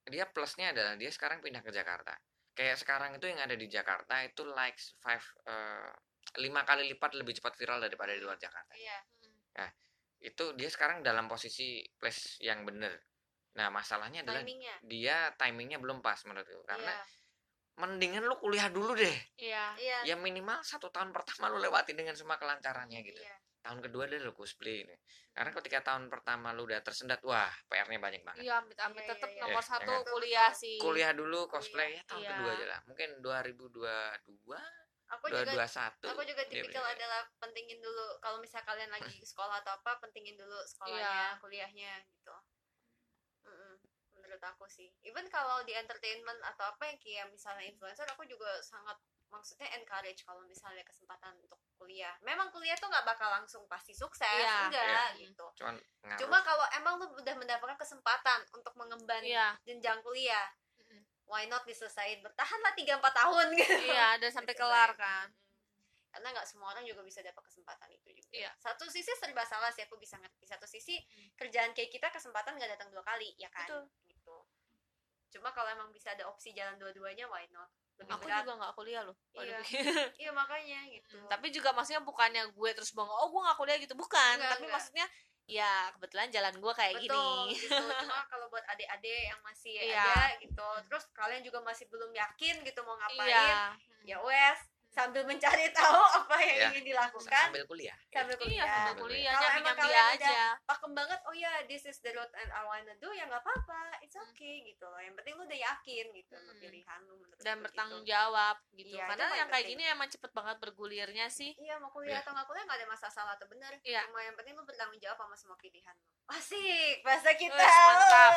dia 0.05 0.25
plusnya 0.25 0.73
adalah 0.73 0.93
dia 0.97 1.09
sekarang 1.09 1.41
pindah 1.41 1.61
ke 1.61 1.69
Jakarta. 1.69 2.13
Kayak 2.53 2.77
sekarang 2.79 3.15
itu 3.15 3.25
yang 3.29 3.39
ada 3.39 3.55
di 3.55 3.65
Jakarta 3.65 4.21
itu 4.23 4.43
likes 4.45 4.93
five 4.99 5.23
eh, 5.47 5.91
lima 6.39 6.63
kali 6.63 6.87
lipat 6.87 7.17
lebih 7.17 7.35
cepat 7.35 7.57
viral 7.59 7.81
daripada 7.81 8.13
di 8.15 8.21
luar 8.23 8.37
Jakarta. 8.39 8.71
iya 8.77 8.99
Itu 10.21 10.53
dia 10.53 10.69
sekarang 10.69 11.01
dalam 11.01 11.25
posisi 11.25 11.81
place 11.97 12.37
yang 12.39 12.61
bener. 12.63 12.93
Nah 13.57 13.67
masalahnya 13.67 14.23
adalah 14.23 14.45
timingnya 14.45 14.75
dia 14.85 15.17
timingnya 15.35 15.77
belum 15.81 15.99
pas 15.99 16.21
menurutku 16.23 16.63
karena 16.63 16.93
iya 16.93 17.03
mendingan 17.71 18.27
lu 18.27 18.35
kuliah 18.37 18.67
dulu 18.69 18.93
deh. 18.93 19.15
iya 19.41 19.73
iya 19.79 19.97
Ya 20.05 20.15
minimal 20.15 20.61
satu 20.61 20.91
tahun 20.93 21.09
pertama 21.09 21.49
lu 21.49 21.57
lewati 21.57 21.97
dengan 21.97 22.13
semua 22.13 22.37
kelancarannya 22.37 22.99
gitu. 23.01 23.17
iya 23.17 23.35
Tahun 23.61 23.77
kedua 23.81 24.05
deh 24.05 24.21
lu 24.21 24.33
cosplay 24.33 24.85
ini. 24.85 24.93
Karena 25.33 25.49
ketika 25.55 25.79
tahun 25.85 26.09
pertama 26.11 26.51
lu 26.51 26.65
udah 26.67 26.81
tersendat, 26.83 27.21
wah 27.23 27.49
PR-nya 27.69 27.97
banyak 27.97 28.21
banget. 28.21 28.43
iya 28.43 28.59
amit 28.59 28.77
amit 28.77 29.01
Iya, 29.01 29.09
tetap 29.15 29.29
iya, 29.29 29.37
iya. 29.37 29.43
nomor 29.47 29.63
Iya, 29.63 29.69
satu 29.71 29.93
kuliah 30.03 30.49
sih 30.53 30.77
kuliah 30.77 31.11
dulu 31.15 31.39
cosplay 31.47 31.95
ya 31.97 32.01
tahun 32.05 32.21
Iya. 32.21 32.29
kedua 32.35 32.49
aja 32.53 32.65
lah 32.69 32.79
mungkin 32.85 33.09
2022 33.19 34.80
aku 35.11 35.25
juga 35.27 35.43
2021 35.51 36.07
aku 36.07 36.21
juga 36.23 36.41
dia 36.43 36.53
tipikal 36.57 36.81
punya- 36.81 36.95
adalah 36.95 37.21
pentingin 37.37 37.79
dulu 37.79 38.05
kalau 38.17 38.37
misalnya 38.39 38.65
kalian 38.65 38.89
lagi 38.89 39.15
sekolah 39.21 39.59
atau 39.59 39.71
apa 39.73 39.99
pentingin 39.99 40.35
dulu 40.35 40.55
sekolahnya 40.63 41.03
Iya. 41.03 41.39
kuliahnya 41.39 41.91
gitu 42.09 42.35
Mm-mm. 43.43 43.73
menurut 44.13 44.43
aku 44.45 44.65
sih 44.67 44.87
even 45.01 45.27
kalau 45.27 45.59
di 45.61 45.73
entertainment 45.73 46.39
atau 46.45 46.69
apa 46.69 46.83
yang 46.85 46.97
kayak 46.97 47.25
misalnya 47.27 47.65
influencer 47.65 48.05
aku 48.07 48.23
juga 48.23 48.61
sangat 48.61 48.95
maksudnya 49.27 49.67
encourage 49.73 50.21
kalau 50.21 50.43
misalnya 50.43 50.83
kesempatan 50.83 51.33
untuk 51.37 51.55
kuliah 51.73 52.13
memang 52.21 52.51
kuliah 52.51 52.75
tuh 52.75 52.87
nggak 52.87 53.03
bakal 53.05 53.27
langsung 53.27 53.63
pasti 53.65 53.91
sukses 53.91 54.27
Iya. 54.27 54.67
enggak 54.67 54.85
Iya. 54.85 55.03
gitu 55.25 55.45
cuman 55.55 55.75
ngaruh. 56.01 56.19
cuma 56.19 56.37
kalau 56.41 56.65
emang 56.73 56.93
lu 56.97 57.07
udah 57.13 57.35
mendapatkan 57.35 57.75
kesempatan 57.75 58.39
untuk 58.51 58.75
mengemban 58.75 59.23
iya 59.23 59.55
jenjang 59.61 59.99
kuliah. 60.01 60.47
Why 61.31 61.47
not 61.47 61.63
diselesain? 61.63 62.19
Bertahanlah 62.19 62.75
3-4 62.75 62.99
tahun. 62.99 63.45
Gitu 63.55 63.71
iya 63.89 64.19
dan 64.19 64.27
sampai 64.29 64.51
Gitu, 64.51 64.61
kelar 64.61 64.91
kan. 64.93 65.27
Mm. 65.27 65.39
karena 66.11 66.27
nggak 66.29 66.43
semua 66.43 66.67
orang 66.69 66.83
juga 66.83 66.99
bisa 67.01 67.23
dapat 67.23 67.39
kesempatan 67.41 67.87
itu 67.89 68.11
juga. 68.11 68.27
Iya. 68.33 68.51
satu 68.57 68.83
sisi 68.85 69.15
serba 69.15 69.41
salah 69.43 69.71
sih 69.71 69.79
aku 69.81 69.95
bisa 69.95 70.19
ngerti. 70.19 70.43
Satu 70.43 70.67
sisi 70.67 70.99
Hmm. 70.99 71.31
kerjaan 71.39 71.71
kayak 71.71 71.87
kita 71.89 72.11
kesempatan 72.11 72.53
nggak 72.53 72.75
datang 72.75 72.91
dua 72.91 72.99
kali 73.01 73.31
ya 73.35 73.47
kan? 73.47 73.63
Betul. 73.63 73.83
gitu. 74.05 74.35
Cuma 75.31 75.49
kalau 75.49 75.71
emang 75.71 75.87
bisa 75.89 76.11
ada 76.11 76.27
opsi 76.27 76.51
jalan 76.51 76.75
dua-duanya 76.75 77.23
why 77.25 77.47
not? 77.49 77.71
Lebih 77.95 78.11
aku 78.11 78.27
berat. 78.27 78.43
juga 78.43 78.53
nggak 78.59 78.73
kuliah 78.73 79.01
loh 79.01 79.15
Iya. 79.33 79.59
Iya 80.19 80.31
makanya 80.33 80.79
gitu. 80.91 81.15
Tapi 81.25 81.47
juga 81.47 81.71
maksudnya 81.71 82.03
bukannya 82.03 82.43
gue 82.49 82.69
terus 82.73 82.91
bangga 82.91 83.15
oh 83.15 83.27
gue 83.29 83.41
nggak 83.41 83.55
kuliah 83.55 83.77
gitu. 83.79 83.93
Bukan 83.95 84.35
Enggak, 84.35 84.51
tapi 84.51 84.63
enggak. 84.67 84.75
maksudnya 84.75 85.05
ya 85.49 85.91
kebetulan 85.97 86.31
jalan 86.31 86.55
gue 86.57 86.73
kayak 86.73 86.95
betul 86.95 87.11
gini 87.51 87.59
gitu. 87.59 87.75
Cuma 88.07 88.23
kalau 88.31 88.47
buat 88.47 88.63
adik-adik 88.71 89.19
yang 89.27 89.39
masih 89.43 89.75
Iya. 89.77 89.99
ada 89.99 90.39
gitu 90.39 90.69
terus 90.87 91.03
kalian 91.11 91.43
juga 91.43 91.59
masih 91.59 91.85
belum 91.91 92.11
yakin 92.15 92.63
gitu 92.63 92.79
mau 92.87 92.95
ngapain 92.95 93.27
iya. 93.27 93.75
ya 94.07 94.17
wes 94.23 94.70
sambil 94.91 95.23
mencari 95.23 95.71
tahu 95.71 95.97
apa 96.19 96.35
yang 96.37 96.57
Ya. 96.57 96.67
ingin 96.69 96.83
dilakukan. 96.85 97.45
sambil 97.47 97.63
kuliah. 97.63 97.95
Sambil 98.05 98.35
iya 98.35 98.41
kuliah. 98.41 98.61
sambil 98.61 98.83
Sambil 98.83 99.01
kuliah. 99.01 99.31
Kalau 99.31 99.41
nyambi 99.41 99.61
emang 99.61 99.77
kalian 99.77 100.05
aja. 100.13 100.39
pakem 100.61 100.91
banget 100.91 101.19
oh 101.23 101.33
ya 101.33 101.53
this 101.65 101.83
is 101.83 101.97
the 101.99 102.11
road 102.11 102.27
and 102.33 102.49
I 102.49 102.61
wanna 102.61 102.93
do 102.97 103.09
ya 103.09 103.23
nggak 103.23 103.39
apa-apa. 103.39 103.81
It's 103.99 104.13
Hmm. 104.13 104.27
okay 104.27 104.55
gitu 104.63 104.83
loh. 104.83 104.99
Yang 104.99 105.15
penting 105.17 105.33
lu 105.33 105.43
udah 105.43 105.59
yakin 105.63 106.05
gitu 106.11 106.35
Hmm. 106.35 106.59
pilihan 106.59 106.99
lu 107.03 107.15
menurut 107.17 107.39
dan 107.39 107.55
gue 107.55 107.63
bertanggung 107.65 108.03
gitu. 108.03 108.11
jawab 108.11 108.55
gitu. 108.71 108.91
Iya, 108.91 108.99
itu 108.99 109.09
karena 109.09 109.25
yang 109.33 109.49
kayak 109.49 109.65
gini 109.65 109.83
emang 109.87 110.07
cepet 110.07 110.31
banget 110.31 110.57
bergulirnya 110.59 111.25
sih. 111.27 111.51
Iya 111.55 111.75
mau 111.77 111.89
kuliah 111.89 112.11
Iya. 112.11 112.21
atau 112.21 112.31
nggak 112.31 112.45
kuliah 112.45 112.63
nggak 112.63 112.77
ada 112.77 112.87
masalah 112.87 113.13
salah 113.13 113.33
atau 113.33 113.47
benar 113.47 113.71
Iya. 113.81 114.01
cuma 114.05 114.19
yang 114.19 114.35
penting 114.35 114.53
lu 114.53 114.63
bertanggung 114.63 114.99
jawab 114.99 115.17
sama 115.17 115.35
semua 115.35 115.55
pilihan 115.55 115.95
lu. 115.95 116.07
Asik 116.35 116.99
bahasa 117.01 117.31
kita. 117.33 117.55
mantap. 117.55 118.33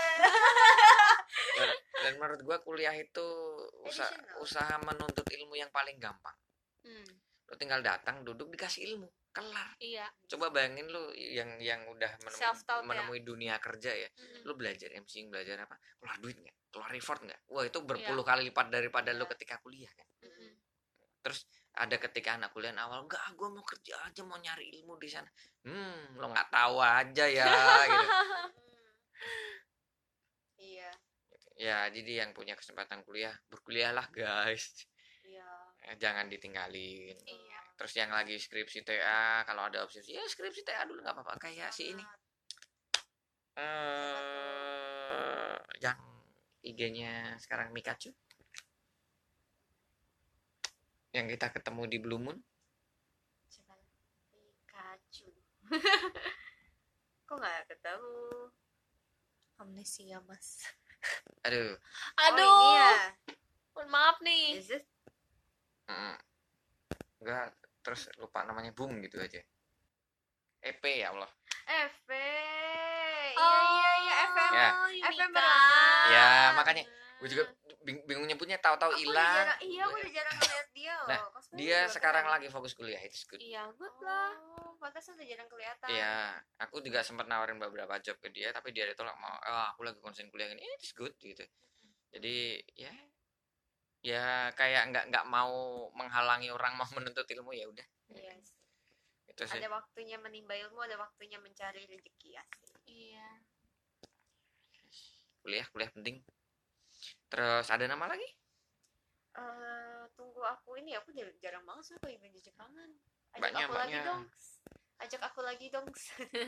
dan, 1.55 1.69
dan 2.01 2.13
menurut 2.15 2.41
gua 2.43 2.59
kuliah 2.61 2.95
itu 2.95 3.27
usaha 3.83 4.11
usaha 4.39 4.75
menuntut 4.81 5.27
ilmu 5.29 5.55
yang 5.55 5.69
paling 5.69 5.99
gampang 5.99 6.35
Hmm, 6.85 7.09
lu 7.49 7.55
tinggal 7.57 7.81
datang 7.81 8.21
duduk 8.23 8.53
dikasih 8.53 8.93
ilmu 8.93 9.09
kelar 9.35 9.75
iya 9.83 10.07
coba 10.31 10.55
bayangin 10.55 10.87
lu 10.87 11.11
yang 11.11 11.59
yang 11.59 11.83
udah 11.91 12.13
menemui, 12.23 12.39
ya. 12.39 12.81
menemui 12.87 13.21
dunia 13.27 13.55
kerja 13.59 13.91
ya 13.91 14.07
Mm-mm. 14.15 14.47
lu 14.47 14.55
belajar 14.55 14.95
MCing 14.95 15.27
belajar 15.27 15.59
apa 15.59 15.75
keluar 15.99 16.17
duit 16.23 16.39
nggak 16.39 16.57
keluar 16.71 16.91
reward 16.95 17.21
nggak 17.27 17.41
wah 17.51 17.65
itu 17.67 17.79
Iya. 17.83 17.87
berpuluh 17.89 18.23
kali 18.23 18.43
lipat 18.47 18.67
daripada 18.71 19.11
lu 19.11 19.27
Iya. 19.27 19.31
ketika 19.35 19.55
kuliah 19.59 19.91
kan 19.91 20.07
Mm-mm. 20.23 20.53
ada 21.75 21.97
ketika 21.99 22.39
anak 22.39 22.55
kuliah 22.55 22.71
awal 22.79 23.03
enggak 23.03 23.19
gue 23.35 23.49
mau 23.51 23.65
kerja 23.67 23.99
aja 24.07 24.23
mau 24.23 24.39
nyari 24.39 24.71
ilmu 24.79 24.95
di 25.03 25.09
sana 25.11 25.27
hmm 25.67 26.15
lo 26.15 26.31
nggak 26.31 26.49
tahu 26.55 26.77
aja 26.79 27.25
ya 27.27 27.49
gitu 27.91 28.07
Hmm. 29.25 29.59
iya 30.61 30.91
ya 31.57 31.79
jadi 31.89 32.23
yang 32.27 32.31
punya 32.31 32.55
kesempatan 32.55 33.03
kuliah 33.03 33.33
berkuliahlah 33.49 34.07
guys 34.11 34.75
iya 34.79 34.94
jangan 36.01 36.29
ditinggalin. 36.29 37.15
Iya. 37.15 37.53
terus 37.75 37.91
yang 37.99 38.15
lagi 38.15 38.39
skripsi 38.39 38.87
TA 38.87 39.43
kalau 39.43 39.67
ada 39.67 39.83
opsi 39.83 39.99
ya 40.07 40.23
skripsi 40.23 40.63
TA 40.63 40.87
dulu 40.87 41.03
nggak 41.03 41.15
apa-apa. 41.15 41.43
Kayak 41.43 41.75
si 41.75 41.91
ini. 41.91 42.05
Eh 43.59 45.59
yang 45.83 45.99
IG-nya 46.65 47.37
sekarang 47.43 47.75
Mikachu. 47.75 48.15
Yang 51.13 51.27
kita 51.39 51.47
ketemu 51.53 51.83
di 51.91 51.99
Blue 52.01 52.23
Moon. 52.23 52.39
Coba 53.53 53.75
Pikachu 54.33 55.29
kok 57.27 57.37
nggak 57.41 57.67
ketemu? 57.69 58.15
Amnesia 59.59 60.19
mas. 60.27 60.67
Aduh. 61.47 61.79
Aduh. 62.31 62.43
Oh, 62.43 62.59
ini 62.59 62.79
ya 62.79 62.91
mohon 63.75 63.89
maaf 63.91 64.17
nih. 64.23 64.59
Is 64.59 64.71
it? 64.71 64.85
Enggak 67.25 67.57
terus 67.81 68.13
lupa 68.17 68.45
namanya 68.45 68.71
boom 68.71 69.01
gitu 69.01 69.17
aja. 69.17 69.41
EP 70.61 70.83
ya 70.85 71.13
Allah. 71.13 71.29
FP 71.65 72.11
iya 73.35 73.59
iya 73.61 73.91
iya 73.99 74.15
FM 74.29 74.51
Ya. 74.53 74.69
Oh, 74.71 74.89
FM. 75.11 75.31
Ya, 76.07 76.29
makanya 76.55 76.85
gue 77.21 77.29
juga 77.31 77.45
bing- 77.81 78.05
bingung 78.05 78.25
nyebutnya 78.25 78.61
tahu-tahu 78.61 78.93
hilang. 78.97 79.49
iya 79.61 79.85
aku 79.85 79.97
udah 79.97 80.13
jarang 80.13 80.37
ngeliat 80.37 80.69
dia 80.73 80.93
loh. 80.95 81.09
Nah, 81.09 81.21
Cosplay 81.31 81.57
dia 81.59 81.79
sekarang 81.89 82.25
keren. 82.25 82.35
lagi 82.37 82.49
fokus 82.49 82.73
kuliah 82.73 83.01
itu 83.01 83.17
good. 83.27 83.41
Iya 83.41 83.63
good 83.77 83.97
lah. 84.01 84.33
Oh 84.61 84.73
pantesan 84.77 85.17
udah 85.17 85.27
jarang 85.29 85.49
kelihatan. 85.49 85.89
Iya, 85.89 86.17
aku 86.61 86.81
juga 86.81 87.01
sempat 87.01 87.25
nawarin 87.25 87.57
beberapa 87.57 87.97
job 88.01 88.17
ke 88.21 88.29
dia, 88.29 88.53
tapi 88.53 88.73
dia 88.73 88.85
ditolak 88.85 89.17
mau, 89.17 89.33
oh, 89.33 89.67
aku 89.73 89.85
lagi 89.85 90.01
konsen 90.01 90.29
kuliah 90.29 90.49
ini, 90.49 90.65
it's 90.77 90.93
good 90.93 91.13
gitu. 91.17 91.45
Jadi 92.13 92.61
ya, 92.77 92.93
ya 94.05 94.53
kayak 94.53 94.93
nggak 94.93 95.05
nggak 95.09 95.27
mau 95.33 95.89
menghalangi 95.97 96.53
orang 96.53 96.77
mau 96.77 96.85
menuntut 96.93 97.25
ilmu 97.25 97.57
ya 97.57 97.65
udah, 97.73 97.87
Iya 98.13 98.37
sih. 98.45 98.53
itu 99.33 99.43
sih. 99.49 99.57
ada 99.59 99.73
waktunya 99.73 100.21
menimba 100.21 100.53
ilmu 100.53 100.85
ada 100.85 101.01
waktunya 101.01 101.41
mencari 101.41 101.89
rezeki 101.89 102.37
asik 102.37 102.77
iya. 102.85 103.29
Kuliah 105.41 105.65
kuliah 105.73 105.93
penting. 105.93 106.25
Terus 107.29 107.69
ada 107.69 107.85
nama 107.85 108.09
lagi? 108.09 108.25
Eh, 109.37 110.03
tunggu 110.17 110.41
aku 110.41 110.81
ini 110.81 110.97
aku 110.97 111.13
jarang 111.37 111.65
banget 111.69 111.85
sih 111.85 111.95
ke 112.01 112.09
event 112.17 112.33
Jepangan. 112.33 112.91
Ajak 113.37 113.43
Banyak, 113.43 113.67
aku 113.69 113.75
lagi 113.77 113.99
dong. 114.01 114.23
Ajak 115.05 115.21
aku 115.21 115.41
lagi 115.45 115.67
dong. 115.69 115.85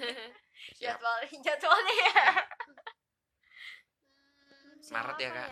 Jadwal 0.81 1.19
jadwalnya. 1.45 1.93
Ya 1.93 2.20
Hmm, 4.47 4.81
Maret 4.95 5.19
ya, 5.19 5.31
Kak? 5.35 5.49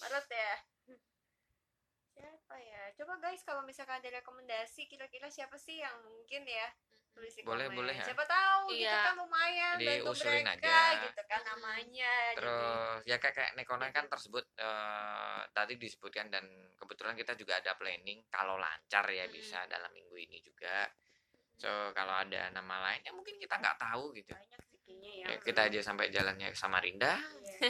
Maret 0.00 0.26
ya 0.30 0.52
siapa 2.50 2.66
ya 2.66 2.82
coba 2.98 3.14
guys 3.22 3.46
kalau 3.46 3.62
misalkan 3.62 4.02
ada 4.02 4.10
rekomendasi 4.12 4.90
kira-kira 4.90 5.30
siapa 5.30 5.54
sih 5.54 5.78
yang 5.78 5.94
mungkin 6.02 6.42
ya 6.42 6.66
tulis 7.10 7.30
di 7.30 7.42
Boleh, 7.42 7.66
komen. 7.66 7.78
boleh 7.78 7.94
ya. 7.94 8.02
siapa 8.02 8.26
tahu 8.26 8.70
gitu 8.70 8.82
Iya. 8.82 8.98
kan 9.04 9.14
lumayan 9.16 9.74
Jadi 9.76 9.86
bantu 9.86 10.10
usulin 10.10 10.42
mereka 10.42 10.66
aja. 10.66 10.98
gitu 11.00 11.22
kan 11.24 11.40
namanya 11.46 12.10
jadi 12.10 12.34
Terus 12.34 12.98
ya 13.04 13.16
kayak 13.18 13.34
kayak 13.34 13.52
Nekona 13.54 13.86
kan 13.90 14.06
tersebut 14.08 14.44
eh, 14.56 15.40
tadi 15.48 15.72
disebutkan 15.76 16.26
dan 16.26 16.42
kebetulan 16.74 17.14
kita 17.14 17.32
juga 17.34 17.54
ada 17.56 17.70
planning 17.74 18.26
kalau 18.28 18.58
lancar 18.58 19.06
ya 19.06 19.24
Hmm. 19.24 19.32
bisa 19.32 19.58
dalam 19.66 19.90
minggu 19.92 20.16
ini 20.16 20.38
juga. 20.40 20.90
So 21.54 21.70
kalau 21.92 22.14
ada 22.16 22.50
nama 22.50 22.82
lain 22.84 23.02
ya 23.04 23.12
mungkin 23.12 23.38
kita 23.38 23.54
nggak 23.54 23.78
tahu 23.80 24.10
gitu. 24.12 24.34
banyak 24.34 24.58
ya, 24.90 25.26
Ya, 25.28 25.36
kita 25.38 25.60
aja 25.66 25.78
sampai 25.80 26.10
jalannya 26.10 26.50
Samarinda 26.52 27.14
Iya. 27.14 27.62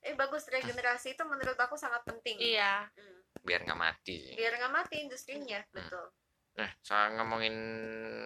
eh 0.00 0.14
bagus 0.14 0.46
regenerasi 0.46 1.14
itu 1.14 1.22
menurut 1.24 1.54
aku 1.56 1.74
sangat 1.74 2.02
penting 2.02 2.38
iya 2.38 2.86
Hmm. 2.92 3.11
Biar 3.42 3.60
nggak 3.62 3.76
mati. 3.76 4.32
biar 4.32 4.54
nggak 4.54 4.72
mati 4.72 4.94
industrinya 5.00 5.60
betul 5.70 6.06
Nah 6.52 6.68
soal 6.78 7.16
ngomongin 7.16 7.56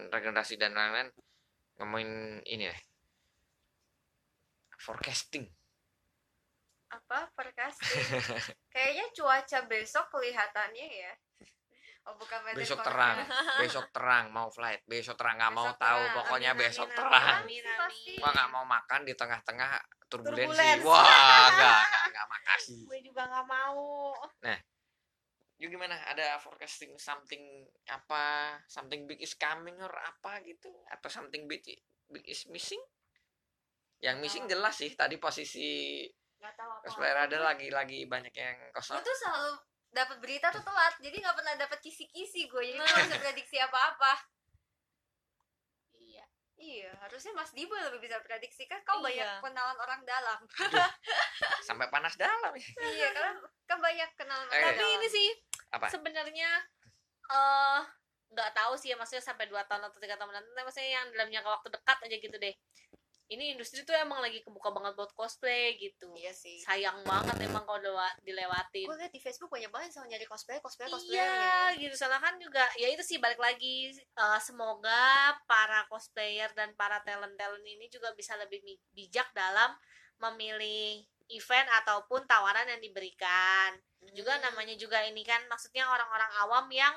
regenerasi 0.09 0.59
dan 0.59 0.75
lain-lain 0.75 1.09
ngomongin 1.79 2.11
ini 2.45 2.67
deh 2.67 2.81
forecasting. 4.77 5.47
apa 6.87 7.29
forecasting 7.33 7.91
kayaknya 8.75 9.07
cuaca 9.13 9.59
besok 9.67 10.07
kelihatannya 10.09 10.87
ya 10.87 11.13
oh 12.07 12.15
bukan 12.15 12.39
weather 12.45 12.57
besok 12.57 12.79
forecast. 12.79 12.89
terang 12.95 13.17
besok 13.59 13.87
terang 13.91 14.25
mau 14.31 14.49
flight 14.49 14.83
besok 14.87 15.15
terang 15.15 15.35
nggak 15.37 15.51
mau 15.53 15.67
Besok 15.67 15.83
tahu 15.83 15.99
terang. 16.01 16.15
pokoknya 16.17 16.51
Amin, 16.51 16.63
besok 16.63 16.89
amin, 16.89 16.97
terang 16.97 17.37
amin, 17.43 17.65
amin. 17.67 18.17
gua 18.17 18.31
nggak 18.33 18.51
mau 18.51 18.65
makan 18.65 19.01
di 19.03 19.13
tengah-tengah 19.13 19.71
turbulensi 20.07 20.47
Turbulensi. 20.47 20.87
wah 20.87 21.03
nggak 21.51 21.79
nggak 21.83 22.05
nggak 22.11 22.27
makasih 22.29 22.81
gue 22.87 22.99
juga 23.03 23.23
nggak 23.25 23.47
mau 23.47 24.15
you 25.57 25.69
gimana? 25.69 25.97
Ada 26.07 26.37
forecasting 26.37 26.97
something 26.97 27.41
apa? 27.87 28.57
Something 28.67 29.05
big 29.05 29.21
is 29.21 29.33
coming 29.33 29.77
or 29.77 29.91
apa 29.91 30.41
gitu? 30.43 30.69
Atau 30.89 31.09
something 31.09 31.45
big 31.47 31.65
big 32.07 32.25
is 32.25 32.45
missing? 32.47 32.81
Yang 33.99 34.17
missing 34.21 34.45
Tahu. 34.45 34.53
jelas 34.53 34.75
sih 34.77 34.93
tadi 34.93 35.17
posisi 35.17 36.05
nggak 36.37 36.55
tahu 36.55 36.71
apa. 36.71 36.85
Cosplayer 36.85 37.19
ada 37.19 37.39
lagi 37.43 37.73
lagi 37.73 38.05
banyak 38.05 38.31
yang 38.31 38.57
kosong. 38.71 39.01
Tuh 39.01 39.17
selalu 39.17 39.57
dapat 39.89 40.17
berita 40.21 40.53
tuh 40.53 40.61
telat 40.61 40.93
jadi 41.01 41.17
nggak 41.17 41.33
pernah 41.35 41.55
dapat 41.57 41.79
kisi-kisi 41.81 42.45
gue 42.47 42.63
jadi 42.63 42.77
nggak 42.77 43.09
bisa 43.09 43.17
prediksi 43.17 43.57
apa-apa. 43.57 44.13
Iya. 45.97 46.25
Iya 46.57 46.91
harusnya 47.01 47.33
Mas 47.33 47.53
Dibo 47.53 47.73
lebih 47.73 48.05
bisa 48.05 48.21
prediksi 48.21 48.69
kan 48.69 48.85
kau 48.85 49.01
Iya. 49.01 49.09
banyak 49.09 49.29
kenalan 49.43 49.79
orang 49.79 50.01
dalam. 50.05 50.41
Sampai 51.65 51.89
panas 51.89 52.15
dalam. 52.17 52.53
Ya 52.53 52.87
iya 52.87 53.09
kan 53.13 53.41
kan 53.65 53.79
banyak 53.81 54.11
kenalan 54.15 54.47
Eh. 54.49 54.61
tapi 54.63 54.85
ini 54.85 55.09
sih 55.09 55.29
apa? 55.73 55.87
Sebenarnya 55.91 56.51
eh 57.27 57.81
nggak 58.27 58.51
tahu 58.59 58.75
sih 58.75 58.91
ya 58.91 58.97
maksudnya 58.99 59.23
sampai 59.23 59.47
dua 59.47 59.63
tahun 59.71 59.87
atau 59.87 60.03
tiga 60.03 60.19
tahun 60.19 60.35
nanti 60.35 60.51
maksudnya 60.51 60.91
yang 60.99 61.07
dalam 61.15 61.31
jangka 61.31 61.51
waktu 61.51 61.69
dekat 61.75 61.99
aja 62.07 62.17
gitu 62.19 62.37
deh. 62.39 62.55
Ini 63.27 63.59
industri 63.59 63.83
tuh 63.83 63.91
emang 63.99 64.23
lagi 64.23 64.39
kebuka 64.39 64.71
banget 64.71 64.95
buat 64.95 65.11
cosplay 65.19 65.75
gitu. 65.83 66.15
Iya 66.15 66.31
sih. 66.31 66.63
Sayang 66.63 67.03
banget 67.03 67.35
emang 67.43 67.67
kalau 67.67 67.83
lewa- 67.83 68.15
dilewatin. 68.23 68.87
Gue 68.87 68.95
liat 69.03 69.11
di 69.11 69.19
Facebook 69.19 69.51
banyak 69.51 69.67
banget 69.67 69.91
yang 69.91 69.95
selalu 69.99 70.11
nyari 70.15 70.27
cosplay 70.31 70.59
cosplay 70.63 70.87
cosplay 70.87 71.19
Iya 71.19 71.75
gitu. 71.75 71.95
Soalnya 71.99 72.23
kan 72.23 72.39
juga 72.39 72.63
ya 72.79 72.87
itu 72.87 73.03
sih 73.03 73.19
balik 73.19 73.43
lagi 73.43 73.91
eh, 73.99 74.39
semoga 74.39 75.35
para 75.51 75.83
cosplayer 75.91 76.55
dan 76.55 76.71
para 76.79 77.03
talent 77.03 77.35
talent 77.35 77.67
ini 77.67 77.91
juga 77.91 78.15
bisa 78.15 78.39
lebih 78.39 78.63
bijak 78.95 79.27
dalam 79.35 79.75
memilih 80.23 81.03
event 81.33 81.69
ataupun 81.83 82.25
tawaran 82.29 82.67
yang 82.71 82.83
diberikan. 82.83 83.75
Juga 84.15 84.39
namanya 84.43 84.75
juga 84.79 85.03
ini 85.03 85.27
kan 85.27 85.43
maksudnya 85.51 85.87
orang-orang 85.91 86.31
awam 86.47 86.67
yang 86.71 86.95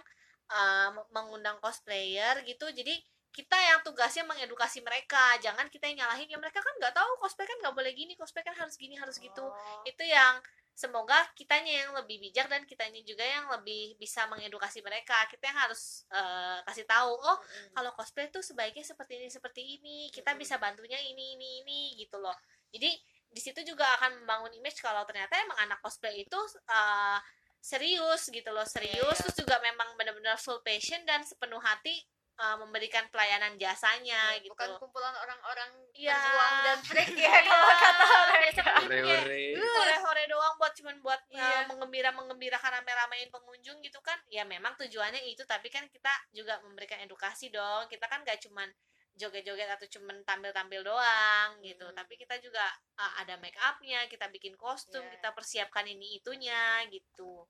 eh, 0.51 0.89
mengundang 1.13 1.57
cosplayer 1.63 2.41
gitu. 2.45 2.69
Jadi 2.69 2.97
kita 3.29 3.55
yang 3.55 3.79
tugasnya 3.85 4.25
mengedukasi 4.25 4.81
mereka. 4.81 5.37
Jangan 5.39 5.69
kita 5.69 5.85
yang 5.89 6.05
nyalahin 6.05 6.29
ya 6.29 6.37
mereka 6.41 6.59
kan 6.59 6.73
nggak 6.81 6.93
tahu 6.97 7.11
cosplay 7.21 7.45
kan 7.45 7.57
nggak 7.61 7.75
boleh 7.77 7.91
gini 7.93 8.13
cosplay 8.17 8.41
kan 8.41 8.57
harus 8.57 8.75
gini 8.75 8.97
harus 8.97 9.17
gitu. 9.21 9.45
Oh. 9.45 9.81
itu 9.85 10.03
yang 10.05 10.41
semoga 10.73 11.27
kitanya 11.35 11.83
yang 11.83 11.91
lebih 11.91 12.23
bijak 12.23 12.47
dan 12.47 12.63
kitanya 12.63 13.03
juga 13.03 13.19
yang 13.27 13.51
lebih 13.51 13.99
bisa 14.01 14.25
mengedukasi 14.31 14.81
mereka. 14.81 15.15
Kita 15.29 15.51
yang 15.51 15.59
harus 15.61 16.07
eh, 16.09 16.59
kasih 16.65 16.85
tahu 16.89 17.13
oh 17.13 17.37
Mm-mm. 17.37 17.75
kalau 17.77 17.91
cosplay 17.93 18.27
tuh 18.33 18.41
sebaiknya 18.41 18.83
seperti 18.83 19.21
ini 19.21 19.29
seperti 19.29 19.61
ini. 19.61 19.97
Kita 20.09 20.33
Mm-mm. 20.33 20.41
bisa 20.41 20.57
bantunya 20.57 20.97
ini 20.97 21.37
ini 21.37 21.49
ini 21.63 21.81
gitu 22.01 22.17
loh. 22.17 22.35
Jadi 22.73 22.97
di 23.29 23.39
situ 23.39 23.61
juga 23.63 23.85
akan 23.95 24.21
membangun 24.21 24.51
image 24.55 24.79
kalau 24.79 25.05
ternyata 25.05 25.37
emang 25.37 25.57
anak 25.59 25.79
cosplay 25.79 26.21
itu 26.21 26.39
eh, 26.65 27.17
serius 27.59 28.27
gitu 28.27 28.49
loh 28.49 28.63
serius 28.63 28.97
Iya. 29.11 29.21
terus 29.21 29.35
juga 29.37 29.59
memang 29.59 29.93
benar-benar 29.93 30.35
full 30.35 30.59
passion 30.61 31.03
dan 31.03 31.21
sepenuh 31.21 31.59
hati 31.59 32.01
eh, 32.35 32.55
memberikan 32.57 33.03
pelayanan 33.11 33.59
jasanya 33.59 34.31
gitu 34.39 34.49
bukan 34.49 34.79
kumpulan 34.79 35.11
orang-orang 35.13 35.69
Iya. 35.91 36.15
berjuang 36.15 36.55
dan 36.63 36.77
freak 36.87 37.09
ya 37.11 37.19
Iya, 37.19 37.39
kalau 37.43 37.75
kata 37.75 38.03
kayak 38.31 38.65
Ore-ore. 38.79 39.43
hore-hore 39.59 40.23
doang 40.25 40.55
buat 40.55 40.73
cuman 40.73 40.95
buat 41.03 41.19
uh, 41.19 41.35
Iya. 41.35 41.67
menggembira 41.67 42.09
menggembirakan 42.15 42.71
rame-ramein 42.79 43.27
pengunjung 43.27 43.77
gitu 43.79 43.99
kan 43.99 44.17
ya 44.27 44.41
memang 44.43 44.73
tujuannya 44.73 45.21
itu 45.27 45.43
tapi 45.43 45.67
kan 45.67 45.83
kita 45.91 46.09
juga 46.31 46.57
memberikan 46.63 46.97
edukasi 47.03 47.51
dong 47.51 47.85
kita 47.85 48.07
kan 48.07 48.23
gak 48.23 48.39
cuman 48.39 48.71
joget-joget 49.19 49.67
atau 49.67 49.83
cuman 49.85 50.23
tampil-tampil 50.23 50.81
doang 50.81 51.59
gitu. 51.59 51.83
Hmm. 51.85 51.95
tapi 51.99 52.15
kita 52.15 52.39
juga 52.39 52.63
uh, 52.95 53.19
ada 53.19 53.35
make 53.43 53.59
upnya 53.59 54.07
kita 54.07 54.31
bikin 54.31 54.55
kostum 54.55 55.03
Iya. 55.03 55.19
kita 55.19 55.29
persiapkan 55.35 55.83
ini 55.83 56.17
itunya 56.23 56.87
gitu 56.87 57.43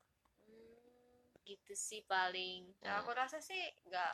gitu 1.50 1.74
sih 1.74 2.06
paling. 2.06 2.70
Ya 2.86 3.02
aku 3.02 3.10
rasa 3.10 3.42
sih 3.42 3.58
nggak. 3.90 4.14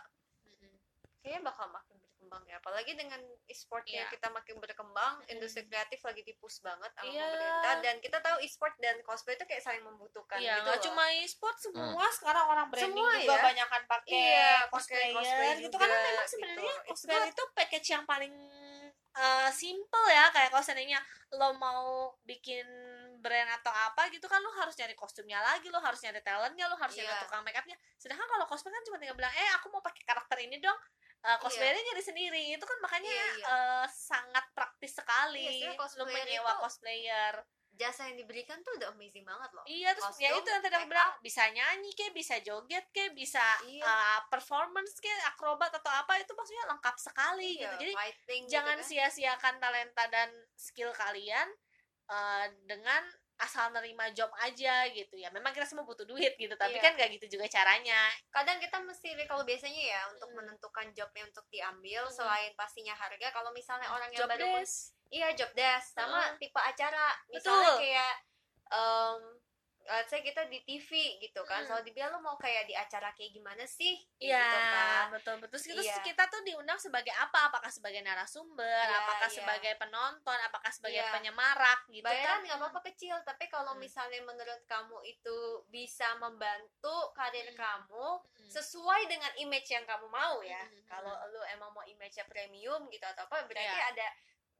Kayaknya 1.19 1.51
bakal 1.51 1.67
makin 1.67 1.99
berkembang 2.25 2.41
ya 2.47 2.57
apalagi 2.57 2.91
dengan 2.93 3.21
e-sportnya 3.45 4.01
Iya. 4.01 4.09
kita 4.09 4.27
makin 4.29 4.57
berkembang 4.57 5.13
Mm-mm. 5.19 5.31
industri 5.31 5.61
kreatif 5.63 6.01
lagi 6.01 6.21
dipus 6.23 6.57
banget 6.59 6.89
sama 6.91 7.05
Iya. 7.07 7.21
pemerintah 7.23 7.73
dan 7.79 7.95
kita 7.99 8.17
tahu 8.19 8.37
e-sport 8.41 8.73
dan 8.79 8.97
cosplay 9.01 9.37
itu 9.37 9.45
kayak 9.45 9.61
saling 9.61 9.85
membutuhkan 9.85 10.41
Iya, 10.41 10.57
gitu 10.59 10.71
loh. 10.71 10.81
cuma 10.81 11.03
e-sport 11.15 11.55
semua 11.55 12.05
sekarang 12.11 12.45
orang 12.47 12.67
branding 12.67 12.89
Semua 12.91 13.11
juga 13.15 13.29
ya. 13.31 13.43
banyak 13.45 13.67
kan 13.67 13.83
pakai 13.85 14.25
pakai 14.57 14.69
cosplayer 14.71 15.13
cosplay 15.13 15.51
gitu 15.61 15.75
karena 15.77 15.95
memang 15.95 16.13
gitu. 16.17 16.33
sebenarnya 16.33 16.73
Itu 16.75 16.89
cosplayer 16.89 17.21
tuh- 17.21 17.29
itu 17.29 17.43
package 17.53 17.87
yang 17.91 18.03
paling 18.03 18.33
eh, 19.15 19.49
simple 19.49 20.07
ya 20.09 20.27
kayak 20.27 20.49
kalau 20.49 20.59
seandainya 20.61 20.99
lo 21.31 21.55
mau 21.55 21.85
bikin 22.25 22.67
brand 23.17 23.47
atau 23.53 23.71
apa 23.71 24.11
gitu 24.11 24.27
kan 24.27 24.37
lo 24.37 24.51
harus 24.53 24.75
nyari 24.75 24.91
kostumnya 24.93 25.39
lagi 25.39 25.71
lo 25.71 25.79
harus 25.79 25.97
nyari 25.97 26.19
talentnya 26.19 26.67
lo 26.67 26.75
harus 26.75 26.91
nyari 26.93 27.07
Iya. 27.07 27.23
tukang 27.23 27.39
make 27.41 27.55
upnya 27.55 27.73
sedangkan 27.95 28.27
kalau 28.27 28.43
cosplay 28.43 28.69
kan 28.69 28.83
cuma 28.83 28.97
tinggal 28.97 29.15
bilang 29.15 29.31
eh 29.31 29.49
aku 29.55 29.69
mau 29.69 29.79
pakai 29.79 30.03
karakter 30.03 30.35
ini 30.41 30.59
dong 30.59 30.75
Eh, 31.25 31.37
cosplayernya 31.41 31.81
nyari 31.81 32.03
sendiri 32.03 32.41
itu 32.53 32.61
kan 32.61 32.77
makanya 32.79 33.09
Iya, 33.09 33.25
iya. 33.33 33.45
eh, 33.49 33.85
sangat 33.89 34.45
praktis 34.53 34.93
sekali 34.93 35.41
Iya, 35.41 35.73
cosplayer 35.73 36.21
menyewa 36.21 36.53
itu- 36.53 36.61
cosplayer 36.61 37.33
jasa 37.75 38.07
yang 38.07 38.15
diberikan 38.15 38.63
tuh 38.63 38.71
udah 38.79 38.93
amazing 38.93 39.27
banget 39.27 39.51
loh 39.51 39.65
Iya 39.67 39.91
terus 39.91 40.15
ya 40.15 40.31
Kostum, 40.31 40.39
itu 40.39 40.47
yang 40.47 40.63
tadi 40.63 40.75
aku 40.77 40.87
bilang 40.87 41.11
bisa 41.19 41.43
nyanyi 41.51 41.91
ke, 41.91 42.05
bisa 42.13 42.35
joget 42.39 42.85
ke, 42.93 43.11
bisa 43.11 43.43
Iya. 43.65 43.83
uh, 43.83 44.19
performance 44.29 44.95
ke, 44.95 45.11
akrobat 45.27 45.73
atau 45.73 45.91
apa 45.91 46.15
itu 46.15 46.31
maksudnya 46.31 46.71
lengkap 46.71 46.95
sekali 46.95 47.57
Iya, 47.57 47.67
gitu. 47.67 47.75
Jadi 47.83 47.93
fighting 47.97 48.41
gitu 48.45 48.53
jangan 48.53 48.77
kan. 48.79 48.85
sia-siakan 48.85 49.55
talenta 49.59 50.03
dan 50.07 50.29
skill 50.55 50.93
kalian 50.93 51.51
uh, 52.07 52.47
dengan 52.63 53.01
asal 53.37 53.67
nerima 53.69 54.07
job 54.11 54.31
aja 54.37 54.87
gitu 54.89 55.15
ya. 55.15 55.27
Memang 55.29 55.51
kita 55.51 55.63
semua 55.63 55.83
butuh 55.83 56.03
duit 56.03 56.35
gitu, 56.35 56.55
tapi 56.55 56.75
Iya. 56.75 56.83
kan 56.83 56.91
gak 56.95 57.09
gitu 57.13 57.35
juga 57.35 57.45
caranya. 57.47 58.07
kadang 58.31 58.59
kita 58.59 58.79
mesti 58.79 59.11
kalau 59.25 59.43
biasanya 59.43 59.81
ya 59.91 60.01
untuk 60.07 60.31
Hmm. 60.31 60.37
menentukan 60.39 60.87
jobnya 60.91 61.23
untuk 61.23 61.43
diambil 61.49 62.03
Hmm. 62.03 62.15
selain 62.15 62.51
pastinya 62.55 62.93
harga 62.93 63.27
kalau 63.29 63.51
misalnya 63.51 63.87
orang 63.87 64.07
yang 64.09 64.23
Job 64.23 64.31
baru 64.31 64.47
desk. 64.59 64.95
iya 65.09 65.31
job 65.31 65.51
desk 65.51 65.93
sama 65.93 66.19
Heeh. 66.25 66.37
tipe 66.37 66.57
acara 66.57 67.11
misalnya 67.27 67.69
Betul. 67.69 67.79
kayak 67.79 68.13
um, 68.71 69.21
let's 69.85 70.09
say 70.09 70.19
kita 70.19 70.45
di 70.45 70.61
TV 70.61 70.89
gitu 71.19 71.41
kan 71.43 71.61
Hmm. 71.61 71.67
selalu 71.67 71.83
dibilang 71.85 72.11
lo 72.11 72.19
mau 72.19 72.33
kayak 72.35 72.65
di 72.65 72.73
acara 72.73 73.13
kayak 73.13 73.31
gimana 73.31 73.63
sih 73.63 74.01
Iya, 74.17 74.41
gitu 74.41 74.57
kan 74.57 75.05
betul 75.13 75.35
betul. 75.37 75.57
Terus 75.61 75.85
Iya. 75.85 76.01
kita 76.01 76.23
tuh 76.25 76.41
diundang 76.41 76.75
sebagai 76.75 77.13
apa? 77.13 77.47
Apakah 77.47 77.69
sebagai 77.69 78.01
narasumber, 78.01 78.65
Iya, 78.65 78.97
apakah 78.99 79.29
iya. 79.29 79.35
sebagai 79.35 79.73
penonton, 79.77 80.37
apakah 80.41 80.71
sebagai 80.71 80.99
Iya. 80.99 81.13
penyemarak 81.13 81.79
gitu 81.87 82.01
bayaran 82.01 82.25
kan? 82.25 82.39
nggak 82.43 82.59
apa-apa 82.59 82.79
kecil 82.83 83.15
tapi 83.21 83.45
kalau 83.45 83.73
Hmm. 83.73 83.81
misalnya 83.81 84.19
menurut 84.21 84.61
kamu 84.65 84.97
itu 85.05 85.37
bisa 85.67 86.17
membantu 86.17 87.13
karir 87.13 87.45
Hmm. 87.47 87.57
kamu 87.57 88.07
Hmm. 88.17 88.49
sesuai 88.49 89.05
dengan 89.05 89.31
image 89.37 89.69
yang 89.69 89.85
kamu 89.85 90.07
mau 90.07 90.41
ya 90.41 90.65
Hmm. 90.65 90.81
kalau 90.87 91.13
lu 91.29 91.41
emang 91.47 91.69
mau 91.71 91.85
image-nya 91.85 92.25
premium 92.25 92.89
gitu 92.89 93.05
atau 93.05 93.23
apa 93.23 93.45
berarti 93.45 93.77
Iya. 93.77 93.93
ada 93.93 94.07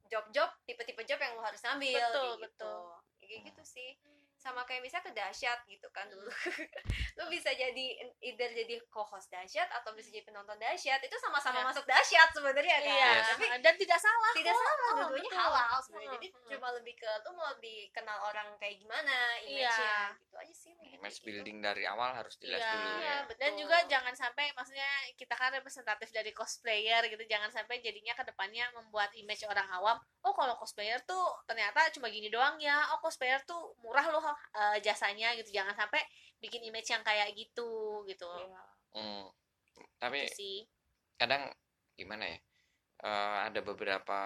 job-job 0.06 0.54
tipe-tipe 0.64 1.02
job 1.04 1.18
yang 1.18 1.34
lu 1.34 1.42
harus 1.42 1.66
ambil 1.66 1.98
Betul, 1.98 2.22
gitu. 2.38 2.42
betul. 2.62 2.86
Ya, 3.18 3.26
kayak 3.26 3.42
gitu 3.50 3.64
sih 3.66 3.90
sama 4.46 4.62
kayak 4.62 4.86
misalnya 4.86 5.06
ke 5.06 5.14
dahsyat 5.14 5.60
gitu 5.66 5.90
kan 5.90 6.06
dulu 6.06 6.30
lu 7.18 7.24
bisa 7.28 7.50
jadi 7.50 7.86
either 8.22 8.46
jadi 8.48 8.78
co-host 8.88 9.26
dahsyat 9.28 9.66
atau 9.72 9.90
bisa 9.92 10.14
jadi 10.14 10.22
penonton 10.24 10.54
dahsyat 10.56 11.02
itu 11.02 11.18
sama-sama 11.18 11.58
Iya. 11.58 11.66
masuk 11.66 11.86
dahsyat 11.86 12.30
sebenarnya 12.30 12.78
kan 12.78 12.86
Iya, 12.86 13.10
tapi 13.26 13.46
dan 13.58 13.74
tidak 13.74 13.98
salah. 13.98 14.32
tidak 14.32 14.54
kok. 14.54 14.62
salah 14.62 14.74
Oh, 14.78 14.94
dua-duanya 14.96 15.26
betul. 15.28 15.42
halal 15.42 15.78
sebenarnya 15.80 16.06
Hmm, 16.06 16.16
jadi 16.16 16.28
hmm. 16.30 16.50
cuma 16.52 16.68
lebih 16.72 16.94
ke 16.94 17.10
lu 17.18 17.32
mau 17.34 17.52
dikenal 17.58 18.18
orang 18.24 18.48
kayak 18.56 18.76
gimana 18.78 19.16
Iya. 19.42 19.66
image-nya 19.66 19.98
gitu 20.20 20.36
aja 20.38 20.54
sih 20.54 20.74
image 20.94 21.18
gitu. 21.18 21.26
building 21.26 21.58
dari 21.60 21.84
awal 21.84 22.12
harus 22.14 22.36
jelas 22.38 22.60
Iya, 22.60 22.70
dulu 22.72 22.90
Iya, 22.92 23.02
ya 23.02 23.16
betul. 23.26 23.40
Dan 23.40 23.52
juga 23.56 23.78
jangan 23.88 24.14
sampai 24.14 24.46
maksudnya 24.52 24.90
kita 25.16 25.34
kan 25.34 25.50
representatif 25.52 26.10
dari 26.12 26.32
cosplayer 26.32 27.02
gitu, 27.08 27.24
jangan 27.26 27.50
sampai 27.50 27.80
jadinya 27.80 28.14
ke 28.14 28.24
depannya 28.24 28.68
membuat 28.74 29.10
image 29.16 29.42
orang 29.44 29.66
awam, 29.72 29.96
oh 30.22 30.34
kalau 30.34 30.54
cosplayer 30.56 31.00
tuh 31.02 31.18
ternyata 31.46 31.88
cuma 31.90 32.08
gini 32.08 32.28
doang 32.28 32.60
ya. 32.60 32.92
Oh 32.92 33.00
cosplayer 33.00 33.40
tuh 33.42 33.74
murah 33.80 34.04
loh 34.06 34.35
eh, 34.56 34.78
jasanya 34.84 35.34
gitu. 35.40 35.50
Jangan 35.56 35.76
sampai 35.76 36.02
bikin 36.40 36.62
image 36.68 36.90
yang 36.92 37.02
kayak 37.04 37.32
gitu 37.36 38.04
gitu. 38.06 38.28
Iya. 38.28 38.64
Hmm. 38.96 39.28
tapi 40.00 40.24
Itu 40.24 40.40
sih. 40.40 40.58
kadang 41.20 41.52
gimana 42.00 42.32
ya 42.32 42.40
Eh, 43.04 43.40
ada 43.52 43.60
beberapa 43.60 44.20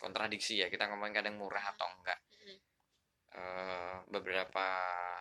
kontradiksi 0.00 0.56
ya 0.58 0.72
kita 0.72 0.88
ngomongin 0.88 1.20
kadang 1.20 1.36
murah 1.36 1.62
atau 1.76 1.86
enggak 2.00 2.16
Mm. 2.38 2.58
Eh, 3.28 3.96
beberapa 4.08 4.64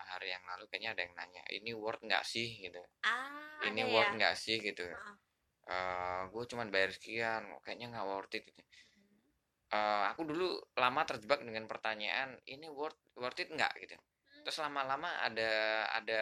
hari 0.07 0.31
yang 0.31 0.39
lalu 0.47 0.71
kayaknya 0.71 0.95
ada 0.95 1.01
yang 1.03 1.13
nanya 1.19 1.43
ini 1.51 1.75
worth 1.75 1.99
nggak 1.99 2.23
sih 2.23 2.63
gitu 2.63 2.79
Ah, 3.03 3.59
ini 3.67 3.83
ada 3.83 3.91
worth 3.91 4.11
ya. 4.13 4.15
nggak 4.15 4.35
sih 4.39 4.55
gitu 4.63 4.87
Heeh. 4.87 6.19
gue 6.31 6.43
cuman 6.47 6.71
bayar 6.71 6.95
sekian 6.95 7.43
kayaknya 7.67 7.91
nggak 7.91 8.07
worth 8.07 8.31
it 8.39 8.47
gitu. 8.47 8.63
Eh, 9.67 10.03
aku 10.15 10.23
dulu 10.23 10.47
lama 10.79 11.03
terjebak 11.03 11.43
dengan 11.43 11.67
pertanyaan 11.67 12.39
ini 12.47 12.71
worth 12.71 12.95
worth 13.19 13.35
it 13.43 13.51
nggak? 13.51 13.75
Gitu. 13.83 13.99
Terus 14.47 14.63
lama-lama 14.63 15.11
ada 15.19 15.83
ada 15.91 16.21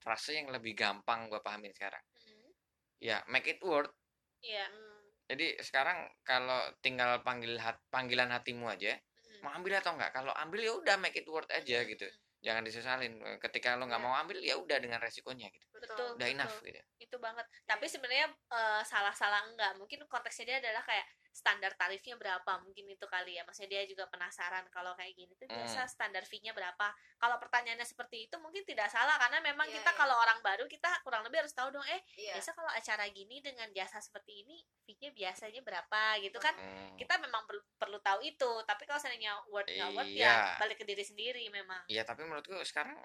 frase 0.00 0.40
yang 0.40 0.48
lebih 0.48 0.72
gampang 0.72 1.28
gue 1.28 1.40
pahamin 1.44 1.72
sekarang. 1.76 2.00
Mm. 2.24 2.48
ya 2.96 3.20
make 3.28 3.44
it 3.52 3.60
worth. 3.60 3.92
Iya. 4.40 4.64
Hmm. 4.64 5.04
jadi 5.28 5.58
sekarang 5.60 6.06
kalau 6.24 6.56
tinggal 6.80 7.20
panggil 7.20 7.58
hat, 7.60 7.76
panggilan 7.92 8.32
hatimu 8.32 8.70
aja 8.72 8.96
Mm. 8.96 9.44
mau 9.44 9.52
ambil 9.52 9.76
atau 9.76 9.92
enggak 9.92 10.16
kalau 10.16 10.32
ambil 10.32 10.64
ya 10.64 10.72
udah 10.72 10.96
make 10.96 11.20
it 11.20 11.28
worth 11.28 11.50
aja 11.52 11.84
Mm, 11.84 11.88
gitu. 11.92 12.08
Jangan 12.40 12.62
disesalin. 12.64 13.12
Ketika 13.42 13.76
lo 13.76 13.84
nggak 13.84 14.00
Iya. 14.00 14.06
mau 14.08 14.14
ambil 14.16 14.38
ya 14.40 14.56
udah 14.56 14.78
dengan 14.80 15.02
resikonya 15.04 15.52
gitu 15.52 15.66
betul 15.78 16.08
udah 16.16 16.28
enough 16.28 16.56
betul. 16.56 16.68
gitu 16.68 16.80
itu 16.96 17.16
banget 17.18 17.46
tapi 17.64 17.84
sebenarnya 17.86 18.26
eh, 18.30 18.82
salah-salah 18.82 19.46
enggak 19.46 19.72
mungkin 19.76 20.00
konteksnya 20.06 20.44
dia 20.46 20.58
adalah 20.62 20.82
kayak 20.82 21.06
standar 21.30 21.76
tarifnya 21.76 22.16
berapa 22.16 22.48
mungkin 22.64 22.88
itu 22.88 23.04
kali 23.04 23.36
ya 23.36 23.44
maksudnya 23.44 23.68
dia 23.68 23.82
juga 23.84 24.08
penasaran 24.08 24.64
kalau 24.72 24.96
kayak 24.96 25.12
gini 25.12 25.36
tuh 25.36 25.44
biasa 25.44 25.84
Hmm. 25.84 25.92
standar 25.92 26.24
fee-nya 26.24 26.56
berapa 26.56 26.88
kalau 27.20 27.36
pertanyaannya 27.36 27.84
seperti 27.84 28.24
itu 28.24 28.40
mungkin 28.40 28.64
tidak 28.64 28.88
salah 28.88 29.20
karena 29.20 29.44
memang 29.44 29.68
Iya, 29.68 29.76
kita 29.76 29.90
iya. 29.92 29.98
kalau 30.00 30.16
orang 30.16 30.40
baru 30.40 30.64
kita 30.64 30.88
kurang 31.04 31.28
lebih 31.28 31.44
harus 31.44 31.52
tahu 31.52 31.68
dong 31.68 31.84
eh 31.84 32.00
Iya. 32.16 32.40
biasa 32.40 32.56
kalau 32.56 32.72
acara 32.72 33.04
gini 33.12 33.44
dengan 33.44 33.68
jasa 33.76 34.00
seperti 34.00 34.48
ini 34.48 34.64
fee-nya 34.88 35.12
biasanya 35.12 35.60
berapa 35.60 36.00
gitu 36.24 36.40
kan 36.40 36.56
Hmm. 36.56 36.96
kita 36.96 37.20
memang 37.20 37.44
perlu, 37.44 37.60
perlu 37.76 38.00
tahu 38.00 38.24
itu 38.24 38.52
tapi 38.64 38.88
kalau 38.88 38.96
seandainya 38.96 39.36
word 39.52 39.68
nggak 39.68 39.92
word 39.92 40.08
Iya. 40.08 40.32
ya 40.32 40.56
balik 40.56 40.80
ke 40.80 40.88
diri 40.88 41.04
sendiri 41.04 41.44
memang 41.52 41.84
Iya 41.84 42.08
tapi 42.08 42.24
menurutku 42.24 42.56
sekarang 42.64 42.96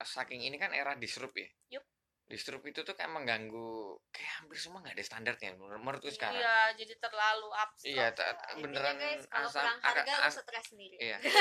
saking 0.00 0.40
ini 0.40 0.54
kan 0.54 0.70
era 0.70 0.94
disrupt 0.94 1.34
ya. 1.34 1.48
Yup. 1.70 1.84
Disrupt 2.28 2.60
itu 2.62 2.84
tuh 2.84 2.92
kayak 2.92 3.08
mengganggu 3.08 3.72
kayak 4.12 4.32
hampir 4.36 4.54
semua 4.54 4.78
nggak 4.78 4.92
ada 4.92 5.00
standarnya 5.02 5.56
menur- 5.56 5.80
menurutku 5.80 6.06
sekarang. 6.08 6.36
iya 6.36 6.76
jadi 6.76 6.92
terlalu 6.98 7.48
abstrak 7.50 7.88
Iya, 7.88 8.06
ta- 8.12 8.28
Intinya 8.52 8.60
beneran 8.60 8.94
guys 8.94 9.24
kalau 9.26 9.48
asam 9.48 9.64
harga 9.80 10.12
lu 10.12 10.22
as- 10.22 10.36
stres 10.36 10.64
sendiri 10.68 10.96
iya. 11.00 11.16
Iya. 11.18 11.32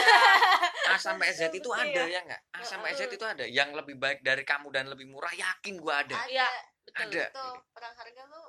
A 0.88 0.96
sampai 0.96 1.28
Z 1.30 1.52
itu 1.52 1.60
Betul, 1.60 1.76
ada 1.76 2.02
iya. 2.02 2.16
ya 2.16 2.20
nggak? 2.24 2.42
A 2.50 2.60
sampai 2.64 2.90
Z 2.94 3.02
itu 3.10 3.26
ada. 3.28 3.44
Yang 3.44 3.70
lebih 3.76 3.96
baik 3.98 4.24
dari 4.24 4.42
kamu 4.42 4.72
dan 4.72 4.88
lebih 4.88 5.06
murah 5.06 5.30
yakin 5.30 5.76
gua 5.76 6.02
ada. 6.02 6.16
ada 6.16 6.24
Iya, 6.26 6.48
betul 6.82 7.04
Ada. 7.12 7.24
tuh 7.36 7.54
perang 7.70 7.92
harga 7.94 8.24
lu 8.26 8.44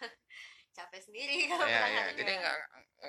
capek 0.72 1.00
sendiri 1.02 1.36
kalau 1.46 1.64
Ya 1.64 1.72
perang 1.78 1.92
ya. 1.92 2.00
harga 2.02 2.16
Jadi 2.16 2.32
nggak 2.34 2.56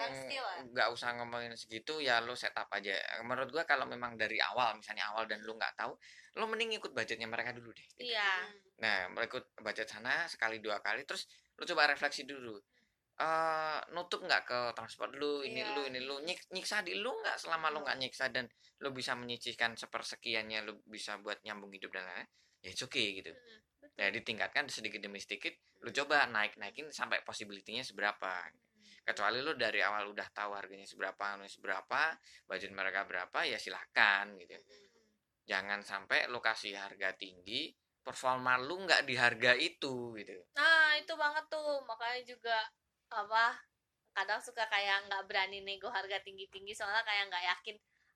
Lah. 0.05 0.63
nggak 0.69 0.87
usah 0.93 1.09
ngomongin 1.17 1.53
segitu 1.57 1.97
ya 1.97 2.21
lo 2.21 2.37
setup 2.37 2.69
aja. 2.69 2.93
Menurut 3.25 3.49
gua 3.49 3.65
kalau 3.65 3.89
memang 3.89 4.13
dari 4.13 4.37
awal 4.37 4.77
misalnya 4.77 5.09
awal 5.09 5.25
dan 5.25 5.41
lo 5.41 5.57
nggak 5.57 5.73
tahu, 5.73 5.93
lo 6.37 6.45
mending 6.45 6.77
ikut 6.77 6.93
budgetnya 6.93 7.25
mereka 7.25 7.51
dulu 7.57 7.73
deh. 7.73 7.81
gitu. 7.97 8.13
iya. 8.13 8.45
Nah, 8.77 9.09
ikut 9.25 9.57
budget 9.57 9.89
sana 9.89 10.29
sekali 10.29 10.61
dua 10.61 10.77
kali, 10.85 11.01
terus 11.09 11.25
lu 11.57 11.65
coba 11.65 11.89
refleksi 11.89 12.23
dulu. 12.23 12.61
eh 13.17 13.79
nutup 13.97 14.21
nggak 14.21 14.45
ke 14.45 14.59
transport 14.77 15.09
lu, 15.17 15.41
ini 15.41 15.65
Iya. 15.65 15.73
lu, 15.73 15.81
ini 15.89 16.05
lu, 16.05 16.21
nyik, 16.21 16.53
nyiksa 16.53 16.85
di 16.85 16.93
lu 17.01 17.09
nggak 17.17 17.41
selama 17.41 17.73
lu 17.73 17.81
Hmm. 17.81 17.89
nggak 17.89 17.97
nyiksa 17.97 18.29
dan 18.29 18.45
lu 18.77 18.93
bisa 18.93 19.17
menyisihkan 19.17 19.73
sepersekiannya, 19.73 20.61
lu 20.61 20.77
bisa 20.85 21.17
buat 21.17 21.41
nyambung 21.41 21.73
hidup 21.73 21.89
dan 21.97 22.05
lain-lain, 22.05 22.29
ya 22.61 22.69
it's 22.69 22.85
okay 22.85 23.17
gitu. 23.17 23.33
Mm, 23.33 23.57
betul. 23.81 23.97
Ya 23.97 24.13
ditingkatkan 24.13 24.69
sedikit 24.69 25.01
demi 25.01 25.17
sedikit, 25.17 25.49
lu 25.81 25.89
coba 25.89 26.29
naik 26.29 26.61
naikin 26.61 26.93
sampai 26.93 27.25
possibility-nya 27.25 27.81
seberapa. 27.81 28.53
Kecuali 29.07 29.39
lu 29.39 29.55
dari 29.55 29.80
awal 29.80 30.11
udah 30.11 30.27
tahu 30.31 30.51
harganya 30.55 30.84
seberapa, 30.84 31.39
seberapa, 31.47 32.15
budget 32.47 32.72
mereka 32.76 33.07
berapa, 33.07 33.39
ya 33.47 33.55
silahkan 33.55 34.35
gitu. 34.39 34.55
Jangan 35.47 35.80
sampai 35.84 36.27
lu 36.27 36.43
kasih 36.43 36.76
harga 36.76 37.15
tinggi, 37.15 37.72
performa 38.03 38.55
lu 38.59 38.84
nggak 38.84 39.03
di 39.07 39.15
harga 39.15 39.51
itu 39.55 40.15
gitu. 40.15 40.35
Nah 40.55 40.95
itu 40.95 41.14
banget 41.15 41.43
tuh 41.51 41.84
makanya 41.84 42.22
juga 42.23 42.57
apa 43.07 43.55
kadang 44.15 44.41
suka 44.41 44.65
kayak 44.68 45.05
nggak 45.07 45.23
berani 45.30 45.61
nego 45.61 45.88
harga 45.93 46.18
tinggi 46.26 46.49
tinggi 46.49 46.73
soalnya 46.73 47.05
kayak 47.05 47.30
nggak 47.30 47.45
yakin 47.53 47.76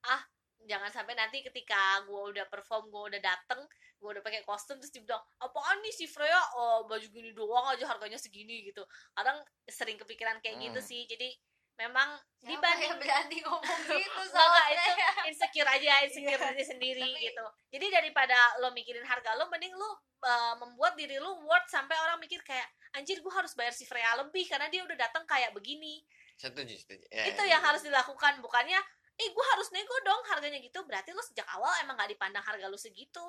ah 0.10 0.22
jangan 0.63 0.89
sampai 0.89 1.13
nanti 1.13 1.41
ketika 1.41 1.77
gue 2.03 2.21
udah 2.31 2.45
perform 2.45 2.88
gue 2.88 3.03
udah 3.09 3.21
dateng 3.21 3.61
gue 3.97 4.09
udah 4.09 4.21
pakai 4.21 4.41
kostum 4.41 4.77
terus 4.77 4.89
dibilang 4.89 5.21
apaan 5.38 5.77
nih 5.79 5.91
si 5.91 6.05
Freya 6.05 6.38
oh 6.55 6.85
baju 6.85 7.05
gini 7.05 7.31
doang 7.31 7.69
aja 7.69 7.85
harganya 7.88 8.15
segini 8.15 8.65
gitu 8.65 8.81
kadang 9.11 9.38
sering 9.65 9.95
kepikiran 9.95 10.38
kayak 10.39 10.57
gitu 10.59 10.77
Hmm. 10.77 10.88
sih 10.88 11.05
jadi 11.05 11.29
memang 11.73 12.13
Siapa 12.35 12.49
dibanding 12.51 12.88
yang 12.88 12.99
berani 12.99 13.38
ngomong 13.41 13.79
gitu 13.95 14.21
sama 14.27 14.59
itu 14.69 14.91
insecure 15.27 15.65
aja 15.67 15.93
insecure 16.05 16.33
Iya. 16.35 16.49
diri 16.51 16.63
sendiri 16.63 17.01
Tapi- 17.03 17.21
gitu 17.23 17.45
jadi 17.71 17.85
daripada 17.91 18.38
lo 18.57 18.69
mikirin 18.71 19.01
harga 19.03 19.33
lo 19.35 19.45
mending 19.47 19.73
lo 19.73 19.89
uh, 20.19 20.55
membuat 20.57 20.93
diri 20.93 21.17
lo 21.17 21.41
worth 21.41 21.65
sampai 21.67 21.93
orang 21.95 22.17
mikir 22.17 22.41
kayak 22.41 22.65
anjir 22.91 23.17
gue 23.17 23.33
harus 23.33 23.53
bayar 23.53 23.71
si 23.71 23.85
Freya 23.85 24.13
lebih 24.15 24.45
karena 24.45 24.65
dia 24.67 24.81
udah 24.81 24.97
datang 24.99 25.25
kayak 25.25 25.51
begini 25.51 26.01
Setuju, 26.33 26.73
setuju. 26.73 27.05
Ya, 27.07 27.29
itu 27.29 27.38
ya. 27.39 27.53
yang 27.53 27.61
harus 27.61 27.81
dilakukan 27.81 28.41
bukannya 28.41 28.81
eh 29.22 29.30
gue 29.30 29.45
harus 29.53 29.69
nego 29.69 29.93
dong 30.02 30.22
harganya 30.34 30.57
gitu 30.57 30.81
berarti 30.81 31.14
lo 31.14 31.22
sejak 31.22 31.45
awal 31.53 31.69
emang 31.85 31.93
gak 31.95 32.10
dipandang 32.10 32.41
harga 32.41 32.65
lo 32.65 32.77
segitu. 32.77 33.22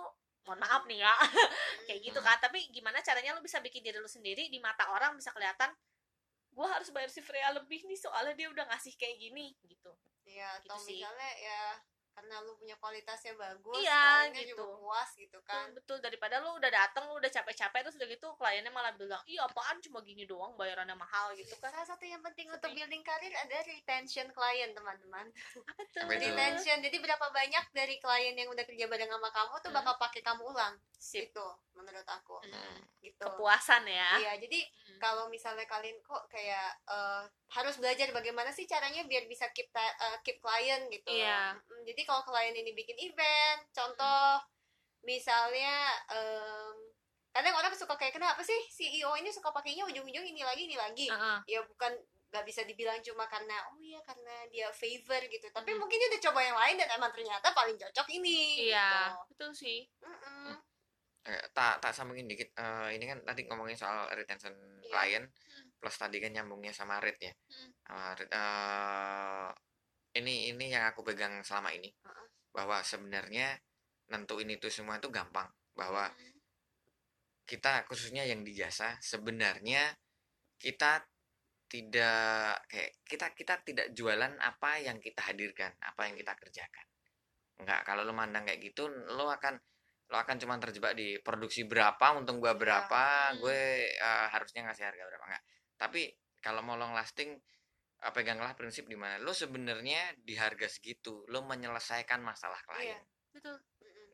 Mohon 0.43 0.59
maaf 0.65 0.83
nih 0.91 1.05
ya. 1.05 1.15
Kayak 1.87 2.01
gitu 2.03 2.19
kan 2.25 2.41
tapi 2.41 2.65
gimana 2.73 2.99
caranya 3.05 3.37
lo 3.37 3.45
bisa 3.45 3.61
bikin 3.61 3.85
diri 3.85 4.01
lo 4.01 4.09
sendiri 4.09 4.49
di 4.49 4.59
mata 4.59 4.89
orang 4.91 5.15
bisa 5.15 5.31
kelihatan 5.31 5.71
gue 6.53 6.67
harus 6.69 6.93
bayar 6.93 7.09
si 7.09 7.25
Freya 7.25 7.49
lebih 7.57 7.81
nih 7.89 7.97
soalnya 7.97 8.37
dia 8.37 8.49
udah 8.53 8.65
ngasih 8.69 8.93
kayak 9.01 9.17
gini 9.17 9.57
gitu. 9.65 9.93
Iya, 10.29 10.61
atau 10.61 10.77
Gitu 10.77 10.85
sih. 10.89 10.99
misalnya 11.01 11.31
ya 11.41 11.61
karena 12.13 12.41
lu 12.41 12.53
punya 12.55 12.77
kualitasnya 12.77 13.33
bagus, 13.35 13.77
Iya, 13.79 14.29
kliennya 14.29 14.43
gitu. 14.45 14.53
juga 14.55 14.65
puas 14.77 15.11
gitu 15.13 15.39
kan. 15.43 15.67
betul, 15.67 15.97
betul 15.97 15.99
daripada 16.03 16.35
lu 16.39 16.55
udah 16.55 16.71
dateng 16.71 17.05
lu 17.07 17.17
udah 17.17 17.31
capek-capek 17.31 17.81
terus 17.83 17.97
udah 17.97 18.07
gitu 18.07 18.27
kliennya 18.35 18.69
malah 18.69 18.93
bilang 18.93 19.21
iya 19.25 19.43
apaan 19.43 19.81
cuma 19.81 20.01
gini 20.01 20.23
doang 20.23 20.53
bayarannya 20.55 20.93
mahal 20.95 21.33
gitu 21.33 21.57
kan 21.57 21.73
Salah 21.73 21.89
satu 21.89 22.05
yang 22.05 22.21
penting 22.23 22.47
untuk 22.47 22.69
building 22.69 23.01
karir 23.01 23.33
ada 23.35 23.57
retention 23.63 24.29
klien, 24.31 24.71
teman-teman. 24.71 25.27
Retention. 25.95 26.79
Jadi 26.81 26.97
berapa 26.99 27.27
banyak 27.29 27.65
dari 27.71 27.97
klien 27.99 28.35
yang 28.35 28.49
udah 28.49 28.63
kerja 28.63 28.85
bareng 28.87 29.09
sama 29.09 29.29
kamu 29.29 29.55
tuh 29.59 29.71
Hmm. 29.71 29.79
bakal 29.79 29.95
pakai 29.99 30.21
kamu 30.21 30.43
ulang. 30.45 30.75
sip 30.95 31.29
Itu 31.29 31.47
menurut 31.73 32.05
aku. 32.05 32.39
Hmm. 32.45 32.79
Gitu. 32.99 33.19
kepuasan 33.19 33.83
ya 33.85 34.15
Iya, 34.17 34.33
jadi 34.39 34.61
Hmm. 34.63 34.99
kalau 35.01 35.27
misalnya 35.27 35.65
kalian 35.65 35.99
kok 36.01 36.29
kayak 36.29 36.71
eh, 36.87 37.25
harus 37.53 37.77
belajar 37.77 38.09
bagaimana 38.11 38.49
sih 38.49 38.65
caranya 38.65 39.05
biar 39.05 39.29
bisa 39.29 39.45
keep 39.53 39.69
ta- 39.69 39.93
eh, 40.01 40.19
keep 40.21 40.41
klien 40.41 40.89
gitu. 40.89 41.13
Iya. 41.13 41.53
Mm, 41.61 41.83
Jadi 41.85 42.03
kalau 42.03 42.23
klien 42.23 42.55
ini 42.55 42.73
bikin 42.73 42.97
event, 42.99 43.61
contoh 43.71 44.41
misalnya 45.03 45.77
em, 46.09 46.77
kadang 47.29 47.53
orang 47.53 47.73
suka 47.73 47.93
kayak 47.95 48.15
kenapa 48.15 48.41
sih 48.41 48.57
CEO 48.71 49.13
ini 49.15 49.29
suka 49.29 49.51
pakainya 49.51 49.85
ujung-ujung 49.85 50.25
ini 50.25 50.41
lagi 50.41 50.65
ini 50.65 50.77
lagi. 50.77 51.07
Heeh. 51.09 51.39
Ya 51.47 51.61
bukan 51.63 51.93
nggak 52.33 52.49
bisa 52.49 52.65
dibilang 52.65 52.97
cuma 53.03 53.29
karena 53.29 53.61
oh 53.69 53.77
iya 53.77 54.01
karena 54.01 54.49
dia 54.49 54.73
favor 54.73 55.21
gitu. 55.23 55.45
Tapi 55.47 55.71
Hmm. 55.71 55.79
mungkin 55.79 55.97
dia 55.99 56.09
udah 56.09 56.23
coba 56.25 56.41
yang 56.41 56.57
lain 56.57 56.77
dan 56.81 56.89
emang 56.97 57.13
ternyata 57.13 57.53
paling 57.53 57.77
cocok 57.77 58.09
ini. 58.11 58.73
iya 58.73 59.13
gitu. 59.13 59.29
betul 59.29 59.51
sih. 59.53 59.85
Eh, 61.23 61.39
tak 61.55 61.79
tak 61.79 61.93
sambungin 61.93 62.27
dikit 62.27 62.51
Eh, 62.53 62.99
ini 62.99 63.07
kan 63.07 63.23
tadi 63.23 63.47
ngomongin 63.47 63.77
soal 63.77 64.11
retention 64.11 64.51
Iya. 64.81 64.91
klien 64.91 65.25
Hmm. 65.29 65.62
Plus 65.83 65.99
tadi 65.99 66.23
kan 66.23 66.31
nyambungnya 66.31 66.71
sama 66.71 67.03
rate 67.03 67.27
ya 67.27 67.35
Hmm. 67.35 67.71
Sama 67.83 68.07
rate, 68.15 68.31
eh, 68.31 69.49
ini 70.23 70.55
ini 70.55 70.71
yang 70.71 70.87
aku 70.95 71.03
pegang 71.03 71.43
selama 71.43 71.75
ini 71.75 71.91
Heeh. 71.91 72.27
bahwa 72.55 72.79
sebenarnya 72.87 73.59
nentuin 74.15 74.47
itu 74.47 74.71
semua 74.71 75.03
itu 75.03 75.11
gampang 75.11 75.51
bahwa 75.75 76.07
Hmm. 76.07 76.39
kita 77.43 77.83
khususnya 77.91 78.23
yang 78.23 78.47
di 78.47 78.55
jasa 78.55 78.95
sebenarnya 79.03 79.91
kita 80.63 81.03
tidak 81.67 82.61
kayak 82.69 82.93
kita 83.09 83.27
kita 83.35 83.55
tidak 83.65 83.87
jualan 83.97 84.37
apa 84.39 84.79
yang 84.85 85.01
kita 85.03 85.25
hadirkan 85.25 85.73
apa 85.81 86.07
yang 86.07 86.15
kita 86.15 86.37
kerjakan 86.39 86.87
enggak 87.59 87.81
kalau 87.89 88.05
lo 88.05 88.13
mandang 88.13 88.45
kayak 88.45 88.61
gitu 88.61 88.87
lo 88.89 89.27
akan 89.33 89.57
lo 90.13 90.17
akan 90.21 90.37
cuma 90.37 90.61
terjebak 90.61 90.93
di 90.93 91.17
produksi 91.25 91.65
berapa 91.65 92.13
untung 92.21 92.39
gua 92.39 92.53
berapa 92.53 93.33
Hmm. 93.33 93.41
gue 93.41 93.61
eh, 93.89 94.27
harusnya 94.29 94.69
ngasih 94.69 94.85
harga 94.93 95.03
berapa 95.09 95.25
enggak 95.33 95.45
tapi 95.83 96.07
kalau 96.39 96.63
mau 96.63 96.79
long 96.79 96.95
lasting 96.95 97.35
eh, 97.99 98.13
peganglah 98.15 98.55
prinsip 98.55 98.87
di 98.87 98.95
mana 98.95 99.19
lo 99.19 99.35
sebenarnya 99.35 100.15
di 100.17 100.39
harga 100.39 100.71
segitu 100.71 101.27
lo 101.27 101.43
menyelesaikan 101.43 102.23
masalah 102.23 102.63
klien 102.63 102.95
Iya. 102.95 102.99
betul 103.35 103.57
Mm-mm. 103.83 104.07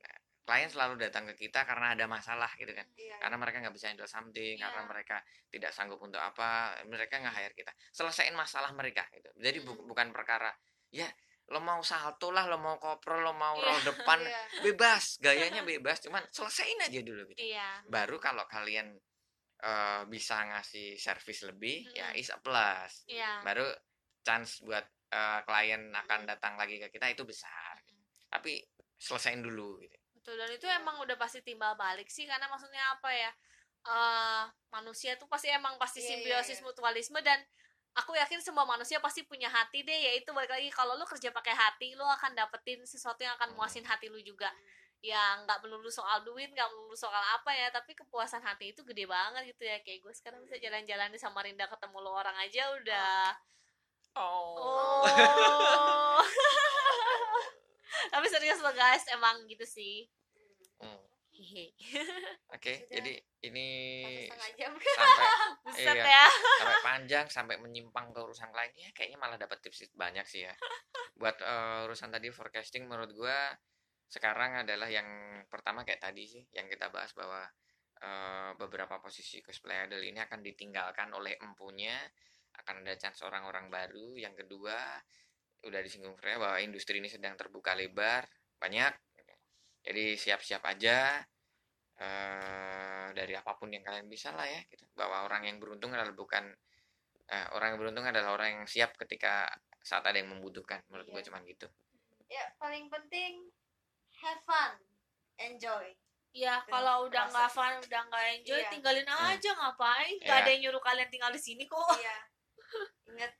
klien 0.45 0.69
selalu 0.69 0.97
datang 0.97 1.29
ke 1.29 1.37
kita 1.39 1.61
karena 1.63 1.93
ada 1.93 2.09
masalah 2.09 2.49
gitu 2.57 2.73
kan 2.73 2.89
Iya. 2.97 3.21
karena 3.21 3.37
mereka 3.37 3.57
nggak 3.61 3.75
bisa 3.77 3.93
handle 3.93 4.09
something 4.09 4.57
karena 4.57 4.81
Iya. 4.81 4.89
mereka 4.89 5.17
tidak 5.49 5.71
sanggup 5.71 6.01
untuk 6.01 6.21
apa 6.21 6.49
mereka 6.85 7.21
nggak 7.21 7.37
hire 7.37 7.53
kita 7.53 7.73
selesaiin 7.93 8.33
masalah 8.33 8.73
mereka 8.73 9.05
gitu 9.13 9.29
jadi 9.37 9.61
bu- 9.61 9.85
bukan 9.85 10.09
perkara 10.09 10.49
ya 10.89 11.09
lo 11.49 11.65
mau 11.65 11.81
salto 11.81 12.29
lah 12.29 12.45
lo 12.45 12.61
mau 12.61 12.77
kopro 12.77 13.21
lo 13.21 13.33
mau 13.33 13.57
Iya. 13.57 13.65
roll 13.65 13.81
depan 13.83 14.19
Iya. 14.25 14.41
bebas 14.65 15.17
gayanya 15.19 15.61
bebas 15.73 16.01
cuman 16.01 16.25
selesaiin 16.29 16.81
aja 16.85 17.01
dulu 17.01 17.25
gitu 17.29 17.41
iya 17.45 17.81
baru 17.89 18.17
kalau 18.17 18.45
kalian 18.45 18.93
eh, 19.63 20.03
bisa 20.07 20.39
ngasih 20.45 20.95
service 20.99 21.47
lebih 21.47 21.87
ya 21.95 22.11
Mm-mm. 22.13 22.21
is 22.21 22.31
a 22.31 22.39
plus. 22.39 23.05
Iya. 23.11 23.43
Baru 23.43 23.67
chance 24.23 24.63
buat 24.63 24.85
eh, 25.11 25.41
klien 25.47 25.91
akan 25.95 26.21
datang 26.29 26.55
lagi 26.61 26.79
ke 26.79 26.89
kita 26.93 27.11
itu 27.11 27.25
besar 27.25 27.81
tapi 28.29 28.61
selesaiin 29.01 29.41
dulu 29.41 29.81
gitu. 29.81 29.97
Betul 30.21 30.37
dan 30.37 30.51
itu 30.53 30.67
emang 30.69 31.01
udah 31.01 31.17
pasti 31.17 31.41
timbal 31.41 31.73
balik 31.81 32.13
sih 32.13 32.29
karena 32.29 32.45
maksudnya 32.51 32.83
apa 32.93 33.09
ya 33.09 33.31
eh 33.89 34.45
manusia 34.69 35.17
tuh 35.17 35.31
pasti 35.31 35.49
emang 35.49 35.81
pasti 35.81 36.03
Iya, 36.03 36.05
iya, 36.05 36.13
simbiosis 36.21 36.59
iya. 36.61 36.65
mutualisme 36.67 37.17
dan 37.25 37.41
aku 37.97 38.13
yakin 38.15 38.43
semua 38.45 38.69
manusia 38.69 39.01
pasti 39.01 39.25
punya 39.25 39.49
hati 39.49 39.81
deh 39.87 39.97
yaitu 40.13 40.29
balik 40.37 40.53
lagi 40.53 40.69
kalau 40.69 40.99
lu 40.99 41.09
kerja 41.09 41.33
pakai 41.33 41.55
hati 41.57 41.97
lu 41.97 42.05
akan 42.05 42.37
dapetin 42.37 42.85
sesuatu 42.85 43.25
yang 43.25 43.33
akan 43.41 43.57
muasin 43.57 43.87
hati 43.87 44.13
lu 44.13 44.21
juga 44.21 44.53
ya 44.99 45.39
nggak 45.47 45.63
melulu 45.63 45.87
soal 45.87 46.27
duit 46.27 46.51
nggak 46.51 46.67
melulu 46.75 46.99
soal 46.99 47.23
apa 47.39 47.55
ya 47.55 47.71
tapi 47.71 47.95
kepuasan 47.95 48.43
hati 48.43 48.75
itu 48.75 48.83
gede 48.83 49.07
banget 49.07 49.55
gitu 49.55 49.63
ya. 49.65 49.79
Kayak 49.83 50.03
gue 50.07 50.13
sekarang 50.15 50.41
bisa 50.43 50.59
jalan-jalan 50.59 51.11
di 51.15 51.19
Samarinda 51.19 51.71
ketemu 51.71 51.99
lo 52.03 52.13
orang 52.15 52.35
aja 52.39 52.67
udah. 52.75 53.35
Oh, 54.19 54.59
oh. 54.59 56.23
Tapi 58.13 58.27
serius 58.31 58.59
lo 58.59 58.71
guys 58.73 59.05
emang 59.13 59.47
gitu 59.47 59.63
sih. 59.63 60.07
Hmm. 60.83 60.99
Oke 62.51 62.83
Sudah. 62.83 62.99
jadi 62.99 63.13
ini 63.47 63.67
Satu 64.03 64.35
setengah 64.35 64.51
jam. 64.59 64.73
sampai 64.75 65.27
buset 65.65 65.95
Iya. 65.95 66.03
ya. 66.03 66.27
sampai 66.59 66.79
panjang 66.83 67.27
sampai 67.31 67.57
menyimpang 67.63 68.11
ke 68.11 68.19
urusan 68.19 68.51
lain. 68.51 68.73
Ya 68.75 68.91
kayaknya 68.91 69.19
malah 69.23 69.39
dapat 69.39 69.63
tips 69.63 69.87
banyak 69.95 70.27
sih 70.27 70.51
ya. 70.51 70.55
Buat 71.21 71.39
eh, 71.39 71.87
urusan 71.87 72.11
tadi 72.11 72.35
forecasting 72.35 72.91
menurut 72.91 73.15
gua 73.15 73.55
sekarang 74.09 74.65
adalah 74.65 74.89
yang 74.89 75.07
pertama 75.53 75.85
kayak 75.85 76.01
tadi 76.01 76.25
sih 76.25 76.45
yang 76.57 76.65
kita 76.65 76.89
bahas 76.89 77.13
bahwa 77.13 77.45
eh, 78.01 78.51
beberapa 78.57 78.97
posisi 78.99 79.45
cosplay 79.45 79.85
idol 79.85 80.01
ini 80.01 80.19
akan 80.25 80.41
ditinggalkan 80.41 81.13
oleh 81.13 81.37
empunya 81.45 81.95
akan 82.59 82.83
ada 82.83 82.97
chance 82.97 83.23
orang-orang 83.23 83.69
baru 83.69 84.17
yang 84.17 84.33
kedua 84.33 84.77
udah 85.63 85.81
disinggung 85.83 86.15
Freya 86.17 86.39
bahwa 86.39 86.59
industri 86.63 87.03
ini 87.03 87.11
sedang 87.11 87.35
terbuka 87.37 87.75
lebar 87.77 88.25
banyak 88.59 88.95
jadi 89.85 90.15
siap-siap 90.19 90.63
aja 90.67 91.23
eh 91.99 93.07
dari 93.11 93.35
apa 93.35 93.59
pun 93.59 93.75
yang 93.75 93.83
kalian 93.83 94.07
bisa 94.07 94.31
lah 94.31 94.47
ya 94.47 94.63
gitu. 94.71 94.87
bahwa 94.95 95.27
orang 95.27 95.51
yang 95.51 95.59
beruntung 95.59 95.91
adalah 95.91 96.15
bukan 96.15 96.47
eh, 97.27 97.47
orang 97.59 97.75
yang 97.75 97.79
beruntung 97.83 98.07
adalah 98.07 98.39
orang 98.39 98.63
yang 98.63 98.67
siap 98.71 98.95
ketika 98.95 99.51
saat 99.83 100.07
ada 100.07 100.15
yang 100.23 100.31
membutuhkan 100.31 100.79
menurut 100.91 101.11
gue 101.11 101.19
Iya. 101.19 101.27
cuman 101.27 101.43
gitu 101.47 101.67
ya 102.31 102.45
paling 102.61 102.87
penting 102.87 103.51
have 104.21 104.43
fun 104.43 104.73
enjoy 105.39 105.95
Ya 106.29 106.61
kalau 106.63 107.09
udah 107.09 107.25
nggak 107.25 107.51
fun, 107.51 107.73
udah 107.81 108.03
nggak 108.05 108.25
enjoy, 108.37 108.61
Iya. 108.61 108.69
tinggalin 108.69 109.09
Hmm. 109.09 109.33
aja 109.33 109.51
ngapain? 109.51 110.13
Gak 110.21 110.29
Iya. 110.29 110.39
ada 110.39 110.49
yang 110.53 110.61
nyuruh 110.63 110.83
kalian 110.85 111.09
tinggal 111.09 111.33
di 111.33 111.41
sini 111.41 111.65
kok. 111.65 111.89
iya 111.99 112.17
ingat 113.09 113.33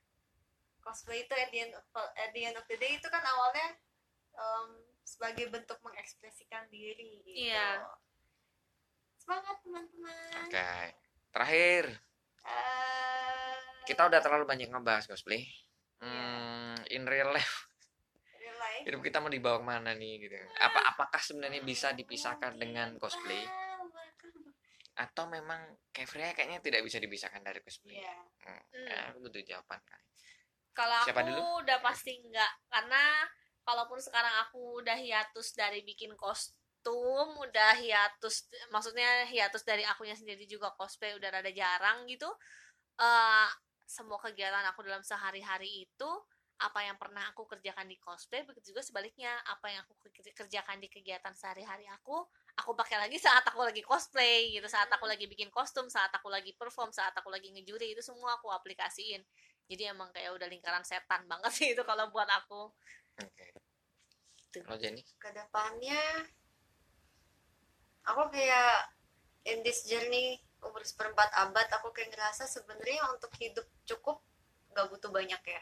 cosplay 0.81 1.21
itu 1.21 1.31
at 1.31 1.53
the 1.53 1.59
end 1.61 1.73
of, 1.77 1.85
at 2.17 2.33
the 2.33 2.41
end 2.43 2.57
of 2.57 2.65
the 2.65 2.75
day 2.75 2.97
itu 2.97 3.05
kan 3.07 3.21
awalnya 3.21 3.77
em, 4.33 4.69
sebagai 5.05 5.47
bentuk 5.47 5.77
mengekspresikan 5.79 6.65
diri 6.67 7.21
gitu. 7.23 7.53
Iya. 7.53 7.85
semangat 9.15 9.61
teman-teman 9.61 10.49
oke 10.49 10.69
terakhir 11.29 11.83
Eh, 12.41 13.57
kita 13.85 14.09
udah 14.09 14.17
terlalu 14.17 14.49
banyak 14.49 14.65
ngebahas 14.67 15.05
cosplay 15.05 15.45
Iya. 16.01 16.09
hmm, 16.09 16.75
in 16.89 17.05
real 17.05 17.29
life. 17.29 17.68
Hidup 18.85 18.99
kita 19.03 19.17
mau 19.19 19.31
dibawa 19.31 19.57
ke 19.59 19.65
mana 19.65 19.91
nih 19.95 20.13
gitu 20.23 20.35
apa 20.59 20.79
apakah 20.95 21.21
sebenarnya 21.21 21.61
bisa 21.63 21.91
dipisahkan 21.91 22.55
dengan 22.55 22.95
cosplay 23.01 23.43
atau 24.99 25.31
memang 25.31 25.79
Freya 25.99 26.31
kayaknya 26.35 26.59
tidak 26.59 26.81
bisa 26.83 26.99
dipisahkan 26.99 27.39
dari 27.43 27.59
cosplay 27.63 27.99
Iya. 27.99 28.15
Hmm, 28.43 28.87
ya, 28.87 28.99
aku 29.11 29.17
butuh 29.27 29.43
jawaban 29.43 29.79
kan 29.83 30.01
Kalau 30.75 30.95
aku 31.03 31.23
dulu? 31.27 31.41
udah 31.63 31.77
pasti 31.83 32.15
enggak, 32.23 32.51
karena 32.71 33.27
kalaupun 33.67 33.99
sekarang 33.99 34.31
aku 34.47 34.79
udah 34.79 34.95
hiatus 34.95 35.51
dari 35.51 35.83
bikin 35.83 36.15
kostum, 36.15 37.35
udah 37.35 37.75
hiatus, 37.75 38.47
maksudnya 38.71 39.27
hiatus 39.27 39.67
dari 39.67 39.83
akunya 39.83 40.15
sendiri 40.15 40.47
juga 40.47 40.71
cosplay 40.79 41.11
udah 41.19 41.29
rada 41.35 41.51
jarang 41.51 42.07
gitu. 42.07 42.31
eh 42.99 43.49
semua 43.83 44.19
kegiatan 44.23 44.63
aku 44.71 44.83
dalam 44.87 45.03
sehari-hari 45.03 45.83
itu 45.87 46.09
apa 46.59 46.83
yang 46.83 46.99
pernah 46.99 47.23
aku 47.31 47.47
kerjakan 47.47 47.87
di 47.87 47.95
cosplay 47.95 48.43
begitu 48.43 48.75
juga 48.75 48.83
sebaliknya. 48.83 49.31
Apa 49.47 49.71
yang 49.71 49.81
aku 49.87 49.95
ke- 50.03 50.35
kerjakan 50.35 50.83
di 50.83 50.91
kegiatan 50.91 51.31
sehari-hari 51.31 51.87
aku 51.87 52.27
aku 52.59 52.75
pakai 52.75 52.99
lagi 52.99 53.15
saat 53.15 53.47
aku 53.47 53.63
lagi 53.63 53.79
cosplay 53.79 54.51
gitu. 54.51 54.67
Saat 54.67 54.91
aku 54.91 55.07
lagi 55.07 55.23
bikin 55.25 55.47
kostum 55.49 55.87
saat 55.87 56.11
aku 56.11 56.27
lagi 56.27 56.51
perform 56.59 56.91
saat 56.91 57.15
aku 57.15 57.31
lagi 57.31 57.47
ngejuri 57.55 57.95
itu 57.95 58.03
semua 58.03 58.35
aku 58.35 58.51
aplikasiin. 58.51 59.23
Jadi 59.71 59.83
emang 59.87 60.11
kayak 60.11 60.35
udah 60.35 60.47
lingkaran 60.51 60.83
setan 60.83 61.23
banget 61.31 61.51
sih 61.55 61.67
itu 61.71 61.83
kalau 61.87 62.11
buat 62.11 62.27
aku. 62.27 62.75
Oke. 63.23 63.47
Gitu. 64.49 64.65
kalau 64.65 64.81
Jenny. 64.81 65.05
Ke 65.21 65.29
depannya 65.31 66.01
aku 68.03 68.33
kayak 68.33 68.89
in 69.45 69.61
this 69.61 69.85
journey 69.85 70.41
umur 70.59 70.83
seperempat 70.83 71.31
abad 71.39 71.67
aku 71.79 71.93
kayak 71.95 72.11
ngerasa 72.11 72.49
sebenarnya 72.49 73.05
untuk 73.15 73.31
hidup 73.39 73.63
cukup 73.87 74.19
nggak 74.73 74.89
butuh 74.91 75.11
banyak 75.13 75.39
ya 75.39 75.61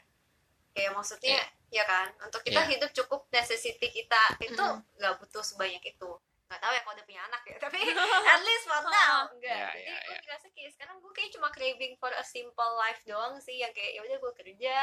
kayak 0.77 0.93
maksudnya 0.93 1.41
ya 1.67 1.81
kan? 1.83 2.13
Untuk 2.21 2.41
kita 2.41 2.61
Iya. 2.61 2.69
hidup 2.71 2.91
cukup 2.93 3.25
necessity 3.29 3.87
kita 3.89 4.23
itu 4.39 4.65
nggak 4.95 5.13
butuh 5.17 5.41
sebanyak 5.41 5.81
itu. 5.83 6.11
Nggak 6.47 6.61
tahu 6.61 6.71
ya 6.71 6.79
kalau 6.79 6.95
udah 6.95 7.05
punya 7.05 7.21
anak 7.23 7.41
ya 7.43 7.57
tapi 7.65 7.79
at 8.31 8.41
least 8.41 8.63
for 8.63 8.83
now. 8.83 9.25
Enggak 9.27 9.51
Iya, 9.51 9.67
jadi 9.73 9.81
iya, 9.83 9.97
gue 9.99 10.13
iya. 10.13 10.21
ngerasa 10.23 10.47
kayak 10.49 10.71
sekarang 10.71 10.95
gue 10.97 11.11
kayak 11.11 11.31
cuma 11.33 11.47
craving 11.49 11.93
for 11.97 12.13
a 12.13 12.23
simple 12.23 12.71
life 12.77 13.01
doang 13.03 13.35
sih 13.37 13.57
yang 13.57 13.73
kayak 13.73 13.91
ya 13.91 14.01
udah 14.03 14.17
gue 14.17 14.33
kerja 14.37 14.77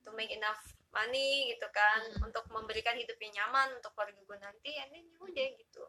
to 0.00 0.10
make 0.12 0.28
enough 0.30 0.60
money 0.90 1.30
gitu 1.48 1.66
kan. 1.70 2.02
Mhm. 2.12 2.20
untuk 2.24 2.44
memberikan 2.48 2.94
hidup 2.94 3.16
yang 3.16 3.32
nyaman 3.36 3.72
untuk 3.74 3.90
keluarga 3.92 4.18
gue 4.18 4.38
nanti 4.38 4.76
and 4.76 4.90
then 4.90 5.06
ya 5.06 5.18
udah 5.20 5.48
gitu. 5.56 5.84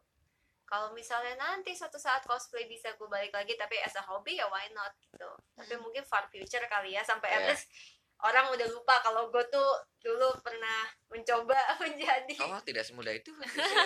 Kalau 0.65 0.89
misalnya 0.91 1.37
nanti 1.37 1.71
suatu 1.71 1.95
saat 1.95 2.25
cosplay 2.25 2.65
bisa 2.65 2.89
gue 2.91 3.05
balik 3.05 3.29
lagi 3.29 3.53
tapi 3.53 3.77
as 3.77 3.93
a 3.93 4.01
hobby 4.01 4.33
ya 4.33 4.47
why 4.47 4.65
not 4.71 4.95
gitu. 4.97 5.29
Tapi 5.53 5.77
mungkin 5.77 6.01
far 6.01 6.25
future 6.25 6.65
kali 6.65 6.89
ya 6.91 7.03
sampai 7.03 7.29
at 7.29 7.37
Iya. 7.37 7.47
least 7.51 7.67
orang 8.17 8.47
udah 8.47 8.67
lupa 8.69 8.95
kalau 8.99 9.27
gue 9.27 9.43
tuh 9.47 9.69
dulu 9.99 10.31
pernah 10.39 10.85
mencoba 11.07 11.57
menjadi 11.83 12.35
oh 12.39 12.61
tidak 12.61 12.81
semudah 12.81 13.11
itu. 13.11 13.27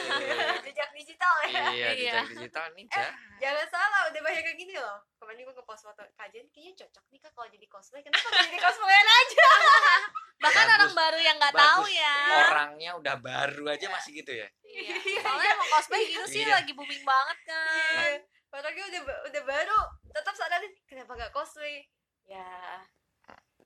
Jejak 0.65 0.89
digital 0.91 1.33
ya? 1.45 1.49
Iya 1.49 1.65
Iya. 1.71 1.89
jejak 1.95 2.27
digital 2.29 2.65
nih 2.73 2.85
jah 2.87 3.11
jangan 3.39 3.65
salah 3.67 4.01
udah 4.07 4.21
banyak 4.21 4.43
kayak 4.43 4.57
gini 4.57 4.75
loh. 4.75 4.99
Kemarin 5.15 5.41
gue 5.41 5.53
ngepost 5.53 5.83
foto 5.83 6.03
kajian 6.13 6.45
kayaknya 6.49 6.73
cocok 6.77 7.03
nih 7.09 7.19
kak 7.19 7.31
kalau 7.33 7.47
jadi 7.49 7.67
cosplay. 7.67 8.01
Kenapa 8.01 8.27
nggak 8.27 8.45
jadi 8.45 8.59
cosplayan 8.59 9.07
aja? 9.09 9.47
Bahkan 10.43 10.63
Bagus. 10.63 10.75
orang 10.77 10.93
baru 10.93 11.19
yang 11.19 11.35
nggak 11.35 11.55
tahu 11.57 11.83
ya. 11.89 12.15
Orangnya 12.45 12.91
udah 12.95 13.15
baru 13.17 13.63
aja 13.67 13.87
masih 13.89 14.11
gitu 14.15 14.31
ya? 14.33 14.47
Iya. 14.61 14.95
soalnya 15.19 15.49
emang 15.51 15.69
cosplay 15.71 16.01
gitu 16.05 16.25
sih 16.25 16.41
Iya. 16.41 16.53
lagi 16.55 16.71
booming 16.71 17.01
banget 17.01 17.37
kan 17.43 17.65
Iya. 18.05 18.21
orangnya 18.49 18.83
udah 18.87 19.01
udah 19.25 19.43
baru 19.43 19.79
tetap 20.09 20.33
sadarin 20.33 20.69
kenapa 20.85 21.11
nggak 21.13 21.31
cosplay? 21.31 21.81
Ya 22.23 22.45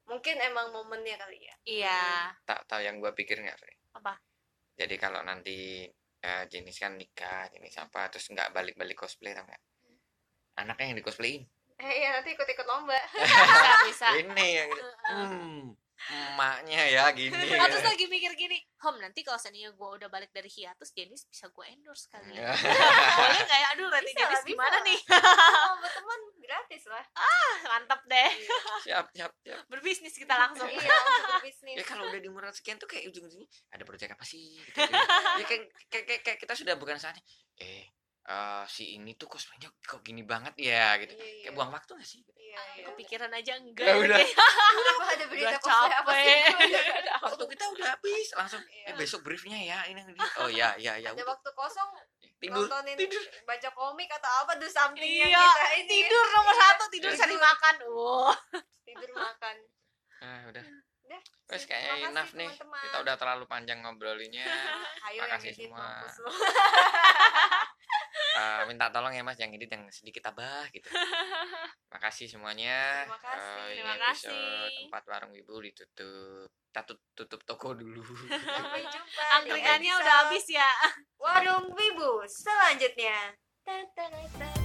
mungkin 0.09 0.35
emang 0.39 0.71
momennya 0.75 1.15
kali 1.19 1.39
ya. 1.39 1.55
Iya. 1.63 2.01
Tak 2.43 2.67
tahu 2.67 2.81
yang 2.83 2.99
gua 2.99 3.15
pikir 3.15 3.39
nggak 3.39 3.57
Fre? 3.59 3.75
Apa? 3.93 4.13
jadi 4.73 4.97
kalau 4.97 5.21
nanti 5.21 5.85
eh, 6.25 6.43
jenis 6.49 6.81
kan 6.81 6.97
nikah 6.97 7.45
jenis 7.53 7.77
apa 7.77 8.09
terus 8.09 8.25
nggak 8.33 8.49
balik-balik 8.49 8.97
cosplay 8.97 9.37
tau 9.37 9.45
nggak? 9.45 9.63
Anaknya 10.57 10.93
yang 10.93 10.97
di 10.97 11.05
cosplayin. 11.05 11.43
Eh 11.77 11.93
iya 12.01 12.17
nanti 12.17 12.33
ikut 12.33 12.45
ikut 12.45 12.65
lomba. 12.65 12.97
Bisa 13.21 13.73
bisa. 13.85 14.07
Ini 14.17 14.47
yang 14.65 14.69
hmm 15.13 15.82
emaknya 16.11 16.81
ya 16.89 17.03
gini 17.15 17.31
Oh, 17.63 17.67
terus 17.71 17.85
lagi 17.85 18.05
mikir 18.11 18.35
gini, 18.35 18.59
Hom 18.83 18.99
nanti 18.99 19.23
kalau 19.23 19.39
seandainya 19.39 19.71
gue 19.71 19.89
udah 20.01 20.09
balik 20.11 20.33
dari 20.35 20.51
hiatus, 20.51 20.91
Jenis 20.91 21.23
bisa 21.31 21.47
gue 21.47 21.65
endorse 21.71 22.11
kali 22.11 22.35
ya. 22.35 22.51
Boleh 23.23 23.41
nggak 23.47 23.59
ya? 23.63 23.67
Aduh, 23.77 23.87
nanti 23.87 24.11
Jenis 24.11 24.41
lah, 24.43 24.49
gimana 24.49 24.77
nih? 24.83 24.99
lomba 25.71 25.89
teman 25.97 26.19
gratis 26.43 26.83
lah 26.91 27.05
Mantap 27.63 28.01
deh, 28.05 28.31
siap 28.83 29.07
siap 29.15 29.31
siap 29.41 29.63
berbisnis 29.71 30.13
kita 30.13 30.35
langsung. 30.35 30.67
iya 30.67 30.83
langsung 30.83 31.39
berbisnis 31.39 31.75
ya 31.79 31.83
kalau 31.87 32.03
udah 32.11 32.19
di 32.19 32.29
murah 32.29 32.51
sekian 32.51 32.75
tuh 32.75 32.85
kayak 32.85 33.09
ujung-ujungnya 33.09 33.47
ada 33.71 33.83
proyek 33.87 34.13
apa 34.13 34.25
sih 34.27 34.59
gitu, 34.59 34.77
gitu. 34.83 34.91
ya 34.93 35.45
kayak, 35.47 35.63
kayak, 35.87 36.05
kayak, 36.05 36.21
kayak 36.21 36.37
kita 36.43 36.53
sudah 36.53 36.75
bukan 36.75 36.99
saatnya 36.99 37.23
eh 37.63 37.87
eh, 38.25 38.63
si 38.65 38.95
ini 38.95 39.13
tuh 39.13 39.27
cosplaynya 39.27 39.67
kok 39.79 39.99
gini 39.99 40.23
banget 40.23 40.53
ya 40.55 40.95
gitu 40.97 41.11
Iya, 41.11 41.23
iya. 41.23 41.41
kayak 41.41 41.53
buang 41.53 41.69
waktu 41.69 41.91
gak 41.93 42.05
sih 42.05 42.21
iya 42.33 42.61
iya 42.75 42.85
Kepikiran 42.85 43.31
aja 43.31 43.53
enggak. 43.55 43.83
Ya 43.83 43.95
udah. 43.97 44.17
Kenapa 44.77 45.03
ada 45.09 45.25
berita 45.25 45.49
Udah 45.49 45.59
cosplay 45.59 45.91
apa 45.91 46.11
sih 46.13 46.37
capek. 46.45 46.73
waktu 47.25 47.43
kita 47.49 47.65
udah 47.67 47.87
habis 47.89 48.27
langsung 48.33 48.61
Iya. 48.63 48.85
eh 48.85 48.93
besok 48.93 49.19
briefnya 49.21 49.57
ya 49.57 49.79
ini 49.87 49.99
ini. 50.01 50.19
oh 50.37 50.47
ya 50.47 50.77
ya 50.77 50.93
ya 50.95 51.09
ada 51.09 51.17
udah. 51.17 51.25
waktu 51.29 51.49
kosong 51.51 51.89
tidur 52.37 52.63
nontonin 52.63 52.95
tidur 52.95 53.23
baca 53.43 53.69
komik 53.71 54.09
atau 54.11 54.31
apa 54.43 54.51
do 54.55 54.67
something 54.67 55.01
yang 55.01 55.27
Iya, 55.27 55.41
kita 55.41 55.65
ini 55.77 55.87
tidur 55.97 56.25
nomor 56.29 56.53
satu, 56.53 56.83
tidur 56.89 57.09
Tidur. 57.09 57.21
cari 57.23 57.35
makan. 57.37 57.75
Wow. 57.87 58.31
tidur 58.83 59.09
makan 59.11 59.55
ah 60.19 60.41
udah 60.47 60.65
udah 61.03 61.21
Wes 61.49 61.63
kayaknya 61.63 62.09
enough 62.09 62.31
nih 62.33 62.47
teman-teman. 62.47 62.81
kita 62.81 62.97
udah 62.99 63.15
terlalu 63.15 63.43
panjang 63.45 63.79
ngobrolinya 63.79 64.47
ayo 65.05 65.17
yang 65.17 65.27
makasih 65.27 65.49
edit 65.49 65.67
semua. 65.67 65.87
Eh, 68.33 68.61
minta 68.65 68.89
tolong 68.89 69.13
ya 69.13 69.21
mas 69.21 69.37
yang 69.37 69.53
edit 69.53 69.69
yang 69.69 69.85
sedikit 69.93 70.25
tabah 70.25 70.65
gitu 70.73 70.89
makasih 71.93 72.25
semuanya 72.25 73.05
Terima 73.05 73.21
kasih. 73.21 73.61
Ini 73.61 73.77
Terima 73.77 73.95
kasih. 74.01 74.69
tempat 74.81 75.03
warung 75.05 75.31
wibu 75.31 75.61
ditutup 75.61 76.49
kita 76.65 76.81
tut- 76.83 77.05
tutup 77.13 77.41
toko 77.43 77.77
dulu 77.77 78.01
sampai 78.33 78.81
jumpa 78.83 79.23
Angkringannya 79.37 79.93
udah 79.95 80.15
habis 80.25 80.49
ya. 80.49 80.65
warung 81.15 81.69
wibu 81.69 82.25
selanjutnya 82.25 83.37
Ta-ta-ta-ta. 83.61 84.62